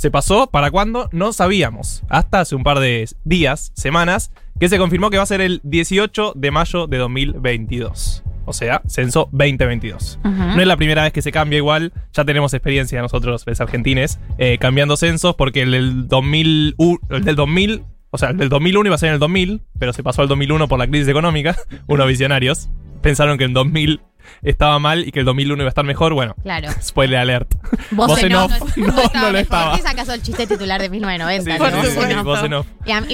Se 0.00 0.10
pasó 0.10 0.46
para 0.46 0.70
cuando 0.70 1.10
no 1.12 1.34
sabíamos. 1.34 2.04
Hasta 2.08 2.40
hace 2.40 2.54
un 2.56 2.62
par 2.62 2.78
de 2.80 3.06
días, 3.24 3.70
semanas, 3.74 4.32
que 4.58 4.70
se 4.70 4.78
confirmó 4.78 5.10
que 5.10 5.18
va 5.18 5.24
a 5.24 5.26
ser 5.26 5.42
el 5.42 5.60
18 5.62 6.32
de 6.36 6.50
mayo 6.50 6.86
de 6.86 6.96
2022. 6.96 8.24
O 8.46 8.54
sea, 8.54 8.80
censo 8.88 9.28
2022. 9.32 10.18
Ujú. 10.24 10.30
No 10.32 10.58
es 10.58 10.66
la 10.66 10.78
primera 10.78 11.02
vez 11.02 11.12
que 11.12 11.20
se 11.20 11.30
cambia 11.32 11.58
igual. 11.58 11.92
Ya 12.14 12.24
tenemos 12.24 12.54
experiencia 12.54 13.02
nosotros, 13.02 13.44
los 13.46 13.60
argentines, 13.60 14.18
eh, 14.38 14.56
cambiando 14.58 14.96
censos 14.96 15.34
porque 15.36 15.60
el 15.60 15.72
del 15.72 16.08
2000, 16.08 16.76
u- 16.78 16.96
el 17.10 17.22
del 17.22 17.36
2000, 17.36 17.84
o 18.10 18.16
sea, 18.16 18.30
el 18.30 18.38
del 18.38 18.48
2001 18.48 18.86
iba 18.88 18.94
a 18.94 18.98
ser 18.98 19.08
en 19.10 19.14
el 19.16 19.20
2000, 19.20 19.60
pero 19.78 19.92
se 19.92 20.02
pasó 20.02 20.22
al 20.22 20.28
2001 20.28 20.66
por 20.66 20.78
la 20.78 20.86
crisis 20.86 21.08
económica. 21.08 21.58
Unos 21.86 22.06
visionarios 22.08 22.70
pensaron 23.00 23.38
que 23.38 23.44
el 23.44 23.52
2000 23.52 24.00
estaba 24.42 24.78
mal 24.78 25.06
y 25.06 25.12
que 25.12 25.20
el 25.20 25.24
2001 25.24 25.62
iba 25.62 25.68
a 25.68 25.70
estar 25.70 25.84
mejor. 25.84 26.14
Bueno, 26.14 26.34
Claro. 26.42 26.68
spoiler 26.82 27.18
alert. 27.18 27.52
Voz 27.90 28.18
en 28.20 28.26
en 28.26 28.36
off. 28.36 28.52
No, 28.76 29.10
no 29.14 29.30
lo 29.32 29.38
estaba. 29.38 29.70
¿Por 29.70 29.80
qué 29.80 29.86
sacas 29.86 30.08
el 30.08 30.22
chiste 30.22 30.46
titular 30.46 30.80
de 30.80 30.88
1990? 30.88 31.70
Sí, 31.70 31.76
no? 31.76 31.82
sí, 31.82 31.90
sí, 31.90 32.46
en 32.46 32.54
off. 32.54 32.66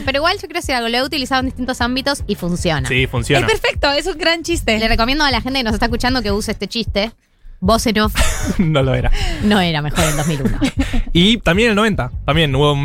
Pero 0.05 0.19
igual 0.19 0.39
yo 0.41 0.49
creo 0.49 0.63
que 0.63 0.75
algo 0.75 0.89
lo 0.89 0.97
he 0.99 1.03
utilizado 1.03 1.41
en 1.41 1.47
distintos 1.47 1.81
ámbitos 1.81 2.23
y 2.27 2.35
funciona. 2.35 2.89
Sí, 2.89 3.07
funciona. 3.07 3.47
perfecto, 3.47 3.91
es 3.93 4.07
un 4.07 4.19
gran 4.19 4.43
chiste. 4.43 4.79
Le 4.79 4.89
recomiendo 4.89 5.25
a 5.25 5.31
la 5.31 5.41
gente 5.41 5.61
que 5.61 5.65
nos 5.65 5.75
está 5.75 5.87
escuchando 5.87 6.23
que 6.23 6.31
use 6.33 6.53
este 6.53 6.69
chiste. 6.69 7.13
Voz 7.61 7.87
en 7.87 7.99
off 8.01 8.15
no 8.59 8.83
lo 8.83 8.95
era. 8.95 9.11
no 9.43 9.61
era 9.61 9.83
mejor 9.83 10.05
en 10.05 10.17
2001. 10.17 10.59
Y 11.13 11.39
también 11.39 11.71
el 11.71 11.77
90. 11.77 12.11
También 12.27 12.55
hubo 12.55 12.77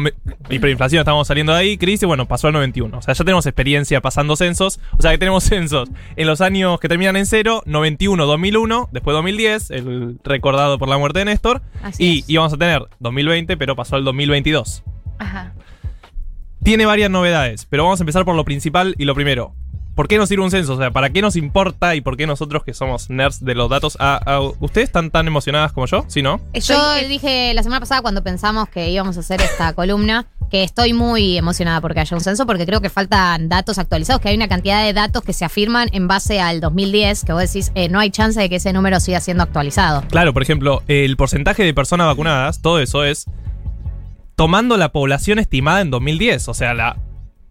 hiperinflación, 0.49 1.01
estábamos 1.01 1.27
saliendo 1.27 1.51
de 1.51 1.59
ahí, 1.59 1.77
crisis, 1.77 2.07
bueno, 2.07 2.29
pasó 2.29 2.47
al 2.47 2.53
91. 2.53 2.97
O 2.97 3.01
sea, 3.01 3.13
ya 3.13 3.25
tenemos 3.25 3.45
experiencia 3.45 3.99
pasando 3.99 4.37
censos. 4.37 4.79
O 4.97 5.01
sea, 5.01 5.11
que 5.11 5.17
tenemos 5.17 5.43
censos 5.51 5.89
en 6.15 6.27
los 6.27 6.39
años 6.39 6.79
que 6.79 6.87
terminan 6.87 7.17
en 7.17 7.25
cero, 7.25 7.61
91, 7.65 8.25
2001, 8.25 8.89
después 8.93 9.13
2010, 9.15 9.71
el 9.71 10.19
recordado 10.23 10.79
por 10.79 10.87
la 10.87 10.97
muerte 10.97 11.19
de 11.19 11.25
Néstor. 11.25 11.61
Así 11.83 12.23
y 12.27 12.33
íbamos 12.33 12.53
a 12.53 12.57
tener 12.57 12.83
2020, 12.99 13.57
pero 13.57 13.75
pasó 13.75 13.97
al 13.97 14.05
2022. 14.05 14.83
Ajá. 15.19 15.53
Tiene 16.63 16.85
varias 16.85 17.09
novedades, 17.09 17.65
pero 17.65 17.83
vamos 17.83 17.99
a 17.99 18.03
empezar 18.03 18.23
por 18.23 18.35
lo 18.35 18.45
principal 18.45 18.95
y 18.97 19.03
lo 19.03 19.13
primero. 19.13 19.55
¿Por 20.01 20.07
qué 20.07 20.17
nos 20.17 20.29
sirve 20.29 20.43
un 20.43 20.49
censo? 20.49 20.73
O 20.73 20.77
sea, 20.79 20.89
¿para 20.89 21.11
qué 21.11 21.21
nos 21.21 21.35
importa 21.35 21.93
y 21.93 22.01
por 22.01 22.17
qué 22.17 22.25
nosotros 22.25 22.63
que 22.63 22.73
somos 22.73 23.11
nerds 23.11 23.45
de 23.45 23.53
los 23.53 23.69
datos? 23.69 23.97
¿A, 23.99 24.15
a- 24.15 24.41
ustedes 24.59 24.85
están 24.89 25.11
tan 25.11 25.27
emocionadas 25.27 25.73
como 25.73 25.85
yo? 25.85 26.05
¿Sí, 26.07 26.23
no? 26.23 26.41
Yo 26.55 26.95
dije 27.07 27.53
la 27.53 27.61
semana 27.61 27.81
pasada 27.81 28.01
cuando 28.01 28.23
pensamos 28.23 28.67
que 28.69 28.89
íbamos 28.89 29.15
a 29.17 29.19
hacer 29.19 29.39
esta 29.43 29.73
columna 29.75 30.25
que 30.49 30.63
estoy 30.63 30.93
muy 30.93 31.37
emocionada 31.37 31.81
porque 31.81 31.99
haya 31.99 32.17
un 32.17 32.21
censo 32.23 32.47
porque 32.47 32.65
creo 32.65 32.81
que 32.81 32.89
faltan 32.89 33.47
datos 33.47 33.77
actualizados, 33.77 34.23
que 34.23 34.29
hay 34.29 34.35
una 34.35 34.47
cantidad 34.47 34.83
de 34.83 34.91
datos 34.91 35.21
que 35.21 35.33
se 35.33 35.45
afirman 35.45 35.87
en 35.91 36.07
base 36.07 36.41
al 36.41 36.61
2010 36.61 37.23
que 37.23 37.33
vos 37.33 37.41
decís 37.43 37.71
eh, 37.75 37.87
no 37.87 37.99
hay 37.99 38.09
chance 38.09 38.39
de 38.39 38.49
que 38.49 38.55
ese 38.55 38.73
número 38.73 38.99
siga 38.99 39.19
siendo 39.19 39.43
actualizado. 39.43 40.01
Claro, 40.09 40.33
por 40.33 40.41
ejemplo, 40.41 40.81
el 40.87 41.15
porcentaje 41.15 41.61
de 41.63 41.75
personas 41.75 42.07
vacunadas, 42.07 42.63
todo 42.63 42.79
eso 42.79 43.03
es 43.03 43.25
tomando 44.35 44.77
la 44.77 44.91
población 44.91 45.37
estimada 45.37 45.81
en 45.81 45.91
2010, 45.91 46.47
o 46.47 46.53
sea, 46.55 46.73
la, 46.73 46.97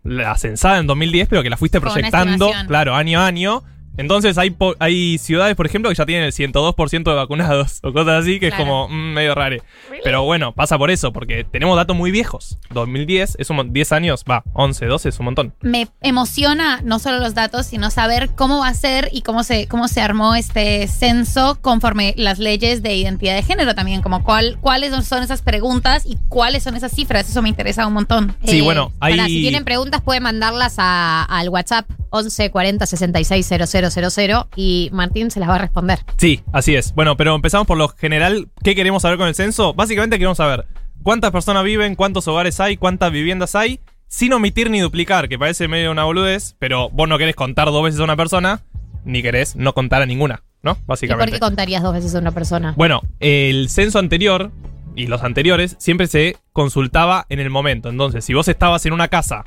la 0.03 0.37
censada 0.37 0.79
en 0.79 0.87
2010, 0.87 1.29
pero 1.29 1.43
que 1.43 1.51
la 1.51 1.57
fuiste 1.57 1.81
proyectando, 1.81 2.51
claro, 2.67 2.95
año 2.95 3.21
a 3.21 3.27
año. 3.27 3.63
Entonces 3.97 4.39
hay, 4.39 4.51
po- 4.51 4.75
hay 4.79 5.19
ciudades, 5.19 5.55
por 5.57 5.67
ejemplo, 5.67 5.91
que 5.91 5.95
ya 5.97 6.07
tienen 6.07 6.25
el 6.25 6.33
102% 6.33 7.05
de 7.05 7.15
vacunados 7.15 7.81
o 7.83 7.93
cosas 7.93 8.23
así, 8.23 8.41
que 8.41 8.49
Claro. 8.49 8.63
es 8.63 8.69
como 8.69 8.89
mm, 8.89 9.13
medio 9.15 9.35
raro. 9.35 9.57
Pero 10.05 10.23
bueno, 10.25 10.53
pasa 10.55 10.79
por 10.79 10.91
eso, 10.91 11.13
porque 11.13 11.45
tenemos 11.45 11.77
datos 11.77 11.95
muy 11.97 12.11
viejos. 12.11 12.59
2010 12.71 13.37
es 13.39 13.51
un 13.51 13.57
mon- 13.57 13.73
10 13.73 13.93
años, 13.93 14.25
va, 14.29 14.43
11, 14.55 14.87
12 14.87 15.09
es 15.11 15.19
un 15.19 15.25
montón. 15.27 15.55
Me 15.61 15.89
emociona 16.01 16.81
no 16.83 16.99
solo 16.99 17.19
los 17.19 17.35
datos, 17.35 17.67
sino 17.67 17.91
saber 17.91 18.31
cómo 18.37 18.61
va 18.61 18.69
a 18.69 18.75
ser 18.75 19.09
y 19.13 19.23
cómo 19.23 19.43
se, 19.45 19.67
cómo 19.69 19.89
se 19.89 20.01
armó 20.01 20.35
este 20.35 20.87
censo 20.89 21.59
conforme 21.61 22.15
las 22.17 22.39
leyes 22.39 22.83
de 22.83 22.95
identidad 22.95 23.35
de 23.35 23.43
género 23.43 23.75
también, 23.75 24.01
como 24.03 24.23
cuál, 24.25 24.59
cuáles 24.61 24.93
son 25.05 25.23
esas 25.23 25.43
preguntas 25.43 26.05
y 26.07 26.17
cuáles 26.29 26.63
son 26.63 26.75
esas 26.77 26.93
cifras. 26.93 27.29
Eso 27.29 27.43
me 27.43 27.49
interesa 27.49 27.87
un 27.87 27.93
montón. 27.95 28.35
Sí, 28.45 28.61
bueno, 28.61 28.93
hay- 29.01 29.15
Eh, 29.15 29.17
Pará, 29.17 29.27
si 29.29 29.41
tienen 29.41 29.65
preguntas 29.65 30.01
pueden 30.01 30.23
mandarlas 30.23 30.75
a- 30.79 31.25
al 31.25 31.49
WhatsApp 31.49 31.87
11 32.11 32.51
40 32.51 32.87
66 32.87 33.47
000 33.89 34.49
y 34.57 34.91
Martín 34.93 35.31
se 35.31 35.41
las 35.41 35.49
va 35.49 35.55
a 35.55 35.59
responder. 35.59 36.01
Sí, 36.19 36.43
así 36.53 36.77
es. 36.77 36.95
Bueno, 36.95 37.17
pero 37.17 37.35
empezamos 37.35 37.67
por 37.67 37.79
lo 37.79 37.89
general. 37.89 38.49
¿Qué 38.63 38.75
queremos 38.75 39.03
saber 39.03 39.17
con 39.17 39.29
el 39.29 39.35
censo? 39.35 39.73
Básicamente 39.73 40.19
queremos 40.19 40.37
saber 40.37 40.67
cuántas 41.03 41.31
personas 41.31 41.65
viven, 41.65 41.95
cuántos 41.95 42.29
hogares 42.29 42.61
hay, 42.61 42.77
cuántas 42.77 43.11
viviendas 43.13 43.55
hay, 43.55 43.81
sin 44.09 44.33
omitir 44.33 44.71
ni 44.71 44.81
duplicar, 44.81 45.29
que 45.29 45.39
parece 45.39 45.69
medio 45.69 45.91
una 45.91 46.05
boludez, 46.05 46.57
pero 46.59 46.91
vos 46.91 47.09
no 47.09 47.17
querés 47.17 47.37
contar 47.37 47.69
dos 47.69 47.83
veces 47.83 48.01
a 48.01 48.05
una 48.05 48.17
persona, 48.17 48.63
ni 49.05 49.23
querés 49.23 49.57
no 49.57 49.73
contar 49.73 50.03
a 50.03 50.07
ninguna, 50.07 50.43
¿no? 50.63 50.73
¿Y 50.73 50.75
por 50.75 50.87
Básicamente. 50.87 51.33
qué 51.33 51.39
contarías 51.39 51.83
dos 51.83 51.95
veces 51.95 52.15
a 52.15 52.19
una 52.19 52.33
persona? 52.33 52.75
Bueno, 52.77 53.01
el 53.21 53.69
censo 53.71 53.99
anterior 53.99 54.51
y 54.97 55.07
los 55.07 55.23
anteriores 55.23 55.77
siempre 55.79 56.07
se 56.07 56.37
consultaba 56.53 57.27
en 57.29 57.41
el 57.41 57.51
momento. 57.51 57.89
Entonces, 57.89 58.25
si 58.25 58.35
vos 58.35 58.49
estabas 58.49 58.85
en 58.87 58.93
una 58.93 59.09
casa, 59.09 59.45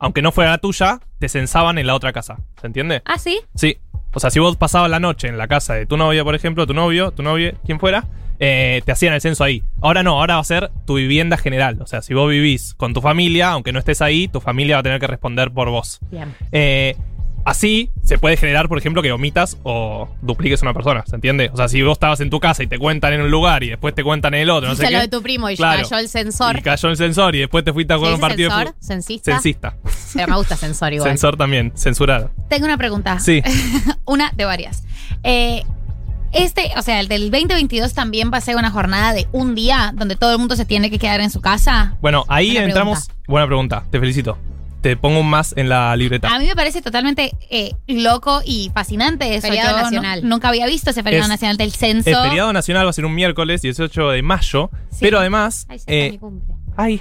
aunque 0.00 0.22
no 0.22 0.32
fuera 0.32 0.50
la 0.50 0.58
tuya, 0.58 0.98
te 1.18 1.28
censaban 1.28 1.78
en 1.78 1.86
la 1.86 1.94
otra 1.94 2.12
casa. 2.12 2.38
¿Se 2.60 2.66
entiende? 2.66 3.02
¿Ah, 3.04 3.18
sí? 3.18 3.40
Sí. 3.54 3.76
O 4.12 4.18
sea, 4.18 4.30
si 4.30 4.40
vos 4.40 4.56
pasabas 4.56 4.90
la 4.90 4.98
noche 4.98 5.28
en 5.28 5.38
la 5.38 5.46
casa 5.46 5.74
de 5.74 5.86
tu 5.86 5.96
novia, 5.96 6.24
por 6.24 6.34
ejemplo, 6.34 6.66
tu 6.66 6.74
novio, 6.74 7.12
tu 7.12 7.22
novia, 7.22 7.54
quien 7.64 7.78
fuera, 7.78 8.06
eh, 8.40 8.80
te 8.84 8.90
hacían 8.90 9.12
el 9.12 9.20
censo 9.20 9.44
ahí. 9.44 9.62
Ahora 9.80 10.02
no, 10.02 10.18
ahora 10.18 10.34
va 10.34 10.40
a 10.40 10.44
ser 10.44 10.70
tu 10.86 10.96
vivienda 10.96 11.36
general. 11.36 11.80
O 11.82 11.86
sea, 11.86 12.02
si 12.02 12.14
vos 12.14 12.28
vivís 12.28 12.74
con 12.74 12.94
tu 12.94 13.02
familia, 13.02 13.50
aunque 13.50 13.72
no 13.72 13.78
estés 13.78 14.02
ahí, 14.02 14.26
tu 14.26 14.40
familia 14.40 14.76
va 14.76 14.80
a 14.80 14.82
tener 14.82 14.98
que 14.98 15.06
responder 15.06 15.52
por 15.52 15.68
vos. 15.70 16.00
Bien. 16.10 16.34
Eh, 16.50 16.96
así 17.50 17.90
se 18.02 18.18
puede 18.18 18.36
generar, 18.36 18.68
por 18.68 18.78
ejemplo, 18.78 19.02
que 19.02 19.10
omitas 19.12 19.56
o 19.64 20.08
dupliques 20.22 20.62
a 20.62 20.66
una 20.66 20.74
persona, 20.74 21.04
¿se 21.06 21.14
entiende? 21.16 21.50
O 21.52 21.56
sea, 21.56 21.68
si 21.68 21.82
vos 21.82 21.92
estabas 21.92 22.20
en 22.20 22.30
tu 22.30 22.38
casa 22.40 22.62
y 22.62 22.66
te 22.66 22.78
cuentan 22.78 23.12
en 23.12 23.22
un 23.22 23.30
lugar 23.30 23.62
y 23.62 23.68
después 23.70 23.94
te 23.94 24.02
cuentan 24.04 24.34
en 24.34 24.42
el 24.42 24.50
otro, 24.50 24.68
no 24.68 24.74
sé 24.76 24.84
Hice 24.84 24.92
lo 24.92 24.98
qué. 24.98 25.02
de 25.02 25.08
tu 25.08 25.22
primo 25.22 25.50
y 25.50 25.56
Claro. 25.56 25.82
cayó 25.82 25.98
el 25.98 26.08
sensor. 26.08 26.58
Y 26.58 26.62
cayó 26.62 26.88
el 26.88 26.96
sensor 26.96 27.34
y 27.34 27.40
después 27.40 27.64
te 27.64 27.72
fuiste 27.72 27.92
a 27.92 27.96
¿Se 27.96 27.98
jugar 28.00 28.14
un 28.14 28.20
partido 28.20 28.50
sensor? 28.50 28.74
¿Censista? 28.80 29.32
Censista. 29.32 29.76
Pero 30.14 30.28
me 30.28 30.36
gusta 30.36 30.56
sensor 30.56 30.92
igual. 30.92 31.08
Sensor 31.10 31.36
también, 31.36 31.72
censurado. 31.76 32.30
Tengo 32.48 32.64
una 32.66 32.76
pregunta. 32.78 33.18
Sí. 33.18 33.42
una 34.04 34.30
de 34.36 34.44
varias. 34.44 34.84
Eh, 35.24 35.62
este, 36.32 36.70
o 36.76 36.82
sea, 36.82 37.00
el 37.00 37.08
del 37.08 37.30
2022 37.32 37.92
también 37.92 38.30
va 38.32 38.38
a 38.38 38.40
ser 38.40 38.54
una 38.56 38.70
jornada 38.70 39.12
de 39.12 39.26
un 39.32 39.56
día 39.56 39.92
donde 39.96 40.14
todo 40.14 40.30
el 40.32 40.38
mundo 40.38 40.54
se 40.54 40.64
tiene 40.64 40.88
que 40.90 40.98
quedar 41.00 41.20
en 41.20 41.30
su 41.30 41.40
casa. 41.40 41.96
Bueno, 42.00 42.24
ahí 42.28 42.52
Buena 42.52 42.66
entramos. 42.66 43.10
Buena 43.26 43.46
pregunta, 43.46 43.82
te 43.90 43.98
felicito. 43.98 44.38
Te 44.80 44.96
pongo 44.96 45.20
un 45.20 45.28
más 45.28 45.54
en 45.56 45.68
la 45.68 45.94
libreta. 45.96 46.34
A 46.34 46.38
mí 46.38 46.46
me 46.46 46.54
parece 46.56 46.80
totalmente 46.82 47.32
eh, 47.50 47.72
loco 47.86 48.40
y 48.44 48.70
fascinante 48.74 49.34
eso. 49.34 49.46
Feriado 49.48 49.70
Yo 49.70 49.76
no- 49.76 49.82
nacional. 49.84 50.28
nunca 50.28 50.48
había 50.48 50.66
visto 50.66 50.90
ese 50.90 51.02
feriado 51.02 51.24
Es- 51.24 51.28
nacional 51.30 51.56
del 51.56 51.72
censo. 51.72 52.08
El 52.10 52.16
feriado 52.16 52.52
nacional 52.52 52.86
va 52.86 52.90
a 52.90 52.92
ser 52.94 53.04
un 53.04 53.14
miércoles 53.14 53.62
18 53.62 54.10
de 54.10 54.22
mayo, 54.22 54.70
pero 55.00 55.18
además... 55.18 55.66
Ay, 55.68 55.78
de 55.86 56.06
eh, 56.06 56.10
mi 56.12 56.18
cumple. 56.18 56.54
ay. 56.76 57.00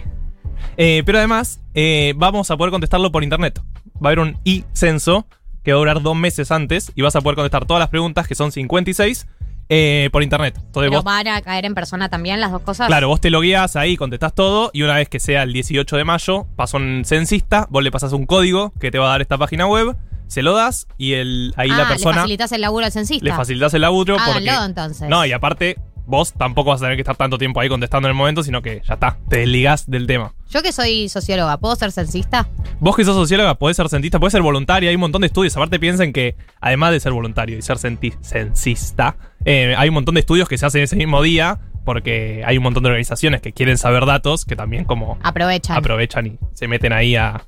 Eh, 0.77 1.03
pero 1.05 1.17
además 1.19 1.61
eh, 1.73 2.13
vamos 2.17 2.51
a 2.51 2.57
poder 2.57 2.71
contestarlo 2.71 3.11
por 3.11 3.23
internet. 3.23 3.59
Va 3.95 4.01
a 4.03 4.07
haber 4.09 4.19
un 4.19 4.37
e-censo 4.45 5.25
que 5.63 5.71
va 5.71 5.77
a 5.77 5.79
durar 5.79 6.01
dos 6.01 6.15
meses 6.15 6.51
antes 6.51 6.91
y 6.95 7.01
vas 7.01 7.15
a 7.15 7.21
poder 7.21 7.35
contestar 7.35 7.65
todas 7.65 7.79
las 7.79 7.89
preguntas, 7.89 8.27
que 8.27 8.35
son 8.35 8.51
56, 8.51 9.27
eh, 9.69 10.09
por 10.11 10.23
internet. 10.23 10.55
Entonces 10.57 10.89
Pero 10.89 10.97
vos, 10.97 11.03
van 11.03 11.27
a 11.27 11.41
caer 11.41 11.65
en 11.65 11.75
persona 11.75 12.09
también 12.09 12.41
las 12.41 12.51
dos 12.51 12.61
cosas. 12.63 12.87
claro, 12.87 13.07
vos 13.07 13.21
te 13.21 13.29
logueas 13.29 13.75
ahí, 13.75 13.95
contestás 13.97 14.33
todo 14.33 14.71
y 14.73 14.81
una 14.81 14.95
vez 14.95 15.09
que 15.09 15.19
sea 15.19 15.43
el 15.43 15.53
18 15.53 15.95
de 15.95 16.03
mayo, 16.03 16.47
pasa 16.55 16.77
un 16.77 17.03
censista, 17.05 17.67
vos 17.69 17.83
le 17.83 17.91
pasas 17.91 18.11
un 18.13 18.25
código 18.25 18.73
que 18.79 18.91
te 18.91 18.97
va 18.97 19.07
a 19.07 19.09
dar 19.11 19.21
esta 19.21 19.37
página 19.37 19.67
web, 19.67 19.95
se 20.27 20.43
lo 20.43 20.53
das 20.53 20.87
y 20.97 21.13
el, 21.13 21.53
ahí 21.57 21.69
ah, 21.71 21.77
la 21.77 21.83
le 21.83 21.89
persona... 21.89 22.15
facilitas 22.17 22.51
el 22.51 22.61
laburo 22.61 22.85
al 22.85 22.91
censista. 22.91 23.25
Le 23.25 23.33
facilitas 23.33 23.73
el 23.73 23.81
laburo 23.81 24.15
porque. 24.15 24.49
Háganlo, 24.49 24.65
entonces. 24.65 25.09
No, 25.09 25.25
y 25.25 25.31
aparte, 25.31 25.77
vos 26.09 26.33
tampoco 26.33 26.71
vas 26.71 26.81
a 26.81 26.85
tener 26.85 26.97
que 26.97 27.03
estar 27.03 27.15
tanto 27.15 27.37
tiempo 27.37 27.59
ahí 27.59 27.69
contestando 27.69 28.07
en 28.07 28.11
el 28.11 28.17
momento, 28.17 28.41
sino 28.41 28.63
que 28.63 28.81
ya 28.83 28.95
está, 28.95 29.17
te 29.29 29.37
desligás 29.37 29.89
del 29.89 30.07
tema. 30.07 30.33
Yo 30.49 30.63
que 30.63 30.71
soy 30.71 31.07
socióloga, 31.07 31.57
¿puedo 31.57 31.75
ser 31.75 31.91
censista? 31.91 32.49
Vos 32.79 32.95
que 32.95 33.05
sos 33.05 33.15
socióloga, 33.15 33.53
podés 33.55 33.77
ser 33.77 33.87
cientista, 33.89 34.19
podés 34.19 34.31
ser 34.31 34.41
voluntaria, 34.41 34.89
hay 34.89 34.95
un 34.95 35.01
montón 35.01 35.21
de 35.21 35.27
estudios. 35.27 35.55
Aparte 35.55 35.79
piensen 35.79 36.11
que, 36.11 36.35
además 36.59 36.91
de 36.93 36.99
ser 36.99 37.11
voluntario 37.11 37.59
y 37.59 37.61
ser 37.61 37.77
censista, 37.77 39.17
eh, 39.45 39.75
hay 39.77 39.89
un 39.89 39.93
montón 39.93 40.15
de 40.15 40.21
estudios 40.21 40.49
que 40.49 40.57
se 40.57 40.65
hacen 40.65 40.81
ese 40.81 40.95
mismo 40.95 41.21
día, 41.21 41.59
porque 41.89 42.43
hay 42.45 42.55
un 42.55 42.61
montón 42.61 42.83
de 42.83 42.89
organizaciones 42.89 43.41
que 43.41 43.51
quieren 43.51 43.79
saber 43.79 44.05
datos, 44.05 44.45
que 44.45 44.55
también 44.55 44.85
como 44.85 45.17
Aprovechan. 45.23 45.75
aprovechan 45.75 46.27
y 46.27 46.37
se 46.53 46.67
meten 46.67 46.93
ahí 46.93 47.15
a, 47.15 47.45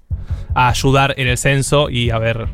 a 0.56 0.70
ayudar 0.70 1.14
en 1.18 1.28
el 1.28 1.38
censo 1.38 1.92
y 1.92 2.10
a 2.10 2.18
ver 2.18 2.48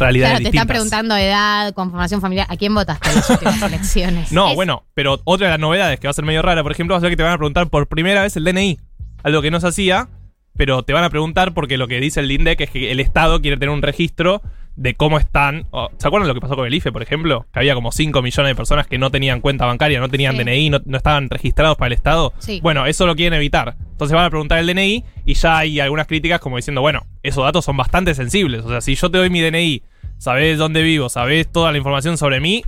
realidades 0.00 0.38
Claro, 0.40 0.42
te 0.42 0.48
están 0.48 0.66
preguntando 0.66 1.16
edad, 1.16 1.72
conformación 1.74 2.20
familiar. 2.20 2.48
¿A 2.50 2.56
quién 2.56 2.74
votaste 2.74 3.08
en 3.08 3.14
las 3.14 3.30
últimas 3.30 3.62
elecciones? 3.72 4.32
No, 4.32 4.48
Es- 4.48 4.56
bueno, 4.56 4.84
pero 4.94 5.20
otra 5.22 5.46
de 5.46 5.50
las 5.52 5.60
novedades 5.60 6.00
que 6.00 6.08
va 6.08 6.10
a 6.10 6.14
ser 6.14 6.24
medio 6.24 6.42
rara, 6.42 6.60
por 6.64 6.72
ejemplo, 6.72 6.94
va 6.94 6.98
a 6.98 7.00
ser 7.00 7.10
que 7.10 7.16
te 7.16 7.22
van 7.22 7.34
a 7.34 7.38
preguntar 7.38 7.68
por 7.68 7.86
primera 7.86 8.22
vez 8.22 8.36
el 8.36 8.42
DNI. 8.42 8.80
Algo 9.22 9.42
que 9.42 9.52
no 9.52 9.60
se 9.60 9.68
hacía, 9.68 10.08
pero 10.56 10.82
te 10.82 10.92
van 10.92 11.04
a 11.04 11.10
preguntar 11.10 11.54
porque 11.54 11.76
lo 11.78 11.88
que 11.88 12.00
dice 12.00 12.20
el 12.20 12.30
INDEC 12.30 12.60
es 12.62 12.70
que 12.70 12.90
el 12.92 13.00
Estado 13.00 13.40
quiere 13.40 13.56
tener 13.56 13.70
un 13.74 13.82
registro 13.82 14.42
de 14.76 14.94
cómo 14.94 15.18
están. 15.18 15.66
o- 15.70 15.90
¿Se 15.98 16.06
acuerdan 16.08 16.28
lo 16.28 16.34
que 16.34 16.40
pasó 16.40 16.56
con 16.56 16.66
el 16.66 16.72
IFE, 16.72 16.92
por 16.92 17.02
ejemplo? 17.02 17.46
Que 17.52 17.58
había 17.58 17.74
como 17.74 17.92
5 17.92 18.22
millones 18.22 18.50
de 18.50 18.54
personas 18.54 18.86
que 18.86 18.96
no 18.98 19.10
tenían 19.10 19.40
cuenta 19.42 19.66
bancaria, 19.66 20.00
no 20.00 20.08
tenían 20.08 20.32
Sí. 20.36 20.38
DNI, 20.44 20.70
no, 20.70 20.80
no 20.86 20.96
estaban 20.96 21.28
registrados 21.28 21.76
para 21.76 21.88
el 21.88 21.92
Estado. 21.92 22.32
Sí. 22.38 22.60
Bueno, 22.62 22.86
eso 22.86 23.06
lo 23.06 23.14
quieren 23.14 23.34
evitar. 23.36 23.76
Entonces 23.92 24.14
van 24.14 24.24
a 24.24 24.30
preguntar 24.30 24.58
el 24.58 24.66
DNI 24.66 25.04
y 25.26 25.34
ya 25.34 25.58
hay 25.58 25.78
algunas 25.80 26.06
críticas 26.06 26.40
como 26.40 26.56
diciendo, 26.56 26.80
bueno, 26.80 27.04
esos 27.22 27.44
datos 27.44 27.64
son 27.66 27.76
bastante 27.76 28.14
sensibles. 28.14 28.64
O 28.64 28.68
sea, 28.70 28.80
si 28.80 28.94
yo 28.94 29.10
te 29.10 29.18
doy 29.18 29.28
mi 29.28 29.40
DNI, 29.42 29.82
sabés 30.16 30.56
dónde 30.56 30.82
vivo, 30.82 31.08
sabés 31.10 31.52
toda 31.52 31.70
la 31.70 31.76
información 31.78 32.16
sobre 32.16 32.40
mí, 32.40 32.62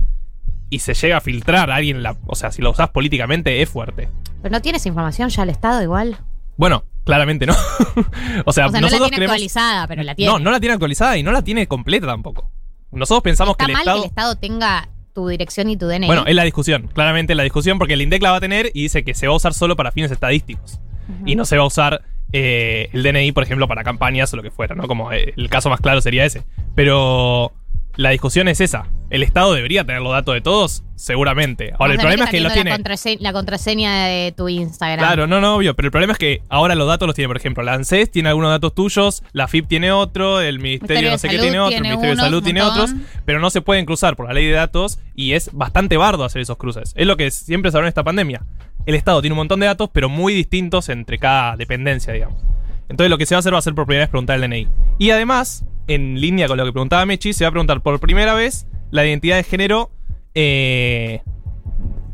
y 0.69 0.79
se 0.79 0.93
llega 0.95 1.17
a 1.17 1.21
filtrar 1.21 1.69
a 1.71 1.75
alguien, 1.75 2.01
la, 2.03 2.17
o 2.25 2.35
sea, 2.35 2.51
si 2.51 2.61
lo 2.61 2.71
usás 2.71 2.89
políticamente 2.89 3.61
es 3.61 3.69
fuerte. 3.69 4.09
Pero 4.41 4.51
no 4.51 4.61
tienes 4.61 4.85
información 4.85 5.29
ya 5.29 5.43
el 5.43 5.49
Estado 5.49 5.81
igual. 5.81 6.17
Bueno, 6.57 6.83
claramente 7.05 7.45
no. 7.45 7.53
o 8.45 8.51
sea, 8.51 8.67
o 8.67 8.67
sea, 8.67 8.67
no 8.67 8.71
la 8.73 8.81
nosotros 8.81 9.09
tiene 9.09 9.15
creemos- 9.25 9.31
actualizada, 9.31 9.87
pero 9.87 10.03
la 10.03 10.15
tiene. 10.15 10.31
No, 10.33 10.39
no 10.39 10.51
la 10.51 10.59
tiene 10.59 10.73
actualizada 10.73 11.17
y 11.17 11.23
no 11.23 11.31
la 11.31 11.41
tiene 11.41 11.67
completa 11.67 12.05
tampoco. 12.07 12.51
Nosotros 12.91 13.23
pensamos 13.23 13.53
Está 13.53 13.65
que 13.65 13.71
el 13.71 13.73
mal 13.73 13.81
Estado. 13.83 13.97
que 14.01 14.05
el 14.05 14.09
Estado 14.09 14.35
tenga 14.35 14.89
tu 15.13 15.27
dirección 15.29 15.69
y 15.69 15.77
tu 15.77 15.87
DNI. 15.87 16.07
Bueno, 16.07 16.25
es 16.27 16.35
la 16.35 16.43
discusión, 16.43 16.89
claramente 16.93 17.31
es 17.33 17.37
la 17.37 17.43
discusión, 17.43 17.77
porque 17.77 17.93
el 17.93 18.01
INDEC 18.01 18.21
la 18.21 18.31
va 18.31 18.37
a 18.37 18.41
tener 18.41 18.71
y 18.73 18.81
dice 18.83 19.03
que 19.05 19.13
se 19.13 19.27
va 19.27 19.33
a 19.33 19.37
usar 19.37 19.53
solo 19.53 19.77
para 19.77 19.91
fines 19.93 20.11
estadísticos. 20.11 20.79
Y 21.25 21.35
no 21.35 21.45
se 21.45 21.55
va 21.57 21.63
a 21.63 21.67
usar 21.67 22.01
eh, 22.33 22.89
el 22.91 23.03
DNI, 23.03 23.31
por 23.31 23.43
ejemplo, 23.43 23.67
para 23.67 23.83
campañas 23.83 24.33
o 24.33 24.37
lo 24.37 24.43
que 24.43 24.49
fuera, 24.51 24.73
¿no? 24.75 24.87
Como 24.87 25.11
eh, 25.13 25.33
el 25.37 25.49
caso 25.49 25.69
más 25.69 25.79
claro 25.79 26.01
sería 26.01 26.25
ese. 26.25 26.43
Pero 26.73 27.53
la 27.97 28.09
discusión 28.09 28.47
es 28.47 28.61
esa. 28.61 28.87
¿El 29.09 29.23
Estado 29.23 29.53
debería 29.53 29.85
tener 29.85 30.01
los 30.01 30.11
datos 30.11 30.33
de 30.33 30.41
todos? 30.41 30.83
Seguramente. 30.95 31.73
Ahora, 31.77 31.93
el 31.93 31.99
O 31.99 32.01
sea, 32.01 32.09
no 32.09 32.15
problema 32.15 32.25
es 32.25 32.31
que 32.31 32.37
está 32.37 32.49
lo 32.49 32.53
viendo 32.53 32.53
tiene. 32.53 32.69
La 32.71 32.75
contraseña, 32.75 33.21
la 33.21 33.33
contraseña 33.33 34.05
de 34.05 34.33
tu 34.35 34.49
Instagram. 34.49 35.05
Claro, 35.05 35.27
no, 35.27 35.39
no, 35.39 35.55
obvio. 35.55 35.75
Pero 35.75 35.87
el 35.87 35.91
problema 35.91 36.13
es 36.13 36.19
que 36.19 36.41
ahora 36.49 36.75
los 36.75 36.87
datos 36.87 37.05
los 37.05 37.15
tiene, 37.15 37.27
por 37.27 37.37
ejemplo, 37.37 37.63
la 37.63 37.73
ANSES 37.73 38.11
tiene 38.11 38.29
algunos 38.29 38.49
datos 38.49 38.73
tuyos, 38.73 39.23
la 39.31 39.47
FIP 39.47 39.67
tiene 39.67 39.91
otro, 39.91 40.41
el 40.41 40.59
Ministerio 40.59 40.95
Ministerio 40.95 41.11
no 41.11 41.17
sé 41.17 41.29
qué 41.29 41.39
tiene 41.39 41.59
otro, 41.59 41.77
el 41.77 41.83
Ministerio 41.83 42.15
de 42.15 42.21
Salud 42.21 42.43
tiene 42.43 42.61
montón. 42.61 42.81
otros, 42.81 43.01
pero 43.25 43.39
no 43.39 43.49
se 43.49 43.61
pueden 43.61 43.85
cruzar 43.85 44.15
por 44.15 44.27
la 44.27 44.33
ley 44.33 44.45
de 44.47 44.53
datos 44.53 44.99
y 45.15 45.33
es 45.33 45.51
bastante 45.53 45.97
bardo 45.97 46.23
hacer 46.23 46.41
esos 46.41 46.57
cruces. 46.57 46.93
Es 46.95 47.05
lo 47.05 47.17
que 47.17 47.29
siempre 47.31 47.71
se 47.71 47.77
habló 47.77 47.87
en 47.87 47.89
esta 47.89 48.03
pandemia. 48.03 48.41
El 48.85 48.95
Estado 48.95 49.21
tiene 49.21 49.33
un 49.33 49.37
montón 49.37 49.59
de 49.59 49.67
datos, 49.67 49.89
pero 49.91 50.09
muy 50.09 50.33
distintos 50.33 50.89
entre 50.89 51.17
cada 51.17 51.55
dependencia, 51.55 52.13
digamos. 52.13 52.41
Entonces 52.89 53.09
lo 53.09 53.17
que 53.17 53.25
se 53.25 53.35
va 53.35 53.37
a 53.37 53.39
hacer 53.39 53.53
va 53.53 53.59
a 53.59 53.61
ser 53.61 53.73
por 53.73 53.85
primera 53.85 54.03
vez 54.03 54.09
preguntar 54.09 54.35
el 54.35 54.49
DNI. 54.49 54.67
Y 54.99 55.09
además, 55.09 55.65
en 55.87 56.19
línea 56.19 56.47
con 56.47 56.57
lo 56.57 56.65
que 56.65 56.71
preguntaba 56.71 57.05
Mechi, 57.05 57.33
se 57.33 57.43
va 57.43 57.49
a 57.49 57.51
preguntar 57.51 57.81
por 57.81 57.99
primera 57.99 58.33
vez 58.33 58.67
la 58.91 59.05
identidad 59.05 59.37
de 59.37 59.43
género 59.43 59.91
eh, 60.33 61.21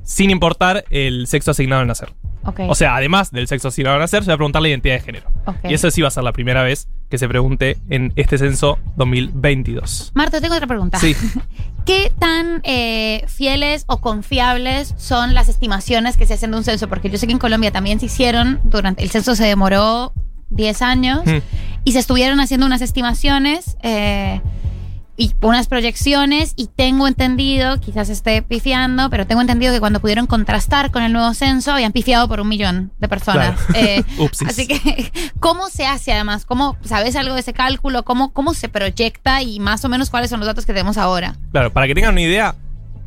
sin 0.03 0.29
importar 0.29 0.85
el 0.89 1.27
sexo 1.27 1.51
asignado 1.51 1.81
al 1.81 1.87
nacer. 1.87 2.13
O 2.67 2.75
sea, 2.75 2.95
además 2.95 3.31
del 3.31 3.47
sexo 3.47 3.67
asignado 3.67 3.95
al 3.95 4.01
nacer, 4.01 4.23
se 4.23 4.29
va 4.29 4.33
a 4.33 4.37
preguntar 4.37 4.61
la 4.61 4.69
identidad 4.69 4.95
de 4.95 5.01
género. 5.01 5.29
Y 5.63 5.73
eso 5.73 5.91
sí 5.91 6.01
va 6.01 6.07
a 6.07 6.11
ser 6.11 6.23
la 6.23 6.33
primera 6.33 6.63
vez 6.63 6.87
que 7.09 7.17
se 7.17 7.27
pregunte 7.27 7.77
en 7.89 8.13
este 8.15 8.37
censo 8.37 8.79
2022. 8.95 10.11
Marta, 10.15 10.41
tengo 10.41 10.55
otra 10.55 10.67
pregunta. 10.67 10.97
Sí. 10.97 11.15
¿Qué 11.85 12.11
tan 12.17 12.61
eh, 12.63 13.25
fieles 13.27 13.85
o 13.87 14.01
confiables 14.01 14.93
son 14.97 15.33
las 15.33 15.49
estimaciones 15.49 16.17
que 16.17 16.25
se 16.25 16.35
hacen 16.35 16.51
de 16.51 16.57
un 16.57 16.63
censo? 16.63 16.87
Porque 16.87 17.09
yo 17.09 17.17
sé 17.17 17.27
que 17.27 17.33
en 17.33 17.39
Colombia 17.39 17.71
también 17.71 17.99
se 17.99 18.07
hicieron, 18.07 18.59
durante 18.63 19.03
el 19.03 19.09
censo 19.09 19.35
se 19.35 19.45
demoró 19.45 20.13
10 20.51 20.81
años 20.83 21.21
Mm. 21.25 21.37
y 21.83 21.91
se 21.93 21.99
estuvieron 21.99 22.39
haciendo 22.39 22.65
unas 22.67 22.81
estimaciones 22.81 23.75
eh, 23.81 24.39
y 25.17 25.33
unas 25.41 25.67
proyecciones 25.67 26.53
y 26.55 26.67
tengo 26.67 27.07
entendido, 27.07 27.79
quizás 27.79 28.09
esté 28.09 28.41
pifiando, 28.41 29.09
pero 29.09 29.27
tengo 29.27 29.41
entendido 29.41 29.71
que 29.73 29.79
cuando 29.79 29.99
pudieron 29.99 30.25
contrastar 30.25 30.89
con 30.89 31.03
el 31.03 31.13
nuevo 31.13 31.33
censo 31.33 31.71
habían 31.73 31.91
pifiado 31.91 32.27
por 32.27 32.39
un 32.39 32.47
millón 32.47 32.91
de 32.99 33.07
personas. 33.07 33.59
Claro. 33.67 33.85
Eh, 33.87 34.03
así 34.47 34.67
que, 34.67 35.11
¿cómo 35.39 35.69
se 35.69 35.85
hace 35.85 36.11
además? 36.13 36.45
¿Cómo, 36.45 36.75
¿Sabes 36.83 37.15
algo 37.15 37.35
de 37.35 37.41
ese 37.41 37.53
cálculo? 37.53 38.03
¿Cómo, 38.03 38.31
¿Cómo 38.33 38.53
se 38.53 38.67
proyecta 38.69 39.41
y 39.43 39.59
más 39.59 39.85
o 39.85 39.89
menos 39.89 40.09
cuáles 40.09 40.29
son 40.29 40.39
los 40.39 40.47
datos 40.47 40.65
que 40.65 40.73
tenemos 40.73 40.97
ahora? 40.97 41.35
Claro, 41.51 41.71
para 41.71 41.85
que 41.87 41.93
tengan 41.93 42.13
una 42.13 42.21
idea, 42.21 42.55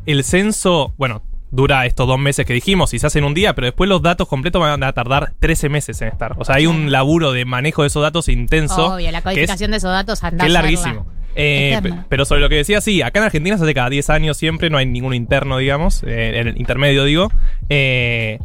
el 0.05 0.23
censo, 0.23 0.93
bueno, 0.97 1.21
dura 1.55 1.85
estos 1.85 2.07
dos 2.07 2.19
meses 2.19 2.45
que 2.45 2.53
dijimos 2.53 2.93
y 2.93 2.99
se 2.99 3.07
hace 3.07 3.19
en 3.19 3.25
un 3.25 3.33
día, 3.33 3.55
pero 3.55 3.65
después 3.65 3.89
los 3.89 4.01
datos 4.01 4.27
completos 4.27 4.59
van 4.61 4.83
a 4.83 4.93
tardar 4.93 5.33
13 5.39 5.69
meses 5.69 6.01
en 6.01 6.09
estar. 6.09 6.33
O 6.37 6.45
sea, 6.45 6.55
hay 6.55 6.67
un 6.67 6.91
laburo 6.91 7.31
de 7.31 7.45
manejo 7.45 7.81
de 7.83 7.87
esos 7.87 8.01
datos 8.03 8.27
intenso. 8.29 8.95
Obvio, 8.95 9.11
la 9.11 9.19
es- 9.19 9.23
codificación 9.23 9.71
de 9.71 9.77
esos 9.77 9.91
datos 9.91 10.23
anda 10.23 10.43
que 10.43 10.47
es 10.47 10.53
larguísimo. 10.53 11.07
Eh, 11.37 11.79
pero 12.07 12.23
sobre 12.25 12.39
lo 12.41 12.47
que 12.49 12.55
decía, 12.55 12.79
sí, 12.79 13.01
acá 13.01 13.19
en 13.19 13.25
Argentina 13.25 13.57
se 13.57 13.63
hace 13.63 13.73
cada 13.73 13.89
10 13.89 14.09
años 14.09 14.37
siempre, 14.37 14.69
no 14.69 14.77
hay 14.77 14.85
ningún 14.85 15.13
interno, 15.13 15.57
digamos, 15.57 16.01
eh, 16.03 16.39
en 16.39 16.47
el 16.47 16.57
intermedio 16.57 17.03
digo. 17.03 17.29
Eh, 17.69 18.39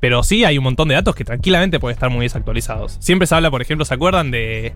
pero 0.00 0.22
sí 0.22 0.44
hay 0.44 0.56
un 0.56 0.64
montón 0.64 0.88
de 0.88 0.94
datos 0.94 1.14
que 1.14 1.24
tranquilamente 1.24 1.78
pueden 1.78 1.94
estar 1.94 2.08
muy 2.10 2.24
desactualizados. 2.24 2.96
Siempre 3.00 3.26
se 3.26 3.34
habla, 3.34 3.50
por 3.50 3.60
ejemplo, 3.60 3.84
¿se 3.84 3.92
acuerdan 3.92 4.30
de 4.30 4.74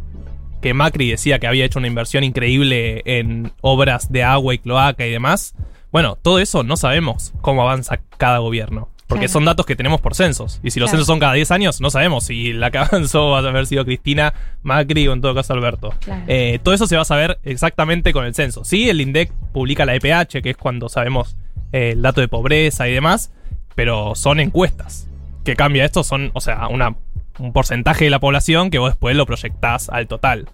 que 0.61 0.75
Macri 0.75 1.11
decía 1.11 1.39
que 1.39 1.47
había 1.47 1.65
hecho 1.65 1.79
una 1.79 1.89
inversión 1.89 2.25
increíble 2.25 3.03
en 3.07 3.53
obras 3.63 4.13
de 4.13 4.23
agua 4.23 4.55
y 4.55 4.59
cloaca 4.59 5.07
y 5.07 5.11
demás? 5.11 5.55
Bueno, 5.95 6.19
todo 6.21 6.41
eso 6.41 6.65
no 6.65 6.77
sabemos 6.77 7.33
cómo 7.41 7.63
avanza 7.63 8.01
cada 8.19 8.39
gobierno. 8.39 8.89
Porque 9.07 9.27
Claro. 9.27 9.33
son 9.35 9.45
datos 9.45 9.65
que 9.65 9.77
tenemos 9.77 10.01
por 10.01 10.17
censos. 10.17 10.59
Y 10.65 10.73
si 10.73 10.81
los 10.81 10.89
Claro. 10.89 10.97
censos 10.99 11.07
son 11.07 11.21
cada 11.21 11.35
10 11.35 11.53
años, 11.53 11.81
no 11.81 11.89
sabemos 11.89 12.25
si 12.25 12.53
la 12.53 12.73
que 12.73 12.79
avanzó 12.99 13.31
va 13.31 13.39
a 13.39 13.49
haber 13.49 13.65
sido 13.69 13.85
Cristina, 13.85 14.35
Macri 14.65 15.07
o 15.07 15.13
en 15.13 15.21
todo 15.21 15.37
caso 15.37 15.53
Alberto. 15.53 15.95
Claro. 16.01 16.25
Eh, 16.27 16.59
todo 16.65 16.75
eso 16.75 16.89
se 16.89 16.97
va 16.97 17.03
a 17.03 17.05
saber 17.05 17.39
exactamente 17.45 18.13
con 18.13 18.25
el 18.25 18.35
censo. 18.35 18.65
Sí, 18.65 18.91
el 18.91 19.01
INDEC 19.01 19.31
publica 19.53 19.87
la 19.87 19.95
EPH, 19.95 20.43
que 20.43 20.51
es 20.51 20.57
cuando 20.57 20.89
sabemos 20.89 21.37
eh, 21.71 21.91
el 21.93 22.03
dato 22.03 22.21
de 22.21 22.27
pobreza 22.27 22.89
y 22.89 22.93
demás, 22.93 23.31
pero 23.77 24.17
son 24.17 24.41
encuestas. 24.41 25.07
Que 25.45 25.55
cambia 25.55 25.85
esto, 25.85 26.03
son, 26.03 26.33
o 26.35 26.41
sea, 26.41 26.67
una, 26.67 26.97
un 27.39 27.53
porcentaje 27.53 28.07
de 28.07 28.11
la 28.11 28.19
población 28.19 28.71
que 28.71 28.81
vos 28.81 28.91
después 28.91 29.15
lo 29.15 29.27
proyectás 29.27 29.89
al 29.91 30.09
total. 30.09 30.49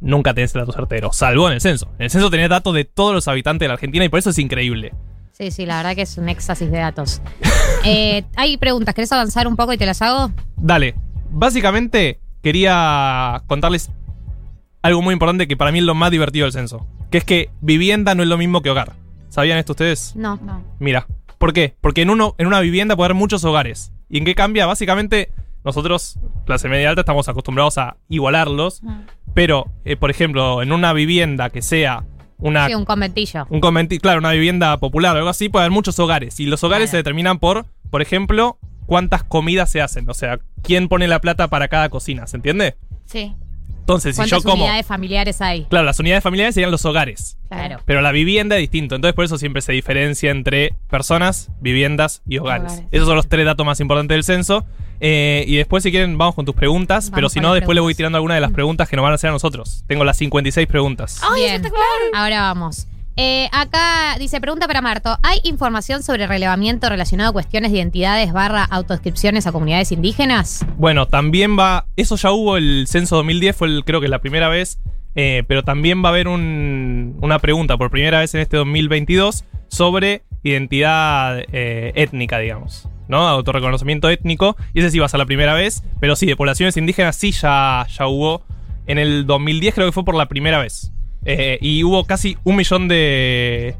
Nunca 0.00 0.34
tenés 0.34 0.54
el 0.54 0.62
dato 0.62 0.72
certero, 0.72 1.12
salvo 1.12 1.48
en 1.48 1.54
el 1.54 1.60
censo. 1.60 1.88
En 1.98 2.04
el 2.04 2.10
censo 2.10 2.30
tenés 2.30 2.48
datos 2.48 2.74
de 2.74 2.84
todos 2.84 3.14
los 3.14 3.28
habitantes 3.28 3.60
de 3.60 3.68
la 3.68 3.74
Argentina 3.74 4.04
y 4.04 4.08
por 4.08 4.18
eso 4.18 4.30
es 4.30 4.38
increíble. 4.38 4.92
Sí, 5.32 5.50
sí, 5.50 5.66
la 5.66 5.78
verdad 5.78 5.96
que 5.96 6.02
es 6.02 6.16
un 6.16 6.28
éxtasis 6.28 6.70
de 6.70 6.78
datos. 6.78 7.20
Eh, 7.86 8.24
hay 8.34 8.56
preguntas, 8.56 8.94
¿querés 8.94 9.12
avanzar 9.12 9.46
un 9.46 9.56
poco 9.56 9.74
y 9.74 9.76
te 9.76 9.84
las 9.84 10.00
hago? 10.00 10.32
Dale, 10.56 10.94
básicamente 11.28 12.18
quería 12.40 13.42
contarles 13.46 13.90
algo 14.80 15.02
muy 15.02 15.12
importante 15.12 15.46
que 15.46 15.54
para 15.54 15.70
mí 15.70 15.80
es 15.80 15.84
lo 15.84 15.94
más 15.94 16.10
divertido 16.10 16.46
del 16.46 16.52
censo, 16.54 16.86
que 17.10 17.18
es 17.18 17.24
que 17.24 17.50
vivienda 17.60 18.14
no 18.14 18.22
es 18.22 18.28
lo 18.30 18.38
mismo 18.38 18.62
que 18.62 18.70
hogar. 18.70 18.92
¿Sabían 19.28 19.58
esto 19.58 19.72
ustedes? 19.72 20.14
No, 20.16 20.36
no. 20.36 20.62
Mira, 20.78 21.06
¿por 21.38 21.52
qué? 21.52 21.74
Porque 21.80 22.02
en, 22.02 22.10
uno, 22.10 22.34
en 22.38 22.46
una 22.46 22.60
vivienda 22.60 22.96
puede 22.96 23.08
haber 23.08 23.16
muchos 23.16 23.44
hogares. 23.44 23.92
¿Y 24.08 24.18
en 24.18 24.24
qué 24.24 24.34
cambia? 24.34 24.64
Básicamente, 24.64 25.32
nosotros, 25.64 26.18
clase 26.46 26.68
media 26.68 26.90
alta, 26.90 27.00
estamos 27.00 27.28
acostumbrados 27.28 27.76
a 27.78 27.96
igualarlos. 28.08 28.80
Pero, 29.34 29.66
eh, 29.84 29.96
por 29.96 30.10
ejemplo, 30.10 30.62
en 30.62 30.72
una 30.72 30.92
vivienda 30.92 31.50
que 31.50 31.60
sea 31.62 32.04
una. 32.38 32.66
Sí, 32.66 32.74
un 32.74 32.84
conventillo. 32.84 33.46
Un 33.50 33.60
conventi- 33.60 34.00
claro, 34.00 34.18
una 34.20 34.32
vivienda 34.32 34.76
popular 34.78 35.14
o 35.14 35.18
algo 35.18 35.30
así, 35.30 35.48
puede 35.48 35.64
haber 35.64 35.72
muchos 35.72 35.98
hogares. 35.98 36.38
Y 36.40 36.46
los 36.46 36.62
hogares 36.64 36.90
se 36.90 36.96
determinan 36.98 37.38
por, 37.38 37.66
por 37.90 38.00
ejemplo, 38.02 38.58
cuántas 38.86 39.24
comidas 39.24 39.70
se 39.70 39.80
hacen. 39.80 40.08
O 40.08 40.14
sea, 40.14 40.38
quién 40.62 40.88
pone 40.88 41.08
la 41.08 41.20
plata 41.20 41.48
para 41.48 41.68
cada 41.68 41.88
cocina, 41.88 42.26
¿se 42.26 42.36
entiende? 42.36 42.76
Sí. 43.06 43.34
Entonces, 43.84 44.16
si 44.16 44.22
yo 44.22 44.28
¿Cuántas 44.28 44.50
como. 44.50 44.64
unidades 44.64 44.86
familiares 44.86 45.42
hay? 45.42 45.66
Claro, 45.66 45.84
las 45.84 45.98
unidades 46.00 46.24
familiares 46.24 46.54
serían 46.54 46.70
los 46.70 46.86
hogares. 46.86 47.36
Claro. 47.50 47.80
Pero 47.84 48.00
la 48.00 48.12
vivienda 48.12 48.56
es 48.56 48.62
distinto. 48.62 48.94
Entonces, 48.94 49.14
por 49.14 49.26
eso 49.26 49.36
siempre 49.36 49.60
se 49.60 49.72
diferencia 49.72 50.30
entre 50.30 50.74
personas, 50.88 51.50
viviendas 51.60 52.22
y 52.26 52.38
hogares. 52.38 52.72
Hogares. 52.72 52.88
Esos 52.92 53.06
son 53.06 53.16
los 53.16 53.28
tres 53.28 53.44
datos 53.44 53.66
más 53.66 53.80
importantes 53.80 54.14
del 54.14 54.24
censo. 54.24 54.64
Eh, 55.00 55.44
y 55.46 55.56
después, 55.56 55.82
si 55.82 55.90
quieren, 55.90 56.16
vamos 56.16 56.34
con 56.34 56.46
tus 56.46 56.54
preguntas. 56.54 57.10
pero 57.14 57.28
si 57.28 57.40
no, 57.40 57.52
después 57.52 57.74
le 57.74 57.82
voy 57.82 57.94
tirando 57.94 58.16
alguna 58.16 58.36
de 58.36 58.40
las 58.40 58.52
preguntas 58.52 58.88
que 58.88 58.96
nos 58.96 59.02
van 59.02 59.12
a 59.12 59.16
hacer 59.16 59.28
a 59.28 59.34
nosotros. 59.34 59.84
Tengo 59.86 60.02
las 60.02 60.16
56 60.16 60.66
preguntas. 60.66 61.20
Bien. 61.34 61.62
Ahora 62.14 62.40
vamos. 62.40 62.86
Eh, 63.16 63.48
acá 63.52 64.16
dice, 64.18 64.40
pregunta 64.40 64.66
para 64.66 64.80
Marto. 64.80 65.16
¿Hay 65.22 65.38
información 65.44 66.02
sobre 66.02 66.26
relevamiento 66.26 66.88
relacionado 66.88 67.30
a 67.30 67.32
cuestiones 67.32 67.70
de 67.70 67.78
identidades 67.78 68.32
barra 68.32 68.64
autodescripciones 68.64 69.46
a 69.46 69.52
comunidades 69.52 69.92
indígenas? 69.92 70.66
Bueno, 70.76 71.06
también 71.06 71.56
va. 71.58 71.86
Eso 71.96 72.16
ya 72.16 72.32
hubo 72.32 72.56
el 72.56 72.86
censo 72.88 73.16
2010, 73.16 73.54
fue 73.56 73.82
creo 73.84 74.00
que 74.00 74.08
la 74.08 74.20
primera 74.20 74.48
vez. 74.48 74.78
eh, 75.16 75.44
pero 75.46 75.62
también 75.62 76.02
va 76.02 76.08
a 76.08 76.10
haber 76.10 76.26
un- 76.26 77.16
una 77.22 77.38
pregunta 77.38 77.76
por 77.76 77.88
primera 77.88 78.18
vez 78.18 78.34
en 78.34 78.40
este 78.40 78.56
2022 78.56 79.44
sobre 79.68 80.24
identidad 80.42 81.38
eh, 81.52 81.92
étnica, 81.94 82.38
digamos. 82.40 82.88
¿No? 83.06 83.28
Autorreconocimiento 83.28 84.08
étnico. 84.10 84.56
Y 84.72 84.80
ese 84.80 84.90
sí 84.90 84.98
va 84.98 85.06
a 85.06 85.08
ser 85.08 85.18
la 85.18 85.26
primera 85.26 85.54
vez. 85.54 85.84
Pero 86.00 86.16
sí, 86.16 86.26
de 86.26 86.34
poblaciones 86.34 86.76
indígenas 86.76 87.14
sí 87.14 87.30
ya, 87.30 87.86
ya 87.96 88.08
hubo. 88.08 88.42
En 88.88 88.98
el 88.98 89.24
2010 89.24 89.74
creo 89.76 89.86
que 89.86 89.92
fue 89.92 90.04
por 90.04 90.16
la 90.16 90.26
primera 90.26 90.58
vez. 90.58 90.90
Eh, 91.24 91.58
y 91.60 91.84
hubo 91.84 92.04
casi 92.04 92.36
un 92.44 92.56
millón 92.56 92.88
de, 92.88 93.76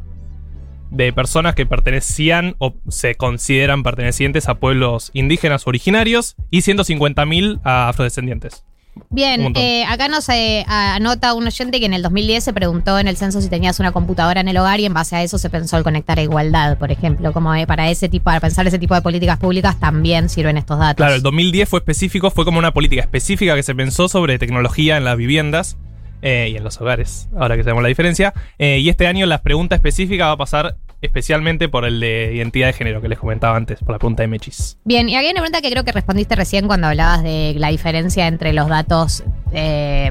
de 0.91 1.13
personas 1.13 1.55
que 1.55 1.67
pertenecían 1.67 2.55
o 2.59 2.75
se 2.89 3.15
consideran 3.17 3.83
pertenecientes 3.83 4.49
a 4.49 4.55
pueblos 4.55 5.11
indígenas 5.13 5.67
originarios 5.67 6.37
y 6.51 6.61
150.000 6.61 7.61
a 7.65 7.89
afrodescendientes. 7.89 8.65
Bien, 9.11 9.53
eh, 9.57 9.85
acá 9.89 10.07
nos 10.09 10.29
eh, 10.29 10.65
anota 10.69 11.35
un 11.35 11.47
oyente 11.47 11.81
que 11.81 11.87
en 11.87 11.95
el 11.95 12.03
2010 12.03 12.45
se 12.45 12.53
preguntó 12.53 12.99
en 12.99 13.09
el 13.09 13.17
censo 13.17 13.41
si 13.41 13.49
tenías 13.49 13.81
una 13.81 13.91
computadora 13.91 14.41
en 14.41 14.47
el 14.49 14.57
hogar 14.57 14.79
y 14.79 14.87
en 14.87 14.95
base 14.95 15.17
a 15.17 15.23
eso 15.25 15.37
se 15.37 15.51
pensó 15.51 15.77
el 15.77 15.83
conectar 15.83 16.19
a 16.19 16.23
igualdad, 16.23 16.79
por 16.79 16.93
ejemplo, 16.93 17.33
como 17.33 17.55
eh, 17.55 17.67
para 17.67 17.91
ese 17.91 18.09
tipo, 18.09 18.25
para 18.25 18.41
pensar 18.41 18.67
ese 18.67 18.79
tipo 18.79 18.95
de 18.95 19.03
políticas 19.03 19.39
públicas 19.39 19.81
también 19.81 20.29
sirven 20.29 20.57
estos 20.57 20.79
datos. 20.79 20.97
Claro, 20.97 21.15
el 21.15 21.23
2010 21.23 21.69
fue 21.69 21.81
específico, 21.81 22.31
fue 22.31 22.45
como 22.45 22.59
una 22.59 22.73
política 22.73 23.03
específica 23.03 23.57
que 23.57 23.65
se 23.65 23.75
pensó 23.75 24.09
sobre 24.09 24.39
tecnología 24.39 24.97
en 24.97 25.05
las 25.05 25.17
viviendas 25.17 25.77
eh, 26.25 26.49
y 26.51 26.57
en 26.57 26.65
los 26.65 26.81
hogares, 26.81 27.29
ahora 27.39 27.55
que 27.55 27.63
sabemos 27.63 27.83
la 27.83 27.91
diferencia. 27.91 28.33
Eh, 28.59 28.79
y 28.79 28.89
este 28.89 29.07
año 29.07 29.27
la 29.27 29.43
pregunta 29.43 29.75
específica 29.75 30.27
va 30.27 30.33
a 30.33 30.37
pasar 30.39 30.77
especialmente 31.03 31.69
por 31.69 31.85
el 31.85 32.01
de 32.01 32.33
identidad 32.35 32.69
de 32.69 32.73
género 32.73 33.03
que 33.03 33.09
les 33.09 33.19
comentaba 33.19 33.57
antes, 33.57 33.79
por 33.81 33.91
la 33.91 33.99
pregunta 33.99 34.23
de 34.23 34.29
Mechis. 34.29 34.79
Bien, 34.85 35.07
y 35.11 35.17
hay 35.17 35.27
una 35.27 35.43
pregunta 35.43 35.61
que 35.61 35.71
creo 35.71 35.85
que 35.85 35.93
respondiste 35.93 36.35
recién 36.35 36.67
cuando 36.67 36.87
hablabas 36.87 37.23
de 37.23 37.55
la 37.59 37.69
diferencia 37.69 38.27
entre 38.27 38.55
los 38.55 38.69
datos 38.69 39.23
eh, 39.53 40.11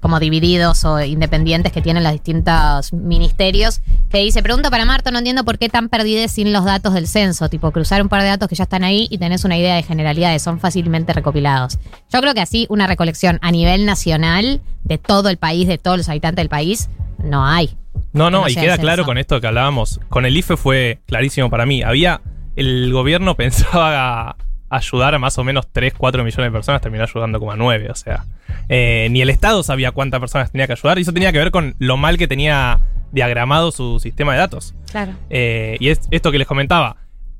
como 0.00 0.20
divididos 0.20 0.84
o 0.84 1.00
independientes 1.00 1.72
que 1.72 1.82
tienen 1.82 2.02
los 2.02 2.12
distintos 2.12 2.92
ministerios, 2.92 3.80
que 4.10 4.18
dice, 4.18 4.42
pregunta 4.42 4.70
para 4.70 4.84
Marta, 4.84 5.10
no 5.10 5.18
entiendo 5.18 5.44
por 5.44 5.58
qué 5.58 5.68
tan 5.68 5.88
perdides 5.88 6.32
sin 6.32 6.52
los 6.52 6.64
datos 6.64 6.94
del 6.94 7.06
censo, 7.06 7.48
tipo 7.48 7.70
cruzar 7.70 8.02
un 8.02 8.08
par 8.08 8.22
de 8.22 8.28
datos 8.28 8.48
que 8.48 8.54
ya 8.54 8.64
están 8.64 8.84
ahí 8.84 9.08
y 9.10 9.18
tenés 9.18 9.44
una 9.44 9.56
idea 9.56 9.74
de 9.74 9.82
generalidades, 9.82 10.42
son 10.42 10.60
fácilmente 10.60 11.12
recopilados. 11.12 11.78
Yo 12.12 12.20
creo 12.20 12.34
que 12.34 12.40
así 12.40 12.66
una 12.68 12.86
recolección 12.86 13.38
a 13.42 13.50
nivel 13.50 13.86
nacional 13.86 14.60
de 14.84 14.98
todo 14.98 15.28
el 15.28 15.36
país, 15.36 15.66
de 15.66 15.78
todos 15.78 15.96
los 15.96 16.08
habitantes 16.08 16.36
del 16.42 16.48
país, 16.48 16.88
no 17.18 17.46
hay. 17.46 17.76
No, 18.12 18.30
no, 18.30 18.42
no 18.42 18.48
y 18.48 18.54
queda 18.54 18.78
claro 18.78 19.04
con 19.04 19.18
esto 19.18 19.40
que 19.40 19.46
hablábamos. 19.46 20.00
Con 20.08 20.24
el 20.24 20.36
IFE 20.36 20.56
fue 20.56 21.00
clarísimo 21.06 21.50
para 21.50 21.66
mí. 21.66 21.82
Había. 21.82 22.20
El 22.54 22.90
gobierno 22.92 23.34
pensaba 23.36 24.36
ayudar 24.68 25.14
a 25.14 25.18
más 25.18 25.38
o 25.38 25.44
menos 25.44 25.68
3, 25.72 25.94
4 25.96 26.24
millones 26.24 26.46
de 26.46 26.52
personas, 26.52 26.82
terminó 26.82 27.04
ayudando 27.04 27.38
como 27.38 27.52
a 27.52 27.56
9. 27.56 27.90
O 27.90 27.94
sea, 27.94 28.24
eh, 28.68 29.08
ni 29.10 29.22
el 29.22 29.30
Estado 29.30 29.62
sabía 29.62 29.92
cuántas 29.92 30.20
personas 30.20 30.50
tenía 30.50 30.66
que 30.66 30.72
ayudar. 30.74 30.98
Y 30.98 31.02
eso 31.02 31.12
tenía 31.12 31.32
que 31.32 31.38
ver 31.38 31.50
con 31.50 31.74
lo 31.78 31.96
mal 31.96 32.18
que 32.18 32.28
tenía 32.28 32.80
diagramado 33.12 33.70
su 33.72 34.00
sistema 34.00 34.32
de 34.32 34.38
datos. 34.38 34.74
Claro. 34.90 35.12
Eh, 35.30 35.76
y 35.80 35.88
es 35.88 36.00
esto 36.10 36.32
que 36.32 36.38
les 36.38 36.46
comentaba. 36.46 36.96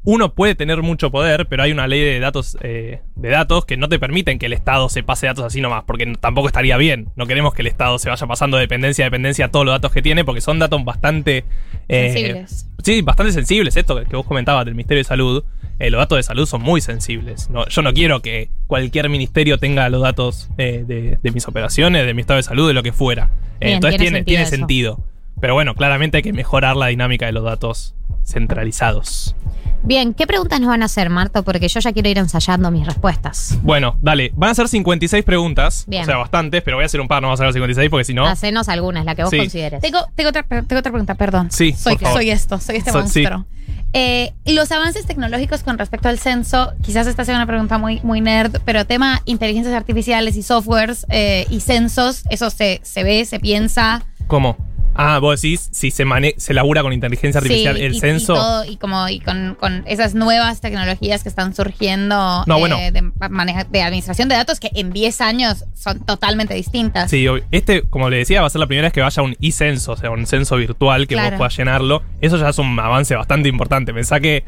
Uno 0.07 0.33
puede 0.35 0.55
tener 0.55 0.83
mucho 0.83 1.11
poder, 1.11 1.47
pero 1.49 1.65
hay 1.65 1.73
una 1.73 1.89
ley 1.89 2.01
de 2.01 2.21
datos, 2.21 2.57
eh, 2.63 3.01
de 3.17 3.29
datos 3.29 3.65
que 3.65 3.77
no 3.77 3.89
te 3.89 3.99
permiten 3.99 4.39
que 4.39 4.47
el 4.47 4.53
Estado 4.53 4.89
se 4.89 5.03
pase 5.03 5.27
datos 5.27 5.45
así 5.45 5.61
nomás, 5.61 5.83
porque 5.85 6.07
tampoco 6.21 6.47
estaría 6.47 6.77
bien. 6.77 7.09
No 7.17 7.27
queremos 7.27 7.53
que 7.55 7.63
el 7.63 7.67
Estado 7.67 7.99
se 7.99 8.09
vaya 8.09 8.27
pasando 8.27 8.57
de 8.57 8.63
dependencia 8.63 9.05
a 9.05 9.07
dependencia 9.07 9.47
a 9.47 9.51
todos 9.51 9.67
los 9.67 9.75
datos 9.75 9.91
que 9.91 10.03
tiene, 10.03 10.25
porque 10.25 10.41
son 10.41 10.61
datos 10.61 10.85
bastante... 10.85 11.45
eh, 11.89 12.13
Sensibles. 12.13 12.69
Sí, 12.85 13.03
bastante 13.03 13.33
sensibles. 13.33 13.77
Esto 13.77 14.03
que 14.05 14.15
vos 14.17 14.25
comentabas 14.25 14.65
del 14.65 14.77
Ministerio 14.77 15.01
de 15.01 15.05
Salud, 15.05 15.45
eh, 15.81 15.91
los 15.91 15.99
datos 15.99 16.19
de 16.19 16.23
salud 16.23 16.47
son 16.47 16.63
muy 16.63 16.81
sensibles. 16.81 17.51
No, 17.51 17.67
yo 17.67 17.83
no 17.83 17.93
quiero 17.93 18.23
que 18.23 18.49
cualquier 18.69 19.09
ministerio 19.09 19.59
tenga 19.59 19.89
los 19.89 20.03
datos 20.03 20.49
eh, 20.57 20.85
de, 20.87 21.19
de 21.21 21.31
mis 21.33 21.49
operaciones, 21.49 22.07
de 22.07 22.15
mi 22.15 22.21
estado 22.21 22.37
de 22.37 22.45
salud, 22.45 22.69
de 22.69 22.75
lo 22.75 22.85
que 22.85 22.93
fuera. 22.93 23.31
Bien, 23.61 23.75
entonces 23.75 24.01
tiene 24.01 24.23
tiene, 24.23 24.23
sentido 24.23 24.25
tiene 24.25 24.43
eso. 24.45 24.57
sentido. 24.57 25.05
Pero 25.41 25.55
bueno, 25.55 25.75
claramente 25.75 26.19
hay 26.19 26.23
que 26.23 26.33
mejorar 26.33 26.77
la 26.77 26.87
dinámica 26.87 27.27
de 27.27 27.33
los 27.33 27.43
datos 27.45 27.95
centralizados. 28.27 29.35
Bien, 29.83 30.15
¿qué 30.15 30.27
preguntas 30.27 30.59
nos 30.61 30.69
van 30.69 30.83
a 30.83 30.87
hacer, 30.87 31.11
Marto? 31.11 31.45
Porque 31.45 31.69
yo 31.69 31.79
ya 31.79 31.93
quiero 31.93 32.09
ir 32.09 32.19
ensayando 32.19 32.71
mis 32.73 32.85
respuestas. 32.85 33.57
Bueno, 33.63 33.97
dale, 34.03 34.33
van 34.35 34.51
a 34.51 34.55
ser 34.55 34.67
56 34.69 35.25
preguntas. 35.25 35.85
Bien. 35.87 36.03
O 36.03 36.07
sea, 36.07 36.17
bastantes, 36.17 36.63
pero 36.63 36.77
voy 36.77 36.83
a 36.83 36.87
hacer 36.87 37.01
un 37.01 37.07
par, 37.07 37.23
no 37.23 37.29
vamos 37.29 37.41
a 37.41 37.45
hacer 37.45 37.53
56 37.55 37.89
porque 37.91 38.05
si 38.05 38.15
no. 38.15 38.27
Hacenos 38.27 38.69
algunas, 38.69 39.05
la 39.05 39.15
que 39.15 39.23
vos 39.23 39.31
Sí. 39.31 39.39
consideres. 39.39 39.81
Tengo, 39.81 40.01
tengo, 40.17 40.31
otra, 40.31 40.43
tengo 40.43 40.79
otra 40.81 40.91
pregunta, 40.91 41.15
perdón. 41.15 41.51
Sí, 41.53 41.73
soy, 41.73 41.95
por 41.95 42.03
favor. 42.03 42.19
soy 42.19 42.31
esto, 42.31 42.59
soy 42.61 42.77
este 42.77 42.91
So- 42.91 43.07
sí. 43.07 43.21
monstruo. 43.23 43.47
Eh, 43.93 44.33
los 44.45 44.73
avances 44.73 45.07
tecnológicos 45.07 45.63
con 45.63 45.79
respecto 45.79 46.09
al 46.09 46.19
censo, 46.19 46.73
quizás 46.83 47.07
esta 47.07 47.25
sea 47.25 47.37
una 47.37 47.47
pregunta 47.47 47.79
muy, 47.79 48.01
muy 48.03 48.21
nerd, 48.21 48.61
pero 48.65 48.85
tema 48.87 49.23
inteligencias 49.25 49.75
artificiales 49.75 50.37
y 50.37 50.43
softwares 50.43 51.07
eh, 51.09 51.47
y 51.49 51.61
censos, 51.61 52.25
eso 52.29 52.51
se, 52.51 52.81
se 52.83 53.05
ve, 53.05 53.25
se 53.25 53.39
piensa. 53.41 54.03
¿Cómo? 54.27 54.57
Ah, 54.99 55.19
vos 55.19 55.41
decís 55.41 55.69
si 55.73 55.91
se, 55.91 56.05
mane 56.05 56.35
se 56.39 56.55
labura 56.55 56.83
con 56.83 56.93
inteligencia 56.93 57.39
artificial 57.41 57.77
Sí, 57.77 57.83
el 57.83 57.95
y- 57.95 58.01
censo. 58.01 58.35
Y, 58.35 58.37
todo, 58.37 58.65
y 58.65 58.77
como 58.77 59.09
y 59.09 59.21
con, 59.21 59.57
con 59.59 59.85
esas 59.87 60.15
nuevas 60.15 60.61
tecnologías 60.61 61.23
que 61.23 61.29
están 61.29 61.55
surgiendo 61.55 62.45
No, 62.47 62.57
eh, 62.57 62.61
bueno. 62.61 62.77
de, 62.79 63.03
maneja- 63.31 63.65
de 63.65 63.83
administración 63.83 64.29
de 64.29 64.35
datos 64.37 64.61
que 64.61 64.71
en 64.75 64.93
10 64.93 65.21
años 65.21 65.65
son 65.75 66.01
totalmente 66.05 66.55
distintas. 66.55 67.11
Sí, 67.11 67.27
este, 67.51 67.83
como 67.83 68.11
le 68.11 68.19
decía, 68.19 68.41
va 68.41 68.47
a 68.47 68.51
ser 68.51 68.61
la 68.61 68.67
primera 68.67 68.87
vez 68.87 68.93
que 68.93 69.01
vaya 69.01 69.23
un 69.23 69.37
e-censo, 69.41 69.93
o 69.93 69.97
sea, 69.97 70.11
un 70.11 70.27
censo 70.27 70.57
virtual 70.57 71.07
que 71.07 71.15
Claro. 71.15 71.31
vos 71.33 71.39
puedas 71.39 71.57
llenarlo. 71.57 72.03
Eso 72.21 72.37
ya 72.39 72.49
es 72.49 72.59
un 72.59 72.79
avance 72.79 73.15
bastante 73.15 73.49
importante. 73.49 73.93
Pensá 73.95 74.21
que 74.21 74.45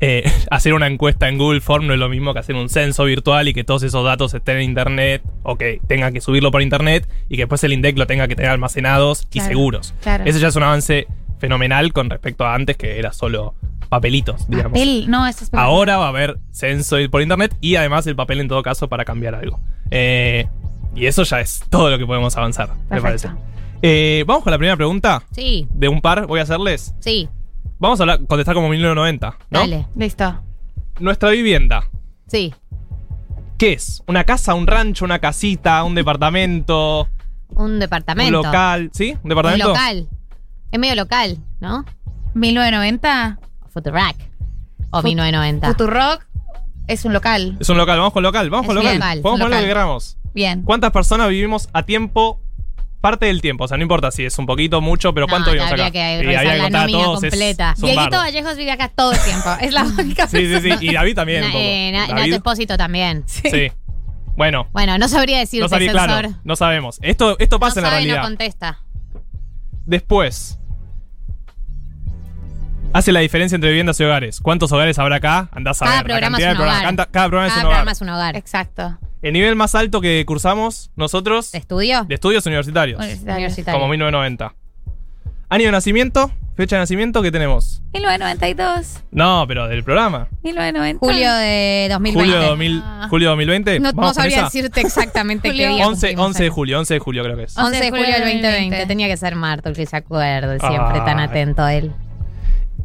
eh, 0.00 0.30
hacer 0.50 0.74
una 0.74 0.86
encuesta 0.86 1.28
en 1.28 1.38
Google 1.38 1.60
Form 1.60 1.86
no 1.86 1.92
es 1.92 1.98
lo 1.98 2.08
mismo 2.08 2.32
que 2.32 2.40
hacer 2.40 2.54
un 2.54 2.68
censo 2.68 3.04
virtual 3.04 3.48
y 3.48 3.54
que 3.54 3.64
todos 3.64 3.82
esos 3.82 4.04
datos 4.04 4.34
estén 4.34 4.56
en 4.58 4.62
internet 4.64 5.22
o 5.42 5.56
que 5.56 5.80
tenga 5.86 6.10
que 6.12 6.20
subirlo 6.20 6.50
por 6.50 6.62
internet 6.62 7.08
y 7.28 7.36
que 7.36 7.42
después 7.42 7.62
el 7.64 7.72
INDEC 7.72 7.96
lo 7.98 8.06
tenga 8.06 8.28
que 8.28 8.36
tener 8.36 8.50
almacenados 8.50 9.26
y 9.32 9.40
seguros. 9.40 9.94
claro. 10.02 10.24
Eso 10.26 10.38
ya 10.38 10.48
es 10.48 10.56
un 10.56 10.62
avance 10.64 11.06
fenomenal 11.38 11.92
con 11.92 12.10
respecto 12.10 12.44
a 12.44 12.54
antes 12.54 12.76
que 12.76 12.98
era 12.98 13.12
solo 13.12 13.54
papelitos, 13.88 14.48
digamos. 14.48 14.72
Papel, 14.72 15.10
no, 15.10 15.26
eso 15.26 15.44
es 15.44 15.54
Ahora 15.54 15.96
va 15.96 16.06
a 16.06 16.08
haber 16.08 16.38
censo 16.50 16.96
por 17.10 17.22
internet 17.22 17.54
y 17.60 17.76
además 17.76 18.06
el 18.06 18.16
papel 18.16 18.40
en 18.40 18.48
todo 18.48 18.62
caso 18.62 18.88
para 18.88 19.04
cambiar 19.04 19.34
algo. 19.34 19.60
Eh, 19.90 20.48
y 20.94 21.06
eso 21.06 21.22
ya 21.24 21.40
es 21.40 21.62
todo 21.70 21.90
lo 21.90 21.98
que 21.98 22.06
podemos 22.06 22.36
avanzar, 22.36 22.70
me 22.90 23.00
parece. 23.00 23.28
Eh, 23.82 24.24
Vamos 24.26 24.42
con 24.42 24.50
la 24.50 24.58
primera 24.58 24.76
pregunta. 24.76 25.22
Sí, 25.32 25.68
De 25.70 25.88
un 25.88 26.00
par, 26.00 26.26
voy 26.26 26.40
a 26.40 26.42
hacerles. 26.42 26.94
sí, 26.98 27.28
Vamos 27.78 28.00
a 28.00 28.04
hablar- 28.04 28.26
contestar 28.26 28.54
como 28.54 28.68
1990, 28.68 29.36
¿no? 29.50 29.58
dale. 29.60 29.86
Listo. 29.96 30.40
Nuestra 31.00 31.30
vivienda. 31.30 31.84
Sí. 32.26 32.54
¿Qué 33.58 33.72
es? 33.74 34.02
¿Una 34.06 34.24
casa, 34.24 34.54
un 34.54 34.66
rancho, 34.66 35.04
una 35.04 35.18
casita, 35.18 35.82
un 35.84 35.94
departamento, 35.94 37.08
Un 37.50 37.78
departamento. 37.78 38.40
un 38.40 38.46
local? 38.46 38.90
¿Sí? 38.92 39.12
¿Un 39.12 39.20
Un 39.24 39.28
departamento? 39.30 39.68
local. 39.68 40.08
Es 40.72 40.78
medio 40.80 40.94
local, 40.94 41.38
¿no? 41.60 41.84
1990. 42.34 43.38
Futurac. 43.72 44.16
O 44.90 45.00
Fut- 45.00 45.04
1990. 45.04 45.68
Futurock 45.68 46.26
es 46.86 47.04
un 47.04 47.12
local. 47.12 47.56
Es 47.60 47.68
un 47.68 47.76
local, 47.76 47.98
vamos 47.98 48.12
con 48.12 48.22
local, 48.22 48.48
vamos 48.50 48.64
Es 48.64 48.68
con 48.68 48.76
un 48.78 48.82
local. 48.84 48.98
local, 48.98 49.20
Podemos 49.22 49.40
un 49.40 49.44
poner 49.44 49.50
lo 49.50 49.56
que 49.56 49.68
local. 49.68 49.68
queramos. 49.68 50.18
Bien. 50.34 50.62
¿Cuántas 50.62 50.92
personas 50.92 51.28
vivimos 51.28 51.68
a 51.72 51.82
tiempo? 51.82 52.40
Parte 53.00 53.26
del 53.26 53.40
tiempo, 53.40 53.64
o 53.64 53.68
sea, 53.68 53.76
no 53.76 53.82
importa 53.82 54.10
si 54.10 54.24
es 54.24 54.36
un 54.38 54.46
poquito, 54.46 54.80
mucho, 54.80 55.12
pero 55.14 55.28
¿cuánto 55.28 55.50
No, 55.50 55.52
vivimos 55.54 55.72
acá? 55.72 55.90
que 55.90 55.98
Y 55.98 56.34
había 56.34 56.54
que 56.56 56.62
contar 56.62 56.88
a 56.88 56.90
todos, 56.90 57.20
completa. 57.20 57.74
Dieguito. 57.78 58.10
Vallejos 58.16 58.56
vive 58.56 58.70
acá 58.72 58.88
todo 58.88 59.12
el 59.12 59.20
tiempo. 59.20 59.48
Es 59.60 59.72
la 59.72 59.84
única 59.84 60.26
Sí, 60.26 60.46
sí, 60.52 60.60
sí. 60.60 60.70
Y 60.80 60.92
David 60.94 61.14
también. 61.14 61.42
un 61.44 61.48
Na- 61.48 61.52
poco. 61.52 61.62
eh, 61.64 61.90
Na- 61.92 62.06
David, 62.08 62.22
Nato 62.22 62.34
Espósito 62.36 62.76
también. 62.76 63.24
sí. 63.26 63.70
Bueno, 64.36 64.68
Bueno, 64.72 64.98
no 64.98 65.08
sabría 65.08 65.38
decirte, 65.38 65.86
no 65.86 65.92
claro, 65.92 66.28
no 66.44 66.56
sabemos. 66.56 66.98
Esto, 67.00 67.36
esto 67.38 67.58
pasa 67.58 67.80
no 67.80 67.86
en 67.86 67.90
la 67.92 67.96
realidad. 67.98 68.16
no 68.18 68.22
contesta. 68.24 68.80
Después. 69.86 70.58
Hace 72.92 73.12
la 73.12 73.20
diferencia 73.20 73.54
entre 73.56 73.70
viviendas 73.70 73.98
y 74.00 74.04
hogares. 74.04 74.40
¿Cuántos 74.40 74.72
hogares 74.72 74.98
habrá 74.98 75.16
acá? 75.16 75.48
Andás 75.52 75.80
a 75.82 75.86
Cada 75.86 76.02
ver. 76.02 76.02
la 76.02 76.14
programa 76.14 76.38
cantidad 76.38 76.48
de 76.48 76.52
un 76.52 76.56
programas. 76.58 77.06
Cada 77.10 77.28
programa 77.28 77.48
Cada 77.48 77.56
es 77.58 77.62
un 77.62 77.66
hogar. 77.66 77.68
programa 77.76 77.92
es 77.92 78.00
un 78.00 78.08
hogar. 78.08 78.36
Exacto. 78.36 78.98
El 79.26 79.32
nivel 79.32 79.56
más 79.56 79.74
alto 79.74 80.00
que 80.00 80.24
cursamos 80.24 80.92
nosotros 80.94 81.50
¿De 81.50 81.58
estudio? 81.58 82.04
de 82.04 82.14
estudios 82.14 82.46
universitarios. 82.46 83.00
Universitario. 83.00 83.72
Como 83.72 83.88
1990. 83.88 84.54
Año 85.48 85.64
de 85.64 85.72
nacimiento, 85.72 86.30
fecha 86.56 86.76
de 86.76 86.82
nacimiento, 86.82 87.22
¿qué 87.22 87.32
tenemos? 87.32 87.82
1992. 87.92 89.02
No, 89.10 89.44
pero 89.48 89.66
del 89.66 89.82
programa. 89.82 90.28
1990. 90.44 91.04
Julio 91.04 91.32
de 91.34 91.88
2020. 91.90 92.20
Julio 92.20 92.40
de, 92.40 92.46
2000, 92.46 92.82
julio 93.10 93.26
de 93.28 93.30
2020. 93.30 93.80
No, 93.80 93.90
no 93.90 93.96
¿Vamos 93.96 94.06
con 94.10 94.14
sabría 94.14 94.36
esa? 94.36 94.44
decirte 94.44 94.80
exactamente 94.80 95.48
qué 95.50 95.54
Julio. 95.66 95.74
día. 95.74 95.88
11, 95.88 96.14
11 96.16 96.42
de 96.44 96.50
julio, 96.50 96.78
11 96.78 96.94
de 96.94 97.00
julio 97.00 97.24
creo 97.24 97.36
que 97.36 97.42
es. 97.44 97.58
11 97.58 97.80
de 97.80 97.90
julio 97.90 98.04
del 98.04 98.12
2020. 98.20 98.46
2020. 98.48 98.86
Tenía 98.86 99.08
que 99.08 99.16
ser 99.16 99.34
Marto 99.34 99.68
el 99.68 99.74
que 99.74 99.86
se 99.86 99.96
acuerde, 99.96 100.60
siempre 100.60 101.00
Ay. 101.00 101.04
tan 101.04 101.18
atento 101.18 101.62
a 101.64 101.74
él. 101.74 101.92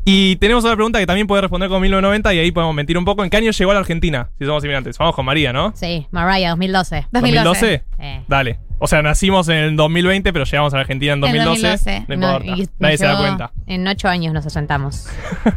Y 0.03 0.35
tenemos 0.37 0.63
otra 0.65 0.75
pregunta 0.75 0.97
que 0.99 1.05
también 1.05 1.27
puede 1.27 1.41
responder 1.43 1.69
con 1.69 1.79
1990 1.81 2.33
y 2.33 2.39
ahí 2.39 2.51
podemos 2.51 2.73
mentir 2.73 2.97
un 2.97 3.05
poco. 3.05 3.23
¿En 3.23 3.29
qué 3.29 3.37
año 3.37 3.51
llegó 3.51 3.71
a 3.71 3.73
la 3.75 3.81
Argentina? 3.81 4.29
Si 4.39 4.45
somos 4.45 4.63
inmigrantes. 4.63 4.97
Vamos 4.97 5.15
con 5.15 5.25
María, 5.25 5.53
¿no? 5.53 5.73
Sí, 5.75 6.07
Mariah, 6.11 6.49
2012. 6.49 7.07
2012. 7.11 7.83
Sí. 7.99 8.05
Dale. 8.27 8.59
O 8.79 8.87
sea, 8.87 9.03
nacimos 9.03 9.47
en 9.47 9.57
el 9.57 9.75
2020, 9.75 10.33
pero 10.33 10.43
llegamos 10.43 10.73
a 10.73 10.77
la 10.77 10.81
Argentina 10.81 11.13
en 11.13 11.17
En 11.17 11.21
2012. 11.45 11.67
2012. 11.67 12.05
No 12.07 12.15
No, 12.17 12.33
importa. 12.39 12.61
y 12.63 12.69
Nadie 12.79 12.97
se 12.97 13.05
da 13.05 13.17
cuenta. 13.17 13.51
En 13.67 13.87
ocho 13.87 14.07
años 14.07 14.33
nos 14.33 14.43
asentamos. 14.43 15.07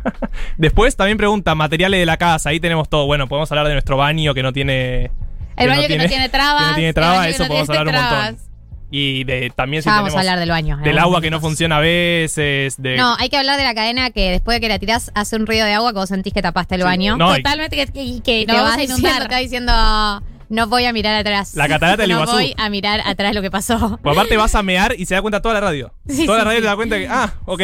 Después 0.59 0.95
también 0.95 1.17
pregunta 1.17 1.55
materiales 1.55 2.01
de 2.01 2.07
la 2.07 2.19
casa. 2.19 2.51
Ahí 2.51 2.61
tenemos 2.61 2.91
todo. 2.91 3.07
Bueno, 3.07 3.27
podemos 3.29 3.51
hablar 3.51 3.67
de 3.67 3.73
nuestro 3.73 3.97
baño 3.97 4.35
que 4.35 4.43
no 4.43 4.53
tiene. 4.53 5.11
El 5.57 5.69
baño 5.71 5.89
que 5.89 5.97
no 5.97 6.07
tiene 6.07 6.29
trabas. 6.29 6.63
que 6.65 6.71
no 6.71 6.77
tiene 6.77 6.93
trabas, 6.93 7.29
eso 7.29 7.47
podemos 7.47 7.71
hablar 7.71 7.89
un 7.89 7.95
montón. 7.95 8.54
Y 8.97 9.25
de, 9.25 9.51
también 9.57 9.83
si 9.83 9.89
Ya 9.89 9.97
vamos 9.97 10.15
a 10.15 10.19
hablar 10.21 10.39
del 10.39 10.51
baño. 10.51 10.77
del 10.77 10.91
algún 10.99 11.01
agua 11.01 11.21
que 11.21 11.29
no 11.31 11.41
funciona 11.41 11.79
a 11.79 11.81
veces. 11.81 12.81
De, 12.81 12.97
No, 12.97 13.17
hay 13.19 13.29
que 13.29 13.37
hablar 13.37 13.57
de 13.57 13.65
la 13.65 13.75
cadena 13.75 14.11
que 14.11 14.31
después 14.31 14.55
de 14.55 14.61
que 14.61 14.69
la 14.69 14.79
tirás 14.79 15.11
hace 15.17 15.35
un 15.35 15.47
ruido 15.49 15.67
de 15.67 15.73
agua 15.73 15.93
que 15.93 15.99
vos 15.99 16.09
sentís 16.09 16.33
que 16.33 16.43
tapaste 16.43 16.77
el 16.77 16.85
baño. 16.85 17.17
No, 17.17 17.35
y- 17.37 17.43
Totalmente 17.43 17.77
que, 17.77 17.87
que, 18.23 18.45
te 18.47 18.53
vas 18.53 18.63
vas 18.63 18.75
a 18.75 18.81
diciendo, 18.81 19.09
inundar. 19.09 19.29
te 19.29 19.37
diciendo, 19.41 19.73
no 20.49 20.67
voy 20.69 20.85
a 20.85 20.93
mirar 20.93 21.17
atrás. 21.17 21.57
La 21.57 21.67
catarata 21.67 22.03
del 22.03 22.11
No 22.13 22.17
Iguazú. 22.23 22.33
voy 22.37 22.55
a 22.57 22.71
mirar 22.71 23.01
atrás 23.05 23.35
lo 23.35 23.43
que 23.43 23.51
pasó. 23.51 23.99
Pues 24.01 24.17
aparte 24.17 24.37
vas 24.37 24.55
a 24.55 24.63
mear 24.63 24.95
y 24.97 25.07
se 25.07 25.15
da 25.17 25.23
cuenta 25.23 25.43
toda 25.43 25.55
la 25.55 25.61
radio. 25.61 25.93
Sí, 26.09 26.25
toda 26.25 26.39
la 26.39 26.45
radio 26.45 26.59
sí. 26.59 26.63
te 26.63 26.69
da 26.69 26.77
cuenta 26.77 26.97
que, 26.99 27.09
ah, 27.11 27.35
ok, 27.47 27.63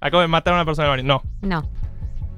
acabo 0.00 0.20
de 0.20 0.28
matar 0.28 0.52
a 0.54 0.56
una 0.58 0.64
persona 0.64 0.86
en 0.94 1.00
el 1.00 1.06
baño. 1.06 1.22
No. 1.42 1.62
No. 1.62 1.68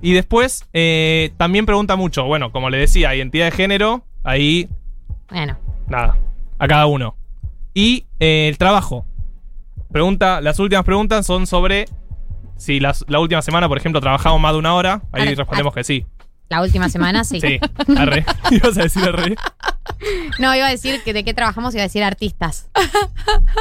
Y 0.00 0.14
después 0.14 0.64
eh, 0.72 1.32
también 1.36 1.66
pregunta 1.66 1.96
mucho, 1.96 2.24
bueno, 2.24 2.52
como 2.52 2.70
le 2.70 2.78
decía, 2.78 3.14
identidad 3.14 3.44
de 3.46 3.50
género, 3.52 4.06
ahí 4.22 4.66
Bueno. 5.30 5.58
nada, 5.88 6.16
a 6.58 6.66
cada 6.68 6.86
uno. 6.86 7.16
Y 7.74 8.06
eh, 8.20 8.48
el 8.48 8.56
trabajo. 8.58 9.04
Pregunta, 9.92 10.40
las 10.40 10.58
últimas 10.58 10.84
preguntas 10.84 11.26
son 11.26 11.46
sobre 11.46 11.86
si 12.56 12.80
las- 12.80 13.04
la 13.08 13.18
última 13.20 13.42
semana, 13.42 13.68
por 13.68 13.78
ejemplo, 13.78 14.00
trabajamos 14.00 14.40
más 14.40 14.52
de 14.52 14.58
una 14.58 14.74
hora. 14.74 15.02
Ahí 15.12 15.22
Ahora, 15.22 15.34
respondemos 15.34 15.74
que 15.74 15.84
sí. 15.84 16.06
La 16.50 16.60
última 16.62 16.88
semana, 16.88 17.24
sí. 17.24 17.40
Sí, 17.40 17.58
arre. 17.96 18.24
Ibas 18.50 18.76
a 18.78 18.82
decir 18.82 19.02
arre. 19.02 19.34
No, 20.38 20.54
iba 20.54 20.66
a 20.66 20.70
decir 20.70 21.02
que 21.02 21.12
de 21.12 21.24
qué 21.24 21.32
trabajamos, 21.34 21.74
iba 21.74 21.82
a 21.82 21.86
decir 21.86 22.04
artistas. 22.04 22.68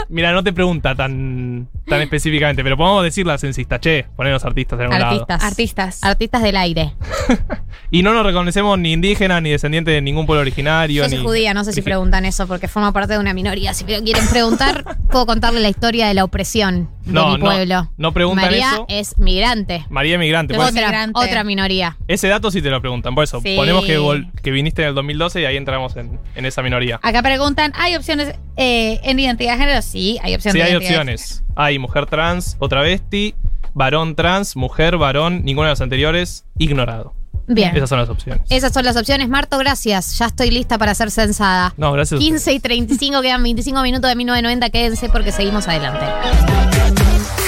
Mira, 0.09 0.31
no 0.33 0.43
te 0.43 0.51
pregunta 0.53 0.93
tan, 0.95 1.69
tan 1.87 2.01
específicamente, 2.01 2.63
pero 2.63 2.75
podemos 2.77 3.03
decir 3.03 3.25
la 3.25 3.37
censista. 3.37 3.79
Che, 3.79 4.05
ponernos 4.15 4.43
artistas 4.43 4.77
en 4.79 4.85
algún 4.85 4.99
lado. 4.99 5.11
Artistas. 5.11 5.43
Artistas. 5.43 6.03
Artistas 6.03 6.43
del 6.43 6.57
aire. 6.57 6.93
Y 7.89 8.01
no 8.01 8.11
nos 8.15 8.25
reconocemos 8.25 8.79
ni 8.79 8.91
indígenas 8.93 9.39
ni 9.43 9.51
descendientes 9.51 9.93
de 9.93 10.01
ningún 10.01 10.25
pueblo 10.25 10.41
originario. 10.41 11.03
Yo 11.03 11.09
soy 11.09 11.19
ni- 11.19 11.23
judía, 11.23 11.53
no 11.53 11.63
sé 11.63 11.73
si 11.73 11.83
preguntan 11.83 12.25
eso 12.25 12.47
porque 12.47 12.67
forma 12.67 12.91
parte 12.91 13.13
de 13.13 13.19
una 13.19 13.35
minoría. 13.35 13.75
Si 13.75 13.83
quieren 13.83 14.27
preguntar, 14.31 14.97
puedo 15.11 15.27
contarle 15.27 15.59
la 15.59 15.69
historia 15.69 16.07
de 16.07 16.15
la 16.15 16.23
opresión 16.23 16.89
de 17.05 17.11
No, 17.13 17.31
mi 17.33 17.37
no, 17.37 17.45
pueblo. 17.45 17.91
no 17.97 18.11
preguntan 18.13 18.45
María 18.45 18.71
eso. 18.73 18.85
es 18.87 19.17
migrante. 19.17 19.85
María 19.89 20.17
Migrante. 20.17 20.53
pues. 20.53 20.69
Otra, 20.69 20.81
migrante. 20.87 21.19
otra 21.19 21.43
minoría. 21.43 21.97
Ese 22.07 22.27
dato 22.27 22.49
sí 22.51 22.61
te 22.61 22.69
lo 22.69 22.79
preguntan. 22.81 23.13
Por 23.15 23.23
eso, 23.23 23.41
Sí. 23.41 23.55
ponemos 23.57 23.85
que, 23.85 23.99
vol- 23.99 24.31
que 24.41 24.51
viniste 24.51 24.81
en 24.83 24.89
el 24.89 24.95
2012 24.95 25.41
y 25.41 25.45
ahí 25.45 25.57
entramos 25.57 25.95
en, 25.97 26.19
en 26.35 26.45
esa 26.45 26.61
minoría. 26.61 26.99
Acá 27.03 27.21
preguntan, 27.21 27.73
¿hay 27.75 27.95
opciones 27.95 28.33
eh, 28.57 28.99
en 29.03 29.19
identidad 29.19 29.53
de 29.53 29.59
género? 29.59 29.81
Sí, 29.81 30.17
hay 30.23 30.35
opciones. 30.35 30.53
Sí, 30.61 30.65
de 30.65 30.71
hay 30.71 30.75
opciones. 30.75 31.43
Hay 31.55 31.77
mujer 31.79 32.05
trans 32.05 32.55
o 32.59 32.69
travesti, 32.69 33.35
varón 33.73 34.15
trans, 34.15 34.55
mujer, 34.55 34.97
varón, 34.97 35.43
ninguna 35.43 35.67
de 35.67 35.71
las 35.73 35.81
anteriores, 35.81 36.45
ignorado. 36.57 37.13
Bien. 37.45 37.75
Esas 37.75 37.89
son 37.89 37.99
las 37.99 38.07
opciones. 38.09 38.41
Esas 38.49 38.71
son 38.71 38.85
las 38.85 38.95
opciones. 38.95 39.27
Marto, 39.27 39.57
gracias. 39.57 40.17
Ya 40.17 40.27
estoy 40.27 40.49
lista 40.49 40.77
para 40.77 40.95
ser 40.95 41.11
censada. 41.11 41.73
No, 41.75 41.91
gracias. 41.91 42.13
a 42.13 42.15
ustedes. 42.23 42.31
15 42.43 42.53
y 42.53 42.59
35, 42.61 43.21
quedan 43.21 43.43
25 43.43 43.81
minutos 43.81 44.09
de 44.09 44.15
1990. 44.15 44.69
Quédense 44.69 45.09
porque 45.09 45.33
seguimos 45.33 45.67
adelante. 45.67 46.05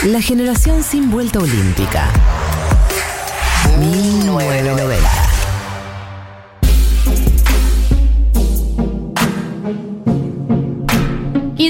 La 0.05 0.21
generación 0.21 0.83
sin 0.83 1.09
vuelta 1.09 1.39
olímpica. 1.39 2.09
1990. 3.79 5.24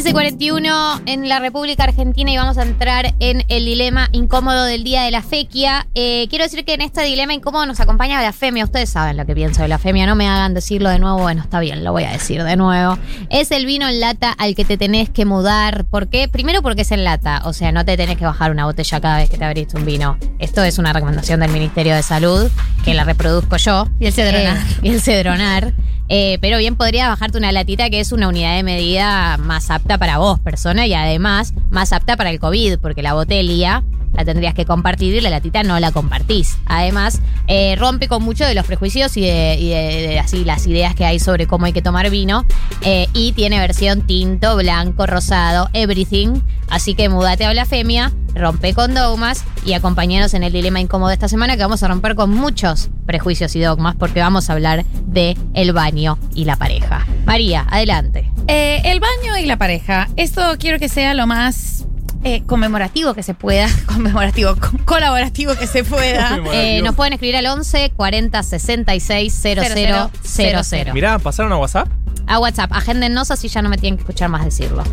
Y 0.04 0.12
41 0.12 1.02
en 1.06 1.30
la 1.30 1.40
República 1.40 1.86
Argentina 1.86 2.30
y 2.30 2.36
vamos 2.36 2.58
a 2.58 2.64
entrar 2.64 3.16
en 3.22 3.46
el 3.48 3.64
dilema 3.64 4.10
incómodo 4.12 4.66
del 4.66 4.84
día 4.84 5.04
de 5.04 5.10
la 5.12 5.22
fequia. 5.22 5.88
Eh, 5.96 6.28
quiero 6.30 6.44
decir 6.44 6.66
que 6.66 6.74
en 6.74 6.82
este 6.82 7.02
dilema 7.04 7.34
incómodo 7.34 7.66
nos 7.66 7.80
acompaña 7.80 8.22
la 8.22 8.34
femia. 8.34 8.66
Ustedes 8.66 8.90
saben 8.90 9.16
lo 9.16 9.26
que 9.26 9.34
pienso 9.34 9.62
de 9.62 9.70
la 9.70 9.78
femia, 9.78 10.06
no 10.06 10.16
me 10.16 10.28
hagan 10.28 10.54
decirlo 10.54 10.90
de 10.90 11.00
nuevo. 11.00 11.20
Bueno, 11.20 11.42
está 11.44 11.62
bien, 11.62 11.86
lo 11.86 11.94
voy 11.94 12.04
a 12.04 12.12
decir 12.12 12.44
de 12.44 12.58
nuevo. 12.58 12.98
Es 13.30 13.52
el 13.52 13.66
vino 13.66 13.88
en 13.88 14.02
lata 14.02 14.34
al 14.34 14.54
que 14.54 14.66
te 14.66 14.78
tenés 14.78 15.10
que 15.10 15.24
mudar. 15.24 15.86
¿Por 15.86 16.10
qué? 16.10 16.28
Primero 16.28 16.62
porque 16.62 16.82
es 16.82 16.92
en 16.92 17.06
lata, 17.06 17.42
o 17.46 17.54
sea, 17.54 17.72
no 17.72 17.86
te 17.86 17.96
tenés 17.96 18.18
que 18.18 18.26
bajar 18.26 18.52
una 18.52 18.66
botella 18.66 19.00
cada 19.00 19.18
vez 19.20 19.30
que 19.30 19.38
te 19.38 19.46
abriste 19.46 19.78
un 19.78 19.86
vino. 19.86 20.18
Esto 20.40 20.62
es 20.62 20.78
una 20.78 20.92
recomendación 20.92 21.40
del 21.40 21.52
Ministerio 21.52 21.96
de 21.96 22.04
Salud, 22.04 22.52
que 22.84 22.94
la 22.94 23.06
reproduzco 23.06 23.56
yo. 23.56 23.88
Y 24.02 24.08
el 24.08 24.14
Cedronar. 24.14 24.58
Eh, 24.58 24.80
y 24.84 24.90
el 24.90 25.02
Cedronar. 25.02 25.74
Eh, 26.08 26.38
pero 26.40 26.58
bien 26.58 26.76
podría 26.76 27.10
bajarte 27.10 27.38
una 27.38 27.52
latita 27.52 27.90
que 27.90 28.00
es 28.00 28.12
una 28.12 28.28
unidad 28.28 28.56
de 28.56 28.64
medida 28.64 29.38
más 29.38 29.72
apta 29.86 30.00
para 30.00 30.18
vos, 30.18 30.40
persona, 30.40 30.88
y 30.88 30.96
además 30.96 31.54
más 31.70 31.94
apta 31.94 32.18
para 32.18 32.32
el 32.32 32.40
COVID, 32.40 32.80
porque 32.80 33.04
la 33.04 33.14
botella 33.14 33.84
la 34.16 34.26
tendrías 34.26 34.54
que 34.54 34.66
compartir 34.66 35.14
y 35.16 35.22
la 35.22 35.30
latita 35.30 35.64
no 35.64 35.80
la 35.80 35.92
compartís. 35.92 36.58
Además, 36.66 37.22
eh, 37.48 37.76
rompe 37.78 38.08
con 38.08 38.24
muchos 38.24 38.48
de 38.48 38.56
los 38.56 38.66
prejuicios 38.66 39.16
y, 39.18 39.22
de, 39.22 40.20
así 40.24 40.44
las 40.44 40.66
ideas 40.68 40.96
que 40.96 41.06
hay 41.06 41.20
sobre 41.20 41.48
cómo 41.48 41.66
hay 41.66 41.74
que 41.74 41.82
tomar 41.82 42.10
vino. 42.10 42.46
eh, 42.82 43.08
y 43.14 43.32
tiene 43.34 43.60
versión 43.60 44.02
tinto, 44.02 44.56
blanco, 44.56 45.06
rosado, 45.06 45.70
everything. 45.74 46.42
Así 46.70 46.96
que 46.96 47.10
mudate 47.10 47.46
a 47.46 47.52
Blasfemia, 47.52 48.12
rompe 48.34 48.74
con 48.74 48.94
dogmas 48.94 49.44
y 49.66 49.74
acompañanos 49.74 50.34
en 50.34 50.44
el 50.44 50.52
dilema 50.52 50.80
incómodo 50.80 51.10
de 51.10 51.14
esta 51.14 51.28
semana 51.28 51.56
que 51.56 51.62
vamos 51.62 51.84
a 51.84 51.88
romper 51.88 52.16
con 52.16 52.32
muchos 52.32 52.90
prejuicios 53.06 53.56
y 53.56 53.60
dogmas 53.60 53.96
porque 53.96 54.20
vamos 54.20 54.50
a 54.50 54.54
hablar 54.54 54.86
de 55.06 55.38
el 55.54 55.74
baño 55.74 56.18
y 56.34 56.46
la 56.46 56.56
pareja. 56.56 57.06
María, 57.26 57.66
adelante. 57.70 58.32
Eh, 58.48 58.82
el 58.86 59.00
baño 59.00 59.38
y 59.38 59.46
la 59.46 59.58
pareja. 59.58 60.10
Esto 60.16 60.42
quiero 60.60 60.80
que 60.80 60.90
sea 60.90 61.14
lo 61.14 61.28
más 61.28 61.86
eh, 62.26 62.44
conmemorativo 62.46 63.14
que 63.14 63.24
se 63.24 63.34
pueda. 63.34 63.68
Conmemorativo, 63.86 64.56
co- 64.56 64.72
colaborativo 64.84 65.56
que 65.56 65.68
se 65.68 65.84
pueda. 65.84 66.40
Eh, 66.54 66.82
nos 66.84 66.96
pueden 66.96 67.14
escribir 67.14 67.38
al 67.38 67.46
11 67.48 67.92
40 67.96 68.44
66 68.44 69.34
00 69.34 70.12
00. 70.24 70.94
Mirá, 70.94 71.20
¿pasaron 71.20 71.52
a 71.54 71.58
WhatsApp? 71.58 71.88
A 72.28 72.40
WhatsApp, 72.40 72.72
agéndennos 72.74 73.30
así 73.32 73.48
ya 73.48 73.62
no 73.62 73.70
me 73.70 73.78
tienen 73.78 73.98
que 73.98 74.02
escuchar 74.02 74.30
más 74.30 74.44
decirlo. 74.44 74.84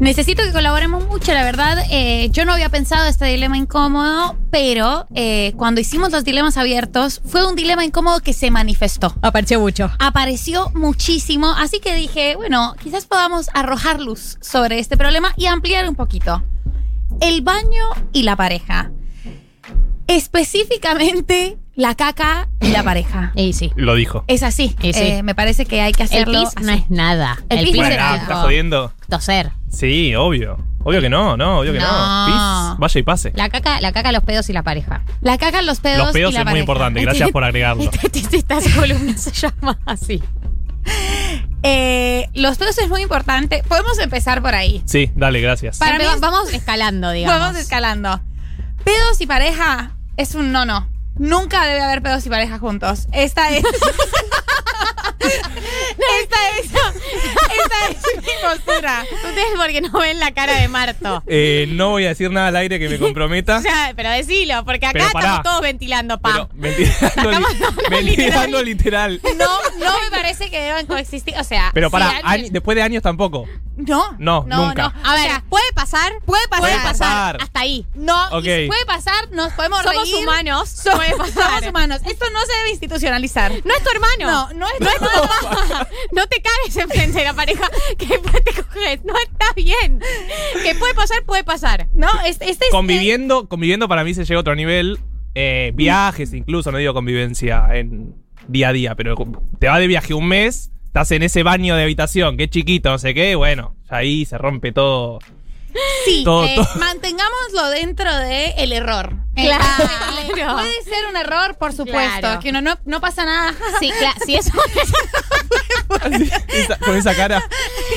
Necesito 0.00 0.42
que 0.44 0.52
colaboremos 0.52 1.06
mucho, 1.08 1.32
la 1.32 1.42
verdad. 1.42 1.78
eh, 1.90 2.28
yo 2.30 2.44
no 2.44 2.52
había 2.52 2.68
pensado 2.68 3.06
este 3.06 3.24
dilema 3.24 3.56
incómodo, 3.56 4.36
pero 4.50 5.06
eh, 5.14 5.54
cuando 5.56 5.80
hicimos 5.80 6.12
los 6.12 6.22
dilemas 6.24 6.56
abiertos, 6.56 7.20
fue 7.26 7.44
un 7.48 7.56
dilema 7.56 7.84
incómodo 7.84 8.20
que 8.20 8.32
se 8.32 8.50
manifestó. 8.52 9.12
Apareció 9.22 9.58
mucho. 9.58 9.90
Apareció 9.98 10.70
muchísimo, 10.74 11.50
así 11.50 11.80
que 11.80 11.94
dije, 11.96 12.36
bueno, 12.36 12.74
quizás 12.80 13.06
podamos 13.06 13.48
arrojar 13.54 13.98
luz 14.00 14.38
sobre 14.40 14.78
este 14.78 14.96
problema 14.96 15.32
y 15.36 15.46
ampliar 15.46 15.88
un 15.88 15.96
poquito. 15.96 16.44
El 17.20 17.42
baño 17.42 17.84
y 18.12 18.22
la 18.22 18.36
pareja. 18.36 18.90
Específicamente 20.06 21.58
la 21.74 21.94
caca 21.94 22.48
y 22.60 22.68
la 22.68 22.82
pareja. 22.82 23.32
Y 23.36 23.52
sí. 23.52 23.70
Lo 23.76 23.94
dijo. 23.94 24.24
Es 24.26 24.42
así. 24.42 24.74
Y 24.82 24.92
sí. 24.92 25.00
Eh, 25.00 25.22
me 25.22 25.34
parece 25.34 25.64
que 25.66 25.80
hay 25.80 25.92
que 25.92 26.02
El 26.04 26.08
hacerlo. 26.08 26.40
pis 26.40 26.64
no 26.64 26.72
es 26.72 26.90
nada. 26.90 27.38
El 27.48 27.58
El, 27.58 27.64
pis 27.64 27.72
pis 27.74 27.82
no 27.82 27.86
es 27.88 27.92
es 27.92 27.98
nada. 27.98 28.12
Ah, 28.14 28.22
¿Estás 28.22 28.38
jodiendo? 28.42 28.92
toser. 29.08 29.52
Sí, 29.70 30.14
obvio. 30.14 30.58
Obvio 30.82 31.00
que 31.00 31.10
no, 31.10 31.36
no, 31.36 31.58
obvio 31.58 31.72
que 31.72 31.78
no. 31.80 31.86
No. 31.86 32.26
Pis, 32.26 32.78
vaya 32.78 32.98
y 33.00 33.02
pase. 33.02 33.32
La 33.36 33.48
caca, 33.48 33.80
la 33.80 33.92
caca, 33.92 34.10
los 34.12 34.22
pedos 34.24 34.48
y 34.48 34.52
la 34.52 34.62
pareja. 34.62 35.02
La 35.20 35.36
caca, 35.38 35.60
los 35.62 35.80
pedos. 35.80 35.98
Los 35.98 36.12
pedos 36.12 36.32
y 36.32 36.34
la 36.34 36.40
es 36.40 36.46
muy 36.46 36.60
importante, 36.60 37.00
gracias 37.02 37.30
por 37.30 37.44
agregarlo. 37.44 37.90
Se 39.16 39.30
llama 39.32 39.78
así. 39.86 40.22
Eh, 41.62 42.28
los 42.34 42.56
pedos 42.58 42.78
es 42.78 42.88
muy 42.88 43.02
importante. 43.02 43.62
Podemos 43.68 43.98
empezar 43.98 44.40
por 44.42 44.54
ahí. 44.54 44.82
Sí, 44.86 45.10
dale, 45.16 45.40
gracias. 45.40 45.78
Para 45.78 45.98
mí 45.98 46.04
es- 46.04 46.20
vamos 46.20 46.52
escalando, 46.52 47.10
digamos. 47.10 47.38
Vamos 47.40 47.58
escalando. 47.58 48.20
Pedos 48.84 49.20
y 49.20 49.26
pareja 49.26 49.92
es 50.16 50.34
un 50.34 50.52
no 50.52 50.64
no. 50.64 50.88
Nunca 51.16 51.64
debe 51.66 51.80
haber 51.80 52.00
pedos 52.00 52.24
y 52.26 52.28
pareja 52.30 52.58
juntos. 52.58 53.08
Esta 53.12 53.50
es. 53.50 53.64
esta 56.22 56.36
es. 56.58 56.66
Esa 56.66 57.88
es 57.90 58.16
mi 58.16 58.32
postura. 58.42 59.04
Ustedes 59.10 59.46
porque 59.56 59.80
no 59.80 59.90
ven 59.98 60.18
la 60.20 60.32
cara 60.32 60.54
de 60.60 60.68
Marto. 60.68 61.22
Eh, 61.26 61.66
no 61.70 61.90
voy 61.90 62.04
a 62.06 62.08
decir 62.10 62.30
nada 62.30 62.48
al 62.48 62.56
aire 62.56 62.78
que 62.78 62.88
me 62.88 62.98
comprometa. 62.98 63.58
O 63.58 63.62
sea, 63.62 63.92
pero 63.96 64.10
decilo, 64.10 64.64
porque 64.64 64.86
acá 64.86 64.92
Pero 64.92 65.06
estamos 65.06 65.42
todos 65.42 65.60
ventilando, 65.62 66.18
pa. 66.20 66.48
Ventilando, 66.52 67.30
li- 67.30 67.46
ventilando 67.90 68.62
literal. 68.62 69.20
No, 69.36 69.48
no 69.78 70.00
me 70.00 70.10
parece 70.10 70.50
que 70.50 70.60
deban 70.60 70.86
coexistir. 70.86 71.34
O 71.38 71.44
sea, 71.44 71.70
Pero 71.74 71.88
si 71.88 71.92
para, 71.92 72.10
alguien- 72.18 72.52
después 72.52 72.76
de 72.76 72.82
años 72.82 73.02
tampoco. 73.02 73.46
No. 73.76 74.14
No, 74.18 74.44
nunca. 74.48 74.92
A 75.04 75.14
ver, 75.14 75.30
¿puede 75.48 75.72
pasar? 75.72 76.12
Puede 76.24 76.46
pasar. 76.48 76.62
Puede 76.68 76.78
pasar. 76.82 77.38
Hasta 77.40 77.60
ahí. 77.60 77.86
No, 77.94 78.28
si 78.42 78.66
puede 78.66 78.86
pasar, 78.86 79.30
nos 79.32 79.52
podemos 79.54 79.82
Somos 79.82 80.02
reír. 80.10 80.16
humanos, 80.16 80.68
Somos, 80.68 80.98
puede 80.98 81.16
pasar. 81.18 81.50
somos 81.60 81.66
humanos. 81.68 82.00
Esto 82.06 82.26
no 82.30 82.40
se 82.46 82.52
debe 82.58 82.70
institucionalizar. 82.70 83.52
No 83.64 83.74
es 83.74 83.82
tu 83.82 83.90
hermano. 83.90 84.48
No, 84.48 84.54
no 84.54 84.66
es 84.68 84.78
tu 84.78 84.84
No 84.84 84.90
es 84.90 84.98
tu. 84.98 85.07
No 86.12 86.26
te 86.26 86.42
cagues 86.42 86.76
enfrente 86.76 87.18
de 87.18 87.24
la 87.24 87.34
pareja 87.34 87.68
que 87.98 88.06
te 88.06 88.62
coges. 88.62 89.04
No 89.04 89.14
está 89.18 89.52
bien. 89.54 90.00
Que 90.62 90.74
puede 90.74 90.94
pasar, 90.94 91.24
puede 91.24 91.44
pasar. 91.44 91.88
No, 91.94 92.08
este, 92.26 92.50
este 92.50 92.66
es. 92.66 92.70
Conviviendo, 92.70 93.48
conviviendo 93.48 93.88
para 93.88 94.04
mí 94.04 94.14
se 94.14 94.24
llega 94.24 94.38
a 94.38 94.40
otro 94.40 94.54
nivel. 94.54 94.98
Eh, 95.34 95.72
viajes 95.74 96.32
incluso, 96.32 96.72
no 96.72 96.78
digo 96.78 96.94
convivencia 96.94 97.68
en 97.72 98.14
día 98.48 98.70
a 98.70 98.72
día, 98.72 98.94
pero 98.94 99.14
te 99.58 99.68
vas 99.68 99.78
de 99.78 99.86
viaje 99.86 100.14
un 100.14 100.26
mes, 100.26 100.72
estás 100.86 101.12
en 101.12 101.22
ese 101.22 101.42
baño 101.42 101.76
de 101.76 101.82
habitación 101.84 102.36
que 102.36 102.44
es 102.44 102.50
chiquito, 102.50 102.90
no 102.90 102.98
sé 102.98 103.14
qué, 103.14 103.36
bueno, 103.36 103.76
ahí 103.88 104.24
se 104.24 104.38
rompe 104.38 104.72
todo. 104.72 105.20
Sí, 106.04 106.22
Todo, 106.24 106.44
eh, 106.44 106.54
todo. 106.56 106.66
mantengámoslo 106.76 107.68
dentro 107.70 108.14
del 108.16 108.52
el 108.56 108.72
error. 108.72 109.14
Claro. 109.34 109.64
Eh, 109.84 110.32
Puede 110.34 110.82
ser 110.82 111.06
un 111.08 111.16
error, 111.16 111.56
por 111.58 111.72
supuesto. 111.72 112.20
Claro. 112.20 112.40
Que 112.40 112.50
uno 112.50 112.60
no, 112.60 112.76
no 112.84 113.00
pasa 113.00 113.24
nada. 113.24 113.54
Sí, 113.78 113.90
claro. 113.98 114.18
Si 114.26 114.34
eso. 114.34 114.50
Esa- 116.48 116.76
con 116.78 116.96
esa 116.96 117.14
cara. 117.14 117.42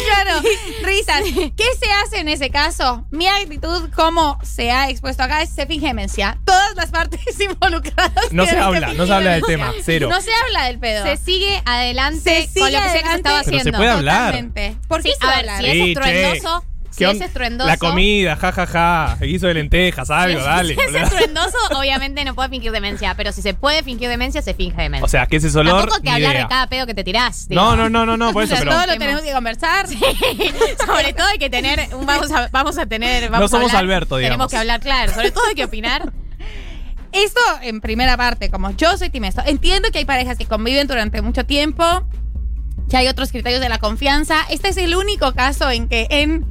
claro, 0.05 0.41
risas. 0.83 1.21
¿Qué 1.23 1.65
se 1.79 1.91
hace 1.91 2.19
en 2.19 2.29
ese 2.29 2.49
caso? 2.49 3.05
Mi 3.11 3.27
actitud, 3.27 3.89
como 3.95 4.39
se 4.43 4.71
ha 4.71 4.89
expuesto 4.89 5.23
acá, 5.23 5.41
es 5.41 5.49
se 5.49 5.65
finge 5.65 5.87
demencia. 5.87 6.37
Todas 6.45 6.75
las 6.75 6.89
partes 6.91 7.19
involucradas. 7.39 8.31
No 8.31 8.45
se 8.45 8.57
habla, 8.57 8.93
no 8.93 9.05
se 9.05 9.13
habla 9.13 9.31
del 9.33 9.43
tema, 9.43 9.73
cero. 9.83 10.07
No 10.09 10.21
se 10.21 10.29
habla 10.45 10.65
del 10.65 10.79
pedo. 10.79 11.03
Se 11.03 11.17
sigue 11.17 11.61
adelante 11.65 12.21
Se 12.43 12.47
sigue 12.47 12.59
con 12.61 12.73
lo 12.73 12.81
que 12.81 12.89
sea 12.89 12.93
que 12.93 12.99
se 12.99 13.05
adelante. 13.05 13.15
estaba 13.17 13.39
Pero 13.43 13.51
se 13.51 13.57
haciendo. 13.59 13.77
puede 13.77 13.89
hablar. 13.91 14.17
Totalmente. 14.31 14.77
¿Por 14.87 15.03
qué 15.03 15.09
Sí, 15.09 15.15
se 15.19 15.25
a 15.25 15.29
va 15.29 15.33
a 15.33 15.41
ver, 15.41 15.45
si 15.59 15.65
es 15.67 15.71
Sí, 15.73 15.91
estruendoso, 15.91 16.61
¿Qué 16.61 16.67
si 16.91 17.03
es 17.05 17.21
estruendoso. 17.21 17.67
La 17.67 17.77
comida, 17.77 18.35
jajaja, 18.35 19.17
el 19.21 19.27
guiso 19.29 19.47
de 19.47 19.53
lentejas, 19.55 20.09
algo, 20.09 20.39
si 20.39 20.45
dale. 20.45 20.75
si 20.89 20.95
es 20.95 21.03
estruendoso, 21.03 21.57
obviamente 21.75 22.23
no 22.25 22.35
puede 22.35 22.49
fingir 22.49 22.71
demencia. 22.71 23.15
Pero 23.15 23.31
si 23.31 23.41
se 23.41 23.53
puede 23.53 23.81
fingir 23.83 24.09
demencia, 24.09 24.41
se 24.41 24.53
finge 24.53 24.81
demencia. 24.81 25.05
O 25.05 25.07
sea, 25.07 25.25
que 25.25 25.37
ese 25.37 25.47
es 25.47 25.55
olor, 25.55 25.79
Tampoco 25.81 25.97
que 26.01 26.09
ni 26.09 26.15
hablar 26.15 26.31
idea. 26.31 26.43
de 26.43 26.49
cada 26.49 26.67
pedo 26.67 26.85
que 26.85 26.93
te 26.93 27.03
tirás. 27.03 27.47
No, 27.49 27.75
no, 27.75 27.89
no, 27.89 28.05
no, 28.05 28.17
no, 28.17 28.33
por 28.33 28.43
O 28.43 28.45
eso, 28.45 28.55
pero 28.59 28.71
todo 28.71 28.85
lo 28.85 28.93
tenemos 28.97 29.21
que 29.23 29.31
conversar. 29.33 29.87
Sobre 30.85 31.13
todo 31.13 31.27
hay 31.27 31.37
que 31.37 31.49
tener. 31.49 31.93
un- 31.95 32.05
Vamos 32.05 32.31
a, 32.31 32.49
vamos 32.51 32.77
a 32.77 32.85
tener. 32.85 33.29
Vamos 33.29 33.39
No 33.39 33.45
a 33.45 33.49
somos 33.59 33.71
hablar, 33.71 33.83
Alberto, 33.83 34.17
digamos. 34.17 34.33
Tenemos 34.35 34.51
que 34.51 34.57
hablar, 34.57 34.79
claro. 34.81 35.13
Sobre 35.13 35.31
todo 35.31 35.43
hay 35.47 35.55
que 35.55 35.65
opinar. 35.65 36.11
Esto 37.11 37.41
en 37.61 37.81
primera 37.81 38.15
parte, 38.15 38.49
como 38.49 38.71
yo 38.71 38.97
soy 38.97 39.09
Tim 39.09 39.25
esto. 39.25 39.41
Entiendo 39.45 39.89
que 39.91 39.97
hay 39.99 40.05
parejas 40.05 40.37
que 40.37 40.45
conviven 40.45 40.87
durante 40.87 41.21
mucho 41.21 41.45
tiempo, 41.45 41.83
que 42.89 42.95
hay 42.97 43.07
otros 43.09 43.31
criterios 43.31 43.59
de 43.61 43.67
la 43.67 43.79
confianza. 43.79 44.37
Este 44.49 44.69
es 44.69 44.77
el 44.77 44.95
único 44.95 45.33
caso 45.33 45.69
en 45.69 45.89
que 45.89 46.07
en 46.09 46.45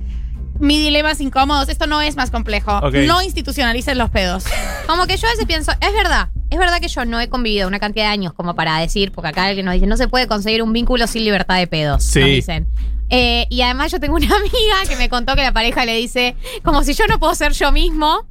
mi 0.61 0.79
dilemas 0.79 1.21
incómodos, 1.21 1.69
esto 1.69 1.87
no 1.87 2.01
es 2.03 2.17
más 2.17 2.31
complejo. 2.31 2.81
No 2.91 3.23
institucionalicen 3.23 3.99
los 3.99 4.11
pedos. 4.11 4.45
Como 4.87 5.07
que 5.07 5.17
yo 5.17 5.27
a 5.27 5.31
veces 5.31 5.47
pienso, 5.47 5.73
es 5.81 5.93
verdad, 5.93 6.29
es 6.51 6.59
verdad 6.59 6.81
que 6.81 6.89
yo 6.89 7.05
no 7.05 7.21
he 7.21 7.29
convivido 7.29 7.67
una 7.69 7.79
cantidad 7.79 8.07
de 8.07 8.11
años 8.11 8.33
como 8.33 8.55
para 8.55 8.79
decir, 8.79 9.13
porque 9.13 9.29
acá 9.29 9.45
alguien 9.47 9.67
nos 9.67 9.75
dice, 9.75 9.87
no 9.87 9.97
se 9.97 10.09
puede 10.09 10.27
conseguir 10.27 10.63
un 10.63 10.73
vínculo 10.73 11.07
sin 11.07 11.25
libertad 11.25 11.59
de 11.59 11.67
pedos. 11.67 12.05
Sí. 12.05 12.21
Nos 12.21 12.29
dicen. 12.29 12.69
Eh, 13.09 13.47
y 13.51 13.63
además 13.63 13.91
yo 13.91 13.99
tengo 13.99 14.15
una 14.15 14.27
amiga 14.37 14.77
que 14.89 14.97
me 14.97 15.09
contó 15.09 15.35
que 15.35 15.43
la 15.43 15.53
pareja 15.53 15.85
le 15.85 15.97
dice, 15.97 16.37
como 16.63 16.85
si 16.85 16.95
yo 16.95 17.07
no 17.07 17.19
puedo 17.19 17.35
ser 17.35 17.53
yo 17.53 17.73
mismo, 17.73 18.29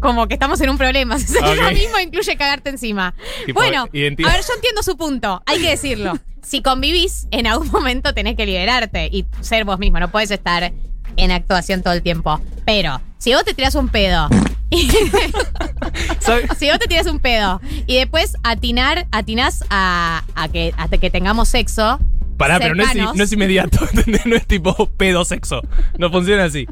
como 0.00 0.28
que 0.28 0.34
estamos 0.34 0.60
en 0.60 0.70
un 0.70 0.78
problema. 0.78 1.18
Si 1.24 1.26
ser 1.26 1.56
yo 1.56 1.70
mismo 1.70 1.98
incluye 1.98 2.36
cagarte 2.36 2.70
encima. 2.70 3.14
Tipo, 3.46 3.60
bueno, 3.60 3.82
a 3.82 3.88
ver, 3.92 4.14
yo 4.14 4.54
entiendo 4.54 4.82
su 4.82 4.96
punto, 4.96 5.42
hay 5.46 5.60
que 5.60 5.70
decirlo. 5.70 6.18
Si 6.42 6.60
convivís, 6.60 7.26
en 7.30 7.46
algún 7.46 7.70
momento 7.70 8.12
tenés 8.12 8.36
que 8.36 8.44
liberarte 8.44 9.08
y 9.10 9.24
ser 9.40 9.64
vos 9.64 9.78
mismo, 9.78 9.98
no 9.98 10.10
puedes 10.10 10.30
estar 10.30 10.72
en 11.16 11.30
actuación 11.30 11.82
todo 11.82 11.92
el 11.94 12.02
tiempo. 12.02 12.40
Pero, 12.64 13.00
si 13.18 13.32
vos 13.34 13.44
te 13.44 13.54
tirás 13.54 13.74
un 13.74 13.88
pedo 13.88 14.28
y- 14.70 14.88
si 16.58 16.68
vos 16.70 16.78
te 16.78 16.86
tiras 16.88 17.06
un 17.06 17.18
pedo 17.20 17.60
y 17.86 17.96
después 17.96 18.36
atinar, 18.42 19.06
atinás 19.12 19.64
a, 19.70 20.22
a 20.34 20.48
que 20.48 20.72
hasta 20.76 20.98
que 20.98 21.10
tengamos 21.10 21.48
sexo. 21.48 21.98
Pará, 22.36 22.58
pero 22.58 22.74
no 22.74 22.82
es, 22.82 22.94
no 23.14 23.22
es 23.22 23.32
inmediato, 23.32 23.78
¿entendés? 23.92 24.26
No 24.26 24.34
es 24.34 24.44
tipo 24.46 24.74
pedo 24.96 25.24
sexo. 25.24 25.60
No 25.98 26.10
funciona 26.10 26.44
así. 26.44 26.66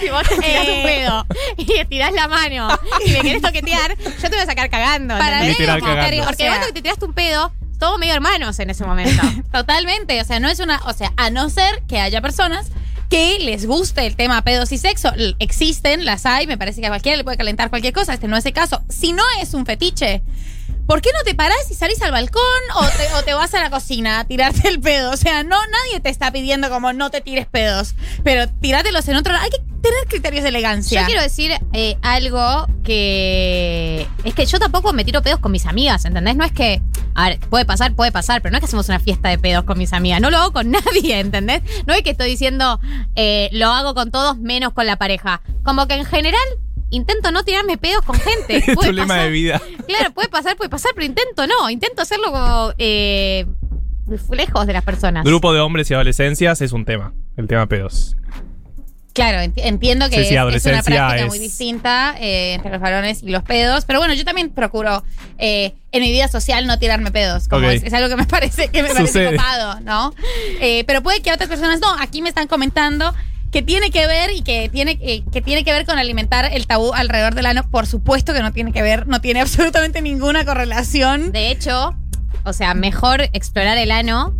Si 0.00 0.08
vos 0.08 0.22
te 0.28 0.36
tirás 0.36 0.68
Eh. 0.68 0.76
un 0.76 0.82
pedo 0.84 1.26
y 1.56 1.64
te 1.64 1.84
tirás 1.86 2.12
la 2.12 2.28
mano 2.28 2.68
y 3.04 3.10
me 3.10 3.20
querés 3.20 3.42
toquetear, 3.42 3.96
yo 3.98 4.20
te 4.22 4.28
voy 4.28 4.38
a 4.38 4.46
sacar 4.46 4.70
cagando. 4.70 5.18
Para 5.18 5.42
Literal 5.42 5.80
cagando. 5.80 6.24
Porque 6.26 6.48
O 6.48 6.52
sea- 6.52 6.60
que 6.66 6.72
te 6.72 6.82
tiraste 6.82 7.04
un 7.06 7.12
pedo, 7.12 7.52
somos 7.80 7.98
medio 7.98 8.14
hermanos 8.14 8.56
en 8.60 8.70
ese 8.70 8.84
momento. 8.84 9.20
Totalmente. 9.52 10.20
O 10.20 10.24
sea, 10.24 10.38
no 10.38 10.48
es 10.48 10.60
una. 10.60 10.80
O 10.84 10.92
sea, 10.92 11.12
a 11.16 11.30
no 11.30 11.50
ser 11.50 11.82
que 11.88 11.98
haya 11.98 12.20
personas 12.20 12.70
que 13.10 13.40
les 13.40 13.66
guste 13.66 14.06
el 14.06 14.16
tema 14.16 14.42
pedos 14.42 14.72
y 14.72 14.78
sexo. 14.78 15.12
Existen, 15.40 16.04
las 16.06 16.24
hay, 16.24 16.46
me 16.46 16.56
parece 16.56 16.80
que 16.80 16.86
a 16.86 16.90
cualquiera 16.90 17.18
le 17.18 17.24
puede 17.24 17.36
calentar 17.36 17.68
cualquier 17.68 17.92
cosa. 17.92 18.14
Este 18.14 18.28
no 18.28 18.36
es 18.36 18.46
el 18.46 18.52
caso. 18.54 18.82
Si 18.88 19.12
no 19.12 19.24
es 19.42 19.52
un 19.52 19.66
fetiche. 19.66 20.22
¿Por 20.90 21.02
qué 21.02 21.10
no 21.16 21.22
te 21.22 21.36
parás 21.36 21.70
y 21.70 21.74
salís 21.74 22.02
al 22.02 22.10
balcón 22.10 22.42
o 22.74 23.22
te, 23.22 23.32
vas 23.32 23.54
a 23.54 23.60
la 23.60 23.70
cocina 23.70 24.18
a 24.18 24.24
tirarte 24.24 24.66
el 24.66 24.80
pedo? 24.80 25.12
O 25.12 25.16
sea, 25.16 25.44
no, 25.44 25.54
nadie 25.54 26.00
te 26.00 26.08
está 26.08 26.32
pidiendo 26.32 26.68
como 26.68 26.92
no 26.92 27.12
te 27.12 27.20
tires 27.20 27.46
pedos, 27.46 27.94
pero 28.24 28.48
tírátelos 28.48 29.06
en 29.06 29.14
otro 29.14 29.32
lado. 29.32 29.44
Hay 29.44 29.50
que 29.50 29.58
tener 29.80 30.08
criterios 30.08 30.42
de 30.42 30.48
elegancia. 30.48 31.02
Yo 31.02 31.06
quiero 31.06 31.22
decir 31.22 31.52
eh, 31.74 31.96
algo 32.02 32.66
que. 32.82 34.04
Es 34.24 34.34
que 34.34 34.46
yo 34.46 34.58
tampoco 34.58 34.92
me 34.92 35.04
tiro 35.04 35.22
pedos 35.22 35.38
con 35.38 35.52
mis 35.52 35.66
amigas, 35.66 36.04
¿entendés? 36.06 36.34
No 36.34 36.44
es 36.44 36.50
que. 36.50 36.82
A 37.14 37.28
ver, 37.28 37.38
puede 37.38 37.64
pasar, 37.64 37.94
puede 37.94 38.10
pasar, 38.10 38.42
pero 38.42 38.50
no 38.50 38.58
es 38.58 38.60
que 38.60 38.66
hacemos 38.66 38.88
una 38.88 38.98
fiesta 38.98 39.28
de 39.28 39.38
pedos 39.38 39.62
con 39.62 39.78
mis 39.78 39.92
amigas. 39.92 40.20
No 40.20 40.28
lo 40.28 40.38
hago 40.38 40.52
con 40.52 40.70
nadie, 40.72 41.20
¿entendés? 41.20 41.62
No 41.86 41.94
es 41.94 42.02
que 42.02 42.10
estoy 42.10 42.28
diciendo 42.28 42.80
eh, 43.14 43.48
lo 43.52 43.68
hago 43.68 43.94
con 43.94 44.10
todos 44.10 44.38
menos 44.38 44.72
con 44.72 44.86
la 44.86 44.96
pareja. 44.96 45.40
Como 45.62 45.86
que 45.86 45.94
en 45.94 46.04
general 46.04 46.42
intento 46.90 47.32
no 47.32 47.42
tirarme 47.44 47.78
pedos 47.78 48.04
con 48.04 48.16
gente. 48.18 48.56
Es 48.58 48.66
tu 48.66 48.74
Puede 48.74 48.92
lema 48.92 49.08
pasar. 49.08 49.24
de 49.24 49.30
vida. 49.30 49.62
Claro, 49.86 50.12
puede 50.12 50.28
pasar, 50.28 50.56
puede 50.56 50.70
pasar, 50.70 50.92
pero 50.94 51.06
intento 51.06 51.46
no. 51.46 51.70
Intento 51.70 52.02
hacerlo 52.02 52.30
como. 52.32 52.72
eh, 52.78 53.46
lejos 54.32 54.66
de 54.66 54.72
las 54.72 54.82
personas. 54.84 55.24
Grupo 55.24 55.52
de 55.52 55.60
hombres 55.60 55.90
y 55.90 55.94
adolescencias 55.94 56.60
es 56.60 56.72
un 56.72 56.84
tema. 56.84 57.12
El 57.36 57.46
tema 57.46 57.66
pedos. 57.66 58.16
Claro, 59.12 59.38
enti- 59.38 59.60
entiendo 59.64 60.08
que 60.08 60.16
Sí, 60.16 60.28
sí, 60.30 60.36
es- 60.36 60.54
es, 60.54 60.66
una 60.66 60.82
práctica 60.82 61.16
es- 61.18 61.26
muy 61.26 61.38
distinta 61.40 62.14
eh, 62.20 62.54
entre 62.54 62.70
los 62.70 62.80
varones 62.80 63.22
y 63.24 63.28
los 63.30 63.42
pedos. 63.42 63.84
Pero 63.84 63.98
bueno, 63.98 64.14
yo 64.14 64.24
también 64.24 64.50
procuro 64.50 65.02
eh, 65.38 65.74
en 65.92 66.02
mi 66.02 66.10
vida 66.12 66.28
social 66.28 66.66
no 66.66 66.78
tirarme 66.78 67.10
pedos. 67.10 67.48
Como 67.48 67.68
es, 67.68 67.82
es 67.82 67.92
algo 67.92 68.08
que 68.08 68.16
me 68.16 68.24
parece 68.26 68.68
que 68.68 68.82
me 68.82 68.88
parece 68.88 69.30
copado, 69.32 69.80
¿no? 69.80 70.14
Eh, 70.60 70.84
pero 70.86 71.02
puede 71.02 71.22
que 71.22 71.32
otras 71.32 71.48
personas 71.48 71.80
no. 71.80 71.88
Aquí 72.00 72.22
me 72.22 72.28
están 72.28 72.46
comentando 72.46 73.12
que 73.50 73.62
tiene 73.62 73.90
que 73.90 74.06
ver 74.06 74.30
y 74.34 74.42
que 74.42 74.68
tiene, 74.68 74.98
eh, 75.02 75.22
que 75.32 75.40
tiene 75.42 75.64
que 75.64 75.72
ver 75.72 75.84
con 75.86 75.98
alimentar 75.98 76.44
el 76.52 76.66
tabú 76.66 76.92
alrededor 76.94 77.34
del 77.34 77.46
ano. 77.46 77.68
Por 77.70 77.86
supuesto 77.86 78.32
que 78.32 78.40
no 78.42 78.52
tiene 78.52 78.72
que 78.72 78.82
ver, 78.82 79.06
no 79.06 79.20
tiene 79.20 79.40
absolutamente 79.42 80.00
ninguna 80.02 80.44
correlación. 80.44 81.32
De 81.32 81.50
hecho, 81.50 81.96
o 82.44 82.52
sea, 82.52 82.74
mejor 82.74 83.22
explorar 83.32 83.76
el 83.78 83.90
ano. 83.90 84.34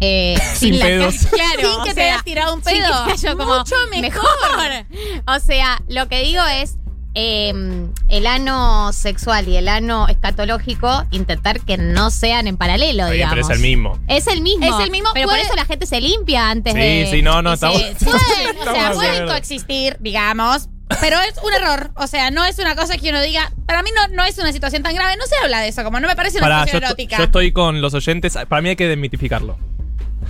eh, 0.00 0.38
Sin 0.54 0.78
la 0.78 0.84
pedos. 0.86 1.14
Claro, 1.30 1.60
Sin 1.74 1.82
que 1.84 1.90
o 1.90 1.94
te 1.94 1.94
sea, 1.94 2.12
hayas 2.14 2.24
tirado 2.24 2.54
un 2.54 2.62
sin 2.64 2.74
que 2.74 2.80
pedo. 2.80 3.16
sea 3.16 3.30
yo 3.32 3.38
como, 3.38 3.58
Mucho 3.58 3.74
mejor. 3.90 4.86
O 5.26 5.40
sea, 5.40 5.80
lo 5.88 6.08
que 6.08 6.22
digo 6.22 6.42
es. 6.46 6.76
Eh, 7.14 7.52
el 8.08 8.26
ano 8.26 8.92
sexual 8.92 9.48
y 9.48 9.56
el 9.56 9.68
ano 9.68 10.06
escatológico, 10.08 11.04
intentar 11.10 11.60
que 11.60 11.76
no 11.76 12.10
sean 12.10 12.46
en 12.46 12.56
paralelo, 12.56 13.04
Está 13.04 13.12
digamos. 13.12 13.34
pero 13.34 13.46
es 13.46 13.50
el 13.50 13.60
mismo. 13.60 13.98
Es 14.08 14.26
el 14.26 14.40
mismo. 14.42 14.64
Es 14.78 14.84
el 14.84 14.90
mismo, 14.90 15.08
Pero 15.14 15.26
puede- 15.26 15.40
por 15.40 15.46
eso 15.46 15.56
la 15.56 15.64
gente 15.64 15.86
se 15.86 16.00
limpia 16.00 16.50
antes 16.50 16.72
Sí, 16.72 16.78
de. 16.78 17.08
sí, 17.10 17.22
no, 17.22 17.42
no, 17.42 17.50
y 17.50 17.54
estamos- 17.54 17.80
se- 17.80 17.94
Pueden, 18.04 18.58
o 18.58 18.64
sea, 18.72 18.88
de 18.90 18.94
pueden 18.94 19.26
coexistir, 19.26 19.96
digamos. 20.00 20.68
Pero 21.00 21.18
es 21.20 21.34
un 21.44 21.54
error. 21.54 21.92
O 21.94 22.08
sea, 22.08 22.32
no 22.32 22.44
es 22.44 22.58
una 22.58 22.74
cosa 22.74 22.96
que 22.98 23.10
uno 23.10 23.20
diga. 23.22 23.52
Para 23.64 23.80
mí 23.84 23.90
no, 23.94 24.12
no 24.14 24.24
es 24.24 24.36
una 24.38 24.52
situación 24.52 24.82
tan 24.82 24.92
grave. 24.92 25.16
No 25.16 25.24
se 25.24 25.36
habla 25.42 25.60
de 25.60 25.68
eso. 25.68 25.84
Como 25.84 26.00
no 26.00 26.08
me 26.08 26.16
parece 26.16 26.38
una 26.38 26.46
Pará, 26.46 26.64
situación 26.64 26.82
erótica. 26.84 27.16
yo 27.18 27.24
estoy 27.24 27.52
con 27.52 27.80
los 27.80 27.94
oyentes. 27.94 28.36
Para 28.48 28.60
mí 28.60 28.70
hay 28.70 28.76
que 28.76 28.88
desmitificarlo. 28.88 29.56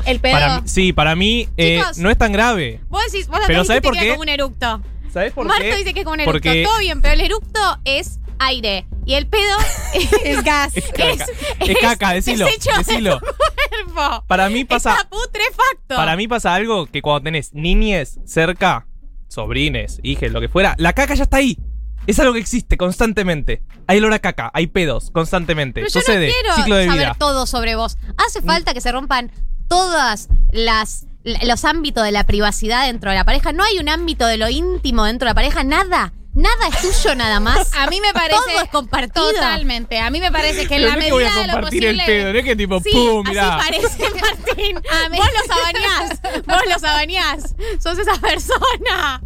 El 0.05 0.21
pedo. 0.21 0.35
Para 0.35 0.63
sí, 0.67 0.93
para 0.93 1.17
mí 1.17 1.49
eh, 1.57 1.83
no 1.97 2.11
es 2.11 2.19
tan 2.19 2.33
grave. 2.33 2.81
Vos 2.91 3.03
decís, 3.11 3.27
vos 3.29 3.41
Pero 3.47 3.65
¿sabés 3.65 3.81
por 3.81 3.97
qué? 3.97 4.11
como 4.11 4.21
un 4.21 4.29
eructo. 4.29 4.83
¿Sabes 5.13 5.33
por 5.33 5.47
Marto 5.47 5.63
qué? 5.63 5.77
dice 5.77 5.93
que 5.95 6.01
es 6.01 6.05
como 6.05 6.15
un 6.15 6.21
eructo. 6.21 6.33
Porque 6.33 6.63
Todo 6.65 6.79
bien, 6.79 7.01
pero 7.03 7.15
el 7.15 7.21
eructo 7.21 7.79
es 7.85 8.19
aire. 8.39 8.87
Y 9.07 9.15
el 9.15 9.27
pedo 9.27 9.57
es 10.25 10.43
gas. 10.45 10.77
Es 10.77 10.85
caca. 10.93 11.27
Es 11.61 11.79
caca, 11.81 12.13
decilo, 12.13 12.47
desecho 12.47 12.71
de 12.71 12.79
decilo. 12.79 13.19
tu 13.21 13.27
cuerpo. 13.27 14.25
para 14.27 14.49
mí 14.49 14.65
pasa 14.65 14.93
Está 14.95 15.09
putrefacto. 15.09 15.97
para 15.97 16.17
mí 16.17 16.29
pasa 16.29 16.55
algo 16.55 16.87
que 16.87 17.03
cuando 17.03 17.25
tenés 17.25 17.53
niñes 17.55 18.21
cerca, 18.25 18.87
sobrines, 19.29 20.01
hijes, 20.03 20.31
lo 20.33 20.41
que 20.41 20.49
fuera, 20.49 20.75
la 20.79 20.93
caca 20.93 21.15
ya 21.15 21.25
está 21.25 21.39
ahí. 21.39 21.59
Es 22.07 22.19
algo 22.19 22.33
que 22.33 22.39
existe 22.41 22.77
constantemente. 22.77 23.63
Hay 23.87 23.99
olor 23.99 24.13
a 24.15 24.19
caca, 24.21 24.51
hay 24.55 24.69
pedos 24.69 25.11
constantemente. 25.11 25.81
Pero 25.83 25.93
yo 25.93 26.01
Sucede. 26.01 26.29
no 26.29 26.33
quiero 26.33 26.55
Ciclo 26.57 26.77
de 26.77 26.87
saber 26.87 27.01
vida. 27.01 27.17
todo 27.19 27.47
sobre 27.47 27.75
vos. 27.77 27.99
Hace 28.17 28.41
falta 28.43 28.73
que 28.75 28.81
se 28.81 28.91
rompan 28.91 29.31
todas 29.69 30.29
las 30.51 31.07
los 31.25 31.65
ámbitos 31.65 32.05
de 32.05 32.13
la 32.13 32.25
privacidad 32.25 32.87
dentro 32.87 33.11
de 33.11 33.17
la 33.17 33.25
pareja. 33.25 33.53
No 33.53 33.63
hay 33.65 33.79
un 33.79 33.89
ámbito 33.89 34.27
de 34.27 34.37
lo 34.39 34.49
íntimo 34.49 35.05
dentro 35.05 35.27
de 35.27 35.31
la 35.31 35.35
pareja, 35.35 35.65
nada. 35.65 36.13
Nada 36.33 36.69
es 36.69 36.81
tuyo 37.03 37.17
nada 37.17 37.41
más. 37.41 37.73
A 37.79 37.89
mí 37.89 38.01
me 38.01 38.13
parece. 38.13 38.39
Todo 38.53 38.63
es 38.63 38.71
compartido. 38.71 39.33
Totalmente. 39.33 39.99
A 39.99 40.11
mí 40.11 40.21
me 40.21 40.31
parece 40.31 40.69
que 40.69 40.77
en 40.77 40.87
la 40.87 40.95
no 40.95 41.01
que 41.01 41.11
voy 41.11 41.25
medida 41.25 41.37
a 41.37 41.41
de 41.41 41.47
lo 41.49 41.53
compartir 41.55 41.81
posible. 41.83 42.03
el 42.05 42.07
pedo, 42.07 42.33
no 42.33 42.39
es 42.39 42.45
que 42.45 42.57
tipo, 42.57 42.81
Sí, 42.81 42.91
pum, 42.93 43.25
mirá. 43.29 43.57
así 43.57 43.71
parece, 43.71 44.11
Martín. 44.21 44.77
Vos 45.17 45.27
lo 45.27 45.55
sabaneás. 45.55 46.21
Vos 46.47 46.61
lo 46.73 46.79
sabaneás. 46.79 47.55
Sos 47.83 47.99
esa 47.99 48.15
persona. 48.21 49.21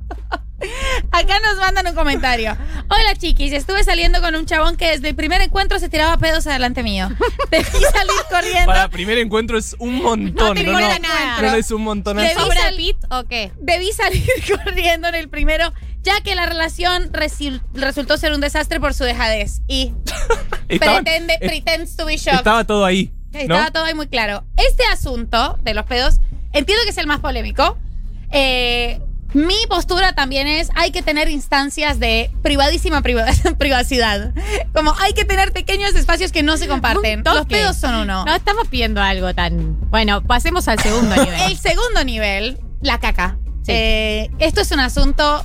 Acá 1.10 1.40
nos 1.40 1.56
mandan 1.58 1.86
un 1.86 1.94
comentario. 1.94 2.56
Hola 2.88 3.14
chiquis, 3.16 3.52
estuve 3.52 3.82
saliendo 3.84 4.20
con 4.20 4.34
un 4.34 4.46
chabón 4.46 4.76
que 4.76 4.88
desde 4.90 5.08
el 5.08 5.14
primer 5.14 5.40
encuentro 5.40 5.78
se 5.78 5.88
tiraba 5.88 6.16
pedos 6.18 6.46
adelante 6.46 6.82
mío. 6.82 7.08
Debí 7.50 7.64
salir 7.64 8.14
corriendo. 8.30 8.66
Para 8.66 8.88
primer 8.88 9.18
encuentro 9.18 9.56
es 9.58 9.74
un 9.78 9.96
montón. 10.02 10.54
No, 10.56 10.62
no, 10.62 10.70
importa 10.80 10.98
nada. 10.98 11.40
no, 11.40 11.50
no 11.50 11.54
es 11.56 11.70
un 11.70 11.82
montón. 11.82 12.16
Debí, 12.16 12.34
¿Sobra 12.34 12.60
sal- 12.60 12.76
Pit 12.76 12.96
o 13.10 13.24
qué? 13.24 13.52
debí 13.60 13.92
salir 13.92 14.26
corriendo 14.64 15.08
en 15.08 15.14
el 15.14 15.28
primero, 15.28 15.72
ya 16.02 16.20
que 16.22 16.34
la 16.34 16.46
relación 16.46 17.10
resi- 17.12 17.60
resultó 17.72 18.16
ser 18.18 18.32
un 18.32 18.40
desastre 18.40 18.80
por 18.80 18.94
su 18.94 19.04
dejadez. 19.04 19.60
Y 19.68 19.92
Estaban- 20.68 21.04
pretende, 21.04 21.34
eh, 21.40 21.48
pretends 21.48 21.96
to 21.96 22.04
be 22.06 22.16
shocked. 22.16 22.38
Estaba 22.38 22.64
todo 22.64 22.84
ahí. 22.84 23.12
¿no? 23.32 23.40
Estaba 23.40 23.70
todo 23.70 23.84
ahí 23.84 23.94
muy 23.94 24.06
claro. 24.08 24.44
Este 24.56 24.84
asunto 24.92 25.58
de 25.62 25.74
los 25.74 25.86
pedos, 25.86 26.20
entiendo 26.52 26.84
que 26.84 26.90
es 26.90 26.98
el 26.98 27.06
más 27.06 27.20
polémico. 27.20 27.76
Eh, 28.30 29.00
mi 29.34 29.54
postura 29.68 30.14
también 30.14 30.46
es, 30.46 30.70
hay 30.76 30.90
que 30.92 31.02
tener 31.02 31.28
instancias 31.28 31.98
de 31.98 32.30
privadísima 32.42 33.02
priva- 33.02 33.26
privacidad. 33.58 34.32
Como 34.72 34.94
hay 35.00 35.12
que 35.12 35.24
tener 35.24 35.52
pequeños 35.52 35.94
espacios 35.94 36.32
que 36.32 36.42
no 36.42 36.56
se 36.56 36.68
comparten. 36.68 37.22
Los 37.24 37.46
pedos 37.46 37.76
son 37.76 37.94
uno. 37.96 38.24
No 38.24 38.34
estamos 38.34 38.68
pidiendo 38.68 39.02
algo 39.02 39.34
tan. 39.34 39.78
Bueno, 39.90 40.22
pasemos 40.22 40.68
al 40.68 40.78
segundo 40.78 41.14
nivel. 41.24 41.40
El 41.50 41.58
segundo 41.58 42.04
nivel, 42.04 42.60
la 42.80 42.98
caca. 43.00 43.36
Eh, 43.66 44.30
esto 44.38 44.60
es 44.60 44.70
un 44.70 44.80
asunto 44.80 45.44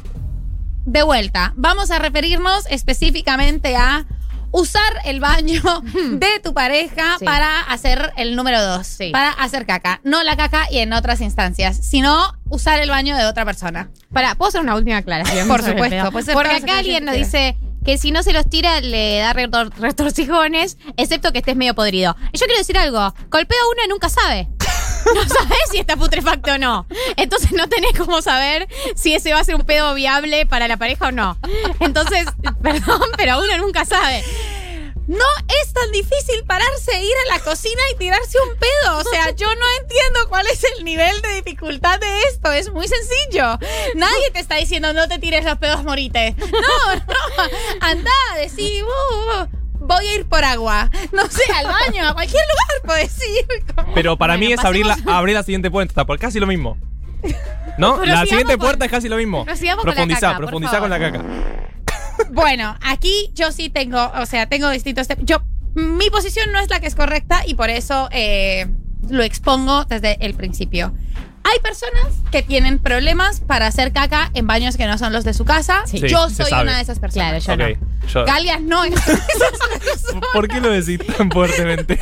de 0.86 1.03
vuelta. 1.03 1.53
Vamos 1.56 1.91
a 1.91 1.99
referirnos 1.99 2.66
específicamente 2.70 3.76
a 3.76 4.06
usar 4.51 4.93
el 5.05 5.19
baño 5.19 5.61
de 6.11 6.39
tu 6.43 6.53
pareja 6.53 7.17
Sí. 7.19 7.26
para 7.26 7.61
hacer 7.61 8.11
el 8.17 8.35
número 8.35 8.61
dos, 8.63 8.97
para 9.11 9.30
hacer 9.31 9.65
caca. 9.65 9.99
No 10.03 10.23
la 10.23 10.35
caca 10.38 10.67
y 10.71 10.80
en 10.80 10.93
otras 10.93 11.21
instancias, 11.21 11.77
sino 11.85 12.34
usar 12.49 12.80
el 12.80 12.89
baño 12.89 13.15
de 13.15 13.26
otra 13.26 13.45
persona. 13.45 13.89
Para, 14.13 14.35
¿puedo 14.35 14.49
hacer 14.49 14.61
una 14.61 14.76
última 14.76 14.97
aclaración? 14.97 15.47
Por 15.47 15.61
supuesto, 15.63 16.11
Porque 16.34 16.55
acá 16.55 16.80
alguien 16.80 17.05
nos 17.05 17.15
dice 17.15 17.57
que 17.85 17.97
si 17.97 18.11
no 18.11 18.23
se 18.23 18.34
los 18.34 18.47
tira 18.49 18.81
le 18.81 19.19
da 19.19 19.34
retor- 19.34 19.71
retorcijones, 19.77 20.77
excepto 20.97 21.31
que 21.31 21.39
estés 21.39 21.55
medio 21.55 21.73
podrido. 21.76 22.15
Yo 22.34 22.45
quiero 22.45 22.57
decir 22.57 22.77
algo, 22.77 23.13
golpeo 23.30 23.57
uno 23.73 23.81
y 23.85 23.88
nunca 23.88 24.09
sabe. 24.09 24.49
No 25.13 25.21
sabes 25.27 25.57
si 25.71 25.80
está 25.80 25.95
putrefacto 25.95 26.53
o 26.53 26.57
no. 26.57 26.85
Entonces 27.17 27.51
no 27.51 27.67
tenés 27.67 27.91
cómo 27.97 28.21
saber 28.21 28.67
si 28.95 29.13
ese 29.13 29.34
va 29.34 29.39
a 29.39 29.43
ser 29.43 29.55
un 29.55 29.65
pedo 29.65 29.93
viable 29.93 30.45
para 30.45 30.67
la 30.67 30.77
pareja 30.77 31.07
o 31.07 31.11
no. 31.11 31.38
Entonces, 31.80 32.26
perdón, 32.63 33.01
pero 33.17 33.39
uno 33.39 33.57
nunca 33.57 33.85
sabe. 33.85 34.23
No 35.07 35.26
es 35.63 35.73
tan 35.73 35.91
difícil 35.91 36.43
pararse, 36.45 37.01
ir 37.01 37.13
a 37.26 37.35
la 37.35 37.43
cocina 37.43 37.81
y 37.91 37.97
tirarse 37.97 38.38
un 38.47 38.55
pedo. 38.59 38.97
O 38.99 39.03
sea, 39.05 39.31
yo 39.31 39.47
no 39.47 39.65
entiendo 39.81 40.30
cuál 40.30 40.45
es 40.45 40.63
el 40.77 40.85
nivel 40.85 41.19
de 41.23 41.34
dificultad 41.41 41.99
de 41.99 42.21
esto. 42.31 42.51
Es 42.51 42.71
muy 42.71 42.88
sencillo. 42.88 43.57
Nadie 43.95 44.30
te 44.31 44.39
está 44.39 44.57
diciendo 44.57 44.93
no 44.93 45.07
te 45.07 45.17
tires 45.17 45.43
los 45.45 45.57
pedos, 45.57 45.84
morite. 45.84 46.35
No, 46.38 46.95
no. 46.95 47.43
Anda, 47.81 48.11
decir, 48.38 48.84
"Uh, 48.84 49.41
uh, 49.41 49.47
voy 49.95 50.07
a 50.07 50.16
ir 50.16 50.26
por 50.26 50.44
agua. 50.44 50.90
No 51.11 51.26
sé, 51.28 51.44
al 51.53 51.66
baño, 51.66 52.07
a 52.07 52.14
cualquier 52.14 52.44
lugar 52.44 52.86
puedes 52.86 53.18
ir. 53.20 53.45
Pero 53.94 54.18
para 54.18 54.34
Bueno, 54.34 54.48
mí 54.48 54.53
es 54.53 54.64
abrir 54.64 54.86
la, 54.86 54.98
abrir 55.07 55.36
la 55.36 55.44
siguiente 55.44 55.70
puerta, 55.70 56.06
porque 56.06 56.22
casi 56.22 56.40
lo 56.40 56.48
mismo. 56.48 56.78
¿No? 57.78 57.98
Pero 57.99 58.14
la 58.14 58.26
siguiente 58.26 58.57
puerta 58.57 58.86
es 58.86 58.91
casi 58.91 59.10
lo 59.10 59.18
mismo. 59.18 59.45
Profundizar, 59.45 60.36
por 60.38 60.45
profundizar 60.45 60.80
con 60.80 60.90
la 60.90 60.99
caca. 60.99 61.24
Bueno, 62.32 62.78
aquí 62.82 63.32
yo 63.34 63.52
sí 63.52 63.70
tengo, 63.70 64.11
o 64.16 64.26
sea, 64.26 64.48
tengo 64.48 64.70
distintos 64.70 65.07
temas. 65.07 65.26
Yo, 65.26 65.41
mi 65.74 66.10
posición 66.10 66.52
no 66.52 66.60
es 66.60 66.70
la 66.70 66.80
que 66.80 66.88
es 66.88 66.95
correcta 66.95 67.44
y 67.45 67.56
por 67.56 67.70
eso 67.70 68.10
eh, 68.11 68.68
lo 69.10 69.24
expongo 69.24 69.86
desde 69.86 70.18
el 70.26 70.34
principio. 70.34 70.94
Hay 71.44 71.60
personas 71.61 72.06
que 72.32 72.44
tienen 72.44 72.80
problemas 72.80 73.40
para 73.40 73.68
hacer 73.68 73.91
caca 73.91 74.30
en 74.34 74.45
baños 74.48 74.78
que 74.78 74.86
no 74.86 74.98
son 74.98 75.14
los 75.14 75.24
de 75.24 75.34
su 75.34 75.45
casa. 75.45 75.84
Sí, 75.86 75.99
yo 76.07 76.30
soy 76.30 76.52
una 76.52 76.76
de 76.78 76.82
esas 76.82 76.99
personas. 76.99 77.44
Claro, 77.44 77.76
yo 77.76 77.78
yo- 78.07 78.26
Galias 78.26 78.61
no 78.61 78.84
es. 78.84 78.94
¿Por 80.34 80.48
qué 80.48 80.60
lo 80.60 80.70
decís 80.72 80.99
tan 81.18 81.32
fuertemente? 81.32 81.99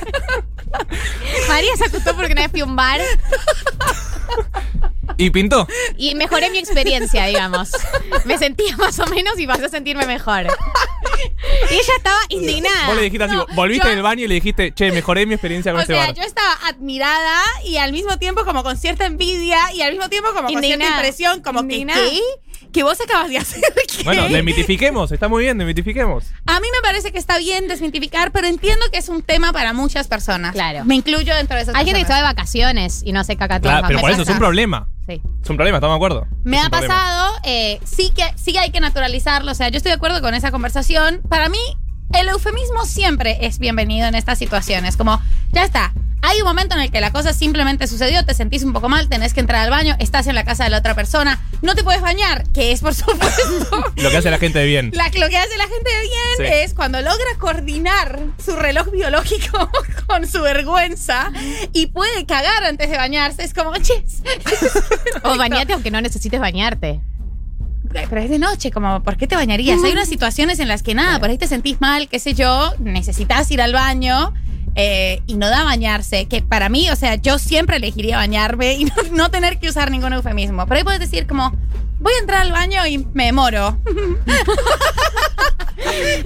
María 1.47 1.75
se 1.77 1.85
acostó 1.85 2.15
porque 2.15 2.33
una 2.33 2.41
vez 2.43 2.51
fui 2.51 2.59
a 2.61 2.65
un 2.65 2.75
bar 2.75 2.99
¿Y 5.17 5.29
pintó? 5.31 5.67
y 5.97 6.13
mejoré 6.15 6.49
mi 6.51 6.57
experiencia, 6.59 7.25
digamos. 7.25 7.71
Me 8.25 8.37
sentía 8.37 8.75
más 8.77 8.99
o 8.99 9.05
menos 9.07 9.39
y 9.39 9.47
pasé 9.47 9.65
a 9.65 9.69
sentirme 9.69 10.05
mejor. 10.05 10.47
Y 11.71 11.73
ella 11.73 11.93
estaba 11.97 12.19
indignada. 12.29 12.87
Vos 12.87 12.95
le 12.95 13.01
dijiste 13.03 13.23
así, 13.25 13.35
volviste 13.53 13.85
yo- 13.87 13.91
del 13.93 14.01
baño 14.03 14.23
y 14.25 14.27
le 14.27 14.35
dijiste, 14.35 14.73
che, 14.73 14.91
mejoré 14.91 15.25
mi 15.25 15.33
experiencia 15.33 15.71
con 15.71 15.79
O 15.79 15.81
este 15.81 15.93
sea, 15.93 16.05
bar. 16.07 16.15
yo 16.15 16.23
estaba 16.23 16.53
admirada 16.67 17.41
y 17.65 17.77
al 17.77 17.91
mismo 17.91 18.17
tiempo 18.17 18.45
como 18.45 18.63
con 18.63 18.77
cierta 18.77 19.05
envidia 19.05 19.73
y 19.73 19.81
al 19.81 19.91
mismo 19.91 20.09
tiempo 20.09 20.29
como 20.33 20.47
con 20.51 20.61
cierta 20.61 20.87
impresión, 20.87 21.41
como 21.41 21.67
que 21.67 21.75
Indignada. 21.77 22.09
¿qué? 22.09 22.19
¿Que 22.71 22.83
vos 22.83 22.99
acabas 23.01 23.29
de 23.29 23.37
hacer? 23.37 23.61
¿Qué? 23.87 24.03
Bueno, 24.03 24.27
desmitifiquemos, 24.29 25.11
está 25.11 25.27
muy 25.27 25.43
bien, 25.43 25.57
desmitifiquemos. 25.57 26.25
A 26.45 26.59
mí 26.59 26.67
me 26.71 26.81
parece 26.81 27.11
que 27.11 27.17
está 27.17 27.37
bien 27.37 27.67
desmitificar, 27.67 28.31
pero 28.31 28.47
entiendo 28.47 28.85
que 28.91 28.97
es 28.99 29.09
un 29.09 29.21
tema 29.21 29.53
para 29.53 29.73
muchas 29.73 30.07
personas. 30.07 30.53
Claro. 30.53 30.85
Me 30.85 30.95
incluyo 30.95 31.35
dentro 31.35 31.55
de 31.55 31.63
esas 31.63 31.75
Hay 31.75 31.85
gente 31.85 32.01
que 32.01 32.05
se 32.05 32.13
va 32.13 32.17
de 32.17 32.23
vacaciones 32.23 33.01
y 33.05 33.11
no 33.11 33.19
hace 33.19 33.35
caca 33.35 33.59
todo 33.59 33.71
el 33.71 33.79
Claro, 33.79 33.87
pero 33.87 34.01
por 34.01 34.11
eso 34.11 34.21
es 34.21 34.29
un 34.29 34.37
problema. 34.37 34.87
Sí. 35.07 35.21
Es 35.41 35.49
un 35.49 35.55
problema, 35.55 35.77
estamos 35.77 35.93
de 35.93 35.97
acuerdo. 35.97 36.27
Me 36.43 36.57
Es 36.57 36.65
ha 36.65 36.69
pasado, 36.69 37.33
eh, 37.43 37.79
sí, 37.85 38.11
que, 38.13 38.23
sí 38.35 38.57
hay 38.57 38.71
que 38.71 38.81
naturalizarlo, 38.81 39.51
o 39.51 39.55
sea, 39.55 39.69
yo 39.69 39.77
estoy 39.77 39.91
de 39.91 39.95
acuerdo 39.95 40.21
con 40.21 40.33
esa 40.33 40.51
conversación. 40.51 41.21
Para 41.29 41.47
mí, 41.47 41.59
el 42.13 42.27
eufemismo 42.29 42.85
siempre 42.85 43.37
es 43.41 43.59
bienvenido 43.59 44.07
en 44.07 44.15
estas 44.15 44.37
situaciones, 44.39 44.97
como, 44.97 45.21
ya 45.51 45.63
está, 45.63 45.93
hay 46.23 46.39
un 46.41 46.47
momento 46.47 46.73
en 46.75 46.81
el 46.81 46.91
que 46.91 46.99
la 46.99 47.11
cosa 47.11 47.31
simplemente 47.31 47.85
sucedió, 47.85 48.25
te 48.25 48.33
sentís 48.33 48.63
un 48.63 48.73
poco 48.73 48.89
mal, 48.89 49.07
tenés 49.07 49.33
que 49.35 49.39
entrar 49.39 49.61
al 49.63 49.69
baño, 49.69 49.95
estás 49.99 50.25
en 50.27 50.33
la 50.35 50.43
casa 50.43 50.63
de 50.63 50.71
la 50.71 50.79
otra 50.79 50.95
persona, 50.95 51.39
no 51.61 51.75
te 51.75 51.83
puedes 51.83 52.01
bañar, 52.01 52.43
que 52.53 52.71
es 52.71 52.81
por 52.81 52.93
supuesto 52.95 53.83
Lo 53.97 54.09
que 54.09 54.17
hace 54.17 54.31
la 54.31 54.39
gente 54.39 54.57
de 54.59 54.65
bien. 54.65 54.91
La- 54.93 55.05
lo 55.09 55.29
que 55.29 55.37
hace 55.37 55.57
la 55.57 55.67
gente 55.67 55.89
de 55.89 56.01
bien 56.01 56.37
Sí. 56.37 56.43
es 56.63 56.73
cuando 56.73 56.99
logra 57.01 57.25
coordinar 57.39 58.19
su 58.43 58.55
reloj 58.55 58.89
biológico 58.91 59.69
con 60.07 60.27
su 60.27 60.41
vergüenza 60.41 61.31
y 61.73 61.87
puede 61.87 62.25
cagar 62.25 62.63
antes 62.63 62.89
de 62.89 62.97
bañarse. 62.97 63.43
Es 63.43 63.53
como, 63.53 63.73
ches. 63.77 64.21
O 65.23 65.35
bañate 65.37 65.73
aunque 65.73 65.91
no 65.91 66.01
necesites 66.01 66.39
bañarte. 66.39 66.99
Pero 67.91 68.21
es 68.21 68.29
de 68.29 68.39
noche, 68.39 68.71
como, 68.71 69.01
¿por 69.03 69.17
qué 69.17 69.27
te 69.27 69.35
bañarías? 69.35 69.83
Hay 69.83 69.91
unas 69.91 70.07
situaciones 70.09 70.59
en 70.59 70.67
las 70.67 70.83
que 70.83 70.93
nada, 70.93 71.19
por 71.19 71.29
ahí 71.29 71.37
te 71.37 71.47
sentís 71.47 71.79
mal, 71.81 72.07
qué 72.09 72.19
sé 72.19 72.33
yo, 72.33 72.71
necesitas 72.79 73.49
ir 73.51 73.61
al 73.61 73.73
baño. 73.73 74.33
eh, 74.79 75.21
y 75.25 75.33
no 75.35 75.49
da 75.49 75.63
bañarse, 75.63 76.27
que 76.27 76.43
para 76.43 76.69
mí, 76.69 76.87
o 76.91 76.95
sea, 76.95 77.15
yo 77.15 77.39
siempre 77.39 77.77
elegiría 77.77 78.17
bañarme 78.17 78.73
y 78.75 78.85
no, 78.85 78.93
no 79.11 79.31
tener 79.31 79.57
que 79.59 79.69
usar 79.69 79.89
ningún 79.89 80.13
eufemismo. 80.13 80.67
Pero 80.67 80.77
ahí 80.77 80.83
puedes 80.83 80.99
decir 80.99 81.25
como, 81.25 81.51
voy 81.99 82.13
a 82.13 82.19
entrar 82.19 82.41
al 82.41 82.51
baño 82.51 82.85
y 82.85 82.99
me 83.13 83.31
moro. 83.31 83.79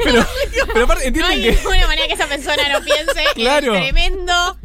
Pero, 0.04 0.26
pero 0.74 0.84
aparte, 0.86 1.04
No 1.04 1.08
entienden 1.08 1.32
hay 1.32 1.42
que. 1.44 1.52
ninguna 1.56 1.88
manera 1.88 2.08
que 2.08 2.14
esa 2.14 2.28
persona 2.28 2.64
no 2.74 2.84
piense 2.84 3.24
Claro. 3.36 3.76
el 3.76 3.82
tremendo 3.84 4.58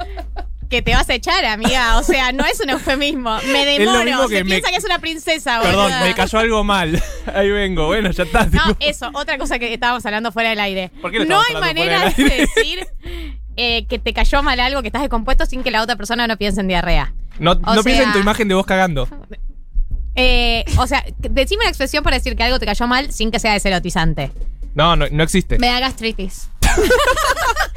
que 0.69 0.83
te 0.83 0.95
vas 0.95 1.09
a 1.09 1.15
echar, 1.15 1.45
amiga. 1.45 1.99
O 1.99 2.03
sea, 2.03 2.33
no 2.33 2.45
es 2.45 2.61
un 2.61 2.71
eufemismo. 2.71 3.39
Me 3.53 3.65
demoro. 3.65 4.29
Se 4.29 4.35
que 4.37 4.45
me- 4.45 4.51
piensa 4.51 4.71
que 4.71 4.77
es 4.77 4.85
una 4.85 4.99
princesa, 4.99 5.61
Perdón, 5.61 5.85
boluda. 5.91 6.05
me 6.05 6.15
cayó 6.15 6.39
algo 6.39 6.65
mal. 6.65 7.03
Ahí 7.35 7.51
vengo, 7.51 7.87
bueno, 7.87 8.11
ya 8.11 8.25
está. 8.25 8.47
No, 8.47 8.77
eso, 8.81 9.11
otra 9.15 9.39
cosa 9.39 9.59
que 9.59 9.73
estábamos 9.73 10.05
hablando 10.07 10.33
fuera 10.33 10.51
del 10.51 10.61
aire. 10.61 10.91
¿Por 11.01 11.11
qué 11.13 11.25
no 11.25 11.41
hay 11.41 11.55
manera 11.55 12.11
de 12.17 12.25
decir 12.25 12.87
eh, 13.57 13.87
que 13.87 13.99
te 13.99 14.13
cayó 14.13 14.43
mal 14.43 14.61
algo, 14.61 14.83
que 14.83 14.89
estás 14.89 15.03
descompuesto 15.03 15.47
sin 15.47 15.63
que 15.63 15.71
la 15.71 15.83
otra 15.83 15.97
persona 15.97 16.27
no 16.27 16.37
piense 16.37 16.61
en 16.61 16.69
diarrea. 16.69 17.15
No, 17.39 17.53
O 17.53 17.75
no 17.75 17.83
piensa 17.83 18.03
en 18.03 18.09
sea- 18.09 18.13
tu 18.13 18.19
imagen 18.19 18.49
de 18.49 18.55
vos 18.55 18.67
cagando. 18.67 19.09
Eh, 20.15 20.65
o 20.79 20.87
sea, 20.87 21.05
decime 21.19 21.61
una 21.63 21.69
expresión 21.69 22.03
para 22.03 22.17
decir 22.17 22.37
que 22.37 22.43
algo 22.43 22.59
te 22.59 22.67
cayó 22.67 22.87
mal 22.87 23.13
sin 23.13 23.31
que 23.31 23.39
sea 23.39 23.53
deserotizante. 23.53 24.31
No, 24.75 24.97
no, 24.97 25.07
no 25.11 25.23
existe. 25.23 25.59
Me 25.59 25.69
da 25.69 25.81
gastritis. 25.81 26.49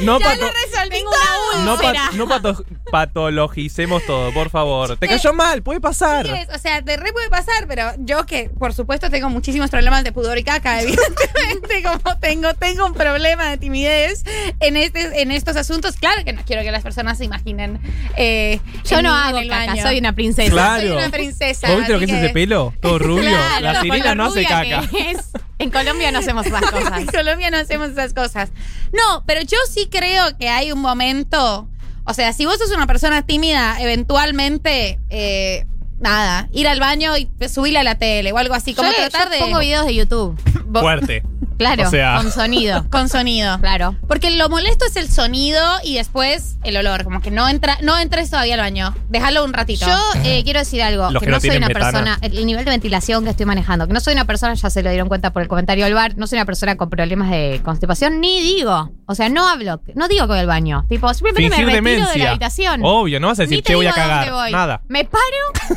No, 0.00 0.18
ya 0.20 0.26
pato- 0.26 0.40
lo 0.40 0.50
resolví 0.52 0.90
Tengo 0.90 1.10
todo. 1.10 1.56
una 1.56 1.64
no, 1.64 1.76
pa- 1.76 1.86
úlcera. 1.88 2.10
no 2.14 2.28
pato- 2.28 2.64
patologicemos 2.90 4.04
todo, 4.06 4.32
por 4.32 4.50
favor. 4.50 4.96
Te 4.96 5.08
cayó 5.08 5.32
mal, 5.32 5.62
puede 5.62 5.80
pasar. 5.80 6.26
Sí 6.26 6.32
es, 6.32 6.48
o 6.54 6.58
sea, 6.58 6.80
de 6.80 6.96
re 6.96 7.12
puede 7.12 7.28
pasar, 7.28 7.66
pero 7.66 7.90
yo 7.98 8.24
que 8.26 8.50
por 8.50 8.72
supuesto 8.74 9.10
tengo 9.10 9.28
muchísimos 9.30 9.70
problemas 9.70 10.04
de 10.04 10.12
pudor 10.12 10.38
y 10.38 10.44
caca, 10.44 10.80
evidentemente, 10.82 11.82
como 11.82 12.18
tengo, 12.18 12.54
tengo 12.54 12.86
un 12.86 12.94
problema 12.94 13.50
de 13.50 13.58
timidez 13.58 14.24
en 14.60 14.76
este, 14.76 15.20
en 15.22 15.32
estos 15.32 15.56
asuntos, 15.56 15.96
claro 15.96 16.24
que 16.24 16.32
no 16.32 16.42
quiero 16.46 16.62
que 16.62 16.70
las 16.70 16.82
personas 16.82 17.18
se 17.18 17.24
imaginen. 17.24 17.80
eh, 18.16 18.60
Yo 18.84 18.98
en 18.98 19.04
no 19.04 19.10
en 19.10 19.16
hago 19.26 19.38
el 19.38 19.48
caca, 19.48 19.66
baño. 19.66 19.82
soy 19.82 19.98
una 19.98 20.12
princesa. 20.14 20.50
Claro. 20.50 20.82
Soy 20.82 20.90
una 20.96 21.10
princesa. 21.10 21.68
¿Vos 21.68 21.78
viste 21.78 21.92
lo 21.92 21.98
así 21.98 22.06
que 22.06 22.12
es 22.12 22.24
ese 22.24 22.32
pelo? 22.32 22.72
Todo 22.80 22.98
rubio. 23.00 23.22
Claro, 23.30 23.60
la 23.60 23.72
con 23.74 23.82
sirena 23.82 24.08
lo 24.10 24.14
no 24.14 24.24
hace 24.30 24.34
rubia 24.44 24.48
caca. 24.48 24.88
que 24.88 25.10
es. 25.12 25.18
En 25.60 25.70
Colombia 25.70 26.12
no 26.12 26.20
hacemos 26.20 26.46
esas 26.46 26.62
cosas. 26.70 27.00
En 27.00 27.06
Colombia 27.06 27.50
no 27.50 27.56
hacemos 27.56 27.88
esas 27.90 28.14
cosas. 28.14 28.50
No, 28.92 29.24
pero 29.26 29.42
yo 29.48 29.56
sí 29.70 29.88
creo 29.90 30.36
que 30.38 30.48
hay 30.48 30.70
un 30.72 30.80
momento. 30.80 31.68
O 32.04 32.14
sea, 32.14 32.32
si 32.32 32.46
vos 32.46 32.58
sos 32.58 32.70
una 32.70 32.86
persona 32.86 33.22
tímida, 33.26 33.76
eventualmente, 33.80 34.98
eh, 35.10 35.66
nada, 36.00 36.48
ir 36.52 36.66
al 36.68 36.80
baño 36.80 37.16
y 37.16 37.28
subirle 37.52 37.80
a 37.80 37.82
la 37.82 37.96
tele 37.96 38.32
o 38.32 38.38
algo 38.38 38.54
así, 38.54 38.74
como 38.74 38.88
Yo- 38.90 38.96
tratar 38.96 39.24
yo 39.24 39.30
de... 39.30 39.38
pongo 39.40 39.58
videos 39.58 39.86
de 39.86 39.94
YouTube. 39.94 40.40
Fuerte. 40.72 41.22
Claro, 41.58 41.86
O 41.88 41.90
sea- 41.90 42.16
con 42.16 42.30
sonido. 42.32 42.86
Con 42.90 43.08
sonido. 43.08 43.58
Claro. 43.60 43.96
Porque 44.06 44.30
lo 44.30 44.48
molesto 44.48 44.84
es 44.86 44.96
el 44.96 45.10
sonido 45.10 45.60
y 45.84 45.94
después 45.96 46.56
el 46.62 46.76
olor. 46.76 47.04
Como 47.04 47.20
que 47.20 47.30
no 47.30 47.48
entra, 47.48 47.78
no 47.82 47.98
entres 47.98 48.30
todavía 48.30 48.54
al 48.54 48.60
baño. 48.60 48.94
Déjalo 49.08 49.44
un 49.44 49.52
ratito. 49.52 49.86
Yo 49.86 49.96
eh, 50.24 50.42
quiero 50.44 50.60
decir 50.60 50.82
algo, 50.82 51.10
Los 51.10 51.20
que, 51.20 51.26
que 51.26 51.30
no 51.30 51.36
no 51.36 51.40
soy 51.40 51.56
una 51.56 51.68
persona, 51.68 52.18
el 52.22 52.46
nivel 52.46 52.64
de 52.64 52.70
ventilación 52.70 53.24
que 53.24 53.30
estoy 53.30 53.46
manejando, 53.46 53.86
que 53.86 53.92
no 53.92 54.00
soy 54.00 54.14
una 54.14 54.24
persona, 54.24 54.54
ya 54.54 54.70
se 54.70 54.82
lo 54.82 54.90
dieron 54.90 55.08
cuenta 55.08 55.32
por 55.32 55.42
el 55.42 55.48
comentario 55.48 55.84
del 55.84 55.94
bar, 55.94 56.16
no 56.16 56.26
soy 56.26 56.38
una 56.38 56.46
persona 56.46 56.76
con 56.76 56.90
problemas 56.90 57.30
de 57.30 57.60
constipación, 57.64 58.20
ni 58.20 58.40
digo, 58.40 58.90
o 59.06 59.14
sea, 59.14 59.28
no 59.28 59.48
hablo, 59.48 59.80
no 59.94 60.08
digo 60.08 60.22
que 60.26 60.32
voy 60.32 60.38
al 60.38 60.46
baño, 60.46 60.84
tipo, 60.88 61.12
simplemente 61.14 61.56
Fingir 61.56 61.66
me 61.66 61.90
retiro 61.90 62.08
de 62.10 62.18
la 62.18 62.30
habitación. 62.30 62.80
Obvio, 62.84 63.20
no 63.20 63.28
vas 63.28 63.38
a 63.40 63.42
decir, 63.42 63.62
che, 63.62 63.74
voy 63.74 63.86
a 63.86 63.92
cagar. 63.92 64.30
voy. 64.32 64.52
Nada. 64.52 64.80
Me 64.88 65.04
paro 65.04 65.22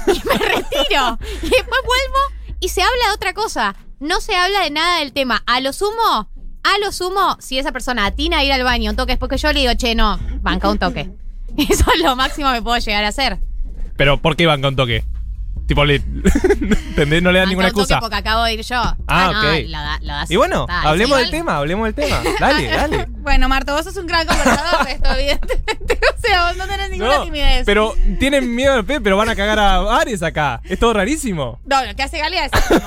y 0.07 0.21
me 0.27 0.33
retiro. 0.45 1.17
y 1.41 1.49
después 1.49 1.81
vuelvo 1.85 2.19
y 2.61 2.69
se 2.69 2.81
habla 2.81 3.07
de 3.07 3.13
otra 3.13 3.33
cosa. 3.33 3.75
No 3.99 4.21
se 4.21 4.35
habla 4.35 4.61
de 4.61 4.71
nada 4.71 4.99
del 4.99 5.11
tema. 5.11 5.43
A 5.45 5.59
lo 5.59 5.73
sumo, 5.73 6.29
a 6.63 6.77
lo 6.79 6.91
sumo, 6.93 7.35
si 7.39 7.57
esa 7.57 7.73
persona 7.73 8.05
atina 8.05 8.37
a 8.37 8.43
ir 8.43 8.53
al 8.53 8.63
baño 8.63 8.91
un 8.91 8.95
toque 8.95 9.13
después 9.13 9.29
que 9.29 9.37
yo 9.37 9.51
le 9.51 9.59
digo, 9.59 9.73
che, 9.75 9.95
no, 9.95 10.17
banca 10.41 10.69
un 10.69 10.79
toque. 10.79 11.09
Eso 11.57 11.85
es 11.93 12.01
lo 12.01 12.15
máximo 12.15 12.53
que 12.53 12.61
puedo 12.61 12.77
llegar 12.77 13.03
a 13.03 13.09
hacer. 13.09 13.39
Pero 13.97 14.21
¿por 14.21 14.37
qué 14.37 14.45
van 14.45 14.61
con 14.61 14.75
toque? 14.75 15.03
Tipo, 15.67 15.85
le, 15.85 15.95
¿entendés? 16.55 17.23
No 17.23 17.31
le 17.31 17.39
dan 17.39 17.47
ninguna 17.49 17.67
excusa. 17.69 17.99
porque 18.01 18.15
acabo 18.17 18.43
de 18.43 18.53
ir 18.55 18.61
yo. 18.61 18.81
Ah, 19.07 19.29
no, 19.33 19.39
ok. 19.39 20.01
lo 20.01 20.13
das- 20.13 20.29
Y 20.29 20.35
bueno, 20.35 20.61
está, 20.63 20.81
hablemos 20.81 21.17
del 21.19 21.29
tema, 21.29 21.57
hablemos 21.57 21.85
del 21.85 21.95
tema. 21.95 22.21
Dale, 22.39 22.67
dale. 22.75 23.05
Bueno, 23.21 23.47
Marto, 23.47 23.73
vos 23.73 23.85
sos 23.85 23.95
un 23.97 24.05
gran 24.07 24.25
conversador 24.27 24.85
de 24.85 24.91
esto, 24.93 25.09
evidentemente. 25.17 25.99
O 26.17 26.21
sea, 26.27 26.47
vos 26.47 26.57
no 26.57 26.67
tenés 26.67 26.89
ninguna 26.89 27.17
No, 27.17 27.23
timidez. 27.23 27.63
pero 27.65 27.95
tienen 28.19 28.53
miedo 28.53 28.73
al 28.73 28.83
pe, 28.85 28.99
pero 28.99 29.15
van 29.15 29.29
a 29.29 29.35
cagar 29.35 29.59
a 29.59 29.79
bares 29.79 30.21
acá. 30.23 30.59
Es 30.65 30.77
todo 30.79 30.93
rarísimo. 30.93 31.59
No, 31.65 31.85
lo 31.85 31.95
que 31.95 32.03
hace 32.03 32.17
Galia 32.17 32.45
es. 32.45 32.51
como- 32.51 32.81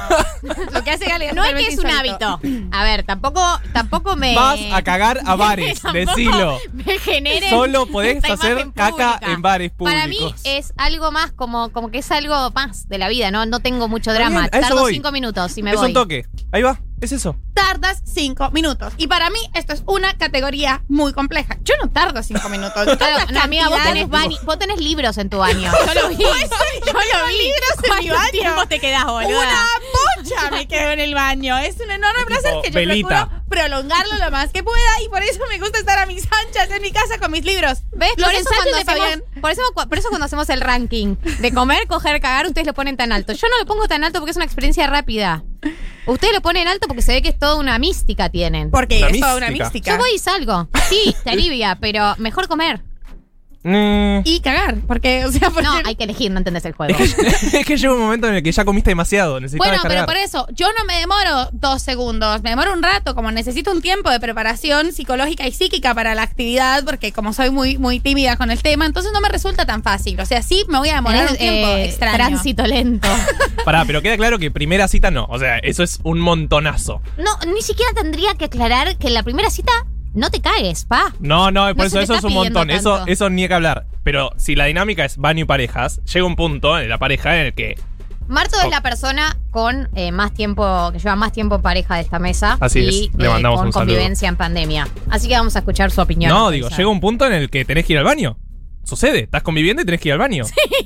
lo 0.72 0.84
que 0.84 0.90
hace 0.90 1.06
Galia 1.06 1.32
No 1.32 1.44
es 1.44 1.54
que 1.54 1.68
es 1.68 1.78
un 1.78 1.86
hábito. 1.86 2.40
A 2.72 2.84
ver, 2.84 3.04
tampoco, 3.04 3.42
tampoco 3.72 4.14
me. 4.16 4.34
Vas 4.34 4.60
a 4.72 4.82
cagar 4.82 5.20
a 5.24 5.36
bares, 5.36 5.80
decilo. 5.92 6.58
Me 6.72 6.98
generen 6.98 7.48
Solo 7.50 7.86
podés 7.86 8.16
esta 8.16 8.34
hacer 8.34 8.66
caca 8.74 9.12
pública. 9.14 9.32
en 9.32 9.42
bares 9.42 9.72
Para 9.72 10.06
mí 10.06 10.16
públicos. 10.18 10.40
es 10.44 10.74
algo 10.76 11.10
más 11.12 11.32
como, 11.32 11.70
como 11.72 11.90
que 11.90 11.98
es 11.98 12.10
algo 12.10 12.50
de 12.88 12.98
la 12.98 13.08
vida, 13.08 13.30
¿no? 13.30 13.44
No 13.46 13.60
tengo 13.60 13.88
mucho 13.88 14.12
drama. 14.12 14.48
Tardo 14.48 14.80
voy. 14.80 14.94
cinco 14.94 15.12
minutos 15.12 15.56
y 15.58 15.62
me 15.62 15.70
es 15.72 15.76
voy. 15.76 15.88
un 15.88 15.94
toque. 15.94 16.26
Ahí 16.52 16.62
va, 16.62 16.80
es 17.04 17.12
eso. 17.12 17.36
Tardas 17.54 18.02
cinco 18.04 18.50
minutos. 18.50 18.92
Y 18.96 19.06
para 19.06 19.30
mí, 19.30 19.38
esto 19.54 19.72
es 19.72 19.82
una 19.86 20.16
categoría 20.16 20.82
muy 20.88 21.12
compleja. 21.12 21.56
Yo 21.62 21.74
no 21.82 21.90
tardo 21.90 22.22
cinco 22.22 22.48
minutos. 22.48 22.86
Yo 22.86 22.96
Claro, 22.98 23.26
no, 23.32 23.40
amiga, 23.40 23.68
vos 23.68 23.82
tenés, 23.82 24.08
bañi- 24.08 24.40
vos 24.44 24.58
tenés 24.58 24.78
libros 24.80 25.18
en 25.18 25.30
tu 25.30 25.38
baño. 25.38 25.70
Yo 25.86 26.02
lo 26.02 26.08
vi. 26.08 26.16
Yo 26.16 26.28
lo 26.28 27.26
vi. 27.26 27.38
libros 27.38 27.70
en 27.76 27.82
mi 27.82 28.08
¿Cuánto 28.08 28.14
baño. 28.14 28.30
tiempo 28.32 28.66
te 28.66 28.80
quedás, 28.80 29.04
boluda? 29.04 29.28
Una 29.38 29.66
pocha 30.16 30.50
me 30.50 30.66
quedo 30.68 30.90
en 30.92 31.00
el 31.00 31.14
baño. 31.14 31.56
Es 31.58 31.76
un 31.80 31.90
enorme 31.90 32.24
placer 32.26 32.54
que 32.62 32.70
yo 32.70 32.74
velita. 32.74 33.26
procuro 33.28 33.44
prolongarlo 33.48 34.16
lo 34.18 34.30
más 34.32 34.50
que 34.50 34.62
pueda 34.64 34.90
y 35.04 35.08
por 35.08 35.22
eso 35.22 35.38
me 35.48 35.58
gusta 35.60 35.78
estar 35.78 35.98
a 35.98 36.06
mis 36.06 36.24
anchas 36.46 36.68
en 36.70 36.82
mi 36.82 36.90
casa 36.90 37.18
con 37.18 37.30
mis 37.30 37.44
libros. 37.44 37.78
¿Ves? 37.92 38.10
Los 38.16 38.26
Por 38.28 38.34
eso, 38.34 38.48
cuando 38.54 38.76
hacemos, 38.78 39.22
por, 39.40 39.50
eso, 39.50 39.62
por 39.88 39.98
eso 39.98 40.08
cuando 40.08 40.24
hacemos 40.26 40.48
el 40.50 40.60
ranking 40.60 41.16
de 41.38 41.52
comer, 41.54 41.86
coger, 41.86 42.20
cagar, 42.20 42.46
ustedes 42.46 42.66
lo 42.66 42.74
ponen 42.74 42.96
tan 42.96 43.12
alto. 43.12 43.32
Yo 43.32 43.46
no 43.48 43.58
lo 43.58 43.66
pongo 43.66 43.86
tan 43.86 44.02
alto 44.02 44.18
porque 44.18 44.30
es 44.32 44.36
una 44.36 44.44
experiencia 44.44 44.86
rápida. 44.88 45.44
Ustedes 46.06 46.34
lo 46.34 46.42
ponen 46.42 46.68
alto 46.68 46.86
porque 46.86 47.02
se 47.02 47.12
ve 47.12 47.22
que 47.22 47.30
es 47.30 47.38
toda 47.38 47.56
una 47.56 47.78
mística 47.78 48.28
tienen. 48.28 48.70
Porque 48.70 49.00
es 49.00 49.20
toda 49.20 49.36
una 49.36 49.48
mística. 49.48 49.64
mística. 49.64 49.90
Yo 49.92 49.98
voy 49.98 50.10
y 50.14 50.18
salgo. 50.18 50.68
Sí, 50.88 51.14
te 51.24 51.30
alivia, 51.30 51.78
pero 51.80 52.14
mejor 52.18 52.46
comer. 52.48 52.80
Mm. 53.64 54.20
Y 54.24 54.40
cagar. 54.40 54.76
Porque, 54.86 55.24
o 55.24 55.32
sea, 55.32 55.48
porque. 55.48 55.62
No, 55.62 55.80
hay 55.84 55.96
que 55.96 56.04
elegir, 56.04 56.30
no 56.30 56.38
entendés 56.38 56.66
el 56.66 56.74
juego. 56.74 56.96
es 56.98 57.64
que 57.64 57.76
llega 57.76 57.94
un 57.94 58.00
momento 58.00 58.28
en 58.28 58.34
el 58.34 58.42
que 58.42 58.52
ya 58.52 58.64
comiste 58.64 58.90
demasiado. 58.90 59.40
Bueno, 59.56 59.78
pero 59.88 60.04
por 60.04 60.16
eso, 60.16 60.46
yo 60.52 60.66
no 60.78 60.84
me 60.84 60.98
demoro 60.98 61.48
dos 61.52 61.80
segundos, 61.80 62.42
me 62.42 62.50
demoro 62.50 62.74
un 62.74 62.82
rato, 62.82 63.14
como 63.14 63.30
necesito 63.30 63.72
un 63.72 63.80
tiempo 63.80 64.10
de 64.10 64.20
preparación 64.20 64.92
psicológica 64.92 65.46
y 65.46 65.52
psíquica 65.52 65.94
para 65.94 66.14
la 66.14 66.22
actividad, 66.22 66.84
porque 66.84 67.12
como 67.12 67.32
soy 67.32 67.50
muy, 67.50 67.78
muy 67.78 68.00
tímida 68.00 68.36
con 68.36 68.50
el 68.50 68.62
tema, 68.62 68.84
entonces 68.84 69.12
no 69.12 69.20
me 69.20 69.30
resulta 69.30 69.64
tan 69.64 69.82
fácil. 69.82 70.20
O 70.20 70.26
sea, 70.26 70.42
sí 70.42 70.64
me 70.68 70.78
voy 70.78 70.90
a 70.90 70.96
demorar 70.96 71.30
un 71.30 71.36
tiempo 71.36 71.68
eh, 71.68 71.86
extraño. 71.86 72.16
Tránsito 72.16 72.66
lento. 72.66 73.08
Pará, 73.64 73.84
pero 73.86 74.02
queda 74.02 74.16
claro 74.18 74.38
que 74.38 74.50
primera 74.50 74.88
cita 74.88 75.10
no. 75.10 75.26
O 75.30 75.38
sea, 75.38 75.58
eso 75.58 75.82
es 75.82 76.00
un 76.02 76.20
montonazo. 76.20 77.00
No, 77.16 77.50
ni 77.50 77.62
siquiera 77.62 77.92
tendría 77.94 78.34
que 78.34 78.44
aclarar 78.44 78.96
que 78.98 79.08
en 79.08 79.14
la 79.14 79.22
primera 79.22 79.48
cita 79.48 79.72
no 80.14 80.30
te 80.30 80.40
cagues, 80.40 80.84
pa. 80.84 81.12
No, 81.20 81.50
no, 81.50 81.66
por 81.74 81.76
No 81.76 81.84
eso 81.84 82.00
eso 82.00 82.14
es 82.14 82.24
un 82.24 82.32
montón. 82.32 82.70
Eso, 82.70 82.96
tanto. 82.96 83.12
eso 83.12 83.30
ni 83.30 83.42
hay 83.42 83.48
que 83.48 83.54
hablar. 83.54 83.86
Pero 84.02 84.32
si 84.36 84.54
la 84.54 84.64
dinámica 84.66 85.04
es 85.04 85.16
baño 85.16 85.42
y 85.42 85.44
parejas, 85.44 86.00
llega 86.04 86.24
un 86.26 86.36
punto 86.36 86.78
en 86.78 86.88
la 86.88 86.98
pareja 86.98 87.38
en 87.40 87.46
el 87.46 87.54
que. 87.54 87.78
Marto 88.26 88.56
Oh. 88.58 88.64
es 88.64 88.70
la 88.70 88.80
persona 88.80 89.36
con 89.50 89.90
eh, 89.94 90.10
más 90.10 90.32
tiempo, 90.32 90.90
que 90.92 90.98
lleva 90.98 91.14
más 91.14 91.30
tiempo 91.32 91.56
en 91.56 91.62
pareja 91.62 91.96
de 91.96 92.00
esta 92.00 92.18
mesa. 92.18 92.56
Así 92.58 92.80
y 92.80 92.88
es, 93.06 93.14
le 93.18 93.26
eh, 93.26 93.28
mandamos 93.28 93.58
con 93.58 93.66
un 93.66 93.72
saludo. 93.74 93.92
convivencia 93.92 94.28
en 94.28 94.36
pandemia. 94.36 94.88
Así 95.10 95.28
que 95.28 95.34
vamos 95.34 95.54
a 95.56 95.58
escuchar 95.58 95.90
su 95.90 96.00
opinión. 96.00 96.30
No, 96.32 96.50
digo, 96.50 96.70
llega 96.70 96.88
un 96.88 97.00
punto 97.00 97.26
en 97.26 97.34
el 97.34 97.50
que 97.50 97.64
tenés 97.66 97.84
que 97.84 97.92
ir 97.92 97.98
al 97.98 98.04
baño. 98.06 98.38
Sucede, 98.82 99.20
estás 99.20 99.42
conviviendo 99.42 99.80
y 99.82 99.84
tenés 99.86 100.00
que 100.00 100.08
ir 100.08 100.12
al 100.14 100.18
baño. 100.18 100.44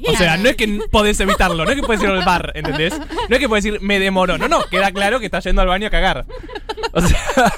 o 0.08 0.16
sea, 0.16 0.36
no 0.36 0.48
es 0.48 0.56
que 0.56 0.80
podés 0.90 1.18
evitarlo, 1.20 1.64
no 1.64 1.70
es 1.70 1.76
que 1.76 1.82
podés 1.82 2.00
ir 2.02 2.08
al 2.08 2.24
bar, 2.24 2.52
¿entendés? 2.54 2.96
No 3.28 3.34
es 3.36 3.38
que 3.38 3.48
podés 3.48 3.64
decir, 3.64 3.80
me 3.82 3.98
demoro. 4.00 4.38
No, 4.38 4.48
no, 4.48 4.62
queda 4.70 4.90
claro 4.92 5.18
que 5.20 5.26
estás 5.26 5.44
yendo 5.44 5.62
al 5.62 5.68
baño 5.68 5.86
a 5.88 5.90
cagar. 5.90 6.24
O 6.92 7.00
sea, 7.00 7.52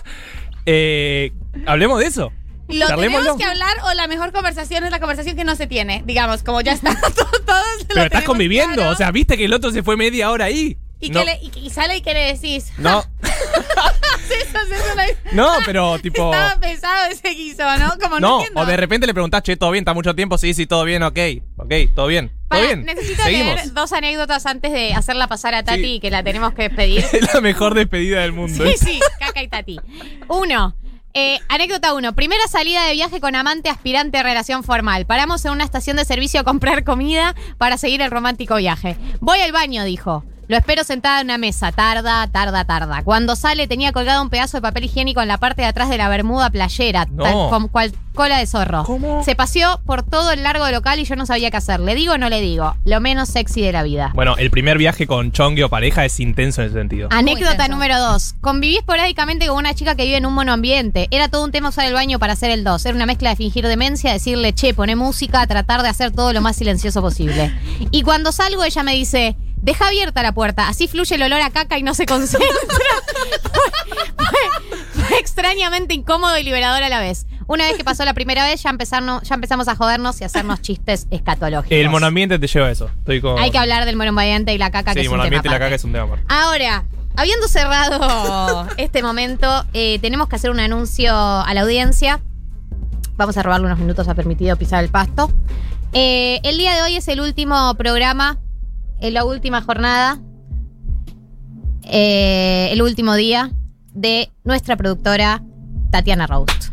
eh, 0.66 1.32
hablemos 1.66 2.01
de 2.01 2.07
eso. 2.07 2.32
Lo 2.69 2.87
tenemos 2.87 3.37
que 3.37 3.45
hablar 3.45 3.77
o 3.85 3.95
la 3.95 4.07
mejor 4.07 4.32
conversación 4.32 4.85
es 4.85 4.91
la 4.91 5.01
conversación 5.01 5.37
que 5.37 5.45
no 5.45 5.57
se 5.57 5.66
tiene. 5.66 6.03
Digamos, 6.07 6.43
como 6.43 6.61
ya 6.61 6.73
está, 6.73 6.95
todos 7.01 7.32
lo 7.37 7.87
Pero 7.89 8.05
estás 8.05 8.09
tenemos 8.09 8.24
conviviendo, 8.24 8.77
claro. 8.77 8.91
o 8.91 8.95
sea, 8.97 9.11
viste 9.11 9.37
que 9.37 9.45
el 9.47 9.55
otro 9.55 9.70
se 9.70 9.82
fue 9.82 9.97
media 9.97 10.31
hora 10.31 10.45
ahí. 10.47 10.78
Y, 11.01 11.11
no, 11.11 11.21
que 11.21 11.27
le- 11.27 11.41
y- 11.43 11.67
y 11.67 11.71
sale 11.71 11.97
y 11.97 12.01
que 12.03 12.13
le 12.15 12.33
decís. 12.35 12.73
no, 12.79 13.03
no- 15.33 15.53
pero 15.65 15.99
tipo. 15.99 16.33
Estaba 16.33 16.61
pesado 16.61 17.11
ese 17.11 17.31
guiso, 17.31 17.63
¿no? 17.79 17.93
Como 18.01 18.21
no, 18.21 18.43
No, 18.55 18.61
o 18.63 18.67
de 18.67 18.77
repente 18.77 19.07
le 19.07 19.15
preguntás, 19.15 19.43
che, 19.43 19.57
¿todo 19.57 19.71
bien? 19.71 19.83
¿Está 19.83 19.95
mucho 19.95 20.15
tiempo? 20.15 20.39
Sí, 20.39 20.55
sí, 20.55 20.67
todo 20.67 20.85
bien, 20.85 21.03
ok. 21.03 21.19
Ok, 21.57 21.73
todo 21.95 22.07
bien. 22.07 22.29
¿Todo 22.29 22.37
Para, 22.49 22.63
bien? 22.67 22.85
necesito 22.85 23.23
Seguimos. 23.23 23.55
leer 23.57 23.73
dos 23.73 23.93
anécdotas 23.93 24.45
antes 24.47 24.73
de 24.73 24.93
hacerla 24.95 25.29
pasar 25.29 25.55
a 25.55 25.63
Tati 25.63 25.83
Sí. 25.83 25.93
y 25.95 26.01
que 26.01 26.11
la 26.11 26.23
tenemos 26.23 26.53
que 26.55 26.63
despedir. 26.69 27.05
Es 27.13 27.33
la 27.33 27.41
mejor 27.41 27.75
despedida 27.75 28.21
del 28.21 28.33
mundo. 28.33 28.65
Sí, 28.67 28.75
sí, 28.77 29.01
caca 29.19 29.43
y 29.43 29.49
Tati. 29.49 29.81
Uno. 30.29 30.75
eh, 31.15 31.39
anécdota 31.49 31.93
uno. 31.95 32.15
Primera 32.15 32.47
salida 32.49 32.85
de 32.87 32.93
viaje 32.93 33.21
con 33.21 33.35
amante 33.35 33.69
aspirante 33.69 34.19
a 34.19 34.23
relación 34.23 34.63
formal. 34.65 35.07
Paramos 35.07 35.45
en 35.45 35.53
una 35.53 35.65
estación 35.65 35.97
de 35.97 36.05
servicio 36.05 36.41
a 36.41 36.45
comprar 36.45 36.85
comida 36.85 37.35
para 37.59 37.79
seguir 37.79 38.01
el 38.03 38.11
romántico 38.11 38.57
viaje. 38.57 38.97
Voy 39.21 39.41
al 39.41 39.51
baño, 39.53 39.83
dijo. 39.85 40.25
Lo 40.51 40.57
espero 40.57 40.83
sentada 40.83 41.21
en 41.21 41.29
una 41.29 41.39
mesa. 41.39 41.71
Tarda, 41.71 42.27
tarda, 42.27 42.65
tarda. 42.65 43.05
Cuando 43.05 43.37
sale 43.37 43.69
tenía 43.69 43.93
colgado 43.93 44.21
un 44.21 44.31
pedazo 44.31 44.57
de 44.57 44.63
papel 44.63 44.83
higiénico 44.83 45.23
en 45.23 45.29
la 45.29 45.39
parte 45.39 45.63
de 45.63 45.69
atrás 45.69 45.89
de 45.89 45.97
la 45.97 46.09
bermuda 46.09 46.51
playera, 46.51 47.07
No. 47.09 47.23
tal 47.23 47.33
como 47.51 47.69
cual 47.69 47.93
cola 48.17 48.37
de 48.39 48.49
zorro. 48.49 48.85
Se 49.25 49.37
paseó 49.37 49.81
por 49.87 50.03
todo 50.03 50.33
el 50.33 50.43
largo 50.43 50.65
del 50.65 50.75
local 50.75 50.99
y 50.99 51.05
yo 51.05 51.15
no 51.15 51.25
sabía 51.25 51.53
qué 51.53 51.57
hacer. 51.59 51.79
¿Le 51.79 51.95
digo 51.95 52.15
o 52.15 52.19
no 52.19 52.29
le 52.29 52.41
digo? 52.41 52.75
Lo 52.85 53.01
menos 53.01 53.29
sexy 53.29 53.61
de 53.63 53.71
la 53.71 53.85
vida. 53.85 54.11
Bueno, 54.13 54.35
el 54.39 54.51
primer 54.51 54.77
viaje 54.77 55.07
con 55.07 55.31
chongue 55.31 55.63
o 55.63 55.69
pareja 55.69 56.05
es 56.05 56.19
intenso 56.19 56.63
en 56.63 56.67
ese 56.67 56.79
sentido. 56.79 57.07
Anécdota 57.13 57.69
número 57.69 57.97
dos. 58.01 58.35
Conviví 58.41 58.77
esporádicamente 58.79 59.47
con 59.47 59.57
una 59.57 59.75
chica 59.75 59.95
que 59.95 60.05
vive 60.05 60.17
en 60.17 60.27
un 60.27 60.35
monoambiente. 60.35 61.07
Era 61.13 61.29
todo 61.29 61.45
un 61.45 61.53
tema 61.53 61.69
usar 61.69 61.87
el 61.87 61.95
baño 61.95 62.19
para 62.19 62.33
hacer 62.33 62.51
el 62.51 62.65
dos. 62.65 62.85
Era 62.85 62.97
una 62.97 63.07
mezcla 63.07 63.31
de 63.31 63.37
fingir 63.37 63.69
demencia, 63.69 64.13
decirle, 64.13 64.53
che, 64.53 64.75
pone 64.75 64.97
música, 64.97 65.47
tratar 65.47 65.83
de 65.83 65.91
hacer 65.91 66.11
todo 66.11 66.33
lo 66.33 66.41
más 66.41 66.57
silencioso 66.57 67.01
posible. 67.01 67.53
Y 67.93 68.03
cuando 68.03 68.33
salgo, 68.33 68.65
ella 68.65 68.83
me 68.83 68.95
dice, 68.95 69.37
deja 69.62 69.87
abierta 69.89 70.23
la 70.23 70.32
puerta, 70.32 70.69
así 70.69 70.89
fluye 70.89 71.15
el 71.15 71.23
olor 71.23 71.41
a 71.41 71.51
caca 71.51 71.78
y 71.78 71.82
no 71.82 71.95
se 71.95 72.07
concentra. 72.07 72.49
fue, 73.47 74.27
fue- 74.27 75.03
fue 75.09 75.19
extrañamente 75.19 75.95
incómodo 75.95 76.37
y 76.39 76.43
liberador 76.45 76.82
a 76.82 76.89
la 76.89 77.01
vez. 77.01 77.27
Una 77.47 77.66
vez 77.66 77.77
que 77.77 77.82
pasó 77.85 78.05
la 78.05 78.15
primera 78.15 78.45
vez, 78.45 78.62
ya, 78.62 78.70
empezarnos, 78.70 79.23
ya 79.24 79.35
empezamos 79.35 79.66
a 79.66 79.74
jodernos 79.74 80.20
y 80.20 80.24
a 80.24 80.27
hacernos 80.27 80.62
chistes 80.62 81.09
escatológicos. 81.11 81.77
El 81.77 81.89
monoambiente 81.91 82.39
te 82.39 82.47
lleva 82.47 82.69
a 82.69 82.70
eso. 82.70 82.87
Estoy 82.99 83.20
con... 83.20 83.39
Hay 83.41 83.51
que 83.51 83.59
hablar 83.59 83.87
del 83.87 83.97
monoambiente 83.97 84.55
y 84.55 84.59
la 84.59 84.70
caca, 84.70 84.95
que 84.95 85.01
Sí, 85.01 85.07
es 85.07 85.09
un 85.09 85.15
tema 85.15 85.24
monoambiente 85.24 85.49
y 85.49 85.51
la 85.51 85.59
caca 85.59 85.74
es 85.74 85.82
un 85.85 85.91
tema 85.93 86.05
aparte. 86.05 86.24
Ahora, 86.28 86.85
habiendo 87.16 87.49
cerrado 87.49 88.69
este 88.77 89.03
momento, 89.03 89.65
eh, 89.73 89.99
tenemos 90.01 90.28
que 90.28 90.37
hacer 90.37 90.51
un 90.51 90.61
anuncio 90.61 91.12
a 91.12 91.53
la 91.53 91.62
audiencia. 91.62 92.20
Vamos 93.16 93.37
a 93.37 93.43
robarle 93.43 93.66
unos 93.66 93.78
minutos 93.81 94.07
a 94.07 94.15
Permitido 94.15 94.55
Pisar 94.57 94.85
el 94.85 94.91
Pasto. 94.91 95.32
Eh, 95.93 96.39
el 96.45 96.57
día 96.57 96.74
de 96.77 96.82
hoy 96.82 96.97
es 96.97 97.09
el 97.09 97.20
último 97.20 97.74
programa, 97.74 98.39
en 99.01 99.15
la 99.15 99.25
última 99.25 99.63
jornada, 99.63 100.19
eh, 101.85 102.69
el 102.73 102.83
último 102.83 103.15
día 103.15 103.51
de 103.93 104.31
nuestra 104.45 104.77
productora 104.77 105.43
Tatiana 105.91 106.27
Roust. 106.27 106.69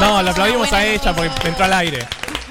No, 0.00 0.20
la 0.22 0.32
aplaudimos 0.32 0.72
a 0.72 0.84
ella 0.84 1.14
porque 1.14 1.48
entró 1.48 1.64
al 1.64 1.72
aire. 1.74 2.00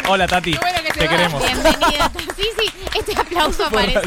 Hola, 0.08 0.26
Tati. 0.28 0.56
Te 0.98 1.08
queremos. 1.08 1.44
Bienvenida. 1.44 2.12
Sí, 2.36 2.44
sí, 2.58 2.72
este 2.98 3.20
aplauso 3.20 3.66
aparece. 3.66 3.99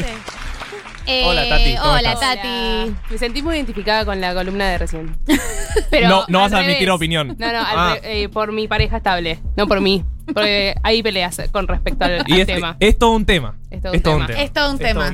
Eh, 1.05 1.23
Hola, 1.25 1.47
Tati, 1.47 1.75
¿cómo 1.77 1.91
Hola, 1.93 2.11
estás? 2.13 2.35
Tati. 2.37 2.95
Me 3.11 3.17
sentí 3.17 3.41
muy 3.43 3.55
identificada 3.55 4.03
con 4.03 4.19
la 4.19 4.33
columna 4.33 4.67
de 4.69 4.77
recién. 4.79 5.15
Pero 5.91 6.09
no, 6.09 6.25
no 6.27 6.39
vas 6.41 6.51
a 6.53 6.57
admitir 6.57 6.79
revés. 6.87 6.95
opinión. 6.95 7.35
No, 7.37 7.51
no, 7.53 7.59
Ah. 7.63 7.97
re- 8.01 8.23
eh, 8.23 8.29
por 8.29 8.51
mi 8.51 8.67
pareja 8.67 8.97
estable, 8.97 9.39
no 9.55 9.67
por 9.67 9.79
mí. 9.79 10.03
Porque 10.33 10.75
hay 10.83 11.03
peleas 11.03 11.39
con 11.51 11.67
respecto 11.67 12.05
al, 12.05 12.23
Y 12.27 12.33
al 12.33 12.39
es, 12.41 12.47
tema. 12.47 12.75
es 12.79 12.97
todo 12.97 13.11
un 13.11 13.25
tema. 13.25 13.55
Es 13.71 13.81
todo 13.81 13.91
un 13.93 14.01
tema. 14.01 14.25
Es 14.35 14.51
todo 14.53 14.71
un 14.71 14.77
tema. 14.79 15.13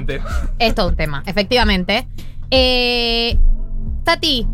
Es 0.60 0.76
todo 0.76 0.88
un 0.90 0.96
tema, 0.96 1.24
efectivamente. 1.26 2.08
Eh, 2.50 3.38
Tati, 4.04 4.48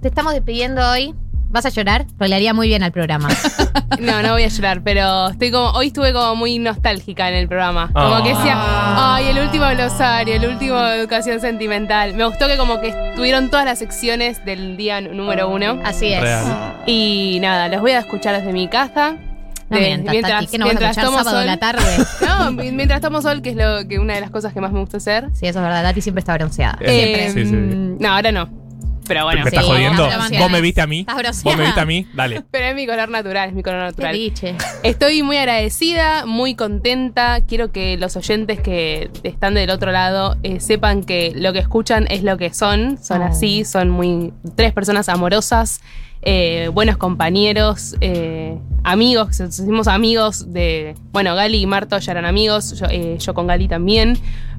te 0.00 0.08
estamos 0.08 0.32
despidiendo 0.32 0.82
hoy. 0.88 1.14
¿Vas 1.50 1.66
a 1.66 1.68
llorar? 1.68 2.04
Porque 2.18 2.28
le 2.30 2.34
haría 2.34 2.52
muy 2.52 2.66
bien 2.68 2.82
al 2.82 2.92
programa. 2.92 3.28
No, 4.00 4.22
no 4.22 4.32
voy 4.32 4.42
a 4.42 4.48
llorar, 4.48 4.82
pero 4.82 5.28
estoy 5.28 5.52
como, 5.52 5.70
hoy 5.70 5.86
estuve 5.88 6.12
como 6.12 6.34
muy 6.34 6.58
nostálgica 6.58 7.28
en 7.28 7.36
el 7.36 7.46
programa. 7.46 7.90
Como 7.92 8.16
Ah. 8.16 8.22
que 8.24 8.30
decía, 8.30 8.54
ay, 9.14 9.26
el 9.28 9.38
último 9.38 9.66
glosario, 9.70 10.34
el 10.34 10.46
último 10.48 10.80
educación 10.80 11.40
sentimental. 11.40 12.14
Me 12.14 12.24
gustó 12.24 12.48
que 12.48 12.56
como 12.56 12.80
que 12.80 12.88
estuvieron 12.88 13.50
todas 13.50 13.64
las 13.66 13.78
secciones 13.78 14.44
del 14.44 14.76
día 14.76 15.00
número 15.00 15.48
uno. 15.48 15.78
Así 15.84 16.12
es. 16.12 16.20
Real. 16.22 16.74
Y 16.86 17.38
nada, 17.40 17.68
los 17.68 17.82
voy 17.82 17.92
a 17.92 18.00
escuchar 18.00 18.34
desde 18.36 18.52
mi 18.52 18.66
casa. 18.66 19.14
No 19.98 20.12
De- 20.12 20.22
Tati, 20.22 20.46
¿qué 20.46 20.58
no 20.58 20.66
vas 20.66 20.76
a 20.76 20.80
escuchar 20.90 21.04
tomo 21.04 21.18
sábado 21.18 21.38
a 21.38 21.44
la 21.44 21.56
tarde? 21.58 21.82
No, 22.26 22.52
mi- 22.52 22.72
mientras 22.72 23.00
tomo 23.00 23.20
sol, 23.22 23.42
que 23.42 23.50
es 23.50 23.56
lo 23.56 23.86
que 23.88 23.98
una 23.98 24.14
de 24.14 24.20
las 24.20 24.30
cosas 24.30 24.52
que 24.52 24.60
más 24.60 24.72
me 24.72 24.80
gusta 24.80 24.96
hacer. 24.98 25.28
Sí, 25.34 25.46
eso 25.46 25.58
es 25.58 25.64
verdad. 25.64 25.82
Tati 25.82 26.00
siempre 26.00 26.20
está 26.20 26.34
bronceada. 26.34 26.78
Eh, 26.80 27.30
Siempre. 27.32 27.44
Sí, 27.44 27.50
sí. 27.50 27.96
No, 28.00 28.08
ahora 28.14 28.32
no. 28.32 28.64
Pero 29.06 29.24
bueno. 29.24 29.42
¿Me 29.44 29.50
estás 29.50 29.64
Sí, 29.66 29.70
jodiendo? 29.70 30.08
¿Vos 30.38 30.50
me 30.50 30.62
viste 30.62 30.80
a 30.80 30.86
mí? 30.86 31.00
Estás 31.06 31.42
¿Vos 31.44 31.56
me 31.58 31.64
viste 31.64 31.78
a 31.80 31.84
mí? 31.84 32.06
Dale. 32.14 32.42
Pero 32.50 32.64
es 32.68 32.74
mi 32.74 32.86
color 32.86 33.10
natural, 33.10 33.50
es 33.50 33.54
mi 33.54 33.62
color 33.62 33.80
natural. 33.80 34.14
Qué 34.40 34.56
Estoy 34.82 35.22
muy 35.22 35.36
agradecida, 35.36 36.24
muy 36.24 36.54
contenta. 36.54 37.40
Quiero 37.46 37.70
que 37.70 37.98
los 37.98 38.16
oyentes 38.16 38.60
que 38.60 39.10
están 39.22 39.52
del 39.54 39.68
otro 39.68 39.92
lado 39.92 40.38
eh, 40.42 40.58
sepan 40.58 41.04
que 41.04 41.32
lo 41.36 41.52
que 41.52 41.58
escuchan 41.58 42.06
es 42.08 42.22
lo 42.22 42.38
que 42.38 42.54
son. 42.54 42.96
Son 43.02 43.20
Oh. 43.20 43.26
así, 43.26 43.66
son 43.66 43.90
muy 43.90 44.32
tres 44.56 44.72
personas 44.72 45.10
amorosas, 45.10 45.82
eh, 46.22 46.70
buenos 46.72 46.96
compañeros, 46.96 47.96
eh, 48.00 48.56
amigos. 48.84 49.40
Nos 49.40 49.58
hicimos 49.58 49.88
amigos 49.88 50.52
de. 50.52 50.94
Bueno, 51.12 51.34
Gali 51.34 51.58
y 51.58 51.66
Marto 51.66 51.98
ya 51.98 52.12
eran 52.12 52.26
amigos, 52.26 52.78
yo, 52.78 52.86
eh, 52.90 53.16
yo 53.18 53.34
con 53.34 53.46
Gali 53.46 53.66
también. 53.66 54.18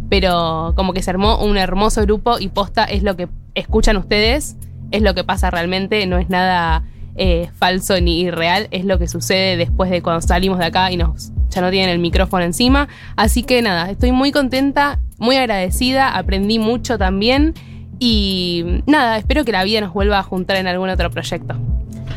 Pero 0.10 0.74
como 0.76 0.94
que 0.94 1.02
se 1.02 1.10
armó 1.10 1.38
un 1.38 1.58
hermoso 1.58 2.02
grupo 2.02 2.38
y 2.40 2.50
posta 2.50 2.84
es 2.84 3.02
lo 3.02 3.16
que 3.16 3.28
escuchan 3.56 3.98
ustedes, 3.98 4.56
es 4.92 5.02
lo 5.02 5.16
que 5.16 5.24
pasa 5.24 5.50
realmente, 5.50 6.06
no 6.06 6.20
es 6.20 6.30
nada 6.30 6.84
eh, 7.16 7.50
falso 7.56 8.00
ni 8.00 8.22
irreal, 8.22 8.68
es 8.70 8.86
lo 8.86 9.00
que 9.00 9.08
sucede 9.08 9.58
después 9.58 9.90
de 9.90 10.04
cuando 10.04 10.22
salimos 10.22 10.60
de 10.60 10.66
acá 10.66 10.92
y 10.92 10.98
nos 10.98 11.32
ya 11.50 11.62
no 11.62 11.72
tienen 11.72 11.90
el 11.90 12.00
micrófono 12.00 12.44
encima. 12.44 12.88
Así 13.16 13.42
que 13.42 13.62
nada, 13.62 13.90
estoy 13.90 14.12
muy 14.12 14.32
contenta, 14.32 15.00
muy 15.18 15.38
agradecida, 15.38 16.16
aprendí 16.16 16.60
mucho 16.60 16.98
también 16.98 17.54
y 17.98 18.82
nada, 18.86 19.18
espero 19.18 19.46
que 19.46 19.54
la 19.54 19.64
vida 19.64 19.82
nos 19.82 19.94
vuelva 19.94 20.20
a 20.20 20.24
juntar 20.24 20.58
en 20.58 20.68
algún 20.68 20.90
otro 20.90 21.10
proyecto. 21.10 21.56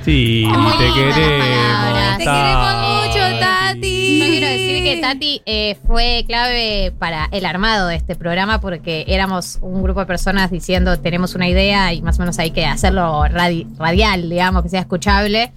Sí, 0.05 0.49
te 0.79 0.93
queremos. 0.95 2.19
Te 2.19 2.25
Tati. 2.25 3.09
mucho, 3.09 3.39
Tati. 3.41 4.19
Yo 4.19 4.27
quiero 4.27 4.47
decir 4.47 4.83
que 4.83 4.99
Tati 5.03 5.43
eh, 5.45 5.77
fue 5.87 6.25
clave 6.27 6.93
para 6.99 7.29
el 7.31 7.45
armado 7.45 7.89
de 7.89 7.97
este 7.97 8.17
programa 8.17 8.61
porque 8.61 9.05
éramos 9.09 9.59
un 9.61 9.83
grupo 9.83 10.01
de 10.01 10.07
personas 10.07 10.51
diciendo 10.51 10.99
tenemos 10.99 11.35
una 11.35 11.47
idea 11.49 11.93
y 11.93 12.01
más 12.03 12.17
o 12.19 12.21
menos 12.21 12.39
hay 12.39 12.51
que 12.53 12.65
hacerlo 12.65 13.23
radi- 13.25 13.67
radial, 13.79 14.31
digamos, 14.31 14.63
que 14.63 14.71
sea 14.71 14.81
escuchable. 14.81 15.53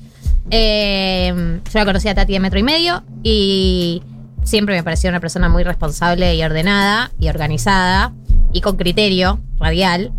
Eh, 0.49 1.33
yo 1.65 1.79
la 1.79 1.85
conocí 1.85 2.09
a 2.09 2.15
Tati 2.15 2.33
de 2.33 2.39
metro 2.41 2.59
y 2.59 2.63
medio 2.63 3.03
y 3.23 4.01
siempre 4.43 4.75
me 4.75 4.83
pareció 4.83 5.09
una 5.09 5.19
persona 5.21 5.47
muy 5.47 5.63
responsable 5.63 6.35
y 6.35 6.43
ordenada 6.43 7.11
y 7.19 7.29
organizada 7.29 8.11
y 8.51 8.59
con 8.61 8.75
criterio 8.75 9.39
radial. 9.59 10.11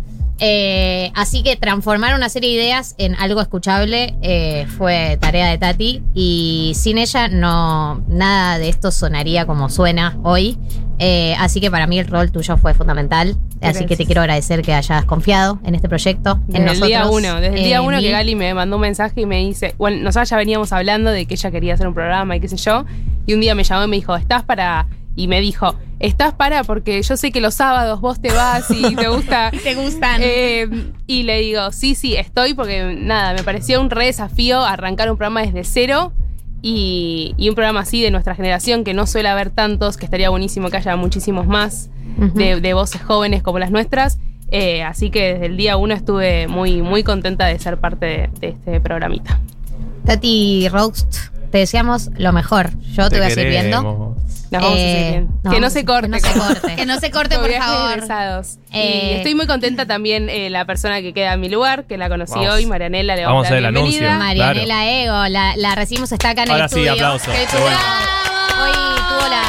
Eh, 0.45 1.09
así 1.15 1.41
que 1.41 1.55
transformar 1.55 2.15
una 2.15 2.27
serie 2.27 2.49
de 2.49 2.63
ideas 2.63 2.95
en 2.97 3.15
algo 3.15 3.39
escuchable 3.39 4.13
eh, 4.21 4.67
fue 4.77 5.17
tarea 5.21 5.47
de 5.47 5.57
Tati 5.57 6.03
y 6.13 6.73
sin 6.75 6.97
ella 6.97 7.29
no 7.29 8.03
nada 8.09 8.57
de 8.57 8.67
esto 8.67 8.91
sonaría 8.91 9.45
como 9.45 9.69
suena 9.69 10.17
hoy. 10.21 10.57
Eh, 10.99 11.33
así 11.39 11.61
que 11.61 11.71
para 11.71 11.87
mí 11.87 11.97
el 11.97 12.07
rol 12.07 12.33
tuyo 12.33 12.57
fue 12.57 12.73
fundamental. 12.73 13.37
Así 13.61 13.85
que 13.85 13.95
te 13.95 14.05
quiero 14.05 14.19
agradecer 14.19 14.63
que 14.63 14.73
hayas 14.73 15.05
confiado 15.05 15.61
en 15.63 15.75
este 15.75 15.87
proyecto. 15.87 16.41
en 16.51 16.65
Desde 16.65 16.73
el 16.73 16.87
día 16.87 17.05
uno, 17.07 17.39
desde 17.39 17.59
el 17.59 17.63
día 17.63 17.77
en 17.77 17.83
uno 17.83 17.99
que. 18.01 18.11
Gali 18.11 18.35
me 18.35 18.53
mandó 18.53 18.75
un 18.75 18.81
mensaje 18.81 19.21
y 19.21 19.25
me 19.25 19.37
dice, 19.37 19.75
bueno, 19.77 20.03
nosotros 20.03 20.29
ya 20.29 20.35
veníamos 20.35 20.73
hablando 20.73 21.09
de 21.09 21.25
que 21.25 21.35
ella 21.35 21.51
quería 21.51 21.75
hacer 21.75 21.87
un 21.87 21.93
programa 21.93 22.35
y 22.35 22.41
qué 22.41 22.49
sé 22.49 22.57
yo, 22.57 22.83
y 23.25 23.33
un 23.33 23.39
día 23.39 23.55
me 23.55 23.63
llamó 23.63 23.85
y 23.85 23.87
me 23.87 23.95
dijo, 23.95 24.13
¿estás 24.17 24.43
para...? 24.43 24.87
Y 25.15 25.27
me 25.27 25.41
dijo, 25.41 25.75
¿estás 25.99 26.33
para? 26.33 26.63
Porque 26.63 27.01
yo 27.01 27.17
sé 27.17 27.31
que 27.31 27.41
los 27.41 27.53
sábados 27.53 28.01
vos 28.01 28.19
te 28.21 28.31
vas 28.31 28.69
y 28.71 28.95
te 28.95 29.07
gusta... 29.07 29.51
Te 29.63 29.75
gustan. 29.75 30.21
Eh, 30.23 30.67
y 31.05 31.23
le 31.23 31.39
digo, 31.41 31.71
sí, 31.71 31.95
sí, 31.95 32.15
estoy 32.15 32.53
porque 32.53 32.95
nada, 32.99 33.33
me 33.33 33.43
pareció 33.43 33.79
un 33.79 33.89
re 33.89 34.07
desafío 34.07 34.61
arrancar 34.61 35.11
un 35.11 35.17
programa 35.17 35.41
desde 35.41 35.63
cero 35.63 36.13
y, 36.61 37.35
y 37.37 37.49
un 37.49 37.55
programa 37.55 37.81
así 37.81 38.01
de 38.01 38.09
nuestra 38.09 38.35
generación 38.35 38.83
que 38.83 38.93
no 38.93 39.05
suele 39.05 39.29
haber 39.29 39.49
tantos, 39.51 39.97
que 39.97 40.05
estaría 40.05 40.29
buenísimo 40.29 40.69
que 40.69 40.77
haya 40.77 40.95
muchísimos 40.95 41.45
más 41.47 41.89
de 42.17 42.73
voces 42.73 43.01
jóvenes 43.01 43.43
como 43.43 43.59
las 43.59 43.71
nuestras. 43.71 44.19
Eh, 44.55 44.83
así 44.83 45.09
que 45.09 45.33
desde 45.33 45.47
el 45.47 45.57
día 45.57 45.77
uno 45.77 45.95
estuve 45.95 46.47
muy, 46.47 46.83
muy 46.83 47.03
contenta 47.03 47.47
de 47.47 47.57
ser 47.57 47.79
parte 47.79 48.05
de, 48.05 48.29
de 48.39 48.49
este 48.49 48.79
programita. 48.79 49.39
Tati 50.05 50.69
Roast, 50.69 51.32
te 51.53 51.59
deseamos 51.59 52.09
lo 52.17 52.33
mejor. 52.33 52.71
Yo 52.93 53.09
te, 53.11 53.17
voy 53.19 53.27
a 53.27 53.29
seguir 53.29 53.49
viendo. 53.49 53.83
Nos 53.83 54.15
vamos 54.51 54.71
a 54.71 54.75
Eh, 54.75 55.11
seguir 55.13 55.27
nos 55.43 55.53
que 55.53 55.59
no 55.61 55.69
se 55.69 55.85
corte. 55.85 56.07
que 56.09 56.09
no 56.09 56.19
se 56.19 56.39
corte. 56.39 56.75
Que 56.75 56.85
no 56.87 56.99
se 56.99 57.11
corte, 57.11 57.35
Como 57.35 57.47
por 57.47 57.55
favor. 57.57 57.91
egresados. 57.91 58.57
Eh, 58.71 59.11
y 59.11 59.17
estoy 59.17 59.35
muy 59.35 59.45
contenta 59.45 59.85
también 59.85 60.29
eh, 60.31 60.49
la 60.49 60.65
persona 60.65 60.99
que 61.01 61.13
queda 61.13 61.33
en 61.33 61.41
mi 61.41 61.49
lugar, 61.49 61.83
que 61.85 61.99
la 61.99 62.09
conocí 62.09 62.33
Vamos. 62.39 62.55
hoy, 62.55 62.65
Marianela, 62.65 63.15
le 63.15 63.25
Vamos 63.27 63.45
a 63.45 63.49
dar 63.51 63.57
el 63.59 63.71
bienvenida. 63.71 64.15
anuncio. 64.15 64.25
Marianela 64.25 64.89
Ego, 64.89 65.27
la, 65.29 65.55
la 65.55 65.75
recibimos, 65.75 66.11
está 66.11 66.31
acá 66.31 66.41
en 66.41 66.49
Ahora 66.49 66.63
el 66.63 66.69
sí, 66.71 66.75
estudio. 66.79 66.93
aplauso. 66.93 67.29
Hoy 67.29 67.45
tuvo 67.51 67.69
la, 67.69 69.43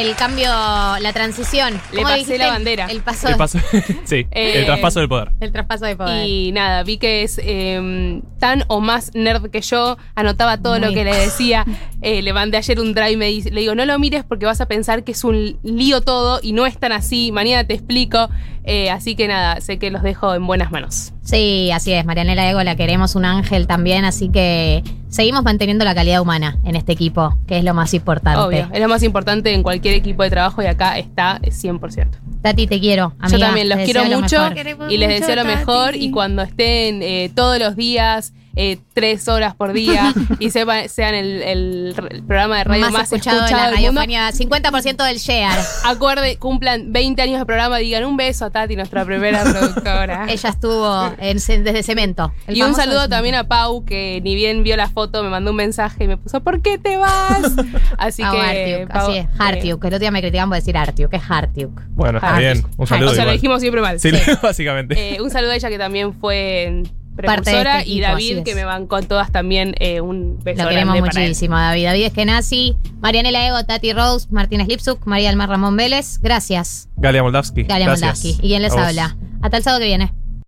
el 0.00 0.14
cambio, 0.16 0.48
la 0.48 1.10
transición. 1.12 1.74
Le 1.92 1.96
¿Cómo 1.96 2.02
pasé 2.08 2.14
dijiste? 2.18 2.38
la 2.38 2.48
bandera. 2.48 2.86
El 2.86 3.00
paso, 3.02 3.28
El 3.28 3.36
paso, 3.36 3.58
sí, 4.04 4.26
Eh, 4.30 4.52
el 4.60 4.66
traspaso 4.66 5.00
del 5.00 5.08
poder. 5.08 5.30
el 5.40 5.52
traspaso 5.52 5.84
de 5.84 5.96
poder. 5.96 6.26
Y 6.26 6.52
nada, 6.52 6.82
vi 6.84 6.98
que 6.98 7.22
es 7.22 7.40
eh, 7.42 8.20
tan 8.38 8.64
o 8.68 8.80
más 8.80 9.10
nerd 9.14 9.50
que 9.50 9.60
yo, 9.60 9.98
anotaba 10.14 10.58
todo 10.58 10.78
lo 10.78 10.92
que 10.92 11.04
le 11.04 11.14
decía. 11.16 11.64
Eh, 12.02 12.22
le 12.22 12.32
mandé 12.32 12.56
ayer 12.58 12.78
un 12.80 12.94
drive 12.94 13.12
y 13.12 13.16
me 13.16 13.26
dice, 13.26 13.50
le 13.50 13.60
digo, 13.60 13.74
no 13.74 13.84
lo 13.84 13.98
mires 13.98 14.24
porque 14.24 14.46
vas 14.46 14.60
a 14.60 14.66
pensar 14.66 15.02
que 15.04 15.12
es 15.12 15.24
un 15.24 15.58
lío 15.62 16.00
todo 16.00 16.40
y 16.42 16.52
no 16.52 16.66
es 16.66 16.78
tan 16.78 16.92
así. 16.92 17.32
Mañana 17.32 17.64
te 17.66 17.74
explico. 17.74 18.28
Eh, 18.70 18.90
así 18.90 19.16
que 19.16 19.26
nada, 19.28 19.62
sé 19.62 19.78
que 19.78 19.90
los 19.90 20.02
dejo 20.02 20.34
en 20.34 20.46
buenas 20.46 20.70
manos. 20.70 21.14
Sí, 21.22 21.70
así 21.72 21.94
es. 21.94 22.04
Marianela 22.04 22.50
Ego 22.50 22.62
la 22.62 22.76
queremos, 22.76 23.14
un 23.14 23.24
ángel 23.24 23.66
también, 23.66 24.04
así 24.04 24.28
que 24.28 24.84
seguimos 25.08 25.42
manteniendo 25.42 25.86
la 25.86 25.94
calidad 25.94 26.20
humana 26.20 26.58
en 26.64 26.76
este 26.76 26.92
equipo, 26.92 27.38
que 27.46 27.56
es 27.56 27.64
lo 27.64 27.72
más 27.72 27.94
importante. 27.94 28.38
Obvio, 28.38 28.68
es 28.70 28.78
lo 28.78 28.86
más 28.86 29.02
importante 29.02 29.54
en 29.54 29.62
cualquier 29.62 29.94
equipo 29.94 30.22
de 30.22 30.28
trabajo 30.28 30.62
y 30.62 30.66
acá 30.66 30.98
está 30.98 31.40
eh, 31.42 31.50
100%. 31.50 32.08
Tati, 32.42 32.66
te 32.66 32.78
quiero. 32.78 33.14
Yo 33.20 33.24
amiga. 33.24 33.46
también 33.46 33.70
los 33.70 33.78
quiero 33.78 34.04
lo 34.04 34.20
mucho 34.20 34.50
y 34.90 34.98
les 34.98 35.08
deseo 35.08 35.36
lo 35.36 35.46
mejor 35.46 35.96
y 35.96 36.10
cuando 36.10 36.42
estén 36.42 37.02
eh, 37.02 37.30
todos 37.34 37.58
los 37.58 37.74
días, 37.74 38.34
eh, 38.56 38.78
tres 38.94 39.28
horas 39.28 39.54
por 39.54 39.72
día 39.72 40.12
y 40.40 40.50
sean 40.50 41.14
el, 41.14 41.42
el 41.42 41.94
r- 41.96 42.08
el 42.16 42.22
programa 42.24 42.58
de 42.58 42.64
radio 42.64 42.80
más, 42.82 42.92
más, 42.92 43.02
escuchado, 43.12 43.38
escuchado, 43.44 43.62
de 43.64 43.70
la 43.70 43.76
radiofonía, 43.76 44.30
50% 44.30 45.04
del 45.06 45.18
share. 45.18 45.58
acuerde, 45.84 46.36
cumplan 46.38 46.92
20 46.92 47.22
años 47.22 47.38
de 47.38 47.46
programa, 47.46 47.78
digan 47.78 48.04
un 48.04 48.16
beso 48.16 48.46
a 48.46 48.50
Tati, 48.50 48.74
nuestra 48.76 49.04
primera 49.04 49.42
productora. 49.44 50.26
Ella 50.28 50.48
estuvo 50.50 51.12
en 51.18 51.38
desde 51.38 51.82
Cemento. 51.82 52.32
el 52.46 52.56
y 52.56 52.62
un 52.62 52.74
saludo 52.74 52.94
Cemento. 53.02 53.08
también 53.16 53.34
a 53.36 53.44
Pau, 53.48 53.84
que 53.84 54.20
ni 54.24 54.34
bien 54.34 54.62
vio 54.64 54.76
la 54.76 54.88
foto, 54.88 55.22
me 55.22 55.28
mandó 55.30 55.50
un 55.52 55.56
mensaje 55.56 56.04
y 56.04 56.08
me 56.08 56.16
puso, 56.16 56.40
¿por 56.42 56.60
qué 56.62 56.78
te 56.78 56.96
vas? 56.96 57.52
Así 57.98 58.22
Pau 58.22 58.32
que, 58.32 58.40
Artiuk, 58.40 58.92
Pau, 58.92 59.08
así 59.10 59.18
es, 59.18 59.26
Hartiuk. 59.38 59.84
El 59.84 59.88
otro 59.88 59.98
día 60.00 60.10
me 60.10 60.20
criticaban 60.20 60.48
por 60.50 60.56
decir 60.58 60.76
Artiuk, 60.76 61.12
es 61.14 61.22
Hartiuk. 61.28 61.80
Bueno, 61.90 62.18
está 62.18 62.38
bien. 62.38 62.64
Un 62.76 62.86
saludo. 62.86 63.10
o 63.10 63.14
sea, 63.14 63.24
lo 63.24 63.30
igual. 63.30 63.36
dijimos 63.36 63.60
siempre 63.60 63.80
mal. 63.80 64.00
Sí, 64.00 64.10
básicamente. 64.42 65.14
Eh, 65.16 65.20
un 65.22 65.30
saludo 65.30 65.52
a 65.52 65.56
ella 65.56 65.68
que 65.68 65.78
también 65.78 66.12
fue 66.14 66.82
precursora 67.18 67.80
este 67.80 67.90
y 67.90 68.00
David 68.00 68.42
que 68.44 68.54
me 68.54 68.64
bancó 68.64 69.02
todas 69.02 69.30
también 69.30 69.74
eh, 69.80 70.00
un 70.00 70.38
beso 70.42 70.62
Lo 70.62 70.68
queremos 70.68 70.94
grande 70.94 71.10
para 71.10 71.22
él. 71.22 71.28
muchísimo, 71.28 71.56
David. 71.56 71.84
David 71.84 72.04
Eskenazi, 72.04 72.76
Marianela 73.00 73.46
Ego, 73.46 73.64
Tati 73.64 73.92
Rose, 73.92 74.28
Martínez 74.30 74.68
Lipsuk, 74.68 75.04
María 75.06 75.30
Almar 75.30 75.48
Ramón 75.48 75.76
Vélez. 75.76 76.18
Gracias. 76.20 76.88
Galia 76.96 77.22
Moldavsky. 77.22 77.64
Galia. 77.64 77.88
Moldavsky. 77.88 78.38
¿Y 78.42 78.48
quién 78.48 78.62
les 78.62 78.72
habla? 78.72 79.16
Hasta 79.42 79.56
el 79.56 79.62
sábado 79.62 79.80
que 79.80 79.86
viene. 79.86 80.12